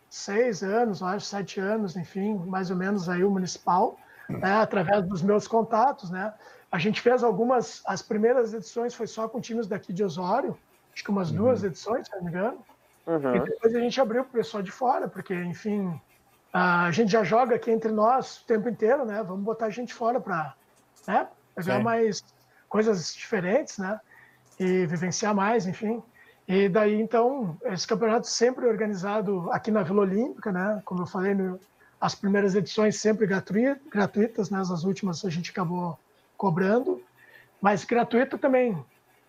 seis 0.10 0.64
anos, 0.64 1.04
acho, 1.04 1.26
sete 1.26 1.60
anos, 1.60 1.96
enfim, 1.96 2.36
mais 2.46 2.72
ou 2.72 2.78
menos 2.78 3.08
aí 3.08 3.24
o 3.24 3.30
municipal, 3.30 3.98
né, 4.28 4.62
através 4.62 5.06
dos 5.06 5.22
meus 5.22 5.48
contatos, 5.48 6.10
né? 6.10 6.34
A 6.72 6.78
gente 6.78 7.02
fez 7.02 7.24
algumas, 7.24 7.82
as 7.86 8.02
primeiras 8.02 8.54
edições 8.54 8.94
foi 8.94 9.08
só 9.08 9.28
com 9.28 9.42
times 9.42 9.68
daqui 9.68 9.92
de 9.92 10.04
Osório, 10.04 10.58
acho 10.94 11.04
que 11.04 11.10
umas 11.10 11.32
uhum. 11.32 11.38
duas 11.38 11.64
edições, 11.64 12.08
se 12.08 12.16
não 12.16 12.24
me 12.24 12.30
engano. 12.30 12.64
Uhum. 13.08 13.36
E 13.36 13.40
depois 13.40 13.76
a 13.76 13.80
gente 13.80 14.00
abriu 14.00 14.24
para 14.24 14.30
o 14.30 14.34
pessoal 14.34 14.62
de 14.62 14.72
fora, 14.72 15.08
porque, 15.08 15.34
enfim, 15.34 16.00
a 16.54 16.92
gente 16.92 17.12
já 17.12 17.24
joga 17.24 17.56
aqui 17.56 17.72
entre 17.72 17.92
nós 17.92 18.42
o 18.42 18.46
tempo 18.46 18.70
inteiro, 18.70 19.06
né? 19.06 19.24
Vamos 19.24 19.44
botar 19.44 19.66
a 19.66 19.72
gente 19.72 19.94
fora 19.94 20.20
para 20.20 20.54
né? 21.08 21.28
pegar 21.56 21.78
Sim. 21.78 21.84
mais 21.84 22.24
coisas 22.68 23.14
diferentes, 23.14 23.78
né? 23.80 24.00
E 24.60 24.86
vivenciar 24.86 25.34
mais, 25.34 25.66
enfim. 25.66 26.04
E 26.50 26.68
daí, 26.68 27.00
então, 27.00 27.56
esse 27.66 27.88
campeonato 27.88 28.26
sempre 28.26 28.66
organizado 28.66 29.52
aqui 29.52 29.70
na 29.70 29.84
Vila 29.84 30.02
Olímpica, 30.02 30.52
né? 30.52 30.82
Como 30.84 31.04
eu 31.04 31.06
falei, 31.06 31.36
no, 31.36 31.60
as 32.02 32.16
primeiras 32.16 32.56
edições 32.56 33.00
sempre 33.00 33.28
gratuitas, 33.28 34.50
né? 34.50 34.60
As 34.60 34.84
últimas 34.84 35.24
a 35.24 35.30
gente 35.30 35.52
acabou 35.52 35.96
cobrando, 36.36 37.04
mas 37.62 37.86
gratuito 37.86 38.36
também. 38.36 38.72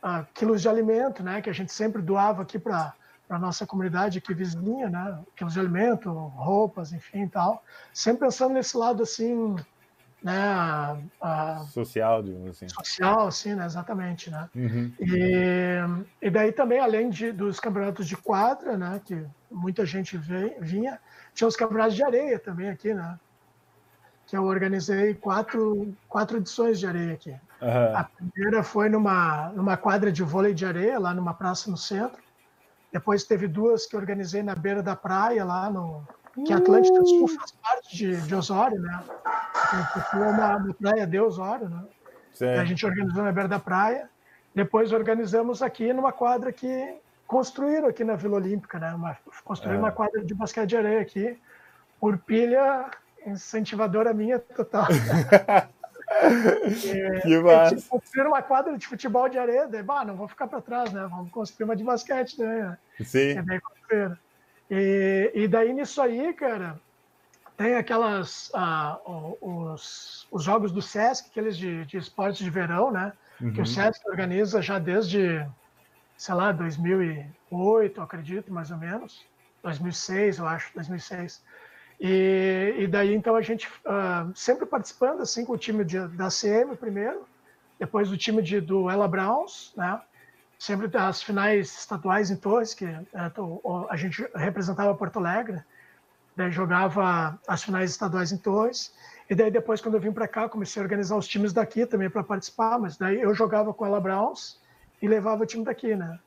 Uh, 0.03 0.25
quilos 0.33 0.63
de 0.63 0.69
alimento, 0.71 1.23
né? 1.23 1.43
Que 1.43 1.51
a 1.51 1.53
gente 1.53 1.71
sempre 1.75 2.01
doava 2.01 2.41
aqui 2.41 2.59
para 2.59 2.95
para 3.29 3.39
nossa 3.39 3.65
comunidade 3.65 4.19
aqui 4.19 4.35
vizinha, 4.35 4.89
né? 4.89 5.21
Quilos 5.37 5.53
de 5.53 5.61
alimento, 5.61 6.11
roupas, 6.11 6.91
enfim, 6.91 7.29
tal. 7.29 7.63
Sempre 7.93 8.27
pensando 8.27 8.55
nesse 8.55 8.77
lado 8.77 9.05
assim, 9.05 9.55
né? 10.23 10.39
A, 10.39 10.97
a, 11.21 11.59
social, 11.67 12.23
digamos 12.23 12.51
assim. 12.51 12.69
Social, 12.69 13.27
assim, 13.27 13.55
né? 13.55 13.65
Exatamente, 13.65 14.31
né? 14.31 14.49
Uhum. 14.55 14.93
E, 15.01 15.79
e 16.23 16.31
daí 16.31 16.53
também, 16.53 16.79
além 16.79 17.11
de, 17.11 17.33
dos 17.33 17.59
campeonatos 17.59 18.07
de 18.07 18.17
quadra, 18.17 18.77
né? 18.77 19.01
Que 19.05 19.25
muita 19.51 19.85
gente 19.87 20.17
veio, 20.17 20.55
vinha, 20.61 20.99
tinha 21.35 21.49
os 21.49 21.57
campeonatos 21.57 21.95
de 21.95 22.05
areia 22.05 22.39
também 22.39 22.69
aqui, 22.69 22.93
né? 22.93 23.19
Que 24.27 24.37
eu 24.37 24.45
organizei 24.45 25.15
quatro, 25.15 25.95
quatro 26.09 26.37
edições 26.37 26.79
de 26.79 26.87
areia 26.87 27.15
aqui. 27.15 27.35
Uhum. 27.61 27.97
A 27.97 28.05
primeira 28.05 28.63
foi 28.63 28.89
numa, 28.89 29.51
numa 29.51 29.77
quadra 29.77 30.13
de 30.13 30.23
vôlei 30.23 30.55
de 30.55 30.65
areia, 30.65 30.99
lá 30.99 31.13
numa 31.13 31.35
praça 31.35 31.71
no 31.71 31.77
centro. 31.77 32.23
Depois 32.93 33.25
teve 33.25 33.47
duas 33.47 33.87
que 33.87 33.97
organizei 33.97 34.43
na 34.43 34.55
beira 34.55 34.83
da 34.83 34.97
praia, 34.97 35.45
lá 35.45 35.71
no. 35.71 36.07
Que 36.47 36.53
Atlântica 36.53 37.05
Sul 37.05 37.29
faz 37.29 37.53
parte 37.53 37.97
de, 37.97 38.17
de 38.21 38.35
Osório, 38.35 38.81
né? 38.81 39.03
Foi 40.11 40.21
uma, 40.21 40.57
uma 40.57 40.75
praia 40.75 41.07
de 41.07 41.19
Osório, 41.21 41.69
né? 41.69 41.83
A 42.59 42.65
gente 42.65 42.87
organizou 42.87 43.23
na 43.23 43.33
beira 43.33 43.49
da 43.49 43.59
praia. 43.59 44.09
Depois 44.55 44.93
organizamos 44.93 45.63
aqui 45.63 45.93
numa 45.93 46.13
quadra 46.13 46.53
que 46.53 46.95
construíram 47.27 47.89
aqui 47.89 48.03
na 48.03 48.17
Vila 48.17 48.37
Olímpica, 48.37 48.79
né? 48.79 48.93
Uma, 48.95 49.17
construíram 49.45 49.81
é. 49.81 49.83
uma 49.85 49.93
quadra 49.93 50.25
de 50.25 50.35
basquete 50.35 50.71
de 50.71 50.77
areia 50.77 51.01
aqui, 51.01 51.39
por 52.01 52.19
pilha 52.19 52.91
incentivadora 53.27 54.13
minha 54.15 54.39
total. 54.39 54.87
É, 56.13 57.21
que 57.21 57.39
massa. 57.39 57.77
Tipo, 57.77 57.89
construir 57.89 58.27
uma 58.27 58.43
quadra 58.43 58.77
de 58.77 58.85
futebol 58.85 59.29
de 59.29 59.39
areia, 59.39 59.69
daí, 59.69 59.81
bah, 59.81 60.05
não 60.05 60.17
vou 60.17 60.27
ficar 60.27 60.49
para 60.49 60.61
trás, 60.61 60.93
né? 60.93 61.07
Vamos 61.09 61.31
construir 61.31 61.65
uma 61.65 61.77
de 61.77 61.85
basquete, 61.85 62.37
né? 62.37 62.77
Sim. 63.05 63.37
E, 64.71 65.33
e 65.35 65.49
daí 65.49 65.73
nisso 65.73 66.01
aí, 66.01 66.33
cara, 66.33 66.81
tem 67.57 67.75
aquelas 67.75 68.51
ah, 68.55 68.99
os, 69.41 70.27
os 70.31 70.45
jogos 70.45 70.71
do 70.73 70.81
Sesc, 70.81 71.29
aqueles 71.29 71.57
de, 71.57 71.85
de 71.85 71.99
esportes 71.99 72.39
de 72.43 72.51
verão, 72.51 72.91
né? 72.91 73.13
Uhum. 73.41 73.53
Que 73.53 73.59
o 73.59 73.61
uhum. 73.61 73.67
Sesc 73.67 74.09
organiza 74.09 74.63
já 74.63 74.79
desde, 74.79 75.47
sei 76.17 76.35
lá, 76.35 76.53
2008, 76.53 78.01
acredito, 78.01 78.53
mais 78.53 78.71
ou 78.71 78.79
menos. 78.79 79.27
2006, 79.63 80.39
eu 80.39 80.47
acho, 80.47 80.73
2006. 80.75 81.43
E, 82.01 82.77
e 82.79 82.87
daí, 82.87 83.15
então, 83.15 83.35
a 83.35 83.43
gente 83.43 83.69
uh, 83.69 84.35
sempre 84.35 84.65
participando, 84.65 85.21
assim, 85.21 85.45
com 85.45 85.53
o 85.53 85.59
time 85.59 85.85
de, 85.85 85.99
da 86.09 86.29
CM 86.29 86.75
primeiro, 86.77 87.27
depois 87.79 88.11
o 88.11 88.17
time 88.17 88.41
de, 88.41 88.61
do 88.61 88.89
Ella 88.89 89.09
Browns, 89.09 89.75
né? 89.77 90.01
Sempre 90.61 90.95
as 90.99 91.23
finais 91.23 91.75
estaduais 91.75 92.31
em 92.31 92.37
Torres, 92.37 92.75
que 92.75 92.85
uh, 92.85 93.87
a 93.89 93.97
gente 93.97 94.29
representava 94.35 94.95
Porto 94.95 95.19
Alegre, 95.19 95.65
daí 96.37 96.51
jogava 96.51 97.41
as 97.49 97.63
finais 97.63 97.91
estaduais 97.91 98.31
em 98.31 98.37
Torres. 98.37 98.95
E 99.31 99.35
daí, 99.35 99.51
depois, 99.51 99.81
quando 99.81 99.95
eu 99.95 100.01
vim 100.01 100.13
para 100.13 100.29
cá, 100.29 100.51
comecei 100.51 100.83
a 100.83 100.85
organizar 100.85 101.17
os 101.17 101.27
times 101.27 101.55
daqui 101.55 101.87
também 101.87 102.11
para 102.11 102.23
participar, 102.23 102.79
mas 102.79 102.99
daí 102.99 103.23
eu 103.23 103.35
jogava 103.35 103.73
com 103.73 103.87
Ella 103.87 103.99
Browns 103.99 104.61
e 105.01 105.09
levava 105.09 105.45
o 105.45 105.47
time 105.47 105.65
daqui, 105.65 105.97
né? 105.97 106.19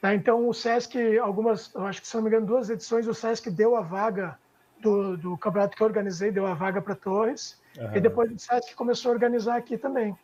Daí, 0.00 0.16
então, 0.16 0.48
o 0.48 0.54
Sesc, 0.54 1.18
algumas, 1.18 1.70
eu 1.74 1.84
acho 1.84 2.00
que 2.00 2.08
se 2.08 2.16
não 2.16 2.22
me 2.22 2.30
engano, 2.30 2.46
duas 2.46 2.70
edições, 2.70 3.06
o 3.06 3.12
Sesc 3.12 3.50
deu 3.50 3.76
a 3.76 3.82
vaga 3.82 4.38
do, 4.80 5.14
do 5.18 5.36
campeonato 5.36 5.76
que 5.76 5.82
eu 5.82 5.86
organizei, 5.86 6.30
deu 6.30 6.46
a 6.46 6.54
vaga 6.54 6.80
para 6.80 6.94
Torres, 6.94 7.60
uhum. 7.76 7.96
e 7.96 8.00
depois 8.00 8.32
o 8.32 8.38
Sesc 8.38 8.74
começou 8.74 9.10
a 9.10 9.12
organizar 9.12 9.56
aqui 9.56 9.76
também, 9.76 10.16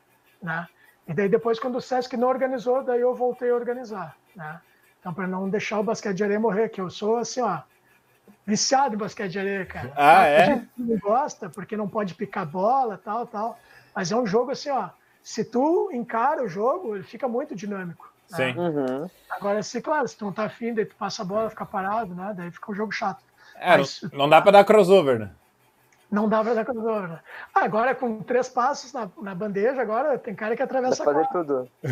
né? 0.43 0.67
E 1.07 1.13
daí 1.13 1.29
depois, 1.29 1.59
quando 1.59 1.77
o 1.77 1.81
Sesc 1.81 2.17
não 2.17 2.29
organizou, 2.29 2.83
daí 2.83 3.01
eu 3.01 3.15
voltei 3.15 3.51
a 3.51 3.55
organizar, 3.55 4.17
né? 4.35 4.61
Então, 4.99 5.13
para 5.13 5.27
não 5.27 5.51
deixar 5.51 5.81
o 5.81 5.85
basquete 5.85 6.17
de 6.17 6.25
areia 6.25 6.41
morrer, 6.41 6.71
que 6.71 6.81
eu 6.81 6.89
sou 6.89 7.19
assim, 7.19 7.43
ó, 7.43 7.59
viciado 8.47 8.95
em 8.95 8.99
basquete 8.99 9.33
de 9.33 9.39
areia, 9.39 9.67
cara. 9.67 9.93
Ah, 9.95 10.25
é? 10.25 10.43
A 10.43 10.47
gente 10.47 10.71
não 10.79 10.99
gosta, 10.99 11.51
porque 11.51 11.77
não 11.77 11.87
pode 11.87 12.15
picar 12.15 12.47
bola, 12.47 12.99
tal, 13.03 13.27
tal. 13.27 13.59
Mas 13.95 14.11
é 14.11 14.17
um 14.17 14.27
jogo 14.27 14.51
assim, 14.51 14.71
ó, 14.71 14.89
se 15.23 15.45
tu 15.45 15.91
encara 15.93 16.43
o 16.43 16.49
jogo, 16.49 16.97
ele 16.97 17.05
fica 17.05 17.29
muito 17.29 17.55
dinâmico. 17.55 18.11
Né? 18.31 18.53
Sim. 18.53 18.59
Uhum. 18.59 19.11
Agora, 19.29 19.63
se, 19.63 19.83
claro, 19.83 20.09
se 20.09 20.17
tu 20.17 20.25
não 20.25 20.33
tá 20.33 20.45
afim, 20.45 20.73
daí 20.73 20.87
tu 20.87 20.97
passa 20.97 21.21
a 21.21 21.25
bola, 21.25 21.51
fica 21.51 21.67
parado, 21.67 22.15
né? 22.15 22.33
Daí 22.35 22.51
fica 22.51 22.73
um 22.73 22.75
jogo 22.75 22.93
chato. 22.93 23.23
É, 23.57 23.77
Mas, 23.77 24.01
não 24.13 24.29
dá 24.29 24.41
para 24.41 24.53
dar 24.53 24.65
crossover, 24.65 25.19
né? 25.19 25.31
Não 26.11 26.29
dá 26.29 26.43
para 26.43 26.55
dar 26.55 26.65
crossover. 26.65 27.09
Né? 27.09 27.21
Agora 27.55 27.95
com 27.95 28.21
três 28.21 28.49
passos 28.49 28.93
na, 28.93 29.09
na 29.21 29.35
bandeja, 29.35 29.81
agora 29.81 30.19
tem 30.19 30.35
cara 30.35 30.55
que 30.55 30.63
atravessa 30.63 31.05
dá 31.05 31.13
fazer 31.13 31.29
tudo. 31.33 31.69
É. 31.83 31.89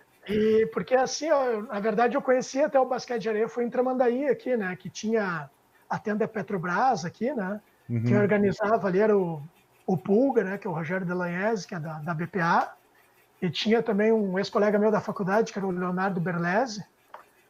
E 0.26 0.66
porque 0.72 0.94
assim, 0.94 1.30
ó, 1.30 1.62
na 1.62 1.80
verdade 1.80 2.16
eu 2.16 2.22
conheci 2.22 2.62
até 2.62 2.80
o 2.80 2.86
basquete 2.86 3.22
de 3.22 3.28
areia, 3.28 3.48
foi 3.48 3.64
em 3.64 3.70
Tramandaí 3.70 4.26
aqui, 4.26 4.56
né? 4.56 4.74
Que 4.74 4.88
tinha 4.88 5.50
a 5.88 5.98
tenda 5.98 6.26
Petrobras 6.26 7.04
aqui, 7.04 7.32
né? 7.32 7.60
Uhum. 7.88 8.04
Quem 8.04 8.16
organizava 8.16 8.86
ali 8.86 9.00
era 9.00 9.16
o, 9.16 9.42
o 9.86 9.96
Pulga, 9.96 10.42
né? 10.42 10.58
Que 10.58 10.66
é 10.66 10.70
o 10.70 10.72
Rogério 10.72 11.06
Delanhese, 11.06 11.66
que 11.66 11.74
é 11.74 11.80
da, 11.80 11.98
da 11.98 12.14
BPA. 12.14 12.72
E 13.42 13.50
tinha 13.50 13.82
também 13.82 14.10
um 14.10 14.38
ex-colega 14.38 14.78
meu 14.78 14.90
da 14.90 15.00
faculdade, 15.00 15.52
que 15.52 15.58
era 15.58 15.66
o 15.66 15.70
Leonardo 15.70 16.20
Berlese, 16.20 16.82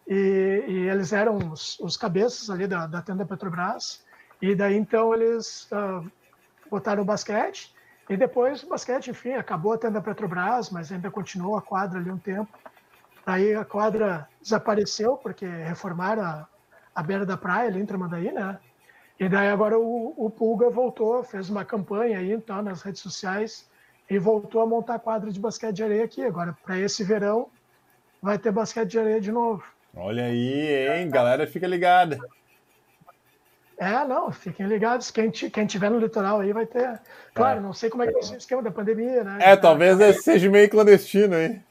e, 0.08 0.64
e 0.66 0.88
eles 0.88 1.12
eram 1.12 1.36
os, 1.36 1.78
os, 1.78 1.96
cabeças 1.96 2.50
ali 2.50 2.66
da, 2.66 2.86
da 2.86 3.00
tenda 3.00 3.24
Petrobras. 3.24 4.03
E 4.44 4.54
daí 4.54 4.76
então 4.76 5.14
eles 5.14 5.66
uh, 5.72 6.06
botaram 6.70 7.02
o 7.02 7.04
basquete. 7.06 7.74
E 8.10 8.14
depois 8.14 8.62
o 8.62 8.68
basquete, 8.68 9.08
enfim, 9.08 9.32
acabou 9.32 9.72
a 9.72 9.78
tenda 9.78 10.02
Petrobras, 10.02 10.68
mas 10.68 10.92
ainda 10.92 11.10
continuou 11.10 11.56
a 11.56 11.62
quadra 11.62 11.98
ali 11.98 12.10
um 12.10 12.18
tempo. 12.18 12.52
Aí 13.24 13.54
a 13.54 13.64
quadra 13.64 14.28
desapareceu 14.42 15.16
porque 15.16 15.46
reformaram 15.46 16.22
a, 16.22 16.46
a 16.94 17.02
beira 17.02 17.24
da 17.24 17.38
praia 17.38 17.70
ali 17.70 17.80
em 17.80 17.86
Tramandaí, 17.86 18.30
né? 18.32 18.58
E 19.18 19.30
daí 19.30 19.48
agora 19.48 19.78
o, 19.78 20.12
o 20.14 20.28
Pulga 20.28 20.68
voltou, 20.68 21.24
fez 21.24 21.48
uma 21.48 21.64
campanha 21.64 22.18
aí 22.18 22.30
então 22.30 22.60
nas 22.60 22.82
redes 22.82 23.00
sociais 23.00 23.66
e 24.10 24.18
voltou 24.18 24.60
a 24.60 24.66
montar 24.66 24.96
a 24.96 24.98
quadra 24.98 25.30
de 25.30 25.40
basquete 25.40 25.76
de 25.76 25.84
areia 25.84 26.04
aqui. 26.04 26.22
Agora, 26.22 26.54
para 26.62 26.78
esse 26.78 27.02
verão, 27.02 27.48
vai 28.20 28.38
ter 28.38 28.52
basquete 28.52 28.90
de 28.90 28.98
areia 28.98 29.22
de 29.22 29.32
novo. 29.32 29.64
Olha 29.96 30.24
aí, 30.24 30.98
hein? 30.98 31.08
Galera, 31.08 31.46
fica 31.46 31.66
ligada. 31.66 32.18
É, 33.78 34.04
não, 34.04 34.30
fiquem 34.30 34.66
ligados. 34.66 35.10
Quem, 35.10 35.30
quem 35.30 35.66
tiver 35.66 35.90
no 35.90 35.98
litoral 35.98 36.40
aí 36.40 36.52
vai 36.52 36.66
ter. 36.66 37.00
Claro, 37.34 37.58
é. 37.58 37.62
não 37.62 37.72
sei 37.72 37.90
como 37.90 38.02
é 38.02 38.06
que 38.06 38.12
vai 38.12 38.22
ser 38.22 38.34
o 38.34 38.38
esquema 38.38 38.62
da 38.62 38.70
pandemia, 38.70 39.24
né? 39.24 39.38
É, 39.40 39.56
talvez 39.56 40.22
seja 40.22 40.48
meio 40.48 40.70
clandestino, 40.70 41.36
hein? 41.36 41.62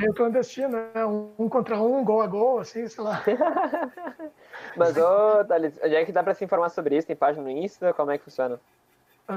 meio 0.00 0.14
clandestino, 0.14 0.70
né? 0.94 1.04
Um, 1.04 1.48
contra 1.48 1.80
um, 1.80 2.02
gol 2.04 2.22
a 2.22 2.26
gol, 2.26 2.60
assim, 2.60 2.88
sei 2.88 3.04
lá. 3.04 3.22
Mas, 4.76 4.96
ô, 4.96 5.44
Thales, 5.44 5.78
onde 5.82 5.94
é 5.94 6.04
que 6.04 6.12
dá 6.12 6.22
pra 6.22 6.34
se 6.34 6.44
informar 6.44 6.70
sobre 6.70 6.96
isso? 6.96 7.06
Tem 7.06 7.16
página 7.16 7.44
no 7.44 7.50
Insta? 7.50 7.92
Como 7.92 8.10
é 8.10 8.18
que 8.18 8.24
funciona? 8.24 8.58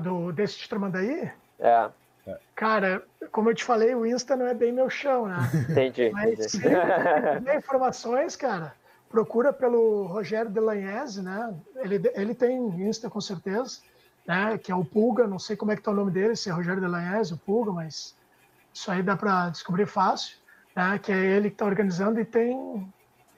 Do, 0.02 0.32
desse 0.32 0.68
Tramandaí? 0.68 1.32
É. 1.60 1.90
Cara, 2.56 3.04
como 3.32 3.50
eu 3.50 3.56
te 3.56 3.64
falei, 3.64 3.94
o 3.94 4.06
Insta 4.06 4.36
não 4.36 4.48
é 4.48 4.54
bem 4.54 4.72
meu 4.72 4.90
chão, 4.90 5.28
né? 5.28 5.38
Entendi. 5.70 6.10
Mas 6.12 6.34
entendi. 6.34 6.50
se 6.50 6.60
quiser 6.60 7.58
informações, 7.58 8.36
cara, 8.36 8.74
procura 9.14 9.54
pelo 9.54 10.08
Rogério 10.08 10.50
Delagnese, 10.50 11.22
né? 11.22 11.54
Ele, 11.76 12.02
ele 12.16 12.34
tem 12.34 12.58
Insta 12.82 13.12
com 13.12 13.22
certeza, 13.22 13.78
né? 14.26 14.58
Que 14.58 14.72
é 14.72 14.76
o 14.76 14.84
Pulga, 14.84 15.28
não 15.28 15.38
sei 15.38 15.56
como 15.56 15.72
é 15.72 15.76
que 15.76 15.84
tá 15.84 15.92
o 15.92 15.94
nome 15.94 16.10
dele, 16.12 16.36
se 16.36 16.50
é 16.50 16.52
Rogério 16.52 16.82
Delagnese, 16.82 17.32
o 17.32 17.38
Pulga, 17.38 17.72
mas 17.72 18.16
isso 18.74 18.92
aí 18.92 19.04
dá 19.04 19.16
para 19.16 19.50
descobrir 19.50 19.86
fácil, 19.86 20.36
né? 20.76 20.98
Que 20.98 21.12
é 21.12 21.16
ele 21.18 21.50
que 21.52 21.54
está 21.56 21.66
organizando 21.66 22.20
e 22.20 22.26
tem 22.26 22.92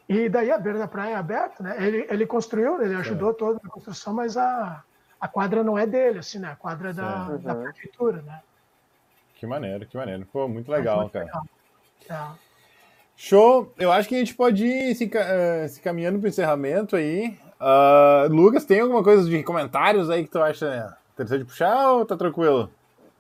e 0.08 0.30
daí 0.30 0.50
a 0.50 0.58
beira 0.58 0.80
da 0.80 0.88
praia 0.88 1.14
é 1.14 1.16
aberta, 1.18 1.62
né? 1.62 1.76
Ele, 1.86 2.08
ele 2.10 2.26
construiu, 2.26 2.82
ele 2.82 2.96
ajudou 2.96 3.34
toda 3.34 3.60
a 3.62 3.70
construção, 3.70 4.14
mas 4.14 4.38
a, 4.38 4.82
a 5.20 5.28
quadra 5.28 5.62
não 5.62 5.78
é 5.78 5.86
dele, 5.86 6.20
assim, 6.20 6.40
né? 6.40 6.52
A 6.54 6.56
quadra 6.56 6.92
é 6.92 6.94
da, 6.94 7.28
Uhum. 7.28 7.38
da 7.40 7.54
prefeitura, 7.56 8.22
né? 8.22 8.42
Que 9.36 9.46
maneiro, 9.46 9.86
que 9.86 9.98
maneiro. 9.98 10.26
Pô, 10.32 10.48
muito 10.48 10.72
legal, 10.72 11.02
Muito 11.02 11.12
cara. 11.12 11.26
legal. 11.26 11.44
É. 12.08 12.45
Show! 13.16 13.72
Eu 13.78 13.92
acho 13.92 14.10
que 14.10 14.16
a 14.16 14.20
gente 14.20 14.36
pode 14.36 14.66
ir 14.66 14.96
se, 14.96 15.10
eh, 15.14 15.68
se 15.68 15.82
caminhando 15.82 16.20
pro 16.20 16.28
encerramento 16.28 16.96
aí. 16.96 17.38
Ah, 17.60 18.28
Lucas, 18.30 18.66
tem 18.66 18.82
alguma 18.82 19.04
coisa 19.04 19.28
de 19.28 19.42
comentários 19.44 20.10
aí 20.10 20.24
que 20.24 20.30
tu 20.30 20.42
acha 20.42 20.96
interessante 21.14 21.46
puxar 21.46 21.92
ou 21.92 22.06
tá 22.06 22.18
tranquilo? 22.18 22.70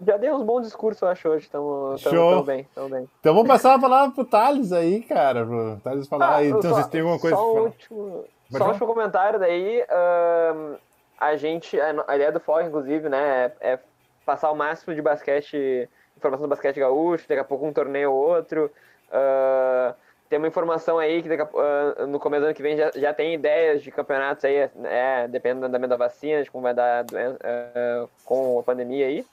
Já 0.05 0.17
dei 0.17 0.29
uns 0.29 0.43
bons 0.43 0.63
discursos, 0.63 1.01
eu 1.01 1.07
acho, 1.07 1.29
hoje. 1.29 1.49
Tamo, 1.49 1.95
tamo, 2.03 2.15
Show. 2.15 2.29
tamo 2.31 2.43
bem, 2.43 2.67
tamo 2.75 2.89
bem. 2.89 3.09
Então 3.21 3.33
vamos 3.33 3.47
passar 3.47 3.75
a 3.75 3.79
palavra 3.79 4.11
pro 4.13 4.25
Thales 4.25 4.73
aí, 4.73 5.01
cara. 5.01 5.45
Pro 5.45 5.79
Thales 5.81 6.07
falar. 6.07 6.27
Ah, 6.27 6.35
aí. 6.37 6.49
então, 6.49 6.61
só- 6.61 6.69
vocês 6.73 6.87
têm 6.87 7.01
alguma 7.01 7.19
coisa 7.19 7.37
só 7.37 7.49
um 7.49 7.53
falar? 7.53 7.65
último, 7.65 8.25
Pode 8.45 8.51
Só 8.51 8.57
falar. 8.59 8.71
último 8.71 8.87
comentário 8.87 9.39
daí. 9.39 9.81
ahn, 9.89 10.75
a 11.17 11.35
gente, 11.37 11.79
a, 11.79 12.15
ideia 12.15 12.31
do 12.31 12.41
FOR, 12.41 12.61
inclusive, 12.63 13.07
né, 13.07 13.51
é, 13.61 13.73
é 13.73 13.79
passar 14.25 14.51
o 14.51 14.55
máximo 14.55 14.93
de 14.93 15.01
basquete, 15.01 15.89
informação 16.17 16.45
do 16.45 16.49
basquete 16.49 16.77
gaúcho, 16.79 17.25
daqui 17.27 17.39
a 17.39 17.45
pouco 17.45 17.65
um 17.65 17.71
torneio 17.73 18.11
ou 18.11 18.35
outro. 18.35 18.69
Ah, 19.11 19.93
tem 20.29 20.39
uma 20.39 20.47
informação 20.47 20.97
aí 20.97 21.21
que 21.21 21.29
ah, 21.31 22.05
no 22.07 22.19
começo 22.19 22.41
do 22.41 22.45
ano 22.47 22.55
que 22.55 22.61
vem 22.61 22.75
já, 22.75 22.91
já 22.95 23.13
tem 23.13 23.33
ideias 23.33 23.81
de 23.83 23.91
campeonatos 23.91 24.43
aí, 24.43 24.69
é, 24.83 25.27
dependendo 25.27 25.61
do 25.61 25.67
andamento 25.67 25.89
da 25.89 25.97
vacina, 25.97 26.43
de 26.43 26.51
como 26.51 26.63
vai 26.63 26.73
dar 26.73 26.99
a 26.99 27.03
doen- 27.03 27.37
ah, 27.43 28.07
com 28.23 28.59
a 28.59 28.63
pandemia 28.63 29.07
aí. 29.07 29.25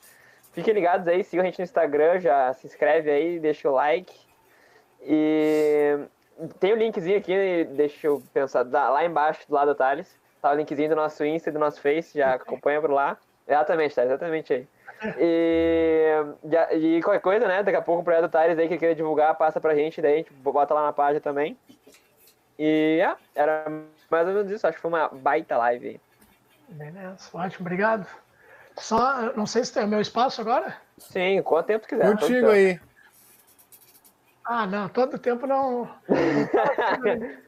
Fiquem 0.53 0.75
ligados 0.75 1.09
aí, 1.09 1.25
sigam 1.25 1.43
a 1.43 1.47
gente 1.47 1.59
no 1.59 1.65
Instagram, 1.65 2.21
já 2.21 2.53
se 2.53 2.67
inscreve 2.67 3.11
aí, 3.11 3.41
deixa 3.41 3.71
o 3.71 3.73
like. 3.73 4.15
E 5.01 5.99
tem 6.61 6.73
o 6.73 6.77
linkzinho 6.77 7.19
aqui, 7.19 7.65
deixa 7.71 8.07
eu 8.07 8.23
pensar, 8.33 8.63
lá 8.71 9.05
embaixo 9.05 9.49
do 9.49 9.55
lado 9.55 9.69
do 9.69 9.75
Thales. 9.75 10.21
Tá 10.43 10.51
o 10.51 10.55
linkzinho 10.55 10.91
do 10.91 10.97
nosso 10.97 11.25
Insta 11.25 11.49
e 11.49 11.53
do 11.53 11.59
nosso 11.59 11.81
Face, 11.81 12.19
já 12.19 12.35
acompanha 12.35 12.81
por 12.81 12.91
lá. 12.91 13.17
Exatamente, 13.49 13.95
Thales, 13.95 14.11
exatamente 14.11 14.53
aí. 14.53 14.69
E, 15.19 16.25
e 16.73 17.03
qualquer 17.03 17.21
coisa, 17.21 17.49
né? 17.49 17.63
Daqui 17.63 17.77
a 17.77 17.83
pouco 17.83 18.03
o 18.03 18.05
projeto 18.05 18.31
Thales 18.31 18.59
aí 18.59 18.69
que 18.69 18.79
queira 18.79 18.95
divulgar, 18.95 19.35
passa 19.37 19.61
pra 19.61 19.75
gente, 19.75 20.01
daí 20.01 20.15
a 20.15 20.17
gente 20.19 20.33
bota 20.33 20.75
lá 20.75 20.83
na 20.83 20.93
página 20.93 21.21
também. 21.21 21.57
E 22.59 23.01
é, 23.03 23.17
era 23.35 23.65
mais 24.11 24.29
ou 24.29 24.35
menos 24.35 24.51
isso, 24.51 24.67
acho 24.67 24.77
que 24.77 24.83
foi 24.83 24.91
uma 24.91 25.09
baita 25.09 25.57
live 25.57 25.89
aí. 25.89 26.01
Beleza, 26.69 27.29
ótimo, 27.35 27.67
obrigado. 27.67 28.07
Só, 28.77 29.33
não 29.35 29.47
sei 29.47 29.65
se 29.65 29.75
tem 29.75 29.85
o 29.85 29.89
meu 29.89 30.01
espaço 30.01 30.41
agora. 30.41 30.77
Sim, 30.99 31.43
quanto 31.43 31.67
tempo 31.67 31.85
tu 31.85 31.89
quiser. 31.89 32.11
Contigo 32.11 32.51
aí. 32.51 32.81
Ah, 34.45 34.67
não, 34.67 34.89
todo 34.89 35.19
tempo 35.19 35.47
não. 35.47 35.89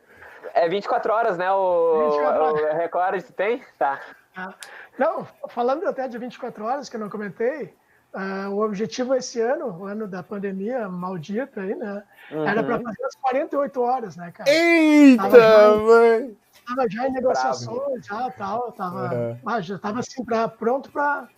É 0.54 0.68
24 0.68 1.12
horas, 1.12 1.36
né? 1.36 1.50
O, 1.50 2.10
24 2.10 2.42
horas. 2.42 2.62
o 2.62 2.76
recorde 2.76 3.22
tem? 3.32 3.62
Tá. 3.76 4.00
Ah, 4.36 4.54
Não, 4.98 5.26
falando 5.48 5.86
até 5.86 6.06
de 6.08 6.16
24 6.18 6.64
horas, 6.64 6.88
que 6.88 6.96
eu 6.96 7.00
não 7.00 7.10
comentei, 7.10 7.74
ah, 8.12 8.48
o 8.50 8.60
objetivo 8.60 9.14
esse 9.14 9.40
ano, 9.40 9.80
o 9.80 9.84
ano 9.86 10.06
da 10.06 10.22
pandemia 10.22 10.88
maldita 10.88 11.60
aí, 11.62 11.74
né? 11.74 12.02
Era 12.30 12.62
para 12.62 12.76
Uhum. 12.76 12.84
fazer 12.84 13.04
as 13.04 13.14
48 13.16 13.80
horas, 13.80 14.16
né, 14.16 14.30
cara? 14.30 14.50
Eita, 14.50 15.22
Tava 15.22 15.76
mãe! 15.78 16.36
Tava 16.66 16.88
já 16.88 17.08
em 17.08 17.12
negociações, 17.12 18.06
já 18.06 18.30
tal, 18.30 18.72
tava, 18.72 19.14
Uhum. 19.14 19.38
ah, 19.44 19.60
já 19.60 19.78
tava 19.78 19.98
assim, 20.00 20.24
pra, 20.24 20.48
pronto 20.48 20.90
para 20.92 21.28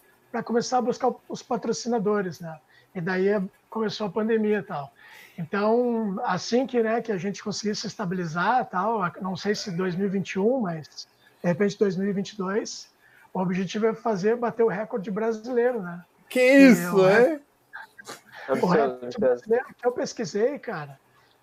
começar 0.45 0.79
a 0.79 0.83
buscar 0.83 1.11
os 1.29 1.43
patrocinadores, 1.43 2.41
né? 2.41 2.59
E 2.95 3.01
daí 3.01 3.29
eh, 3.29 3.43
começou 3.71 4.07
a 4.07 4.11
pandemia 4.11 4.59
e 4.59 4.63
tal. 4.63 4.91
Então, 5.39 6.17
assim 6.25 6.67
que, 6.67 6.83
né, 6.83 7.01
que 7.03 7.11
a 7.11 7.19
gente 7.19 7.43
conseguisse 7.43 7.87
estabilizar 7.87 8.67
tal, 8.69 9.01
não 9.21 9.35
sei 9.37 9.55
se 9.55 9.71
2021, 9.71 10.61
mas 10.61 10.87
de 11.43 11.49
repente 11.49 11.79
2022, 11.79 12.95
o 13.37 13.41
objetivo 13.43 13.87
é 13.87 13.93
fazer, 13.95 14.35
bater 14.35 14.63
o 14.63 14.69
recorde 14.69 15.11
brasileiro, 15.11 15.83
né? 15.83 16.03
Que 16.31 16.41
isso, 16.41 16.97
Eu, 17.01 17.07
é? 17.07 17.41
O 18.49 18.55
recorde 18.67 19.05
absurdo. 19.05 19.21
brasileiro 19.21 19.67
que 19.77 19.87
eu 19.87 19.93
pesquisei, 19.93 20.59
cara, 20.59 20.99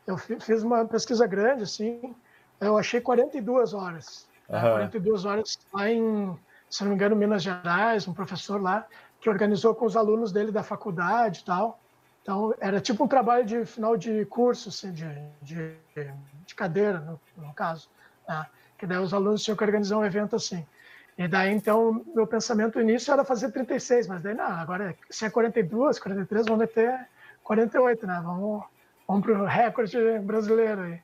eu 0.08 0.18
fi- 0.18 0.40
fiz 0.40 0.64
uma 0.64 0.86
pesquisa 0.86 1.28
grande, 1.28 1.64
assim, 1.64 2.16
eu 2.60 2.76
achei 2.80 3.00
42 3.00 3.76
horas. 3.76 4.28
né? 4.50 4.58
Aham. 4.58 4.72
42 4.72 5.24
horas 5.26 5.60
lá 5.72 5.88
em, 5.88 6.36
se 6.68 6.82
não 6.82 6.90
me 6.90 6.96
engano, 6.96 7.16
Minas 7.16 7.44
Gerais, 7.44 8.08
um 8.08 8.14
professor 8.14 8.60
lá, 8.60 8.88
que 9.22 9.30
organizou 9.30 9.76
com 9.76 9.86
os 9.86 9.96
alunos 9.96 10.32
dele 10.32 10.52
da 10.52 10.64
faculdade 10.64 11.42
e 11.42 11.46
tal. 11.46 11.80
Então, 12.24 12.56
era 12.60 12.82
tipo 12.82 13.04
um 13.04 13.08
trabalho 13.08 13.46
de 13.46 13.66
final 13.66 13.96
de 13.96 14.26
curso, 14.26 14.70
assim, 14.70 14.92
de, 14.92 15.06
de, 15.44 15.76
de 16.48 16.56
cadeira, 16.56 17.00
no, 17.00 17.20
no 17.38 17.54
caso. 17.54 17.88
né? 18.28 18.48
Que 18.80 18.88
daí 18.88 18.98
os 18.98 19.14
alunos 19.14 19.44
tinham 19.44 19.56
que 19.56 19.64
organizar 19.64 19.98
um 19.98 20.06
evento 20.06 20.36
assim. 20.36 20.66
E 21.18 21.28
daí, 21.28 21.52
então, 21.52 22.04
meu 22.16 22.26
pensamento 22.26 22.76
no 22.76 22.90
início 22.90 23.14
era 23.14 23.24
fazer 23.24 23.52
36, 23.52 24.08
mas 24.08 24.22
daí, 24.22 24.34
não, 24.34 24.46
agora 24.46 24.96
se 25.10 25.26
é 25.26 25.30
42, 25.30 26.00
43, 26.00 26.46
vamos 26.46 26.60
meter 26.60 27.08
48, 27.44 28.08
né? 28.08 28.22
Vamos, 28.24 28.64
vamos 29.08 29.24
para 29.24 29.40
o 29.40 29.46
recorde 29.46 29.98
brasileiro 30.20 30.82
aí. 30.82 31.00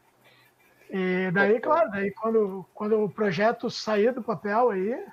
E 0.90 1.31
daí, 1.31 1.60
claro, 1.60 1.91
daí 1.91 2.11
quando, 2.11 2.65
quando 2.73 3.03
o 3.03 3.10
projeto 3.10 3.69
sair 3.69 4.11
do 4.11 4.23
papel 4.23 4.72
aí, 4.72 5.06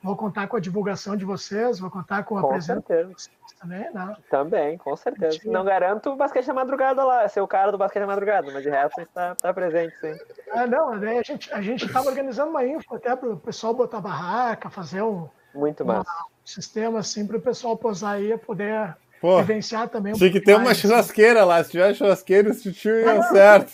vou 0.00 0.16
contar 0.16 0.46
com 0.46 0.56
a 0.56 0.60
divulgação 0.60 1.16
de 1.16 1.24
vocês, 1.24 1.80
vou 1.80 1.90
contar 1.90 2.22
com 2.22 2.38
a 2.38 2.42
Com 2.42 2.48
presença 2.50 2.74
certeza. 2.86 3.30
Também, 3.60 3.92
né? 3.92 4.16
Também, 4.30 4.76
com 4.78 4.96
certeza. 4.96 5.38
Não 5.46 5.64
garanto 5.64 6.10
o 6.10 6.16
basquete 6.16 6.46
da 6.46 6.54
madrugada 6.54 7.04
lá, 7.04 7.28
ser 7.28 7.40
o 7.40 7.48
cara 7.48 7.70
do 7.72 7.78
basquete 7.78 8.02
da 8.02 8.06
madrugada, 8.06 8.50
mas 8.52 8.62
de 8.62 8.70
resto 8.70 8.98
a 8.98 9.02
gente 9.02 9.12
tá, 9.12 9.34
tá 9.34 9.54
presente, 9.54 9.94
sim. 10.00 10.14
Ah, 10.50 10.66
não, 10.66 10.90
a 10.92 11.22
gente 11.22 11.52
a 11.52 11.60
gente 11.60 11.86
estava 11.86 12.08
organizando 12.08 12.50
uma 12.50 12.64
info 12.66 12.94
até 12.94 13.14
para 13.16 13.28
o 13.30 13.36
pessoal 13.38 13.74
botar 13.74 14.00
barraca, 14.00 14.68
fazer 14.70 15.02
um, 15.02 15.28
Muito 15.54 15.82
uma- 15.82 15.98
massa. 15.98 16.10
sistema 16.44 16.98
assim 17.00 17.26
para 17.26 17.36
o 17.36 17.40
pessoal 17.40 17.76
posar 17.76 18.14
aí 18.16 18.32
e 18.32 18.38
poder 18.38 18.96
Pô, 19.20 19.38
vivenciar 19.38 19.88
também. 19.88 20.12
um 20.12 20.16
tinha 20.16 20.30
que 20.30 20.40
ter 20.40 20.54
uma 20.54 20.72
assim. 20.72 20.82
churrasqueira 20.82 21.44
lá. 21.44 21.62
Se 21.64 21.70
tiver 21.70 21.94
churrasqueira, 21.94 22.50
esse 22.50 22.72
tio 22.72 22.94
ia 23.00 23.22
certo. 23.22 23.72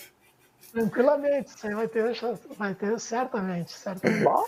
Tranquilamente, 0.71 1.49
isso 1.49 1.67
aí 1.67 1.73
vai 1.75 1.87
ter, 1.87 2.13
vai 2.57 2.73
ter 2.73 2.97
certamente, 2.99 3.73
certamente. 3.73 4.23
Bom, 4.23 4.45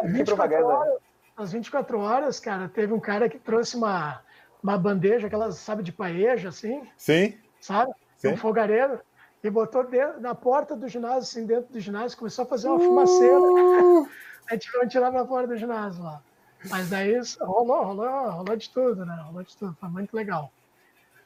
que 0.00 0.08
24 0.08 0.24
propaganda. 0.24 0.66
horas, 0.66 0.94
às 1.36 1.52
24 1.52 2.00
horas, 2.00 2.40
cara, 2.40 2.68
teve 2.68 2.92
um 2.92 2.98
cara 2.98 3.28
que 3.28 3.38
trouxe 3.38 3.76
uma, 3.76 4.20
uma 4.62 4.78
bandeja, 4.78 5.26
aquelas, 5.26 5.56
sabe, 5.56 5.82
de 5.82 5.92
paeja, 5.92 6.48
assim, 6.48 6.82
Sim? 6.96 7.36
sabe? 7.60 7.92
Sim. 8.16 8.28
Um 8.28 8.36
fogareiro, 8.36 9.00
e 9.42 9.50
botou 9.50 9.84
dentro, 9.84 10.20
na 10.20 10.34
porta 10.34 10.76
do 10.76 10.88
ginásio, 10.88 11.22
assim, 11.22 11.44
dentro 11.44 11.72
do 11.72 11.80
ginásio, 11.80 12.16
começou 12.16 12.44
a 12.44 12.48
fazer 12.48 12.68
uma 12.68 12.78
fumaceira. 12.78 13.40
Aí 14.48 14.58
tivemos 14.58 14.86
que 14.86 14.92
tirar 14.92 15.10
pra 15.10 15.26
fora 15.26 15.46
do 15.46 15.56
ginásio 15.56 16.02
lá. 16.02 16.22
Mas 16.70 16.90
daí 16.90 17.16
isso 17.18 17.44
rolou, 17.44 17.82
rolou, 17.82 18.30
rolou 18.30 18.56
de 18.56 18.70
tudo, 18.70 19.04
né? 19.04 19.20
Rolou 19.26 19.42
de 19.42 19.56
tudo, 19.56 19.76
foi 19.80 19.88
muito 19.88 20.14
legal. 20.14 20.52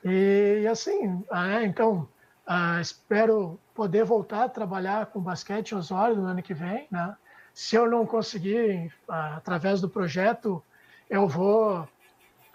E, 0.02 0.60
e 0.62 0.66
assim, 0.66 1.22
ah, 1.30 1.60
é, 1.60 1.64
então, 1.66 2.08
ah, 2.46 2.80
espero 2.80 3.60
poder 3.74 4.04
voltar 4.04 4.44
a 4.44 4.48
trabalhar 4.48 5.06
com 5.06 5.20
basquete 5.20 5.72
em 5.72 5.74
Osório 5.74 6.16
no 6.16 6.26
ano 6.26 6.42
que 6.42 6.54
vem, 6.54 6.86
né? 6.90 7.14
Se 7.52 7.76
eu 7.76 7.90
não 7.90 8.06
conseguir, 8.06 8.94
ah, 9.08 9.36
através 9.36 9.80
do 9.80 9.90
projeto, 9.90 10.62
eu 11.10 11.28
vou 11.28 11.86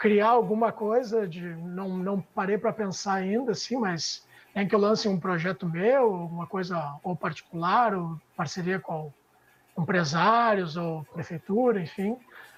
criar 0.01 0.29
alguma 0.29 0.71
coisa 0.71 1.27
de 1.27 1.39
não 1.41 1.89
não 1.89 2.19
parei 2.19 2.57
para 2.57 2.73
pensar 2.73 3.13
ainda 3.13 3.51
assim 3.51 3.77
mas 3.77 4.25
nem 4.55 4.67
que 4.67 4.73
eu 4.73 4.79
lance 4.79 5.07
um 5.07 5.19
projeto 5.19 5.69
meu 5.69 6.11
uma 6.11 6.47
coisa 6.47 6.95
ou 7.03 7.15
particular 7.15 7.93
ou 7.93 8.19
parceria 8.35 8.79
com 8.79 9.13
empresários 9.77 10.75
ou 10.75 11.03
prefeitura 11.13 11.79
enfim. 11.79 12.17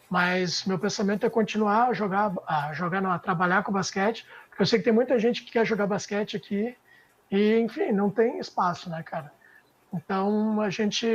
Mas 0.09 0.63
meu 0.63 0.79
pensamento 0.79 1.25
é 1.25 1.29
continuar 1.29 1.89
a 1.89 1.93
jogar 1.93 2.31
a 2.47 2.71
jogar 2.71 3.05
a 3.05 3.19
trabalhar 3.19 3.61
com 3.61 3.73
basquete 3.73 4.25
porque 4.47 4.61
eu 4.61 4.65
sei 4.65 4.79
que 4.79 4.85
tem 4.85 4.93
muita 4.93 5.19
gente 5.19 5.43
que 5.43 5.51
quer 5.51 5.65
jogar 5.65 5.85
basquete 5.85 6.37
aqui 6.37 6.73
e 7.29 7.59
enfim 7.59 7.91
não 7.91 8.09
tem 8.09 8.39
espaço 8.39 8.89
né 8.89 9.03
cara? 9.03 9.29
Então 9.93 10.61
a 10.61 10.69
gente 10.69 11.05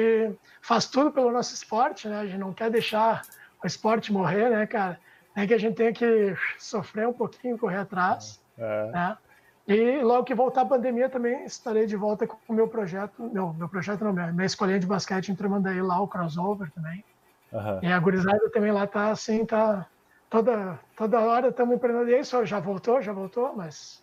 faz 0.61 0.85
tudo 0.85 1.11
pelo 1.11 1.33
nosso 1.33 1.55
esporte 1.55 2.07
né? 2.07 2.21
A 2.21 2.27
gente 2.27 2.39
não 2.39 2.53
quer 2.53 2.71
deixar 2.71 3.23
o 3.65 3.67
esporte 3.67 4.13
morrer 4.13 4.51
né 4.51 4.67
cara 4.67 5.01
é 5.41 5.47
que 5.47 5.55
a 5.55 5.59
gente 5.59 5.77
tem 5.77 5.93
que 5.93 6.37
sofrer 6.59 7.07
um 7.07 7.13
pouquinho, 7.13 7.59
correr 7.59 7.79
atrás, 7.79 8.41
É. 8.59 8.91
né? 8.91 9.19
E 9.67 10.01
logo 10.03 10.25
que 10.25 10.35
voltar 10.35 10.63
a 10.63 10.67
pandemia 10.67 11.11
também 11.11 11.45
estarei 11.45 11.85
de 11.87 11.95
volta 11.95 12.27
com 12.27 12.37
o 12.49 12.53
meu 12.55 12.67
projeto, 12.67 13.23
meu, 13.23 13.53
meu 13.53 13.69
projeto 13.69 14.03
não, 14.03 14.13
minha, 14.15 14.33
minha 14.33 14.47
escolinha 14.47 14.81
de 14.81 14.87
basquete 14.87 15.29
em 15.29 15.35
Tramandaí 15.35 15.83
lá, 15.83 16.01
o 16.01 16.09
crossover 16.09 16.71
também. 16.71 17.05
Uhum. 17.53 17.79
E 17.83 17.93
a 17.93 17.99
gurizada 17.99 18.51
também 18.51 18.73
lá 18.73 18.87
tá 18.87 19.11
assim, 19.11 19.45
tá 19.45 19.87
toda, 20.31 20.79
toda 20.97 21.21
hora 21.21 21.49
estamos 21.49 21.77
empreendendo. 21.77 22.11
E 22.11 22.19
isso 22.19 22.45
já 22.47 22.59
voltou, 22.59 23.03
já 23.03 23.13
voltou, 23.13 23.55
mas 23.55 24.03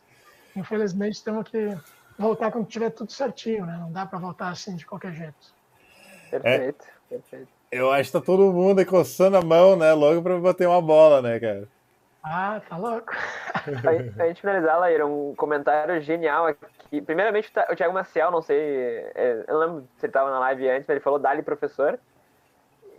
infelizmente 0.55 1.23
temos 1.23 1.49
que 1.49 1.75
voltar 2.17 2.51
quando 2.51 2.67
tiver 2.67 2.91
tudo 2.91 3.11
certinho, 3.11 3.65
né? 3.65 3.75
Não 3.77 3.91
dá 3.91 4.05
para 4.05 4.19
voltar 4.19 4.49
assim 4.49 4.75
de 4.75 4.85
qualquer 4.85 5.13
jeito. 5.13 5.53
Perfeito, 6.29 6.85
é, 6.85 7.15
perfeito. 7.15 7.54
Eu 7.71 7.91
acho 7.91 8.11
que 8.11 8.17
tá 8.19 8.23
todo 8.23 8.53
mundo 8.53 8.85
coçando 8.85 9.37
a 9.37 9.41
mão, 9.41 9.75
né? 9.75 9.91
Logo 9.93 10.21
para 10.21 10.37
bater 10.37 10.67
uma 10.67 10.81
bola, 10.81 11.21
né, 11.21 11.39
cara? 11.39 11.67
Ah, 12.23 12.59
tá 12.67 12.77
louco. 12.77 13.13
a 14.17 14.27
gente 14.27 14.41
finalizar, 14.41 14.79
Laíra, 14.79 15.05
um 15.05 15.35
comentário 15.35 16.01
genial 16.01 16.47
aqui. 16.47 17.01
Primeiramente, 17.01 17.51
o 17.69 17.75
Thiago 17.75 17.93
Maciel, 17.93 18.31
não 18.31 18.41
sei, 18.41 18.57
é, 19.13 19.43
eu 19.47 19.53
não 19.53 19.59
lembro 19.59 19.87
se 19.97 20.05
ele 20.05 20.09
estava 20.09 20.31
na 20.31 20.39
live 20.39 20.69
antes, 20.69 20.87
mas 20.87 20.95
ele 20.95 21.03
falou 21.03 21.19
Dali 21.19 21.43
professor. 21.43 21.99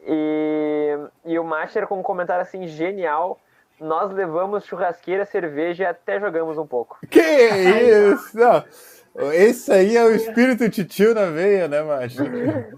E, 0.07 0.97
e 1.25 1.39
o 1.39 1.45
Master 1.45 1.89
com 1.89 1.99
um 1.99 2.03
comentário 2.03 2.43
assim 2.43 2.69
genial. 2.69 3.41
Nós 3.81 4.13
levamos 4.13 4.65
churrasqueira, 4.65 5.25
cerveja 5.25 5.83
e 5.83 5.87
até 5.87 6.21
jogamos 6.21 6.57
um 6.57 6.67
pouco. 6.67 6.99
Que 7.11 7.21
isso! 7.21 8.39
Não, 8.39 9.33
esse 9.33 9.73
aí 9.73 9.97
é 9.97 10.05
o 10.05 10.15
espírito 10.15 10.71
titio 10.71 11.15
na 11.15 11.27
veia, 11.27 11.67
né, 11.67 11.83
Master? 11.83 12.27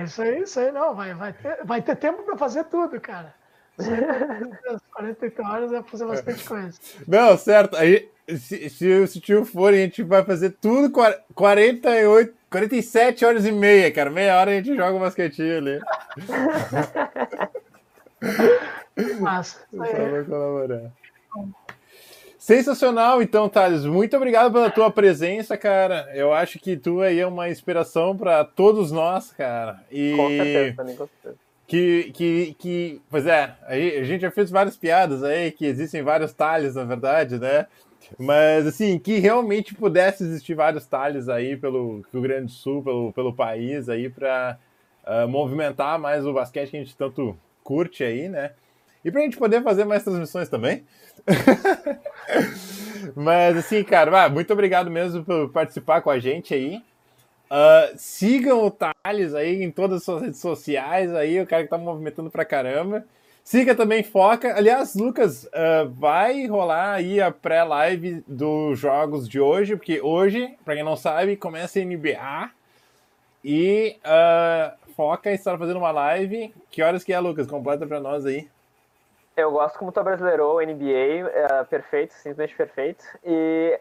É 0.00 0.04
isso 0.04 0.22
aí, 0.22 0.42
isso 0.42 0.58
aí, 0.58 0.72
não. 0.72 0.94
Vai, 0.94 1.12
vai, 1.14 1.32
ter, 1.32 1.58
vai 1.64 1.82
ter 1.82 1.96
tempo 1.96 2.22
para 2.22 2.38
fazer 2.38 2.64
tudo, 2.64 2.98
cara. 3.00 3.34
48 4.92 5.42
horas 5.44 5.72
é 5.72 5.82
fazer 5.82 6.06
bastante 6.06 6.44
coisa. 6.44 6.78
Não, 7.06 7.36
certo. 7.36 7.76
Aí, 7.76 8.08
se, 8.28 8.70
se, 8.70 9.06
se 9.06 9.18
o 9.18 9.20
tio 9.20 9.44
for, 9.44 9.74
a 9.74 9.76
gente 9.76 10.02
vai 10.02 10.24
fazer 10.24 10.50
tudo 10.60 10.90
48, 11.34 12.34
47 12.50 13.24
horas 13.24 13.44
e 13.46 13.52
meia, 13.52 13.92
cara. 13.92 14.08
Meia 14.10 14.38
hora 14.38 14.50
a 14.50 14.54
gente 14.54 14.74
joga 14.74 14.96
um 14.96 15.00
basquetinho 15.00 15.58
ali. 15.58 15.80
Massa. 19.20 19.60
Só 19.70 19.84
colaborar. 20.24 20.90
Sensacional, 22.40 23.22
então, 23.22 23.48
Thales. 23.48 23.84
Muito 23.84 24.16
obrigado 24.16 24.52
pela 24.52 24.70
tua 24.70 24.90
presença, 24.90 25.56
cara. 25.56 26.10
Eu 26.14 26.32
acho 26.32 26.58
que 26.58 26.76
tu 26.76 27.00
aí 27.00 27.20
é 27.20 27.26
uma 27.26 27.48
inspiração 27.48 28.16
para 28.16 28.44
todos 28.44 28.90
nós, 28.90 29.30
cara. 29.30 29.80
E... 29.92 30.16
Com 30.16 30.28
certeza, 30.28 30.76
também 30.76 30.96
com 30.96 31.06
certeza 31.06 31.50
que, 31.70 32.10
que, 32.12 32.56
que, 32.58 33.02
pois 33.08 33.28
é, 33.28 33.54
a 33.64 34.02
gente 34.02 34.22
já 34.22 34.30
fez 34.32 34.50
várias 34.50 34.76
piadas 34.76 35.22
aí, 35.22 35.52
que 35.52 35.64
existem 35.64 36.02
vários 36.02 36.32
talhos, 36.32 36.74
na 36.74 36.82
verdade, 36.82 37.38
né? 37.38 37.68
Mas, 38.18 38.66
assim, 38.66 38.98
que 38.98 39.20
realmente 39.20 39.72
pudesse 39.72 40.24
existir 40.24 40.54
vários 40.54 40.84
talhos 40.84 41.28
aí 41.28 41.56
pelo 41.56 42.04
Rio 42.12 42.22
Grande 42.22 42.46
do 42.46 42.50
Sul, 42.50 42.82
pelo, 42.82 43.12
pelo 43.12 43.32
país 43.32 43.88
aí, 43.88 44.10
para 44.10 44.58
uh, 45.04 45.10
ah, 45.10 45.26
movimentar 45.28 45.96
mais 45.96 46.26
o 46.26 46.32
basquete 46.32 46.70
que 46.72 46.76
a 46.76 46.80
gente 46.80 46.96
tanto 46.96 47.38
curte 47.62 48.02
aí, 48.02 48.28
né? 48.28 48.50
E 49.04 49.10
para 49.12 49.20
a 49.20 49.24
gente 49.24 49.36
poder 49.36 49.62
fazer 49.62 49.84
mais 49.84 50.02
transmissões 50.02 50.48
também. 50.48 50.82
Mas, 53.14 53.56
assim, 53.56 53.82
cara, 53.82 54.28
muito 54.28 54.52
obrigado 54.52 54.90
mesmo 54.90 55.24
por 55.24 55.50
participar 55.50 56.00
com 56.00 56.10
a 56.10 56.18
gente 56.18 56.54
aí. 56.54 56.82
Uh, 57.50 57.96
sigam 57.96 58.64
o 58.64 58.70
Thales 58.70 59.34
aí 59.34 59.62
em 59.62 59.72
todas 59.72 59.98
as 59.98 60.04
suas 60.04 60.22
redes 60.22 60.40
sociais 60.40 61.12
aí, 61.12 61.40
o 61.40 61.46
cara 61.46 61.64
que 61.64 61.68
tá 61.68 61.76
movimentando 61.76 62.30
pra 62.30 62.44
caramba. 62.44 63.04
Siga 63.42 63.74
também 63.74 64.04
Foca. 64.04 64.54
Aliás, 64.56 64.94
Lucas, 64.94 65.44
uh, 65.46 65.88
vai 65.90 66.46
rolar 66.46 66.92
aí 66.92 67.20
a 67.20 67.32
pré-live 67.32 68.22
dos 68.28 68.78
jogos 68.78 69.28
de 69.28 69.40
hoje, 69.40 69.74
porque 69.74 70.00
hoje, 70.00 70.54
pra 70.64 70.74
quem 70.74 70.84
não 70.84 70.96
sabe, 70.96 71.36
começa 71.36 71.80
a 71.80 71.84
NBA 71.84 72.50
e 73.44 73.96
uh, 74.04 74.92
Foca 74.94 75.32
está 75.32 75.58
fazendo 75.58 75.78
uma 75.78 75.90
live. 75.90 76.54
Que 76.70 76.82
horas 76.82 77.02
que 77.02 77.12
é, 77.12 77.18
Lucas? 77.18 77.46
Completa 77.46 77.86
pra 77.86 77.98
nós 77.98 78.24
aí. 78.24 78.46
Eu 79.36 79.50
gosto 79.52 79.78
como 79.78 79.92
tu 79.92 80.02
brasileiro, 80.02 80.58
NBA, 80.60 81.30
é 81.32 81.64
perfeito, 81.64 82.12
simplesmente 82.14 82.54
perfeito. 82.54 83.04
E 83.24 83.78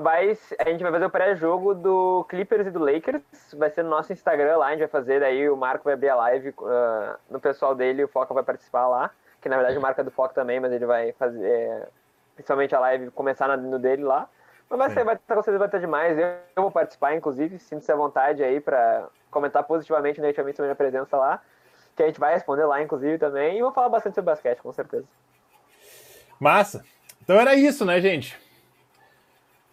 vai, 0.00 0.36
a 0.58 0.68
gente 0.70 0.82
vai 0.82 0.92
fazer 0.92 1.04
o 1.04 1.10
pré-jogo 1.10 1.74
do 1.74 2.24
Clippers 2.28 2.66
e 2.66 2.70
do 2.70 2.78
Lakers. 2.78 3.22
Vai 3.54 3.70
ser 3.70 3.82
no 3.82 3.90
nosso 3.90 4.12
Instagram 4.12 4.58
lá, 4.58 4.66
a 4.66 4.70
gente 4.70 4.80
vai 4.80 4.88
fazer, 4.88 5.20
daí 5.20 5.48
o 5.48 5.56
Marco 5.56 5.84
vai 5.84 5.94
abrir 5.94 6.08
a 6.08 6.16
live 6.16 6.50
uh, 6.50 7.18
no 7.30 7.40
pessoal 7.40 7.74
dele, 7.74 8.04
o 8.04 8.08
Foca 8.08 8.32
vai 8.32 8.42
participar 8.42 8.86
lá. 8.88 9.10
Que 9.40 9.48
na 9.48 9.56
verdade 9.56 9.78
o 9.78 9.80
Marco 9.80 10.00
é 10.00 10.04
do 10.04 10.10
Foca 10.10 10.34
também, 10.34 10.60
mas 10.60 10.72
ele 10.72 10.86
vai 10.86 11.12
fazer, 11.12 11.44
é, 11.44 11.88
principalmente 12.34 12.74
a 12.74 12.80
live, 12.80 13.10
começar 13.10 13.54
no 13.56 13.78
dele 13.78 14.02
lá. 14.02 14.28
Mas 14.68 14.78
vai 14.78 14.90
ser, 14.90 15.04
vai 15.04 15.14
estar, 15.14 15.34
com 15.34 15.42
certeza 15.42 15.58
vai 15.58 15.68
estar 15.68 15.78
demais. 15.78 16.18
Eu, 16.18 16.26
eu 16.56 16.62
vou 16.62 16.70
participar, 16.70 17.14
inclusive, 17.14 17.58
sinto-se 17.58 17.92
à 17.92 17.96
vontade 17.96 18.42
aí 18.42 18.60
para 18.60 19.06
comentar 19.30 19.62
positivamente, 19.62 20.20
negativamente 20.20 20.56
sobre 20.56 20.66
a 20.66 20.70
minha 20.70 20.76
presença 20.76 21.16
lá. 21.16 21.40
Que 21.96 22.02
a 22.02 22.06
gente 22.06 22.20
vai 22.20 22.34
responder 22.34 22.64
lá, 22.66 22.82
inclusive, 22.82 23.18
também. 23.18 23.58
E 23.58 23.62
vou 23.62 23.72
falar 23.72 23.88
bastante 23.88 24.14
sobre 24.14 24.30
basquete, 24.30 24.58
com 24.58 24.72
certeza. 24.72 25.06
Massa! 26.38 26.84
Então 27.22 27.40
era 27.40 27.54
isso, 27.54 27.84
né, 27.84 28.00
gente? 28.00 28.38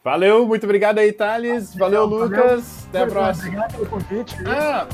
Valeu, 0.04 0.46
muito 0.46 0.66
obrigado 0.66 1.00
aí, 1.00 1.14
Thales. 1.14 1.76
Valeu, 1.76 2.10
valeu 2.10 2.26
Lucas. 2.26 2.40
Valeu. 2.40 2.90
Até 2.90 3.00
a 3.04 3.08
próxima. 3.08 3.48
Obrigado 3.48 3.72
pelo 3.74 3.86
convite. 3.86 4.36
Ah, 4.46 4.88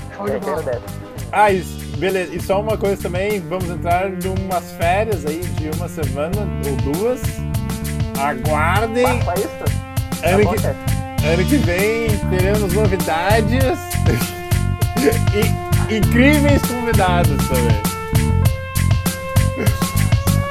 ah 1.31 1.51
isso, 1.51 1.97
beleza. 1.97 2.35
E 2.35 2.39
só 2.39 2.61
uma 2.61 2.77
coisa 2.77 3.01
também, 3.01 3.39
vamos 3.41 3.69
entrar 3.69 4.07
em 4.07 4.45
umas 4.45 4.71
férias 4.73 5.25
aí 5.25 5.39
de 5.39 5.69
uma 5.77 5.87
semana 5.87 6.37
ou 6.67 6.93
duas. 6.93 7.21
Aguardem. 8.21 9.05
isso? 9.37 9.79
Ano, 10.25 10.45
tá 10.45 10.73
que, 10.73 11.25
ano 11.25 11.49
que 11.49 11.57
vem 11.57 12.07
teremos 12.29 12.73
novidades 12.73 13.79
e 15.33 15.68
incríveis 15.89 16.61
convidados 16.61 17.37
também. 17.47 17.81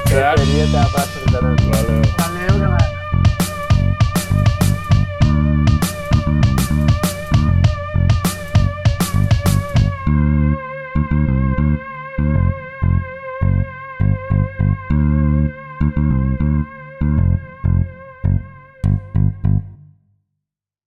Certo? 0.08 0.42
Até 0.42 0.78
a 0.78 0.86
próxima, 0.86 1.30
Valeu. 1.30 2.02
Valeu, 2.18 2.58
galera. 2.58 2.97